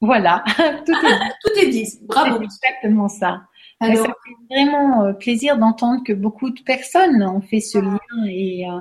Voilà, 0.00 0.44
tout 0.86 0.92
est 0.92 1.02
dit. 1.02 1.28
tout 1.44 1.58
est 1.58 1.68
dit. 1.68 1.98
Bravo. 2.02 2.40
Exactement 2.40 3.08
ça. 3.08 3.42
Alors, 3.80 4.06
ça 4.06 4.12
fait 4.24 4.54
vraiment 4.54 5.04
euh, 5.04 5.12
plaisir 5.12 5.56
d'entendre 5.56 6.02
que 6.04 6.12
beaucoup 6.12 6.50
de 6.50 6.60
personnes 6.62 7.22
ont 7.22 7.40
fait 7.40 7.60
ce 7.60 7.78
lien 7.78 7.98
et, 8.26 8.68
euh, 8.68 8.80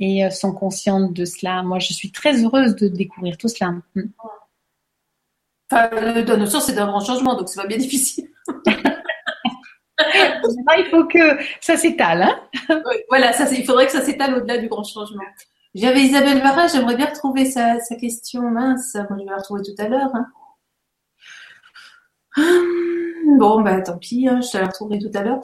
et 0.00 0.24
euh, 0.24 0.30
sont 0.30 0.52
conscientes 0.52 1.12
de 1.12 1.24
cela. 1.24 1.62
Moi, 1.62 1.78
je 1.78 1.92
suis 1.92 2.10
très 2.10 2.42
heureuse 2.42 2.74
de 2.76 2.88
découvrir 2.88 3.36
tout 3.36 3.48
cela. 3.48 3.72
Mm. 3.94 4.02
Enfin, 5.70 5.88
de 6.22 6.36
nos 6.36 6.46
c'est 6.46 6.78
un 6.78 6.86
grand 6.86 7.04
changement, 7.04 7.36
donc 7.36 7.48
c'est 7.48 7.60
pas 7.60 7.66
bien 7.66 7.78
difficile. 7.78 8.28
il 10.14 10.86
faut 10.90 11.04
que 11.04 11.38
ça 11.60 11.76
s'étale. 11.76 12.22
Hein 12.68 12.82
voilà, 13.08 13.32
il 13.52 13.64
faudrait 13.64 13.86
que 13.86 13.92
ça 13.92 14.02
s'étale 14.02 14.34
au-delà 14.36 14.58
du 14.58 14.68
grand 14.68 14.84
changement. 14.84 15.24
J'avais 15.74 16.00
Isabelle 16.02 16.42
Varin, 16.42 16.66
j'aimerais 16.68 16.96
bien 16.96 17.06
retrouver 17.06 17.46
sa, 17.46 17.78
question 17.98 18.42
mince. 18.42 18.94
Moi, 18.94 19.18
je 19.18 19.24
vais 19.24 19.30
la 19.30 19.36
retrouver 19.36 19.62
tout 19.62 19.82
à 19.82 19.88
l'heure. 19.88 20.10
Hein. 20.14 20.26
Hum, 22.36 23.38
bon, 23.38 23.60
bah 23.60 23.80
tant 23.80 23.98
pis, 23.98 24.26
hein, 24.28 24.40
je 24.40 24.50
te 24.50 24.58
la 24.58 24.66
retrouverai 24.66 24.98
tout 24.98 25.10
à 25.14 25.22
l'heure. 25.22 25.40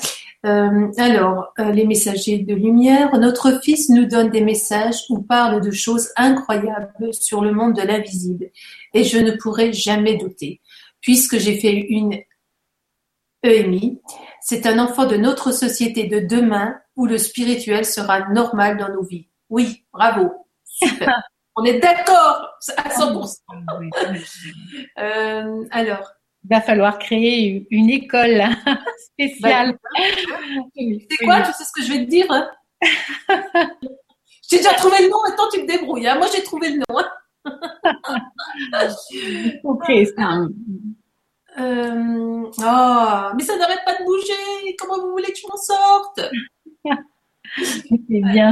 Euh, 0.47 0.93
alors, 0.99 1.53
euh, 1.59 1.73
les 1.73 1.87
messagers 1.87 2.39
de 2.39 2.55
lumière. 2.55 3.19
Notre 3.19 3.61
Fils 3.63 3.89
nous 3.89 4.05
donne 4.05 4.31
des 4.31 4.43
messages 4.43 5.05
ou 5.11 5.21
parle 5.21 5.61
de 5.61 5.71
choses 5.71 6.11
incroyables 6.17 7.13
sur 7.13 7.43
le 7.43 7.53
monde 7.53 7.75
de 7.75 7.83
l'invisible. 7.83 8.51
Et 8.95 9.05
je 9.05 9.19
ne 9.19 9.33
pourrais 9.33 9.73
jamais 9.73 10.17
douter, 10.17 10.61
puisque 11.01 11.39
j'ai 11.39 11.59
fait 11.59 11.73
une 11.73 12.19
EMI. 13.43 14.01
C'est 14.51 14.65
un 14.65 14.79
enfant 14.79 15.05
de 15.05 15.17
notre 15.17 15.53
société 15.53 16.05
de 16.05 16.21
demain 16.21 16.81
où 16.97 17.05
le 17.05 17.19
spirituel 17.19 17.85
sera 17.85 18.31
normal 18.31 18.79
dans 18.79 18.89
nos 18.89 19.03
vies. 19.03 19.29
Oui, 19.51 19.85
bravo. 19.93 20.31
Super. 20.65 21.23
On 21.57 21.65
est 21.65 21.79
d'accord 21.81 22.49
à 22.79 22.89
100%. 22.89 23.41
euh, 25.01 25.65
alors, 25.71 26.13
il 26.45 26.49
va 26.49 26.63
falloir 26.63 26.99
créer 26.99 27.67
une 27.71 27.91
école 27.91 28.43
spéciale. 29.13 29.77
C'est 30.75 31.25
quoi? 31.27 31.43
Tu 31.43 31.53
sais 31.53 31.65
ce 31.65 31.73
que 31.75 31.83
je 31.83 31.93
vais 31.93 32.07
te 32.07 32.11
dire 32.11 32.27
hein? 32.31 32.51
J'ai 34.51 34.57
déjà 34.57 34.73
trouvé 34.73 34.97
le 35.03 35.11
nom, 35.11 35.19
maintenant 35.29 35.49
tu 35.53 35.61
me 35.61 35.67
débrouilles. 35.67 36.09
Hein. 36.09 36.17
Moi 36.17 36.29
j'ai 36.35 36.43
trouvé 36.43 36.71
le 36.71 36.79
nom. 36.79 36.99
Hein. 36.99 38.89
ok, 39.63 39.93
ça. 40.17 40.47
Euh... 41.59 42.45
Oh, 42.59 43.35
mais 43.37 43.45
ça 43.45 43.57
n'arrête 43.57 43.85
pas 43.85 43.99
de 43.99 44.05
bouger. 44.05 44.77
Comment 44.79 45.01
vous 45.01 45.13
voulez 45.13 45.33
que 45.33 45.39
je 45.39 45.47
m'en 45.49 45.57
sorte? 45.57 46.21
C'est 47.57 48.21
bien. 48.21 48.51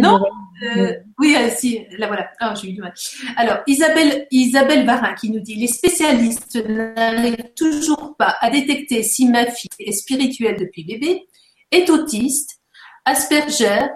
non 0.00 0.20
euh, 0.62 0.94
Oui, 1.18 1.34
euh, 1.36 1.50
si, 1.54 1.84
là 1.98 2.06
voilà. 2.06 2.30
Oh, 2.40 2.54
j'ai 2.60 2.70
eu 2.70 2.72
du 2.74 2.80
mal. 2.80 2.94
Alors, 3.36 3.58
Isabelle, 3.66 4.26
Isabelle 4.30 4.86
Varin 4.86 5.14
qui 5.14 5.30
nous 5.30 5.40
dit 5.40 5.56
Les 5.56 5.66
spécialistes 5.66 6.56
n'arrivent 6.66 7.52
toujours 7.56 8.16
pas 8.16 8.36
à 8.40 8.50
détecter 8.50 9.02
si 9.02 9.26
ma 9.28 9.46
fille 9.46 9.68
est 9.80 9.92
spirituelle 9.92 10.56
depuis 10.58 10.84
bébé, 10.84 11.26
est 11.70 11.90
autiste, 11.90 12.60
Asperger, 13.04 13.88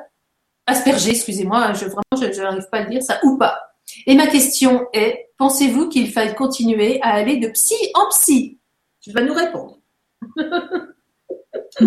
Asperger, 0.67 1.11
excusez-moi, 1.11 1.73
je, 1.75 1.85
vraiment, 1.87 2.03
je 2.35 2.41
n'arrive 2.41 2.69
pas 2.71 2.79
à 2.79 2.83
le 2.83 2.91
dire 2.91 3.03
ça, 3.03 3.21
ou 3.23 3.37
pas. 3.37 3.59
Et 4.07 4.15
ma 4.15 4.27
question 4.27 4.87
est 4.93 5.24
Pensez-vous 5.39 5.89
qu'il 5.89 6.11
faille 6.11 6.35
continuer 6.35 7.01
à 7.03 7.15
aller 7.15 7.37
de 7.37 7.49
psy 7.49 7.75
en 7.95 8.09
psy? 8.11 8.59
Tu 9.01 9.13
vas 9.13 9.23
nous 9.23 9.35
répondre. 9.35 9.79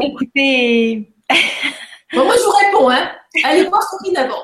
Écoutez. 0.02 1.14
Bon, 2.14 2.24
moi, 2.24 2.36
je 2.38 2.44
vous 2.44 2.52
réponds, 2.52 2.90
hein. 2.90 3.12
Allez 3.44 3.66
voir 3.66 3.84
Sophie 3.84 4.14
d'avant. 4.14 4.42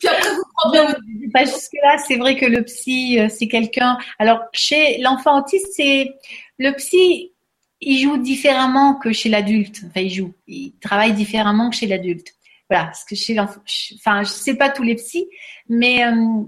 Puis 0.00 0.08
après, 0.08 0.34
vous 0.34 0.42
prendrez 0.56 0.80
votre... 0.86 1.00
Pas 1.32 1.44
jusque-là, 1.44 1.98
c'est 1.98 2.16
vrai 2.16 2.36
que 2.36 2.46
le 2.46 2.64
psy, 2.64 3.20
euh, 3.20 3.28
c'est 3.28 3.46
quelqu'un. 3.46 3.98
Alors, 4.18 4.40
chez 4.52 4.98
l'enfant 4.98 5.40
autiste, 5.40 5.68
c'est 5.76 6.14
le 6.58 6.72
psy, 6.72 7.32
il 7.80 7.98
joue 8.00 8.16
différemment 8.16 8.94
que 8.94 9.12
chez 9.12 9.28
l'adulte. 9.28 9.82
Enfin, 9.86 10.00
il 10.00 10.10
joue, 10.10 10.34
il 10.46 10.72
travaille 10.80 11.12
différemment 11.12 11.70
que 11.70 11.76
chez 11.76 11.86
l'adulte. 11.86 12.34
Voilà, 12.68 12.86
parce 12.86 13.04
que 13.04 13.14
chez 13.14 13.34
l'enfant, 13.34 13.60
enfin, 13.94 14.22
je 14.24 14.30
sais 14.30 14.56
pas 14.56 14.68
tous 14.68 14.82
les 14.82 14.96
psys, 14.96 15.28
mais 15.68 16.04
euh, 16.04 16.42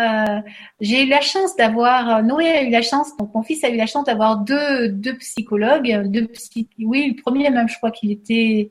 euh, 0.00 0.40
j'ai 0.80 1.04
eu 1.04 1.08
la 1.08 1.20
chance 1.20 1.56
d'avoir, 1.56 2.22
Noé 2.22 2.48
a 2.48 2.62
eu 2.62 2.70
la 2.70 2.82
chance, 2.82 3.16
donc 3.16 3.34
mon 3.34 3.42
fils 3.42 3.62
a 3.64 3.68
eu 3.68 3.76
la 3.76 3.86
chance 3.86 4.04
d'avoir 4.04 4.38
deux, 4.38 4.88
deux 4.88 5.16
psychologues, 5.18 6.08
deux 6.08 6.26
psy, 6.28 6.68
oui, 6.78 7.14
le 7.16 7.22
premier 7.22 7.50
même, 7.50 7.68
je 7.68 7.76
crois 7.76 7.90
qu'il 7.90 8.10
était, 8.10 8.70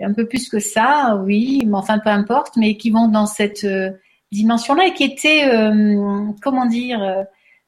un 0.00 0.12
peu 0.12 0.26
plus 0.26 0.48
que 0.48 0.58
ça, 0.58 1.20
oui, 1.24 1.62
mais 1.66 1.76
enfin 1.76 1.98
peu 1.98 2.10
importe, 2.10 2.56
mais 2.56 2.76
qui 2.76 2.90
vont 2.90 3.08
dans 3.08 3.26
cette 3.26 3.64
euh, 3.64 3.90
dimension-là 4.32 4.86
et 4.86 4.94
qui 4.94 5.04
étaient, 5.04 5.48
euh, 5.48 6.30
comment 6.42 6.66
dire, 6.66 7.02
euh, 7.02 7.24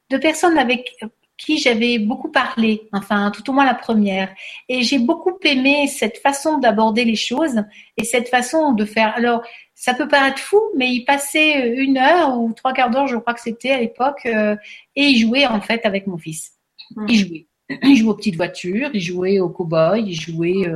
de 0.09 0.17
personnes 0.17 0.57
avec 0.57 0.97
qui 1.37 1.57
j'avais 1.57 1.97
beaucoup 1.97 2.29
parlé, 2.29 2.87
enfin 2.93 3.31
tout 3.31 3.49
au 3.49 3.53
moins 3.53 3.65
la 3.65 3.73
première. 3.73 4.29
Et 4.69 4.83
j'ai 4.83 4.99
beaucoup 4.99 5.37
aimé 5.43 5.87
cette 5.87 6.19
façon 6.19 6.59
d'aborder 6.59 7.03
les 7.03 7.15
choses 7.15 7.63
et 7.97 8.03
cette 8.03 8.29
façon 8.29 8.73
de 8.73 8.85
faire. 8.85 9.13
Alors, 9.15 9.41
ça 9.81 9.93
peut 9.95 10.07
paraître 10.07 10.39
fou, 10.39 10.59
mais 10.77 10.91
il 10.91 11.05
passait 11.05 11.75
une 11.75 11.97
heure 11.97 12.39
ou 12.39 12.53
trois 12.53 12.73
quarts 12.73 12.91
d'heure, 12.91 13.07
je 13.07 13.17
crois 13.17 13.33
que 13.33 13.41
c'était 13.41 13.71
à 13.71 13.79
l'époque, 13.79 14.25
et 14.25 14.57
il 14.95 15.17
jouait 15.17 15.47
en 15.47 15.59
fait 15.59 15.85
avec 15.85 16.05
mon 16.05 16.17
fils. 16.17 16.51
Mmh. 16.95 17.05
Il 17.09 17.15
jouait. 17.17 17.47
Il 17.83 17.95
jouait 17.95 18.09
aux 18.09 18.15
petites 18.15 18.35
voitures, 18.35 18.89
il 18.93 18.99
jouait 18.99 19.39
aux 19.39 19.47
cow-boys, 19.47 19.97
il 19.97 20.13
jouait 20.13 20.67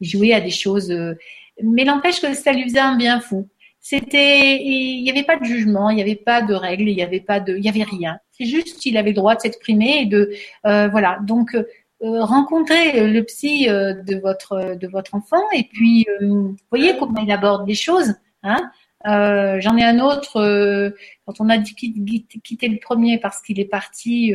jouer 0.00 0.34
à 0.34 0.40
des 0.40 0.50
choses. 0.50 0.90
Euh, 0.90 1.14
mais 1.62 1.84
n'empêche 1.84 2.20
que 2.20 2.34
ça 2.34 2.52
lui 2.52 2.64
faisait 2.64 2.80
un 2.80 2.96
bien 2.96 3.20
fou. 3.20 3.48
C'était, 3.80 4.62
il 4.62 5.02
n'y 5.02 5.10
avait 5.10 5.24
pas 5.24 5.36
de 5.36 5.44
jugement, 5.44 5.90
il 5.90 5.96
n'y 5.96 6.02
avait 6.02 6.14
pas 6.14 6.40
de 6.40 6.54
règles, 6.54 6.88
il 6.88 6.96
n'y 6.96 7.02
avait 7.02 7.20
pas 7.20 7.38
de, 7.38 7.56
il 7.56 7.64
y 7.64 7.68
avait 7.68 7.82
rien. 7.82 8.18
C'est 8.32 8.46
juste, 8.46 8.86
il 8.86 8.96
avait 8.96 9.10
le 9.10 9.16
droit 9.16 9.34
de 9.34 9.40
s'exprimer 9.40 10.02
et 10.02 10.06
de, 10.06 10.32
euh, 10.66 10.88
voilà. 10.88 11.18
Donc, 11.22 11.54
euh, 11.54 11.64
rencontrer 12.00 13.06
le 13.06 13.22
psy 13.22 13.66
de 13.66 14.20
votre 14.20 14.76
de 14.76 14.86
votre 14.88 15.14
enfant 15.14 15.40
et 15.54 15.64
puis 15.72 16.06
voyez 16.68 16.94
comment 16.98 17.22
il 17.22 17.30
aborde 17.30 17.66
les 17.66 17.74
choses. 17.74 18.14
Hein 18.44 18.70
J'en 19.04 19.76
ai 19.76 19.84
un 19.84 20.00
autre 20.00 20.92
quand 21.26 21.40
on 21.40 21.48
a 21.48 21.58
quitté 21.58 22.68
le 22.68 22.78
premier 22.78 23.18
parce 23.18 23.42
qu'il 23.42 23.60
est 23.60 23.64
parti 23.64 24.32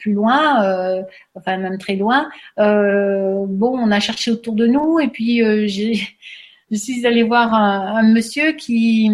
plus 0.00 0.12
loin, 0.12 0.64
euh, 0.64 1.02
enfin 1.34 1.58
même 1.58 1.78
très 1.78 1.94
loin. 1.94 2.28
Euh, 2.58 3.44
bon, 3.46 3.78
on 3.78 3.92
a 3.92 4.00
cherché 4.00 4.32
autour 4.32 4.54
de 4.54 4.66
nous 4.66 4.98
et 4.98 5.08
puis 5.08 5.42
euh, 5.42 5.66
j'ai, 5.66 5.94
je 6.70 6.76
suis 6.76 7.06
allée 7.06 7.22
voir 7.22 7.54
un, 7.54 8.02
monsieur 8.02 8.52
qui, 8.52 9.10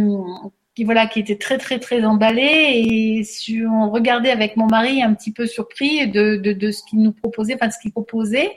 qui 0.76 0.84
voilà, 0.84 1.06
qui 1.06 1.18
était 1.18 1.36
très 1.36 1.58
très 1.58 1.80
très 1.80 2.04
emballé 2.04 2.44
et 2.44 3.24
on 3.66 3.90
regardait 3.90 4.30
avec 4.30 4.56
mon 4.56 4.66
mari 4.66 5.02
un 5.02 5.14
petit 5.14 5.32
peu 5.32 5.46
surpris 5.46 6.06
de, 6.08 6.36
de, 6.36 6.52
de 6.52 6.70
ce 6.70 6.82
qu'il 6.84 7.00
nous 7.00 7.12
proposait, 7.12 7.54
enfin 7.54 7.66
de 7.66 7.72
ce 7.72 7.78
qu'il 7.80 7.90
proposait. 7.90 8.52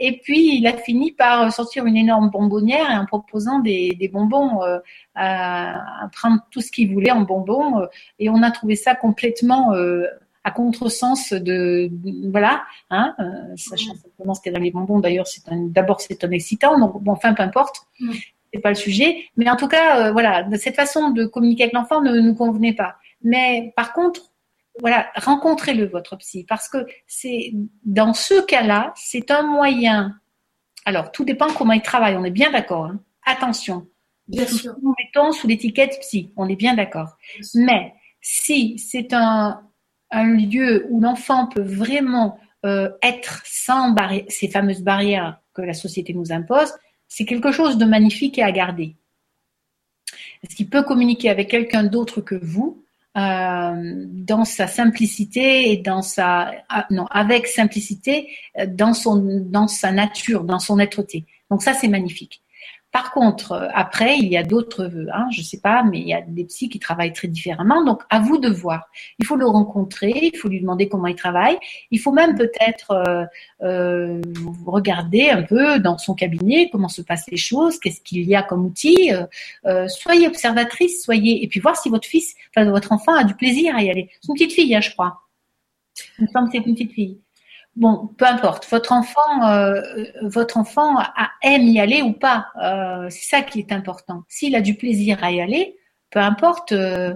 Et 0.00 0.18
puis 0.18 0.58
il 0.58 0.66
a 0.66 0.76
fini 0.76 1.12
par 1.12 1.52
sortir 1.52 1.86
une 1.86 1.96
énorme 1.96 2.28
bonbonnière 2.30 2.90
et 2.90 2.96
en 2.96 3.06
proposant 3.06 3.60
des, 3.60 3.96
des 3.98 4.08
bonbons 4.08 4.60
à, 5.14 6.02
à, 6.04 6.08
prendre 6.08 6.40
tout 6.50 6.60
ce 6.60 6.70
qu'il 6.70 6.92
voulait 6.92 7.12
en 7.12 7.22
bonbons. 7.22 7.86
et 8.18 8.28
on 8.28 8.42
a 8.42 8.50
trouvé 8.50 8.74
ça 8.74 8.94
complètement 8.94 9.72
à 10.44 10.50
contresens 10.50 11.32
de, 11.32 11.90
voilà, 12.30 12.62
hein, 12.90 13.14
euh, 13.18 13.56
sachant 13.56 13.94
simplement 13.94 14.34
ce 14.34 14.40
qu'il 14.40 14.52
y 14.52 14.54
a 14.54 14.58
dans 14.58 14.64
les 14.64 14.70
bonbons. 14.70 14.98
D'ailleurs, 14.98 15.26
c'est 15.26 15.42
d'abord 15.48 16.00
c'est 16.00 16.24
un 16.24 16.30
excitant, 16.30 16.78
donc 16.78 17.02
bon, 17.02 17.12
enfin 17.12 17.34
peu 17.34 17.42
importe, 17.42 17.82
mm. 18.00 18.10
C'est 18.52 18.60
pas 18.60 18.70
le 18.70 18.74
sujet. 18.74 19.24
Mais 19.36 19.48
en 19.48 19.56
tout 19.56 19.68
cas, 19.68 20.08
euh, 20.08 20.12
voilà, 20.12 20.46
cette 20.56 20.76
façon 20.76 21.10
de 21.10 21.24
communiquer 21.24 21.64
avec 21.64 21.74
l'enfant 21.74 22.00
ne 22.00 22.18
nous 22.20 22.34
convenait 22.34 22.74
pas. 22.74 22.96
Mais 23.22 23.72
par 23.76 23.92
contre, 23.92 24.32
voilà, 24.80 25.10
rencontrez-le 25.16 25.86
votre 25.86 26.16
psy 26.16 26.44
parce 26.48 26.68
que 26.68 26.86
c'est 27.06 27.52
dans 27.84 28.14
ce 28.14 28.40
cas-là, 28.44 28.92
c'est 28.96 29.30
un 29.30 29.42
moyen. 29.42 30.18
Alors, 30.84 31.12
tout 31.12 31.24
dépend 31.24 31.48
comment 31.52 31.72
il 31.72 31.82
travaille. 31.82 32.16
On 32.16 32.24
est 32.24 32.30
bien 32.30 32.50
d'accord. 32.50 32.86
Hein. 32.86 33.00
Attention. 33.26 33.86
Bien 34.28 34.46
sûr. 34.46 34.74
Nous 34.82 34.94
mettons 34.98 35.32
sous 35.32 35.46
l'étiquette 35.46 35.98
psy. 36.00 36.32
On 36.36 36.48
est 36.48 36.56
bien 36.56 36.74
d'accord. 36.74 37.16
Mais 37.54 37.92
si 38.20 38.78
c'est 38.78 39.12
un, 39.12 39.60
un 40.10 40.24
lieu 40.24 40.86
où 40.88 41.00
l'enfant 41.00 41.46
peut 41.46 41.62
vraiment 41.62 42.38
euh, 42.64 42.90
être 43.02 43.42
sans 43.44 43.94
ces 44.28 44.48
fameuses 44.48 44.82
barrières 44.82 45.40
que 45.54 45.62
la 45.62 45.74
société 45.74 46.12
nous 46.12 46.32
impose, 46.32 46.72
c'est 47.10 47.26
quelque 47.26 47.52
chose 47.52 47.76
de 47.76 47.84
magnifique 47.84 48.38
et 48.38 48.42
à 48.42 48.52
garder. 48.52 48.94
Est-ce 50.42 50.56
qu'il 50.56 50.70
peut 50.70 50.84
communiquer 50.84 51.28
avec 51.28 51.50
quelqu'un 51.50 51.84
d'autre 51.84 52.22
que 52.22 52.36
vous 52.36 52.82
euh, 53.16 54.04
dans 54.06 54.44
sa 54.44 54.68
simplicité 54.68 55.72
et 55.72 55.76
dans 55.76 56.00
sa 56.00 56.52
ah, 56.68 56.86
non 56.90 57.06
avec 57.10 57.48
simplicité 57.48 58.28
euh, 58.58 58.66
dans 58.66 58.94
son 58.94 59.16
dans 59.44 59.66
sa 59.66 59.90
nature, 59.92 60.44
dans 60.44 60.60
son 60.60 60.78
être-té? 60.78 61.26
Donc 61.50 61.62
ça 61.62 61.74
c'est 61.74 61.88
magnifique. 61.88 62.40
Par 62.92 63.12
contre, 63.12 63.52
euh, 63.52 63.68
après, 63.72 64.18
il 64.18 64.26
y 64.26 64.36
a 64.36 64.42
d'autres, 64.42 64.90
hein, 65.12 65.28
je 65.30 65.42
sais 65.42 65.60
pas, 65.60 65.84
mais 65.84 66.00
il 66.00 66.08
y 66.08 66.14
a 66.14 66.22
des 66.22 66.44
psys 66.44 66.68
qui 66.68 66.80
travaillent 66.80 67.12
très 67.12 67.28
différemment. 67.28 67.84
Donc, 67.84 68.02
à 68.10 68.18
vous 68.18 68.38
de 68.38 68.48
voir. 68.48 68.90
Il 69.18 69.26
faut 69.26 69.36
le 69.36 69.46
rencontrer, 69.46 70.12
il 70.32 70.36
faut 70.36 70.48
lui 70.48 70.60
demander 70.60 70.88
comment 70.88 71.06
il 71.06 71.14
travaille. 71.14 71.56
Il 71.92 72.00
faut 72.00 72.12
même 72.12 72.36
peut-être 72.36 72.90
euh, 72.90 73.24
euh, 73.62 74.20
regarder 74.66 75.30
un 75.30 75.42
peu 75.42 75.78
dans 75.78 75.98
son 75.98 76.14
cabinet 76.14 76.68
comment 76.72 76.88
se 76.88 77.02
passent 77.02 77.30
les 77.30 77.36
choses, 77.36 77.78
qu'est-ce 77.78 78.00
qu'il 78.00 78.22
y 78.24 78.34
a 78.34 78.42
comme 78.42 78.64
outil. 78.64 79.12
soyez 79.88 80.26
observatrice, 80.26 81.04
soyez, 81.04 81.44
et 81.44 81.48
puis 81.48 81.60
voir 81.60 81.76
si 81.76 81.88
votre 81.88 82.06
fils, 82.06 82.34
enfin 82.50 82.68
votre 82.70 82.92
enfant 82.92 83.14
a 83.14 83.24
du 83.24 83.34
plaisir 83.34 83.76
à 83.76 83.82
y 83.82 83.90
aller. 83.90 84.10
C'est 84.20 84.28
une 84.28 84.34
petite 84.34 84.52
fille, 84.52 84.74
hein, 84.74 84.80
je 84.80 84.90
crois. 84.90 85.20
Il 86.18 86.24
me 86.24 86.46
que 86.46 86.52
c'est 86.52 86.58
une 86.58 86.74
petite 86.74 86.92
fille 86.92 87.20
bon, 87.76 88.08
peu 88.18 88.26
importe, 88.26 88.68
votre 88.70 88.92
enfant, 88.92 89.46
euh, 89.48 89.80
votre 90.22 90.56
enfant 90.56 90.98
aime 91.42 91.62
y 91.62 91.80
aller 91.80 92.02
ou 92.02 92.12
pas. 92.12 92.46
Euh, 92.62 93.08
c'est 93.10 93.36
ça 93.36 93.42
qui 93.42 93.58
est 93.58 93.72
important. 93.72 94.24
S'il 94.28 94.54
a 94.54 94.60
du 94.60 94.74
plaisir 94.74 95.22
à 95.22 95.32
y 95.32 95.40
aller, 95.40 95.78
peu 96.10 96.20
importe, 96.20 96.72
euh, 96.72 97.14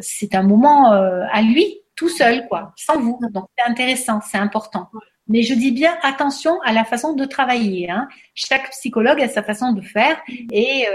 c'est 0.00 0.34
un 0.34 0.42
moment 0.42 0.90
à 0.90 1.42
lui, 1.42 1.80
tout 1.96 2.08
seul, 2.08 2.46
quoi, 2.48 2.72
sans 2.76 2.98
vous. 3.00 3.18
Donc 3.32 3.48
c'est 3.56 3.70
intéressant, 3.70 4.20
c'est 4.20 4.38
important. 4.38 4.88
Mais 5.28 5.42
je 5.42 5.54
dis 5.54 5.70
bien 5.70 5.96
attention 6.02 6.60
à 6.62 6.72
la 6.72 6.84
façon 6.84 7.12
de 7.12 7.24
travailler. 7.24 7.88
Hein. 7.88 8.08
Chaque 8.34 8.70
psychologue 8.70 9.20
a 9.20 9.28
sa 9.28 9.42
façon 9.42 9.72
de 9.72 9.80
faire 9.80 10.20
et 10.28 10.86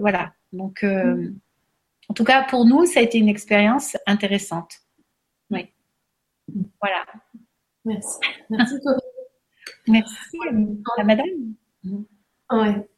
voilà. 0.00 0.32
Donc, 0.52 0.84
en 0.84 2.14
tout 2.14 2.24
cas 2.24 2.42
pour 2.42 2.64
nous, 2.64 2.86
ça 2.86 3.00
a 3.00 3.02
été 3.04 3.18
une 3.18 3.28
expérience 3.28 3.96
intéressante. 4.06 4.80
Oui. 5.50 5.72
Voilà. 6.80 7.04
Merci. 7.84 8.18
Merci, 8.50 8.74
Merci 9.86 10.38
à 10.96 11.04
madame. 11.04 11.26
Ouais. 12.50 12.88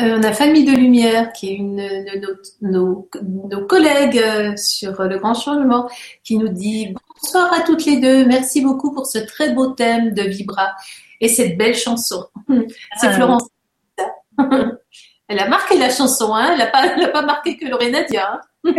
Euh, 0.00 0.18
on 0.18 0.22
a 0.22 0.32
Famille 0.32 0.64
de 0.64 0.72
Lumière, 0.72 1.32
qui 1.32 1.50
est 1.50 1.54
une 1.56 1.76
de 1.76 2.40
nos, 2.62 3.08
nos, 3.22 3.66
collègues 3.66 4.18
euh, 4.18 4.56
sur 4.56 5.02
le 5.02 5.18
grand 5.18 5.34
changement, 5.34 5.90
qui 6.24 6.38
nous 6.38 6.48
dit 6.48 6.94
bonsoir 7.22 7.52
à 7.52 7.60
toutes 7.60 7.84
les 7.84 7.98
deux. 7.98 8.24
Merci 8.24 8.62
beaucoup 8.62 8.94
pour 8.94 9.06
ce 9.06 9.18
très 9.18 9.52
beau 9.52 9.72
thème 9.72 10.14
de 10.14 10.22
Vibra 10.22 10.72
et 11.20 11.28
cette 11.28 11.58
belle 11.58 11.74
chanson. 11.74 12.24
C'est 12.98 13.08
ah. 13.08 13.12
Florence. 13.12 13.48
Elle 15.28 15.38
a 15.38 15.48
marqué 15.48 15.78
la 15.78 15.90
chanson, 15.90 16.34
hein. 16.34 16.50
elle 16.52 16.58
n'a 16.58 16.66
pas, 16.66 16.88
pas 17.12 17.22
marqué 17.22 17.56
que 17.56 17.64
Lorena 17.64 18.02
Dia. 18.02 18.40
Hein. 18.64 18.74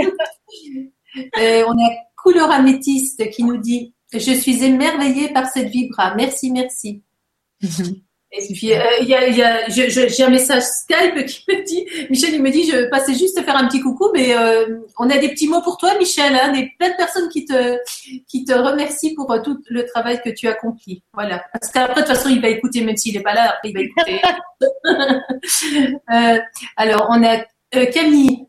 On 1.66 1.72
a 1.72 1.90
Couleur 2.22 2.52
Améthyste 2.52 3.30
qui 3.30 3.46
nous 3.46 3.56
dit 3.56 3.94
je 4.14 4.32
suis 4.34 4.64
émerveillée 4.64 5.30
par 5.30 5.48
cette 5.48 5.70
vibra. 5.70 6.16
Merci, 6.16 6.52
merci. 6.52 7.04
Et 8.34 8.54
puis, 8.54 8.74
euh, 8.74 8.80
il 9.02 9.10
y 9.10 9.14
a, 9.14 9.28
y 9.28 9.42
a 9.42 9.68
j'ai 9.68 10.24
un 10.24 10.30
message 10.30 10.64
Skype 10.64 11.26
qui 11.26 11.44
me 11.50 11.66
dit, 11.66 11.86
Michel, 12.10 12.34
il 12.34 12.42
me 12.42 12.50
dit, 12.50 12.64
je 12.64 12.90
passais 12.90 13.14
juste 13.14 13.44
faire 13.44 13.58
un 13.58 13.68
petit 13.68 13.82
coucou, 13.82 14.10
mais 14.14 14.34
euh, 14.34 14.78
on 14.98 15.10
a 15.10 15.18
des 15.18 15.28
petits 15.30 15.50
mots 15.50 15.62
pour 15.62 15.78
toi, 15.78 15.98
Michel, 15.98 16.34
hein, 16.42 16.54
des 16.54 16.72
plein 16.80 16.92
de 16.92 16.96
personnes 16.96 17.28
qui 17.28 17.44
te, 17.44 17.78
qui 18.30 18.46
te 18.46 18.54
remercient 18.54 19.16
pour 19.16 19.30
euh, 19.34 19.42
tout 19.42 19.62
le 19.70 19.86
travail 19.86 20.22
que 20.24 20.30
tu 20.30 20.48
as 20.48 20.52
accompli. 20.52 21.04
Voilà. 21.14 21.44
Parce 21.52 21.74
qu'après, 21.74 22.04
de 22.04 22.08
toute 22.08 22.16
façon, 22.16 22.30
il 22.30 22.42
va 22.42 22.48
écouter, 22.48 22.82
même 22.86 22.96
s'il 22.96 23.16
n'est 23.16 23.22
pas 23.22 23.34
là, 23.34 23.54
après, 23.54 23.70
il 23.70 23.74
va 23.74 23.82
écouter. 23.82 24.22
alors, 26.78 27.08
on 27.10 27.22
a 27.24 27.44
Camille 27.88 28.46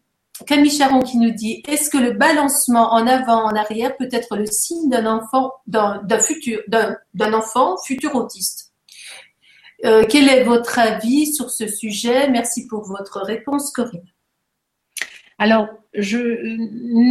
Camille 0.47 0.71
Charon 0.71 1.01
qui 1.01 1.19
nous 1.19 1.31
dit 1.31 1.63
Est-ce 1.69 1.91
que 1.91 1.99
le 1.99 2.13
balancement 2.13 2.93
en 2.93 3.07
avant, 3.07 3.45
en 3.45 3.55
arrière 3.55 3.97
peut 3.97 4.09
être 4.11 4.37
le 4.37 4.47
signe 4.47 4.89
d'un 4.89 5.07
enfant, 5.07 5.53
futur 7.85 8.15
autiste? 8.15 8.73
Euh, 9.85 10.05
Quel 10.09 10.29
est 10.29 10.45
votre 10.45 10.79
avis 10.79 11.35
sur 11.35 11.51
ce 11.51 11.67
sujet? 11.67 12.31
Merci 12.31 12.67
pour 12.67 12.85
votre 12.85 13.21
réponse, 13.21 13.73
Corinne. 13.73 14.07
Alors, 15.39 15.69
je 15.95 16.57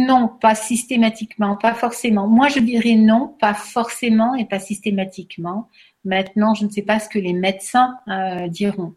non, 0.06 0.28
pas 0.28 0.54
systématiquement, 0.54 1.56
pas 1.56 1.74
forcément. 1.74 2.26
Moi, 2.26 2.48
je 2.48 2.60
dirais 2.60 2.94
non, 2.94 3.36
pas 3.38 3.54
forcément 3.54 4.34
et 4.34 4.46
pas 4.46 4.58
systématiquement. 4.58 5.68
Maintenant, 6.04 6.54
je 6.54 6.64
ne 6.64 6.70
sais 6.70 6.82
pas 6.82 6.98
ce 6.98 7.08
que 7.08 7.18
les 7.18 7.32
médecins 7.32 7.96
euh, 8.08 8.48
diront. 8.48 8.94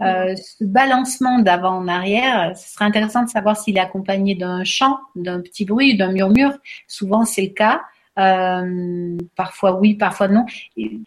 Euh, 0.00 0.36
ce 0.36 0.64
balancement 0.64 1.40
d'avant 1.40 1.78
en 1.78 1.88
arrière, 1.88 2.56
ce 2.56 2.74
serait 2.74 2.84
intéressant 2.84 3.24
de 3.24 3.28
savoir 3.28 3.56
s'il 3.56 3.76
est 3.76 3.80
accompagné 3.80 4.34
d'un 4.34 4.62
chant, 4.62 4.98
d'un 5.16 5.40
petit 5.40 5.64
bruit, 5.64 5.96
d'un 5.96 6.12
murmure. 6.12 6.52
Souvent, 6.86 7.24
c'est 7.24 7.42
le 7.42 7.54
cas. 7.54 7.82
Euh, 8.16 9.16
parfois 9.34 9.76
oui, 9.80 9.94
parfois 9.94 10.28
non. 10.28 10.46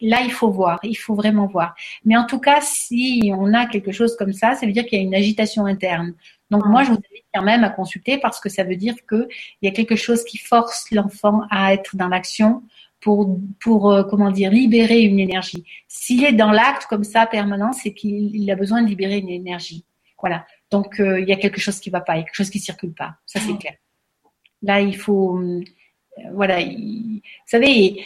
là, 0.02 0.20
il 0.22 0.30
faut 0.30 0.50
voir, 0.50 0.78
il 0.82 0.96
faut 0.96 1.14
vraiment 1.14 1.46
voir. 1.46 1.74
Mais 2.04 2.16
en 2.16 2.26
tout 2.26 2.38
cas, 2.38 2.60
si 2.60 3.32
on 3.34 3.54
a 3.54 3.66
quelque 3.66 3.92
chose 3.92 4.16
comme 4.16 4.32
ça, 4.32 4.54
ça 4.54 4.66
veut 4.66 4.72
dire 4.72 4.84
qu'il 4.84 4.98
y 4.98 5.02
a 5.02 5.04
une 5.04 5.14
agitation 5.14 5.64
interne. 5.64 6.14
Donc 6.50 6.66
moi, 6.66 6.82
je 6.82 6.90
vous 6.90 6.96
invite 6.96 7.24
quand 7.34 7.42
même 7.42 7.64
à 7.64 7.70
consulter 7.70 8.18
parce 8.18 8.40
que 8.40 8.48
ça 8.48 8.64
veut 8.64 8.76
dire 8.76 8.94
qu'il 9.08 9.28
y 9.62 9.68
a 9.68 9.70
quelque 9.70 9.96
chose 9.96 10.24
qui 10.24 10.38
force 10.38 10.86
l'enfant 10.90 11.42
à 11.50 11.72
être 11.74 11.96
dans 11.96 12.08
l'action, 12.08 12.62
pour, 13.00 13.38
pour 13.60 13.90
euh, 13.90 14.02
comment 14.04 14.30
dire, 14.30 14.50
libérer 14.50 15.02
une 15.02 15.20
énergie. 15.20 15.64
S'il 15.86 16.24
est 16.24 16.32
dans 16.32 16.50
l'acte 16.50 16.86
comme 16.86 17.04
ça 17.04 17.26
permanent, 17.26 17.72
c'est 17.72 17.94
qu'il 17.94 18.50
a 18.50 18.56
besoin 18.56 18.82
de 18.82 18.88
libérer 18.88 19.18
une 19.18 19.28
énergie. 19.28 19.84
Voilà. 20.20 20.46
Donc 20.70 21.00
euh, 21.00 21.20
il 21.20 21.28
y 21.28 21.32
a 21.32 21.36
quelque 21.36 21.60
chose 21.60 21.78
qui 21.80 21.90
va 21.90 22.00
pas, 22.00 22.16
il 22.16 22.18
y 22.18 22.22
a 22.22 22.24
quelque 22.24 22.34
chose 22.34 22.50
qui 22.50 22.58
circule 22.58 22.92
pas. 22.92 23.16
Ça 23.26 23.40
c'est 23.40 23.56
clair. 23.56 23.74
Là 24.62 24.80
il 24.80 24.96
faut, 24.96 25.38
euh, 25.38 25.62
voilà, 26.32 26.60
vous 26.60 27.20
savez, 27.46 28.04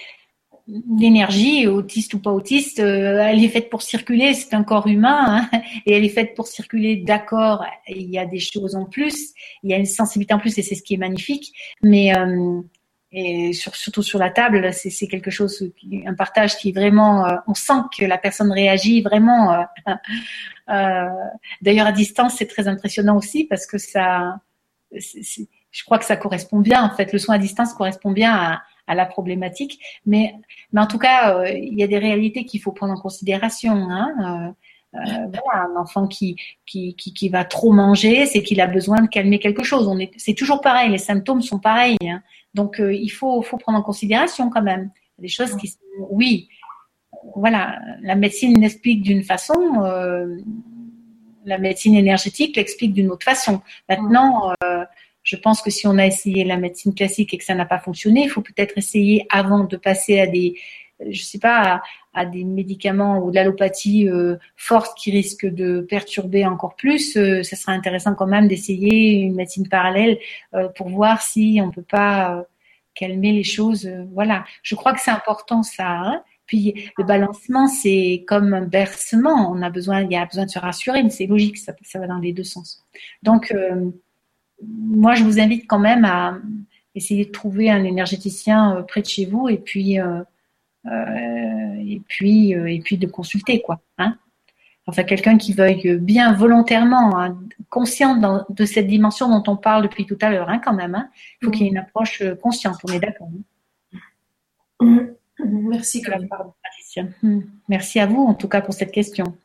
l'énergie, 0.99 1.67
autiste 1.67 2.15
ou 2.15 2.21
pas 2.21 2.31
autiste, 2.31 2.79
elle 2.79 3.43
est 3.43 3.49
faite 3.49 3.71
pour 3.71 3.83
circuler. 3.83 4.35
C'est 4.35 4.55
un 4.55 4.63
corps 4.63 4.87
humain 4.87 5.49
hein, 5.53 5.63
et 5.87 5.95
elle 5.95 6.05
est 6.05 6.11
faite 6.11 6.35
pour 6.35 6.47
circuler. 6.47 6.97
D'accord, 6.97 7.65
il 7.89 8.11
y 8.11 8.19
a 8.19 8.27
des 8.27 8.39
choses 8.39 8.77
en 8.77 8.85
plus, 8.85 9.33
il 9.63 9.71
y 9.71 9.75
a 9.75 9.79
une 9.79 9.87
sensibilité 9.87 10.35
en 10.35 10.39
plus 10.39 10.57
et 10.59 10.63
c'est 10.63 10.75
ce 10.75 10.83
qui 10.83 10.95
est 10.95 10.99
magnifique. 10.99 11.53
Mais 11.83 12.13
et 13.15 13.53
surtout 13.53 14.03
sur 14.03 14.19
la 14.19 14.31
table, 14.31 14.73
c'est 14.73 15.07
quelque 15.07 15.31
chose, 15.31 15.63
un 16.07 16.15
partage 16.15 16.57
qui 16.57 16.73
vraiment, 16.73 17.27
euh, 17.27 17.37
on 17.47 17.53
sent 17.53 17.83
que 17.97 18.07
la 18.07 18.17
personne 18.17 18.51
réagit 18.51 19.03
vraiment. 19.03 19.53
Euh, 19.53 19.63
euh, 20.71 21.09
D'ailleurs, 21.61 21.87
à 21.87 21.93
distance, 21.93 22.37
c'est 22.39 22.47
très 22.47 22.69
impressionnant 22.69 23.19
aussi 23.19 23.45
parce 23.45 23.67
que 23.67 23.77
ça, 23.77 24.39
je 24.91 25.85
crois 25.85 25.99
que 25.99 26.07
ça 26.07 26.17
correspond 26.17 26.61
bien. 26.61 26.83
En 26.83 26.97
fait, 26.97 27.13
le 27.13 27.19
soin 27.19 27.35
à 27.35 27.39
distance 27.39 27.75
correspond 27.75 28.13
bien 28.13 28.61
à, 28.87 28.95
la 28.95 29.07
problématique. 29.07 29.79
Mais, 30.07 30.35
en 30.77 30.87
tout 30.87 30.99
cas, 30.99 31.45
il 31.47 31.79
y 31.79 31.83
a 31.83 31.87
des 31.87 31.99
réalités 31.99 32.45
qu'il 32.45 32.61
faut 32.61 32.73
prendre 32.73 32.93
en 32.93 33.01
considération. 33.01 33.73
Hein, 33.73 34.55
voilà, 34.93 35.69
un 35.71 35.77
enfant 35.81 36.07
qui, 36.07 36.37
qui, 36.67 36.95
qui, 36.95 37.29
va 37.31 37.45
trop 37.45 37.73
manger, 37.73 38.27
c'est 38.27 38.43
qu'il 38.43 38.61
a 38.61 38.67
besoin 38.67 39.01
de 39.01 39.07
calmer 39.07 39.39
quelque 39.39 39.63
chose. 39.63 39.89
C'est 40.19 40.35
toujours 40.35 40.61
pareil, 40.61 40.91
les 40.91 40.99
symptômes 40.99 41.41
sont 41.41 41.59
pareils. 41.59 41.97
Hein. 42.07 42.23
Donc, 42.55 42.81
euh, 42.81 42.93
il 42.95 43.09
faut, 43.09 43.43
faut 43.43 43.57
prendre 43.57 43.79
en 43.79 43.83
considération 43.83 44.51
quand 44.51 44.63
même 44.63 44.91
des 45.19 45.29
choses 45.29 45.57
qui 45.57 45.69
sont, 45.69 45.79
oui, 46.11 46.49
voilà, 47.37 47.79
la 48.03 48.15
médecine 48.15 48.61
l'explique 48.61 49.03
d'une 49.03 49.23
façon, 49.23 49.83
euh, 49.85 50.37
la 51.45 51.59
médecine 51.59 51.95
énergétique 51.95 52.57
l'explique 52.57 52.93
d'une 52.93 53.11
autre 53.11 53.25
façon. 53.25 53.61
Maintenant, 53.89 54.53
euh, 54.65 54.85
je 55.23 55.37
pense 55.37 55.63
que 55.63 55.71
si 55.71 55.87
on 55.87 55.99
a 55.99 56.07
essayé 56.07 56.45
la 56.45 56.57
médecine 56.57 56.95
classique 56.95 57.33
et 57.33 57.39
que 57.39 57.45
ça 57.45 57.55
n'a 57.55 57.67
pas 57.67 57.79
fonctionné, 57.79 58.25
il 58.25 58.31
faut 58.31 58.43
peut-être 58.43 58.77
essayer 58.77 59.27
avant 59.31 59.65
de 59.65 59.77
passer 59.77 60.21
à 60.21 60.27
des, 60.27 60.59
je 61.09 61.23
sais 61.23 61.39
pas, 61.39 61.83
à, 62.15 62.27
des 62.27 62.45
médicaments 62.45 63.19
ou 63.19 63.31
de 63.31 63.37
l'allopathie 63.37 64.09
euh, 64.09 64.37
forte 64.57 64.97
qui 64.99 65.11
risque 65.11 65.47
de 65.47 65.81
perturber 65.81 66.47
encore 66.47 66.77
plus. 66.77 67.17
Euh, 67.17 67.43
ça 67.43 67.57
sera 67.57 67.73
intéressant 67.73 68.15
quand 68.15 68.27
même 68.27 68.49
d'essayer 68.49 69.13
une 69.21 69.35
médecine 69.35 69.69
parallèle 69.69 70.19
euh, 70.55 70.69
pour 70.69 70.89
voir 70.89 71.23
si 71.23 71.61
on 71.63 71.71
peut 71.71 71.83
pas 71.83 72.45
calmer 72.95 73.33
les 73.33 73.45
choses. 73.45 73.89
voilà, 74.13 74.45
je 74.63 74.75
crois 74.75 74.93
que 74.93 75.01
c'est 75.01 75.11
important 75.11 75.63
ça. 75.63 75.89
Hein. 75.89 76.23
puis 76.47 76.91
le 76.99 77.05
balancement, 77.05 77.67
c'est 77.67 78.25
comme 78.29 78.53
un 78.53 78.67
bercement. 78.67 79.51
On 79.51 79.63
a 79.63 79.71
besoin, 79.71 80.03
il 80.03 80.13
y 80.13 80.17
a 80.17 80.27
besoin 80.27 80.45
de 80.45 80.51
se 80.51 80.59
rassurer, 80.59 81.03
mais 81.03 81.11
c'est 81.11 81.27
logique, 81.27 81.57
ça, 81.57 81.73
ça 81.83 81.99
va 81.99 82.07
dans 82.07 82.19
les 82.19 82.35
deux 82.35 82.45
sens. 82.45 82.85
Donc, 83.23 83.55
moi, 84.63 85.15
je 85.15 85.25
vous 85.25 85.41
invite 85.41 85.67
quand 85.67 85.79
même 85.79 86.05
à 86.05 86.39
essayer 86.95 87.25
de 87.25 87.31
trouver 87.31 87.71
un 87.71 87.85
énergéticien 87.85 88.85
près 88.87 89.03
de 89.03 89.07
chez 89.07 89.27
vous 89.27 89.49
et 89.49 89.59
puis 89.59 89.99
euh, 89.99 90.23
et 90.87 92.03
puis 92.09 92.55
euh, 92.55 92.67
et 92.67 92.81
puis 92.81 92.99
de 92.99 93.07
consulter 93.07 93.63
quoi. 93.63 93.81
Hein 93.99 94.17
enfin 94.87 95.05
quelqu'un 95.05 95.39
qui 95.39 95.53
veuille 95.53 95.99
bien 95.99 96.33
volontairement, 96.33 97.19
hein, 97.19 97.39
conscient 97.71 98.45
de 98.49 98.65
cette 98.65 98.89
dimension 98.89 99.29
dont 99.29 99.53
on 99.53 99.57
parle 99.57 99.85
depuis 99.85 100.07
tout 100.07 100.19
à 100.21 100.31
l'heure, 100.31 100.49
hein, 100.49 100.59
quand 100.59 100.75
même. 100.75 100.95
Hein. 100.97 101.09
Il 101.41 101.45
faut 101.45 101.51
qu'il 101.53 101.63
y 101.63 101.67
ait 101.67 101.71
une 101.71 101.79
approche 101.79 102.23
consciente, 102.43 102.79
on 102.89 102.93
est 102.93 102.99
d'accord. 102.99 103.29
Merci, 106.65 107.01
hmm. 107.23 107.41
Merci 107.69 108.01
à 108.01 108.07
vous, 108.07 108.23
en 108.23 108.35
tout 108.35 108.49
cas, 108.49 108.61
pour 108.61 108.75
cette 108.75 108.93
question. 108.93 109.37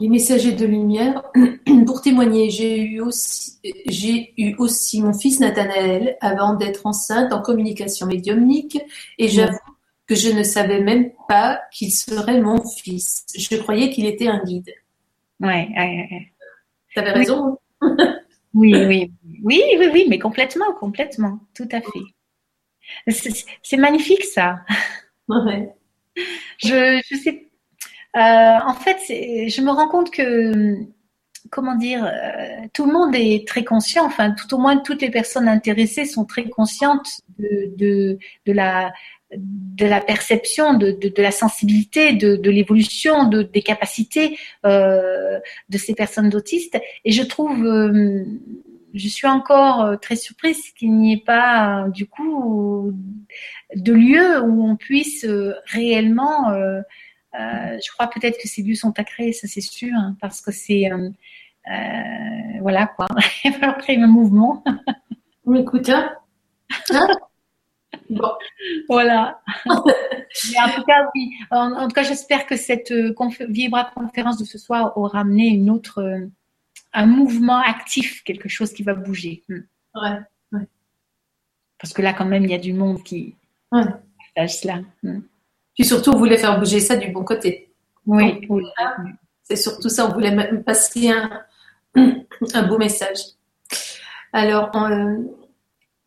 Les 0.00 0.08
messagers 0.08 0.52
de 0.52 0.66
lumière, 0.66 1.22
pour 1.86 2.02
témoigner, 2.02 2.50
j'ai 2.50 2.80
eu 2.80 3.00
aussi, 3.00 3.58
j'ai 3.86 4.34
eu 4.36 4.54
aussi 4.58 5.00
mon 5.00 5.14
fils 5.14 5.38
Nathanaël 5.38 6.16
avant 6.20 6.54
d'être 6.54 6.84
enceinte 6.86 7.32
en 7.32 7.40
communication 7.40 8.06
médiumnique 8.06 8.80
et 9.18 9.28
j'avoue 9.28 9.56
que 10.06 10.16
je 10.16 10.30
ne 10.30 10.42
savais 10.42 10.80
même 10.80 11.12
pas 11.28 11.60
qu'il 11.72 11.92
serait 11.92 12.40
mon 12.40 12.60
fils. 12.68 13.24
Je 13.38 13.56
croyais 13.56 13.90
qu'il 13.90 14.06
était 14.06 14.26
un 14.26 14.42
guide. 14.42 14.74
Ouais, 15.40 15.68
ouais, 15.76 16.08
ouais. 16.10 16.32
Tu 16.90 16.98
avais 16.98 17.12
raison. 17.12 17.58
oui, 18.54 18.74
oui, 18.74 19.12
oui, 19.44 19.62
oui, 19.78 19.88
oui, 19.92 20.06
mais 20.08 20.18
complètement, 20.18 20.72
complètement, 20.74 21.38
tout 21.54 21.68
à 21.70 21.80
fait. 21.80 22.02
C'est 23.62 23.76
magnifique 23.76 24.24
ça. 24.24 24.60
Ouais. 25.28 25.72
Je, 26.58 27.00
je 27.10 27.16
sais. 27.16 27.48
Euh, 28.16 28.20
en 28.20 28.74
fait, 28.74 28.98
je 29.08 29.60
me 29.60 29.70
rends 29.70 29.88
compte 29.88 30.10
que, 30.10 30.76
comment 31.50 31.74
dire, 31.74 32.04
euh, 32.04 32.66
tout 32.72 32.86
le 32.86 32.92
monde 32.92 33.14
est 33.14 33.46
très 33.46 33.64
conscient. 33.64 34.06
Enfin, 34.06 34.30
tout 34.32 34.54
au 34.54 34.58
moins 34.58 34.76
toutes 34.78 35.02
les 35.02 35.10
personnes 35.10 35.48
intéressées 35.48 36.04
sont 36.04 36.24
très 36.24 36.48
conscientes 36.48 37.22
de, 37.38 38.18
la 38.46 40.00
perception, 40.00 40.74
de, 40.74 40.96
la 41.20 41.32
sensibilité, 41.32 42.12
de, 42.12 42.50
l'évolution, 42.50 43.24
de, 43.24 43.42
des 43.42 43.62
capacités 43.62 44.38
euh, 44.64 45.40
de 45.68 45.78
ces 45.78 45.94
personnes 45.94 46.32
autistes. 46.36 46.78
Et 47.04 47.10
je 47.10 47.22
trouve, 47.24 47.66
je 48.94 49.08
suis 49.08 49.26
encore 49.26 49.98
très 50.00 50.14
surprise 50.14 50.70
qu'il 50.78 50.96
n'y 50.96 51.14
ait 51.14 51.24
pas, 51.26 51.86
du 51.88 52.06
coup, 52.06 52.92
de 53.74 53.92
lieu 53.92 54.40
où 54.40 54.68
on 54.68 54.76
puisse 54.76 55.26
réellement. 55.66 56.54
Euh, 57.34 57.78
je 57.84 57.90
crois 57.92 58.08
peut-être 58.08 58.38
que 58.40 58.48
ces 58.48 58.62
lieux 58.62 58.74
sont 58.74 58.98
à 58.98 59.04
créer, 59.04 59.32
ça 59.32 59.48
c'est 59.48 59.60
sûr, 59.60 59.92
hein, 59.94 60.16
parce 60.20 60.40
que 60.40 60.52
c'est 60.52 60.88
voilà 62.60 62.86
quoi. 62.86 63.06
Il 63.44 63.52
va 63.52 63.58
falloir 63.58 63.78
créer 63.78 64.00
un 64.00 64.06
mouvement. 64.06 64.62
Écoute, 65.54 65.88
hein, 65.88 66.12
hein? 66.90 67.06
Bon. 68.10 68.30
Voilà. 68.88 69.40
en 69.66 69.76
tout 69.82 70.84
cas, 70.84 71.10
oui. 71.14 71.32
En, 71.50 71.88
tout 71.88 71.94
cas, 71.94 72.02
j'espère 72.02 72.46
que 72.46 72.56
cette 72.56 72.90
euh, 72.90 73.14
Vibra 73.48 73.90
conférence 73.94 74.38
de 74.38 74.44
ce 74.44 74.58
soir 74.58 74.96
aura 74.96 75.20
amené 75.20 75.48
une 75.48 75.70
autre, 75.70 76.02
euh, 76.02 76.26
un 76.92 77.06
mouvement 77.06 77.58
actif, 77.58 78.22
quelque 78.24 78.48
chose 78.48 78.72
qui 78.72 78.82
va 78.82 78.94
bouger. 78.94 79.42
Hmm. 79.48 79.60
Ouais, 79.94 80.18
ouais. 80.52 80.68
Parce 81.78 81.92
que 81.92 82.02
là, 82.02 82.12
quand 82.12 82.26
même, 82.26 82.44
il 82.44 82.50
y 82.50 82.54
a 82.54 82.58
du 82.58 82.72
monde 82.72 83.02
qui 83.02 83.36
ouais. 83.72 83.84
partage 84.34 84.58
cela. 84.58 84.80
Hmm. 85.02 85.20
Puis 85.74 85.84
surtout, 85.84 86.10
on 86.10 86.18
voulait 86.18 86.38
faire 86.38 86.58
bouger 86.58 86.80
ça 86.80 86.96
du 86.96 87.10
bon 87.10 87.24
côté. 87.24 87.72
Oui. 88.06 88.40
C'est 89.42 89.56
surtout 89.56 89.88
ça, 89.88 90.06
on 90.06 90.12
voulait 90.12 90.34
passer 90.62 91.10
un, 91.10 91.42
un 92.54 92.62
beau 92.62 92.78
message. 92.78 93.18
Alors, 94.32 94.70
on, 94.74 95.26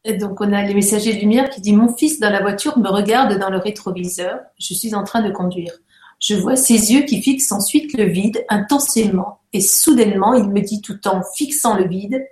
et 0.03 0.13
donc, 0.13 0.39
on 0.39 0.53
a 0.53 0.63
les 0.63 0.73
messagers 0.73 1.15
de 1.15 1.19
lumière 1.19 1.49
qui 1.49 1.59
dit 1.59 1.73
Mon 1.73 1.93
fils 1.93 2.19
dans 2.19 2.29
la 2.29 2.41
voiture 2.41 2.77
me 2.77 2.89
regarde 2.89 3.37
dans 3.39 3.49
le 3.49 3.57
rétroviseur. 3.57 4.39
Je 4.57 4.73
suis 4.73 4.95
en 4.95 5.03
train 5.03 5.21
de 5.21 5.31
conduire. 5.31 5.73
Je 6.19 6.35
vois 6.35 6.55
ses 6.55 6.93
yeux 6.93 7.01
qui 7.01 7.21
fixent 7.21 7.51
ensuite 7.51 7.93
le 7.97 8.05
vide 8.05 8.45
intensément. 8.47 9.41
Et 9.51 9.59
soudainement, 9.59 10.33
il 10.33 10.49
me 10.49 10.61
dit 10.61 10.81
tout 10.81 11.07
en 11.07 11.21
fixant 11.35 11.77
le 11.77 11.87
vide 11.87 12.25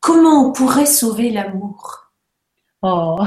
Comment 0.00 0.48
on 0.48 0.52
pourrait 0.52 0.86
sauver 0.86 1.30
l'amour? 1.30 2.10
Oh. 2.80 3.18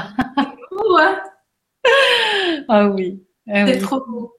Ah 2.67 2.87
oui. 2.89 3.23
Ah 3.47 3.67
c'est 3.67 3.79
trop 3.79 4.03
beau. 4.05 4.35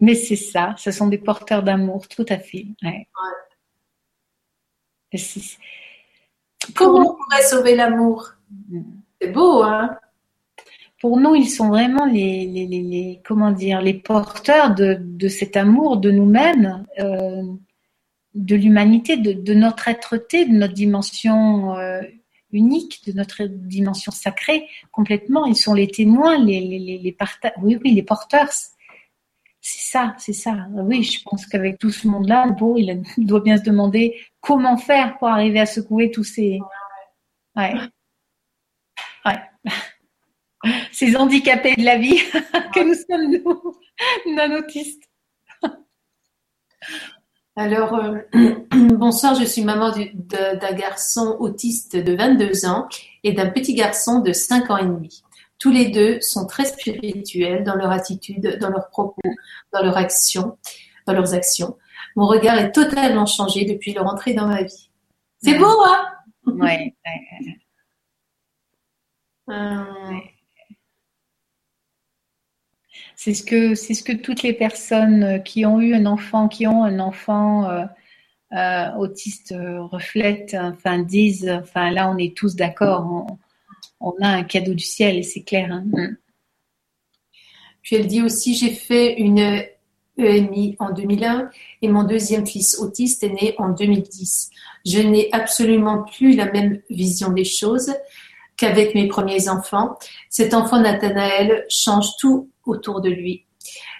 Mais 0.00 0.14
c'est 0.14 0.36
ça, 0.36 0.74
ce 0.76 0.90
sont 0.90 1.06
des 1.06 1.18
porteurs 1.18 1.62
d'amour, 1.62 2.08
tout 2.08 2.26
à 2.28 2.38
fait. 2.38 2.66
Ouais. 2.82 3.08
Comment 6.74 7.12
on 7.12 7.16
pourrait 7.16 7.42
sauver 7.42 7.74
l'amour? 7.74 8.32
C'est 9.20 9.30
beau, 9.30 9.62
hein? 9.62 9.96
Pour 11.00 11.18
nous, 11.18 11.34
ils 11.34 11.48
sont 11.48 11.68
vraiment 11.68 12.06
les, 12.06 12.46
les, 12.46 12.66
les, 12.66 13.20
comment 13.24 13.52
dire, 13.52 13.80
les 13.80 13.94
porteurs 13.94 14.74
de, 14.74 14.98
de 15.00 15.28
cet 15.28 15.56
amour 15.56 15.98
de 15.98 16.10
nous-mêmes, 16.10 16.86
euh, 16.98 17.42
de 18.34 18.56
l'humanité, 18.56 19.16
de, 19.16 19.32
de, 19.32 19.54
notre 19.54 19.88
être-té, 19.88 20.46
de 20.46 20.52
notre 20.52 20.74
dimension 20.74 21.76
euh, 21.76 22.00
unique, 22.56 23.02
de 23.06 23.12
notre 23.12 23.44
dimension 23.44 24.10
sacrée, 24.10 24.66
complètement. 24.90 25.46
Ils 25.46 25.56
sont 25.56 25.74
les 25.74 25.88
témoins, 25.88 26.38
les, 26.38 26.60
les, 26.60 26.78
les, 26.78 26.98
les 26.98 27.16
oui, 27.62 27.78
oui, 27.82 27.92
les 27.92 28.02
porteurs. 28.02 28.48
C'est 29.60 29.90
ça, 29.90 30.14
c'est 30.18 30.32
ça. 30.32 30.66
Oui, 30.72 31.02
je 31.02 31.22
pense 31.24 31.46
qu'avec 31.46 31.78
tout 31.78 31.90
ce 31.90 32.06
monde-là, 32.06 32.46
il, 32.76 33.26
doit 33.26 33.40
bien 33.40 33.56
se 33.56 33.62
demander 33.62 34.16
comment 34.40 34.76
faire 34.76 35.18
pour 35.18 35.28
arriver 35.28 35.60
à 35.60 35.66
secouer 35.66 36.10
tous 36.10 36.24
ces, 36.24 36.60
ouais, 37.56 37.74
ouais. 39.24 39.40
ces 40.92 41.16
handicapés 41.16 41.74
de 41.76 41.84
la 41.84 41.98
vie 41.98 42.18
que 42.74 42.80
nous 42.80 42.94
sommes 42.94 43.30
nous, 43.32 44.34
non-autistes. 44.34 45.05
Alors, 47.58 47.94
euh, 47.94 48.18
bonsoir, 48.96 49.34
je 49.34 49.44
suis 49.44 49.64
maman 49.64 49.90
d'un 50.12 50.72
garçon 50.72 51.36
autiste 51.40 51.96
de 51.96 52.14
22 52.14 52.66
ans 52.66 52.86
et 53.24 53.32
d'un 53.32 53.48
petit 53.48 53.74
garçon 53.74 54.20
de 54.20 54.32
5 54.32 54.70
ans 54.70 54.76
et 54.76 54.84
demi. 54.84 55.22
Tous 55.58 55.70
les 55.70 55.86
deux 55.88 56.20
sont 56.20 56.46
très 56.46 56.66
spirituels 56.66 57.64
dans 57.64 57.74
leur 57.74 57.90
attitude, 57.90 58.58
dans 58.60 58.68
leurs 58.68 58.90
propos, 58.90 59.22
dans 59.72 59.82
leurs 59.82 59.96
actions, 59.96 60.58
dans 61.06 61.14
leurs 61.14 61.32
actions. 61.32 61.78
Mon 62.14 62.26
regard 62.26 62.58
est 62.58 62.72
totalement 62.72 63.24
changé 63.24 63.64
depuis 63.64 63.94
leur 63.94 64.06
entrée 64.06 64.34
dans 64.34 64.46
ma 64.46 64.62
vie. 64.62 64.90
C'est 65.42 65.58
beau, 65.58 65.82
hein? 65.82 66.04
Ouais. 66.46 66.94
Euh. 69.48 69.84
C'est 73.16 73.34
ce 73.34 73.42
que 73.42 74.12
toutes 74.12 74.42
les 74.42 74.52
personnes 74.52 75.42
qui 75.42 75.66
ont 75.66 75.80
eu 75.80 75.94
un 75.94 76.06
enfant, 76.06 76.48
qui 76.48 76.66
ont 76.66 76.84
un 76.84 77.00
enfant 77.00 77.68
euh, 77.68 77.84
euh, 78.52 78.92
autiste 78.98 79.54
reflètent, 79.56 80.56
enfin 80.60 80.98
disent. 80.98 81.50
Enfin 81.62 81.90
là, 81.90 82.10
on 82.10 82.18
est 82.18 82.36
tous 82.36 82.54
d'accord 82.54 83.26
on 84.00 84.14
a 84.20 84.28
un 84.28 84.44
cadeau 84.44 84.74
du 84.74 84.84
ciel 84.84 85.24
c'est 85.24 85.42
clair. 85.42 85.72
Hein. 85.72 85.84
Mm. 85.86 86.16
Puis 87.82 87.96
elle 87.96 88.06
dit 88.06 88.22
aussi 88.22 88.54
j'ai 88.54 88.70
fait 88.70 89.14
une 89.18 89.62
EMI 90.18 90.76
en 90.78 90.92
2001 90.92 91.50
et 91.82 91.88
mon 91.88 92.04
deuxième 92.04 92.46
fils 92.46 92.78
autiste 92.78 93.22
est 93.22 93.28
né 93.28 93.54
en 93.58 93.70
2010. 93.70 94.50
Je 94.84 94.98
n'ai 95.00 95.28
absolument 95.32 96.04
plus 96.04 96.34
la 96.34 96.50
même 96.50 96.80
vision 96.90 97.30
des 97.30 97.44
choses 97.44 97.92
qu'avec 98.56 98.94
mes 98.94 99.08
premiers 99.08 99.48
enfants. 99.48 99.98
Cet 100.30 100.54
enfant 100.54 100.80
Nathanaël 100.80 101.64
change 101.68 102.16
tout 102.18 102.50
autour 102.64 103.00
de 103.00 103.10
lui. 103.10 103.46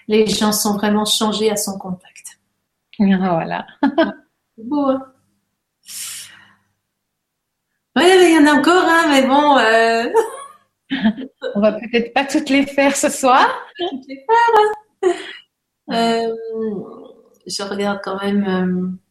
Les 0.07 0.25
gens 0.25 0.51
sont 0.51 0.75
vraiment 0.75 1.05
changés 1.05 1.51
à 1.51 1.57
son 1.57 1.77
contact. 1.77 2.39
Voilà. 2.99 3.65
beau, 4.57 4.89
hein 4.89 5.13
oui, 7.97 8.03
il 8.05 8.35
y 8.35 8.37
en 8.37 8.45
a 8.45 8.59
encore, 8.59 8.85
hein, 8.85 9.05
mais 9.09 9.25
bon. 9.25 9.57
Euh... 9.57 10.09
On 11.55 11.59
va 11.59 11.71
peut-être 11.73 12.13
pas 12.13 12.25
toutes 12.25 12.49
les 12.49 12.67
faire 12.67 12.95
ce 12.95 13.09
soir. 13.09 13.49
les 13.79 14.23
faire. 14.23 14.53
Hein. 15.03 15.13
Euh, 15.93 16.35
je 17.47 17.63
regarde 17.63 17.99
quand 18.03 18.21
même. 18.21 18.43
Euh, 18.47 19.06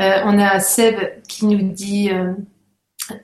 euh, 0.00 0.22
on 0.24 0.38
a 0.38 0.60
Seb 0.60 1.22
qui 1.28 1.46
nous 1.46 1.70
dit 1.72 2.10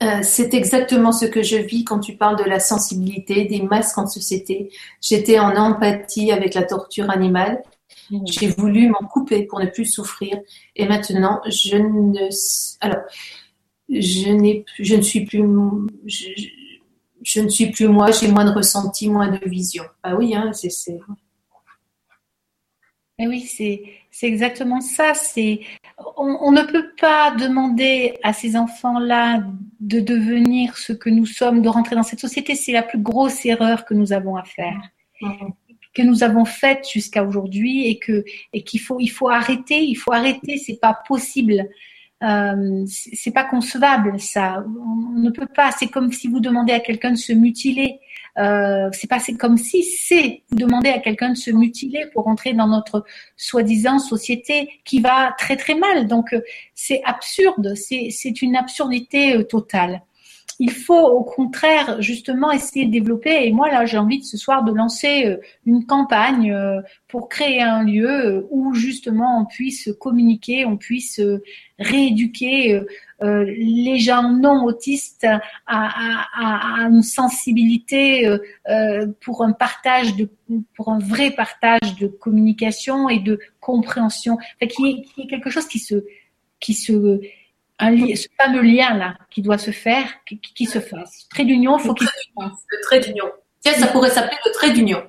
euh, 0.03 0.21
c'est 0.23 0.55
exactement 0.55 1.13
ce 1.13 1.27
que 1.27 1.43
je 1.43 1.57
vis 1.57 1.85
quand 1.85 2.01
tu 2.01 2.17
parles 2.17 2.39
de 2.43 2.49
la 2.49 2.61
sensibilité, 2.61 3.45
des 3.45 3.63
masques 3.63 3.99
en 3.99 4.07
société. 4.07 4.71
J'étais 5.01 5.39
en 5.39 5.57
empathie 5.57 6.33
avec 6.33 6.55
la 6.55 6.63
torture 6.63 7.11
animale. 7.11 7.63
Mmh. 8.11 8.27
J'ai 8.27 8.49
voulu 8.49 8.89
m'en 8.89 9.07
couper 9.07 9.45
pour 9.45 9.61
ne 9.61 9.67
plus 9.67 9.85
souffrir. 9.85 10.39
Et 10.75 10.87
maintenant, 10.87 11.41
je 11.47 11.77
ne, 11.77 12.29
alors, 12.81 13.03
je 13.89 14.31
n'ai, 14.31 14.65
je 14.79 14.95
ne 14.95 15.03
suis 15.03 15.25
plus, 15.25 15.45
je, 16.07 16.29
je 17.23 17.41
ne 17.41 17.49
suis 17.49 17.71
plus 17.71 17.89
moi. 17.89 18.11
J'ai 18.11 18.29
moins 18.29 18.45
de 18.45 18.53
ressenti, 18.55 19.09
moins 19.09 19.29
de 19.29 19.49
vision. 19.49 19.85
Ah 20.03 20.17
oui, 20.17 20.35
hein, 20.35 20.53
c'est, 20.53 20.71
c'est. 20.71 20.99
Et 23.19 23.29
oui, 23.29 23.43
c'est 23.43 23.83
c'est 24.17 24.29
exactement 24.29 24.81
ça. 24.81 25.13
C'est 25.13 25.63
on, 26.17 26.39
on, 26.41 26.53
ne 26.53 26.63
peut 26.63 26.93
pas 27.01 27.33
demander 27.33 28.15
à 28.23 28.33
ces 28.33 28.55
enfants-là 28.55 29.43
de 29.81 29.99
devenir 29.99 30.79
ce 30.79 30.93
que 30.93 31.11
nous 31.11 31.27
sommes, 31.27 31.63
de 31.63 31.69
rentrer 31.69 31.97
dans 31.97 32.05
cette 32.05 32.21
société. 32.21 32.55
C'est 32.55 32.71
la 32.71 32.85
plus 32.85 33.01
grosse 33.01 33.45
erreur 33.45 33.85
que 33.85 33.93
nous 33.93 34.13
avons 34.13 34.37
à 34.37 34.45
faire, 34.45 34.81
que 35.93 36.03
nous 36.03 36.23
avons 36.23 36.45
faite 36.45 36.89
jusqu'à 36.89 37.25
aujourd'hui, 37.25 37.89
et 37.89 37.99
que 37.99 38.25
et 38.53 38.63
qu'il 38.63 38.81
faut 38.81 39.01
il 39.01 39.09
faut 39.09 39.29
arrêter. 39.29 39.83
Il 39.83 39.97
faut 39.97 40.13
arrêter. 40.13 40.59
C'est 40.59 40.79
pas 40.79 40.97
possible. 41.09 41.69
Euh, 42.23 42.85
c'est 42.87 43.35
pas 43.35 43.45
concevable 43.45 44.21
ça. 44.21 44.65
On 44.79 45.19
ne 45.19 45.31
peut 45.31 45.49
pas. 45.53 45.73
C'est 45.73 45.89
comme 45.89 46.13
si 46.13 46.29
vous 46.29 46.39
demandez 46.39 46.73
à 46.73 46.79
quelqu'un 46.79 47.11
de 47.11 47.17
se 47.17 47.33
mutiler. 47.33 47.99
Euh, 48.39 48.89
c'est 48.93 49.09
pas 49.09 49.21
comme 49.39 49.57
si 49.57 49.85
c'est 49.85 50.43
demander 50.51 50.91
à 50.91 50.99
quelqu'un 50.99 51.31
de 51.31 51.37
se 51.37 51.51
mutiler 51.51 52.07
pour 52.13 52.27
entrer 52.27 52.53
dans 52.53 52.67
notre 52.67 53.05
soi-disant 53.37 53.99
société 53.99 54.69
qui 54.85 55.01
va 55.01 55.35
très 55.39 55.57
très 55.57 55.75
mal. 55.75 56.09
Donc 56.09 56.33
euh, 56.33 56.41
c'est 56.75 57.03
absurde. 57.05 57.75
C'est 57.75 58.43
une 58.43 58.57
absurdité 58.57 59.37
euh, 59.37 59.45
totale 59.45 60.03
il 60.61 60.71
faut 60.71 60.95
au 60.95 61.25
contraire 61.25 62.01
justement 62.01 62.53
essayer 62.53 62.87
de 62.87 62.93
développer. 62.93 63.47
Et 63.47 63.53
moi 63.53 63.71
là, 63.71 63.87
j'ai 63.87 63.99
envie 63.99 64.21
de 64.21 64.25
ce 64.25 64.37
soir 64.37 64.63
de 64.63 64.73
lancer 64.73 65.27
euh, 65.27 65.37
une 65.67 65.85
campagne 65.85 66.57
pour 67.09 67.29
créer 67.29 67.61
un 67.61 67.83
lieu 67.83 68.47
où 68.51 68.73
justement 68.73 69.41
on 69.41 69.47
puisse 69.47 69.91
communiquer, 70.01 70.65
on 70.65 70.77
puisse 70.77 71.21
rééduquer 71.79 72.81
les 73.21 73.99
gens 73.99 74.31
non 74.31 74.65
autistes 74.65 75.27
à, 75.67 76.87
une 76.89 77.03
sensibilité 77.03 78.29
pour 79.21 79.43
un 79.43 79.53
partage 79.53 80.17
de, 80.17 80.29
pour 80.77 80.91
un 80.91 80.99
vrai 80.99 81.31
partage 81.31 81.97
de 82.01 82.07
communication 82.07 83.09
et 83.09 83.19
de 83.19 83.39
compréhension, 83.61 84.35
enfin, 84.35 84.67
qui 84.67 85.07
est, 85.17 85.27
quelque 85.27 85.51
chose 85.51 85.67
qui 85.67 85.79
se, 85.79 86.05
qui 86.61 86.75
se 86.75 87.21
un 87.79 87.97
ce 88.15 88.29
fameux 88.41 88.63
lien-là 88.63 89.17
qui 89.31 89.43
doit 89.43 89.59
se 89.59 89.71
faire, 89.71 90.07
qui, 90.27 90.67
se 90.67 90.81
fasse. 90.81 91.27
Trait 91.29 91.45
d'union, 91.45 91.79
faut 91.79 91.95
qu'il 91.95 92.07
se 92.07 92.13
fasse. 92.39 92.53
Le 92.69 92.81
trait 92.83 93.01
d'union. 93.01 93.27
Tiens, 93.61 93.75
ça 93.75 93.87
pourrait 93.89 94.11
s'appeler 94.11 94.37
le 94.45 94.53
trait 94.53 94.71
d'union. 94.71 95.03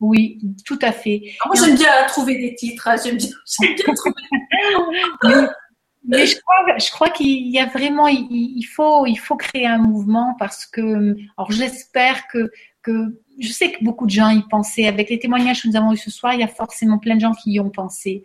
Oui, 0.00 0.40
tout 0.64 0.78
à 0.82 0.92
fait. 0.92 1.22
moi, 1.46 1.54
j'aime 1.56 1.76
bien 1.76 1.90
trouver 2.08 2.36
des 2.38 2.54
titres. 2.54 2.88
Hein. 2.88 2.96
J'aime 3.02 3.16
bien, 3.16 3.28
bien, 3.60 3.94
trouver. 3.94 5.46
mais, 6.06 6.26
je 6.26 6.40
crois, 6.40 6.78
je 6.78 6.90
crois 6.90 7.10
qu'il 7.10 7.48
y 7.48 7.58
a 7.58 7.66
vraiment, 7.66 8.08
il, 8.08 8.64
faut, 8.64 9.06
il 9.06 9.16
faut 9.16 9.36
créer 9.36 9.66
un 9.66 9.78
mouvement 9.78 10.34
parce 10.38 10.64
que, 10.66 11.16
alors 11.36 11.50
j'espère 11.50 12.26
que, 12.28 12.50
que, 12.82 13.18
je 13.38 13.48
sais 13.48 13.72
que 13.72 13.84
beaucoup 13.84 14.06
de 14.06 14.10
gens 14.10 14.30
y 14.30 14.42
pensaient. 14.48 14.86
Avec 14.86 15.10
les 15.10 15.18
témoignages 15.18 15.62
que 15.62 15.68
nous 15.68 15.76
avons 15.76 15.92
eu 15.92 15.96
ce 15.96 16.10
soir, 16.10 16.34
il 16.34 16.40
y 16.40 16.42
a 16.44 16.48
forcément 16.48 16.98
plein 16.98 17.16
de 17.16 17.20
gens 17.20 17.32
qui 17.32 17.52
y 17.52 17.60
ont 17.60 17.70
pensé. 17.70 18.24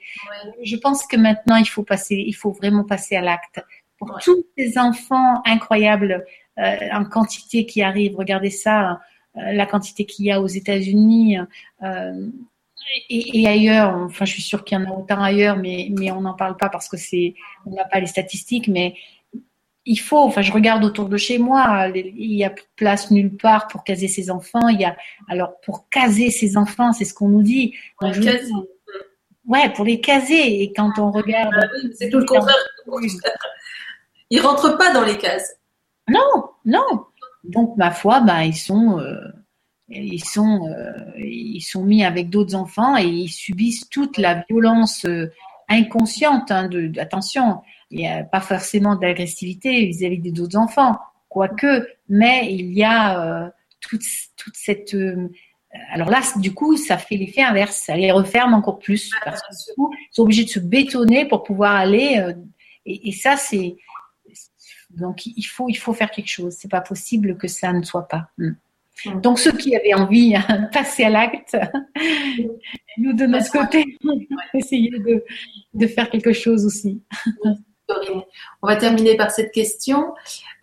Je 0.64 0.78
pense 0.78 1.06
que 1.06 1.18
maintenant, 1.18 1.58
il 1.58 1.68
faut 1.68 1.84
passer, 1.84 2.16
il 2.16 2.34
faut 2.34 2.52
vraiment 2.52 2.84
passer 2.84 3.16
à 3.16 3.22
l'acte 3.22 3.62
pour 3.98 4.18
tous 4.24 4.46
ces 4.58 4.78
enfants 4.78 5.42
incroyables 5.46 6.26
euh, 6.58 6.78
en 6.94 7.06
quantité 7.06 7.66
qui 7.66 7.82
arrivent. 7.82 8.16
Regardez 8.16 8.50
ça, 8.50 9.02
euh, 9.38 9.52
la 9.52 9.66
quantité 9.66 10.06
qu'il 10.06 10.26
y 10.26 10.32
a 10.32 10.42
aux 10.42 10.48
États-Unis 10.48 11.38
euh, 11.84 12.28
et, 13.10 13.42
et, 13.42 13.48
ailleurs. 13.48 13.96
Enfin, 13.96 14.26
je 14.26 14.32
suis 14.34 14.42
sûre 14.42 14.64
qu'il 14.64 14.78
y 14.78 14.82
en 14.82 14.86
a 14.86 14.94
autant 14.94 15.22
ailleurs, 15.22 15.58
mais, 15.58 15.90
mais 15.98 16.12
on 16.12 16.22
n'en 16.22 16.34
parle 16.34 16.58
pas 16.58 16.70
parce 16.70 16.88
que 16.88 16.98
c'est, 16.98 17.36
on 17.66 17.72
n'a 17.72 17.86
pas 17.86 18.00
les 18.00 18.08
statistiques. 18.08 18.68
Mais 18.68 18.96
il 19.86 19.98
faut, 19.98 20.20
enfin, 20.20 20.42
je 20.42 20.52
regarde 20.52 20.84
autour 20.84 21.10
de 21.10 21.18
chez 21.18 21.38
moi, 21.38 21.88
il 21.94 22.34
y 22.34 22.44
a 22.44 22.54
place 22.76 23.12
nulle 23.12 23.36
part 23.36 23.68
pour 23.68 23.84
caser 23.84 24.08
ses 24.08 24.30
enfants. 24.30 24.68
Il 24.70 24.82
y 24.82 24.86
a, 24.86 24.96
alors, 25.30 25.60
pour 25.62 25.90
caser 25.90 26.32
ses 26.32 26.58
enfants, 26.58 26.94
c'est 26.94 27.06
ce 27.06 27.14
qu'on 27.14 27.30
nous 27.30 27.44
dit. 27.44 27.76
ouais, 29.46 29.70
pour 29.76 29.86
les 29.86 30.02
caser. 30.02 30.62
Et 30.62 30.74
quand 30.74 30.98
on 30.98 31.12
regarde. 31.12 31.54
Ah 31.56 31.68
c'est 31.94 32.10
tout 32.10 32.20
le 32.20 32.26
contraire. 32.26 32.56
Ils 34.30 34.42
rentrent 34.42 34.78
pas 34.78 34.92
dans 34.92 35.04
les 35.04 35.18
cases. 35.18 35.56
Non, 36.08 36.50
non. 36.66 37.06
Donc 37.44 37.78
ma 37.78 37.92
foi, 37.92 38.22
ben 38.22 38.42
ils 38.42 38.56
sont, 38.56 39.00
euh, 39.00 39.20
ils 39.90 40.24
sont, 40.24 40.68
euh, 40.68 40.92
ils 41.18 41.62
sont 41.62 41.84
mis 41.84 42.04
avec 42.04 42.30
d'autres 42.30 42.56
enfants 42.56 42.98
et 42.98 43.06
ils 43.06 43.30
subissent 43.30 43.90
toute 43.90 44.18
la 44.18 44.44
violence 44.50 45.06
euh, 45.06 45.32
inconsciente. 45.70 46.52
Hein, 46.52 46.70
attention, 46.98 47.62
il 47.92 48.00
n'y 48.00 48.08
a 48.08 48.24
pas 48.24 48.42
forcément 48.42 48.96
d'agressivité 48.96 49.86
vis-à-vis 49.86 50.20
des 50.20 50.32
d'autres 50.32 50.58
enfants, 50.58 50.98
quoique, 51.30 51.88
mais 52.10 52.54
il 52.54 52.74
y 52.74 52.84
a 52.84 53.52
toute, 53.80 54.04
toute 54.38 54.56
cette 54.56 54.96
alors 55.92 56.10
là, 56.10 56.22
du 56.38 56.54
coup, 56.54 56.78
ça 56.78 56.98
fait 56.98 57.18
l'effet 57.18 57.42
inverse. 57.42 57.76
Ça 57.76 57.98
les 57.98 58.12
referme 58.12 58.54
encore 58.54 58.80
plus. 58.80 59.12
Parce 59.26 59.42
que 59.42 59.52
du 59.52 59.76
coup, 59.76 59.94
ils 59.94 60.16
sont 60.16 60.22
obligés 60.24 60.46
de 60.46 60.50
se 60.50 60.60
bétonner 60.60 61.28
pour 61.28 61.44
pouvoir 61.44 61.76
aller. 61.76 62.34
et, 62.86 63.12
ça, 63.12 63.36
c'est 63.36 63.76
donc 64.90 65.26
il 65.26 65.44
faut, 65.44 65.68
il 65.70 65.76
faut 65.76 65.94
faire 65.94 66.12
quelque 66.12 66.30
chose. 66.30 66.56
C'est 66.58 66.72
pas 66.72 66.82
possible 66.82 67.38
que 67.38 67.48
ça 67.48 67.74
ne 67.74 67.84
soit 67.84 68.08
pas. 68.08 68.30
Hmm. 68.38 68.54
Donc 69.22 69.40
ceux 69.40 69.52
qui 69.52 69.76
avaient 69.76 69.94
envie 69.94 70.34
de 70.34 70.72
passer 70.74 71.04
à 71.04 71.10
l'acte, 71.10 71.58
nous 72.98 73.14
de 73.14 73.26
notre 73.26 73.52
côté, 73.52 73.98
essayer 74.54 74.90
de, 74.90 75.24
de, 75.74 75.88
faire 75.88 76.10
quelque 76.10 76.34
chose 76.34 76.66
aussi. 76.66 77.02
On 78.62 78.68
va 78.68 78.76
terminer 78.78 79.16
par 79.16 79.32
cette 79.32 79.52
question. 79.52 80.14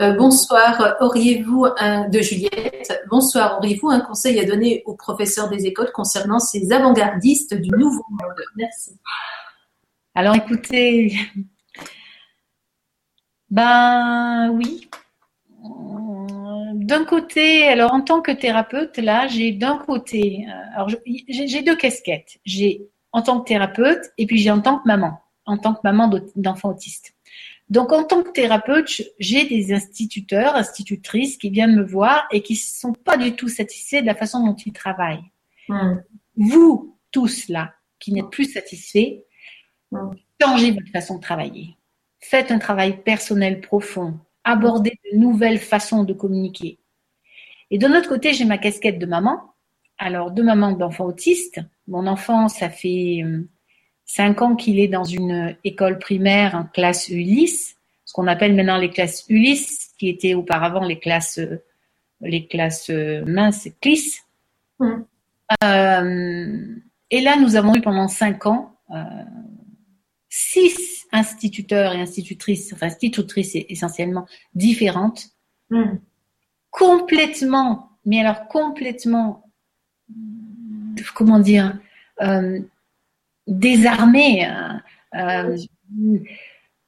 Euh, 0.00 0.12
bonsoir, 0.14 0.96
auriez-vous 1.00 1.66
un 1.78 2.08
de 2.08 2.20
Juliette 2.20 3.00
Bonsoir, 3.08 3.58
auriez-vous 3.58 3.90
un 3.90 4.00
conseil 4.00 4.40
à 4.40 4.44
donner 4.44 4.82
aux 4.86 4.96
professeurs 4.96 5.48
des 5.48 5.66
écoles 5.66 5.92
concernant 5.92 6.40
ces 6.40 6.72
avant-gardistes 6.72 7.54
du 7.54 7.70
nouveau 7.70 8.04
monde? 8.10 8.42
Merci. 8.56 8.98
Alors 10.14 10.34
écoutez, 10.34 11.14
ben 13.50 14.50
oui. 14.54 14.88
D'un 16.82 17.04
côté, 17.04 17.66
alors 17.68 17.92
en 17.92 18.00
tant 18.00 18.20
que 18.20 18.32
thérapeute, 18.32 18.98
là, 18.98 19.26
j'ai 19.28 19.52
d'un 19.52 19.78
côté, 19.78 20.46
euh, 20.48 20.74
alors 20.74 20.88
j'ai 21.06 21.62
deux 21.62 21.76
casquettes. 21.76 22.38
J'ai 22.44 22.88
en 23.12 23.22
tant 23.22 23.40
que 23.40 23.48
thérapeute 23.48 24.12
et 24.18 24.26
puis 24.26 24.38
j'ai 24.38 24.50
en 24.50 24.60
tant 24.60 24.78
que 24.78 24.86
maman, 24.86 25.20
en 25.44 25.58
tant 25.58 25.74
que 25.74 25.80
maman 25.84 26.10
d'enfants 26.36 26.70
autistes. 26.70 27.14
Donc 27.68 27.92
en 27.92 28.04
tant 28.04 28.22
que 28.22 28.30
thérapeute, 28.30 29.02
j'ai 29.18 29.44
des 29.44 29.72
instituteurs, 29.72 30.56
institutrices 30.56 31.36
qui 31.36 31.50
viennent 31.50 31.76
me 31.76 31.84
voir 31.84 32.26
et 32.30 32.42
qui 32.42 32.54
ne 32.54 32.58
sont 32.58 32.92
pas 32.92 33.16
du 33.16 33.34
tout 33.34 33.48
satisfaits 33.48 34.02
de 34.02 34.06
la 34.06 34.14
façon 34.14 34.44
dont 34.44 34.56
ils 34.56 34.72
travaillent. 34.72 35.24
Hmm. 35.68 35.96
Vous 36.36 36.98
tous 37.10 37.48
là, 37.48 37.74
qui 37.98 38.12
n'êtes 38.12 38.30
plus 38.30 38.52
satisfaits, 38.52 39.20
hmm. 39.90 40.10
changez 40.40 40.72
votre 40.72 40.90
façon 40.90 41.16
de 41.16 41.20
travailler 41.20 41.76
faites 42.22 42.50
un 42.50 42.58
travail 42.58 43.02
personnel 43.02 43.60
profond, 43.60 44.18
abordez 44.44 44.98
de 45.12 45.18
nouvelles 45.18 45.58
façons 45.58 46.04
de 46.04 46.12
communiquer. 46.12 46.78
Et 47.70 47.78
de 47.78 47.86
l'autre 47.86 48.08
côté, 48.08 48.32
j'ai 48.32 48.44
ma 48.44 48.58
casquette 48.58 48.98
de 48.98 49.06
maman. 49.06 49.40
Alors, 49.98 50.30
de 50.30 50.42
maman 50.42 50.72
d'enfant 50.72 51.06
autiste. 51.06 51.60
Mon 51.88 52.06
enfant, 52.06 52.48
ça 52.48 52.68
fait 52.68 53.22
euh, 53.24 53.48
cinq 54.04 54.42
ans 54.42 54.56
qu'il 54.56 54.78
est 54.78 54.88
dans 54.88 55.04
une 55.04 55.56
école 55.64 55.98
primaire 55.98 56.54
en 56.54 56.64
classe 56.64 57.08
Ulysse, 57.08 57.76
ce 58.04 58.12
qu'on 58.12 58.26
appelle 58.26 58.54
maintenant 58.54 58.78
les 58.78 58.90
classes 58.90 59.24
Ulysse, 59.28 59.92
qui 59.98 60.08
étaient 60.08 60.34
auparavant 60.34 60.84
les 60.84 60.98
classes, 60.98 61.38
euh, 61.38 61.62
les 62.20 62.46
classes 62.46 62.90
euh, 62.90 63.24
minces, 63.24 63.68
CLIS. 63.80 64.20
Mmh. 64.80 65.02
et 67.10 67.20
là, 67.20 67.36
nous 67.36 67.54
avons 67.56 67.74
eu 67.74 67.80
pendant 67.80 68.08
cinq 68.08 68.46
ans 68.46 68.74
six 70.28 71.01
instituteurs 71.12 71.92
et 71.92 72.00
institutrices, 72.00 72.72
enfin 72.72 72.86
institutrices 72.86 73.54
essentiellement 73.68 74.26
différentes, 74.54 75.28
hmm. 75.70 75.98
complètement, 76.70 77.90
mais 78.04 78.20
alors 78.20 78.48
complètement, 78.48 79.50
comment 81.14 81.38
dire, 81.38 81.78
euh, 82.22 82.60
désarmées, 83.46 84.46
euh, 84.46 84.78
euh, 85.16 85.56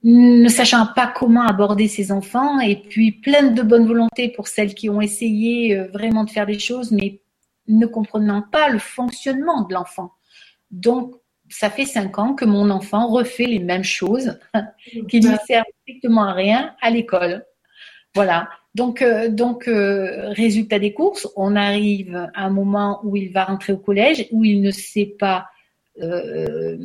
ne 0.03 0.49
sachant 0.49 0.87
pas 0.95 1.07
comment 1.07 1.43
aborder 1.43 1.89
ces 1.89 2.13
enfants, 2.13 2.61
et 2.61 2.77
puis 2.77 3.13
pleines 3.13 3.55
de 3.55 3.63
bonne 3.63 3.87
volonté 3.87 4.29
pour 4.29 4.49
celles 4.49 4.75
qui 4.75 4.89
ont 4.91 5.01
essayé 5.01 5.77
vraiment 5.93 6.25
de 6.25 6.31
faire 6.31 6.47
des 6.47 6.59
choses, 6.59 6.93
mais 6.93 7.21
ne 7.69 7.87
comprenant 7.87 8.43
pas 8.43 8.69
le 8.69 8.79
fonctionnement 8.79 9.63
de 9.63 9.73
l'enfant. 9.73 10.13
Donc, 10.71 11.15
ça 11.49 11.71
fait 11.71 11.85
cinq 11.85 12.19
ans 12.19 12.35
que 12.35 12.45
mon 12.45 12.71
enfant 12.71 13.09
refait 13.09 13.47
les 13.47 13.59
mêmes 13.59 13.85
choses 13.85 14.39
qui 15.09 15.21
ne 15.21 15.37
servent 15.47 15.67
strictement 15.83 16.25
à 16.25 16.33
rien 16.33 16.75
à 16.81 16.91
l'école. 16.91 17.45
Voilà. 18.15 18.49
Donc, 18.75 19.03
euh, 19.03 19.29
donc 19.29 19.69
euh, 19.69 20.31
résultat 20.31 20.79
des 20.79 20.93
courses, 20.93 21.29
on 21.37 21.55
arrive 21.55 22.29
à 22.35 22.45
un 22.45 22.51
moment 22.51 23.01
où 23.05 23.17
il 23.17 23.33
va 23.33 23.45
rentrer 23.45 23.73
au 23.73 23.77
collège, 23.77 24.27
où 24.33 24.45
il 24.45 24.63
ne 24.63 24.71
sait 24.73 25.15
pas, 25.19 25.47
euh, 26.03 26.77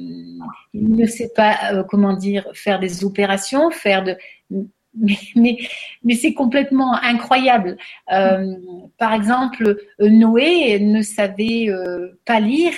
il 0.74 0.96
ne 0.96 1.06
sait 1.08 1.32
pas 1.36 1.84
comment 1.90 2.14
dire, 2.14 2.48
faire 2.54 2.80
des 2.80 3.04
opérations, 3.04 3.72
faire 3.72 4.04
de, 4.04 4.16
mais, 5.36 5.58
c'est 6.16 6.34
complètement 6.34 6.96
incroyable. 6.96 7.78
Euh, 8.12 8.56
par 8.98 9.14
exemple, 9.14 9.78
Noé 10.00 10.80
ne 10.80 11.02
savait 11.02 11.70
euh, 11.70 12.20
pas 12.26 12.40
lire 12.40 12.74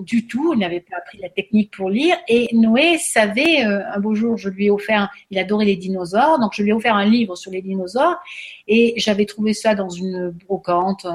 du 0.00 0.26
tout, 0.26 0.52
il 0.54 0.58
n'avait 0.58 0.80
pas 0.80 0.96
appris 0.96 1.18
la 1.18 1.28
technique 1.28 1.72
pour 1.74 1.88
lire, 1.88 2.16
et 2.28 2.48
Noé 2.52 2.98
savait, 2.98 3.64
euh, 3.64 3.82
un 3.92 4.00
beau 4.00 4.14
jour, 4.14 4.36
je 4.36 4.48
lui 4.48 4.66
ai 4.66 4.70
offert, 4.70 5.10
il 5.30 5.38
adorait 5.38 5.64
les 5.64 5.76
dinosaures, 5.76 6.38
donc 6.38 6.52
je 6.54 6.62
lui 6.62 6.70
ai 6.70 6.72
offert 6.72 6.96
un 6.96 7.06
livre 7.06 7.36
sur 7.36 7.50
les 7.50 7.62
dinosaures, 7.62 8.18
et 8.66 8.94
j'avais 8.96 9.24
trouvé 9.24 9.54
ça 9.54 9.74
dans 9.74 9.88
une 9.88 10.30
brocante, 10.30 11.06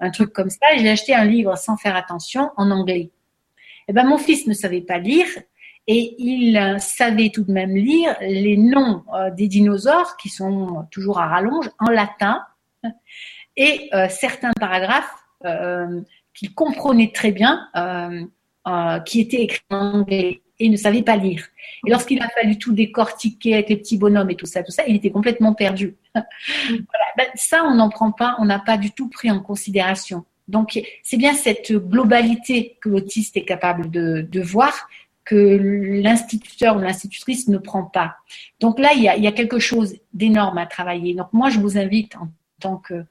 un, 0.00 0.10
truc 0.10 0.32
comme 0.32 0.50
ça, 0.50 0.66
j'ai 0.76 0.88
acheté 0.88 1.14
un 1.14 1.24
livre 1.24 1.56
sans 1.56 1.76
faire 1.76 1.96
attention 1.96 2.50
en 2.56 2.70
anglais. 2.70 3.10
Eh 3.88 3.92
ben, 3.92 4.04
mon 4.04 4.18
fils 4.18 4.46
ne 4.46 4.54
savait 4.54 4.80
pas 4.80 4.98
lire, 4.98 5.26
et 5.88 6.16
il 6.18 6.56
euh, 6.56 6.78
savait 6.78 7.30
tout 7.30 7.44
de 7.44 7.52
même 7.52 7.76
lire 7.76 8.16
les 8.20 8.56
noms 8.56 9.04
euh, 9.14 9.30
des 9.30 9.46
dinosaures 9.46 10.16
qui 10.16 10.28
sont 10.28 10.86
toujours 10.90 11.18
à 11.18 11.28
rallonge 11.28 11.70
en 11.78 11.90
latin 11.90 12.42
et 13.56 13.88
euh, 13.94 14.08
certains 14.08 14.52
paragraphes 14.58 15.12
qu'il 16.34 16.54
comprenait 16.54 17.12
très 17.14 17.30
bien 17.30 17.68
qui 19.04 19.20
étaient 19.20 19.42
écrits 19.42 19.62
en 19.70 20.00
anglais 20.00 20.42
et 20.58 20.68
ne 20.68 20.76
savait 20.76 21.02
pas 21.02 21.14
lire. 21.14 21.46
Et 21.86 21.90
lorsqu'il 21.90 22.20
a 22.20 22.28
fallu 22.30 22.58
tout 22.58 22.72
décortiquer 22.72 23.54
avec 23.54 23.68
les 23.68 23.76
petits 23.76 23.96
bonhommes 23.96 24.30
et 24.30 24.34
tout 24.34 24.46
ça, 24.46 24.64
tout 24.64 24.72
ça, 24.72 24.82
il 24.88 24.96
était 24.96 25.10
complètement 25.10 25.54
perdu. 25.54 25.94
ben, 26.14 27.26
ça, 27.34 27.62
on 27.64 27.74
n'en 27.76 27.90
prend 27.90 28.10
pas, 28.10 28.34
on 28.40 28.46
n'a 28.46 28.58
pas 28.58 28.76
du 28.76 28.90
tout 28.90 29.08
pris 29.08 29.30
en 29.30 29.38
considération. 29.38 30.24
Donc, 30.48 30.80
c'est 31.04 31.16
bien 31.16 31.34
cette 31.34 31.70
globalité 31.72 32.76
que 32.80 32.88
l'autiste 32.88 33.36
est 33.36 33.44
capable 33.44 33.88
de 33.90 34.40
voir, 34.40 34.88
que 35.26 35.58
l'instituteur 36.02 36.76
ou 36.76 36.80
l'institutrice 36.80 37.48
ne 37.48 37.58
prend 37.58 37.84
pas. 37.84 38.16
Donc 38.60 38.78
là, 38.78 38.92
il 38.94 39.02
y 39.02 39.08
a, 39.08 39.32
quelque 39.32 39.58
chose 39.58 39.96
d'énorme 40.14 40.56
à 40.56 40.66
travailler. 40.66 41.14
Donc 41.14 41.32
moi, 41.32 41.50
je 41.50 41.60
vous 41.60 41.76
invite 41.76 42.16
en 42.16 42.28
tant 42.60 42.78
que 42.78 43.04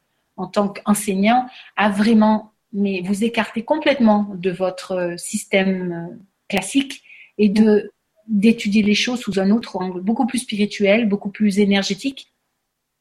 tant 0.52 0.70
qu'enseignant 0.70 1.48
à 1.78 1.90
vraiment 1.90 2.52
mais 2.74 3.02
vous 3.02 3.24
écarter 3.24 3.64
complètement 3.64 4.28
de 4.36 4.52
votre 4.52 5.16
système 5.18 5.92
euh, 5.94 6.16
classique 6.50 7.04
et 7.38 7.48
de 7.48 7.92
d'étudier 8.28 8.82
les 8.82 8.96
choses 8.96 9.20
sous 9.20 9.40
un 9.40 9.52
autre 9.52 9.78
angle, 9.78 10.02
beaucoup 10.02 10.26
plus 10.26 10.40
spirituel, 10.40 11.08
beaucoup 11.08 11.30
plus 11.30 11.60
énergétique. 11.60 12.34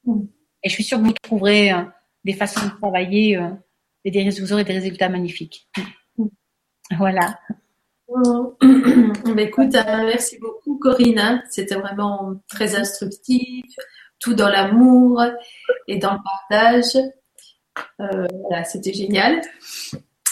Et 0.06 0.68
je 0.68 0.70
suis 0.70 0.84
sûre 0.84 0.98
que 0.98 1.04
vous 1.04 1.12
trouverez 1.12 1.72
euh, 1.72 1.82
des 2.24 2.34
façons 2.34 2.66
de 2.66 2.70
travailler 2.78 3.38
euh, 3.38 3.48
et 4.04 4.30
vous 4.30 4.52
aurez 4.52 4.64
des 4.64 4.74
résultats 4.74 5.08
magnifiques. 5.08 5.66
Voilà. 6.98 7.38
Bah, 8.08 9.42
écoute, 9.42 9.74
euh, 9.74 10.04
merci 10.06 10.38
beaucoup 10.38 10.78
Corinne. 10.78 11.42
C'était 11.50 11.74
vraiment 11.76 12.34
très 12.48 12.76
instructif, 12.76 13.64
tout 14.20 14.34
dans 14.34 14.48
l'amour 14.48 15.22
et 15.88 15.98
dans 15.98 16.12
le 16.12 16.18
partage. 16.48 16.96
Euh, 18.00 18.26
voilà, 18.42 18.64
c'était 18.64 18.92
génial. 18.92 19.40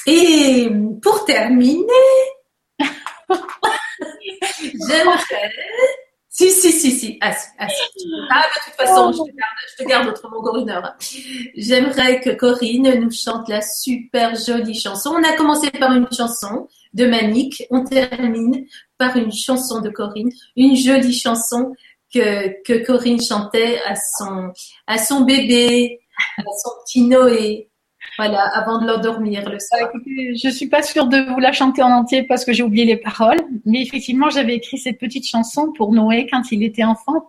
Et 0.07 0.71
pour 1.03 1.25
terminer, 1.25 1.87
j'aimerais. 4.51 5.53
Si, 6.29 6.51
si, 6.51 6.73
si, 6.73 6.91
si. 6.93 7.19
Ah, 7.21 7.35
ah, 7.59 7.67
ah, 8.31 8.43
de 8.43 8.65
toute 8.65 8.75
façon, 8.75 9.13
je 9.13 9.83
te 9.83 9.89
garde, 9.89 10.09
autrement 10.09 10.39
encore. 10.39 10.65
J'aimerais 11.55 12.21
que 12.21 12.31
Corinne 12.31 13.01
nous 13.01 13.11
chante 13.11 13.49
la 13.49 13.61
super 13.61 14.35
jolie 14.35 14.79
chanson. 14.79 15.11
On 15.11 15.23
a 15.23 15.35
commencé 15.35 15.71
par 15.71 15.93
une 15.93 16.11
chanson 16.11 16.69
de 16.95 17.07
Manique. 17.07 17.65
On 17.71 17.85
termine 17.85 18.67
par 18.99 19.17
une 19.17 19.33
chanson 19.33 19.81
de 19.81 19.91
Corinne, 19.91 20.31
une 20.57 20.77
jolie 20.77 21.15
chanson 21.15 21.75
que, 22.13 22.63
que 22.63 22.85
Corinne 22.85 23.23
chantait 23.23 23.81
à 23.87 23.95
son, 23.97 24.53
à 24.87 24.99
son 24.99 25.23
bébé, 25.23 26.01
à 26.39 26.43
son 26.43 26.71
petit 26.85 27.03
Noé. 27.03 27.69
Voilà, 28.19 28.43
avant 28.55 28.79
de 28.79 28.87
l'endormir 28.87 29.49
le 29.49 29.59
soir. 29.59 29.89
Écoutez, 29.89 30.35
je 30.37 30.49
suis 30.49 30.69
pas 30.69 30.83
sûre 30.83 31.07
de 31.07 31.19
vous 31.33 31.41
la 31.41 31.53
chanter 31.53 31.83
en 31.83 31.91
entier 31.91 32.25
parce 32.25 32.45
que 32.45 32.53
j'ai 32.53 32.63
oublié 32.63 32.85
les 32.85 32.97
paroles, 32.97 33.41
mais 33.65 33.81
effectivement, 33.81 34.29
j'avais 34.29 34.57
écrit 34.57 34.77
cette 34.77 34.99
petite 34.99 35.27
chanson 35.27 35.73
pour 35.73 35.93
Noé 35.93 36.27
quand 36.31 36.43
il 36.51 36.63
était 36.63 36.85
enfant, 36.85 37.27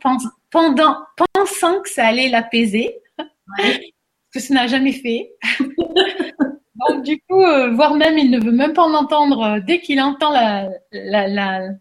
pendant, 0.52 0.98
pensant 1.34 1.80
que 1.82 1.90
ça 1.90 2.08
allait 2.08 2.28
l'apaiser, 2.28 2.98
que 4.34 4.40
ça 4.40 4.54
n'a 4.54 4.68
jamais 4.68 4.94
fait. 4.94 5.32
Donc 6.76 7.04
du 7.04 7.22
coup, 7.30 7.44
euh, 7.44 7.72
voire 7.72 7.94
même, 7.94 8.18
il 8.18 8.32
ne 8.32 8.40
veut 8.40 8.52
même 8.52 8.74
pas 8.74 8.84
en 8.84 8.94
entendre. 8.94 9.44
Euh, 9.44 9.60
dès 9.60 9.80
qu'il 9.80 10.02
entend 10.02 10.32
la, 10.32 10.70
la, 10.92 11.28
la, 11.28 11.76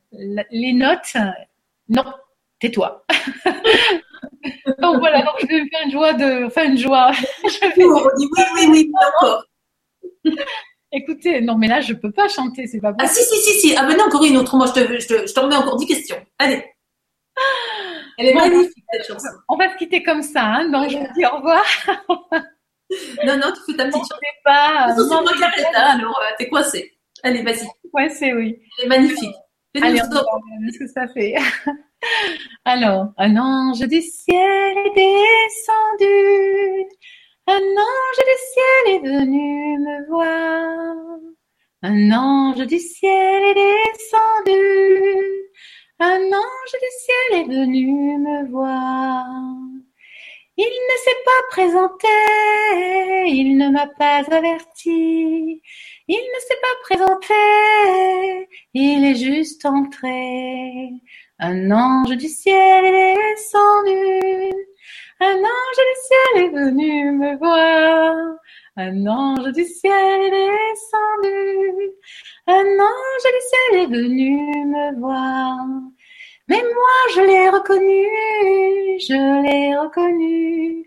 les 0.50 0.72
notes, 0.72 1.16
non, 1.88 2.04
tais-toi. 2.60 3.04
donc 4.80 4.98
voilà, 4.98 5.22
donc 5.22 5.34
je 5.40 5.46
vais 5.46 5.62
me 5.62 5.68
faire 5.68 5.82
une 5.84 5.92
joie 5.92 6.12
de, 6.12 6.44
enfin 6.44 6.64
une 6.64 6.78
joie. 6.78 7.10
je 7.44 7.60
vais... 7.60 7.84
On 7.84 8.16
dit 8.18 8.28
oui, 8.36 8.42
oui, 8.54 8.66
oui, 8.70 8.92
d'accord. 9.00 9.44
Écoutez, 10.94 11.40
non 11.40 11.56
mais 11.56 11.68
là 11.68 11.80
je 11.80 11.94
peux 11.94 12.12
pas 12.12 12.28
chanter, 12.28 12.66
c'est 12.66 12.80
pas 12.80 12.92
possible. 12.92 13.10
Ah 13.10 13.34
si, 13.34 13.42
si, 13.42 13.52
si, 13.52 13.68
si. 13.68 13.76
Ah 13.76 13.86
ben 13.86 13.96
non, 13.96 14.10
Corinne, 14.10 14.36
autrement 14.36 14.66
je 14.66 14.74
te, 14.74 15.00
je 15.00 15.08
te, 15.08 15.26
je 15.26 15.40
remets 15.40 15.56
encore 15.56 15.76
10 15.76 15.86
questions. 15.86 16.22
Allez. 16.38 16.62
Elle 18.18 18.26
est 18.26 18.34
magnifique 18.34 18.84
cette 18.92 19.06
chanson. 19.06 19.28
On 19.48 19.56
va 19.56 19.72
se 19.72 19.78
quitter 19.78 20.02
comme 20.02 20.22
ça, 20.22 20.44
hein, 20.44 20.68
donc 20.68 20.90
je 20.90 20.98
vous 20.98 21.06
dis 21.16 21.24
au 21.24 21.36
revoir. 21.36 21.64
Non, 23.26 23.36
non, 23.36 23.52
tu 23.52 23.72
fais 23.72 23.76
ta 23.76 23.86
petite 23.86 24.02
chanson. 24.02 24.16
pas. 24.44 24.94
Non, 24.96 25.06
non, 25.06 25.22
non, 25.22 25.30
alors 25.76 26.20
euh, 26.20 26.34
t'es 26.38 26.48
coincé. 26.48 26.92
Allez, 27.22 27.42
vas-y. 27.42 27.66
Coincé, 27.92 28.32
oui. 28.32 28.58
Elle 28.78 28.86
est 28.86 28.88
magnifique. 28.88 29.34
Allez, 29.80 30.02
on 30.02 30.14
va 30.14 30.22
ce 30.72 30.78
que 30.78 30.86
ça 30.88 31.06
fait. 31.08 31.34
Alors, 32.64 33.12
un 33.16 33.36
ange 33.36 33.80
du 33.80 34.02
ciel 34.02 34.76
est 34.78 34.94
descendu. 34.94 36.16
Un 37.46 37.58
ange 37.58 38.18
du 38.18 38.36
ciel 38.52 38.94
est 38.94 39.00
venu 39.00 39.78
me 39.78 40.08
voir. 40.08 41.18
Un 41.82 42.12
ange 42.12 42.66
du 42.66 42.78
ciel 42.78 43.42
est 43.44 43.54
descendu. 43.54 45.42
Un 46.00 46.20
ange 46.20 46.72
du 46.72 46.90
ciel 47.00 47.40
est 47.40 47.48
venu 47.48 48.18
me 48.18 48.50
voir. 48.50 49.24
Il 50.56 50.64
ne 50.64 50.96
s'est 50.98 51.22
pas 51.24 51.42
présenté, 51.50 52.08
il 53.26 53.56
ne 53.56 53.70
m'a 53.70 53.86
pas 53.86 54.22
averti, 54.30 55.62
il 56.08 56.16
ne 56.34 56.40
s'est 56.40 56.60
pas 56.60 56.76
présenté, 56.82 58.48
il 58.74 59.04
est 59.04 59.14
juste 59.14 59.64
entré. 59.64 60.90
Un 61.38 61.70
ange 61.70 62.16
du 62.18 62.28
ciel 62.28 62.84
est 62.84 63.14
descendu, 63.14 64.52
un 65.20 65.38
ange 65.38 65.82
du 65.90 65.96
ciel 66.06 66.44
est 66.44 66.50
venu 66.50 67.12
me 67.12 67.36
voir. 67.38 68.14
Un 68.76 69.06
ange 69.06 69.52
du 69.52 69.64
ciel 69.64 69.92
est 69.94 70.30
descendu, 70.30 71.92
un 72.46 72.78
ange 72.78 73.24
du 73.24 73.42
ciel 73.48 73.82
est 73.82 73.86
venu 73.86 74.66
me 74.66 75.00
voir. 75.00 75.56
Mais 76.48 76.62
moi, 76.62 76.98
je 77.14 77.20
l'ai 77.20 77.48
reconnu, 77.50 78.04
je 78.98 79.42
l'ai 79.42 79.76
reconnu. 79.76 80.84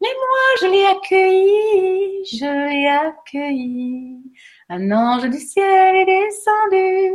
Mais 0.00 0.08
moi, 0.08 0.46
je 0.60 0.66
l'ai 0.66 0.86
accueilli, 0.86 2.24
je 2.24 2.46
l'ai 2.68 2.88
accueilli. 2.88 4.22
Un 4.68 4.90
ange 4.92 5.28
du 5.28 5.38
ciel 5.38 5.96
est 5.96 6.06
descendu, 6.06 7.14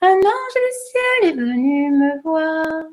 un 0.00 0.16
ange 0.16 0.58
du 0.66 0.72
ciel 0.86 1.30
est 1.30 1.36
venu 1.36 1.90
me 1.90 2.22
voir. 2.22 2.84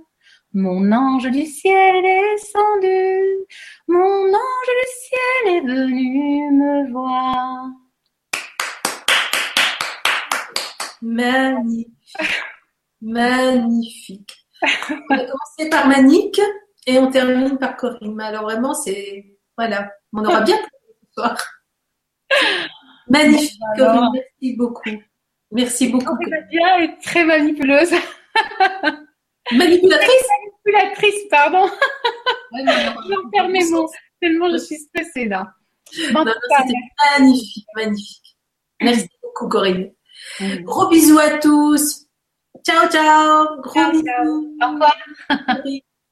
Mon 0.53 0.91
ange 0.91 1.29
du 1.29 1.45
ciel 1.45 1.95
est 1.95 2.35
descendu, 2.35 3.45
mon 3.87 4.33
ange 4.33 4.73
du 4.81 4.87
ciel 5.03 5.55
est 5.55 5.61
venu 5.61 6.51
me 6.51 6.91
voir. 6.91 7.69
Magnifique. 13.03 14.33
On 14.63 15.15
va 15.15 15.25
commencer 15.25 15.69
par 15.69 15.87
Manique 15.87 16.39
et 16.87 16.97
on 16.97 17.11
termine 17.11 17.57
par 17.57 17.75
Corinne. 17.75 18.19
Alors 18.21 18.43
vraiment, 18.43 18.73
c'est 18.73 19.37
voilà, 19.57 19.91
on 20.13 20.23
aura 20.23 20.41
bien 20.41 20.57
ce 20.57 21.13
soir. 21.13 21.37
Magnifique, 23.09 23.59
Corinne. 23.77 24.09
Merci 24.13 24.55
beaucoup. 24.55 24.89
Merci 25.51 25.87
beaucoup. 25.89 26.17
Nadia 26.27 26.83
est 26.83 27.01
très 27.01 27.25
manipuleuse. 27.25 27.91
Manipulatrice? 29.51 30.27
Manipulatrice, 30.65 31.27
pardon. 31.29 31.69
J'en 32.53 33.29
perds 33.31 33.49
mes 33.49 33.69
mots. 33.69 33.91
Tellement 34.21 34.49
je 34.49 34.57
suis 34.57 34.77
stressée 34.77 35.27
là. 35.27 35.53
Non, 36.13 36.23
non, 36.23 36.31
c'était 36.57 36.73
magnifique, 37.19 37.67
magnifique. 37.75 38.37
Merci 38.81 39.09
beaucoup, 39.21 39.49
Corinne. 39.49 39.91
Gros 40.61 40.87
bisous 40.87 41.19
à 41.19 41.37
tous. 41.37 42.07
Ciao, 42.63 42.89
ciao. 42.89 43.61
Gros 43.61 43.73
ciao, 43.73 43.91
bisous. 43.91 44.05
Ciao. 44.05 44.69
Au 44.69 44.73
revoir. 44.73 44.95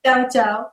ciao, 0.03 0.29
ciao. 0.29 0.71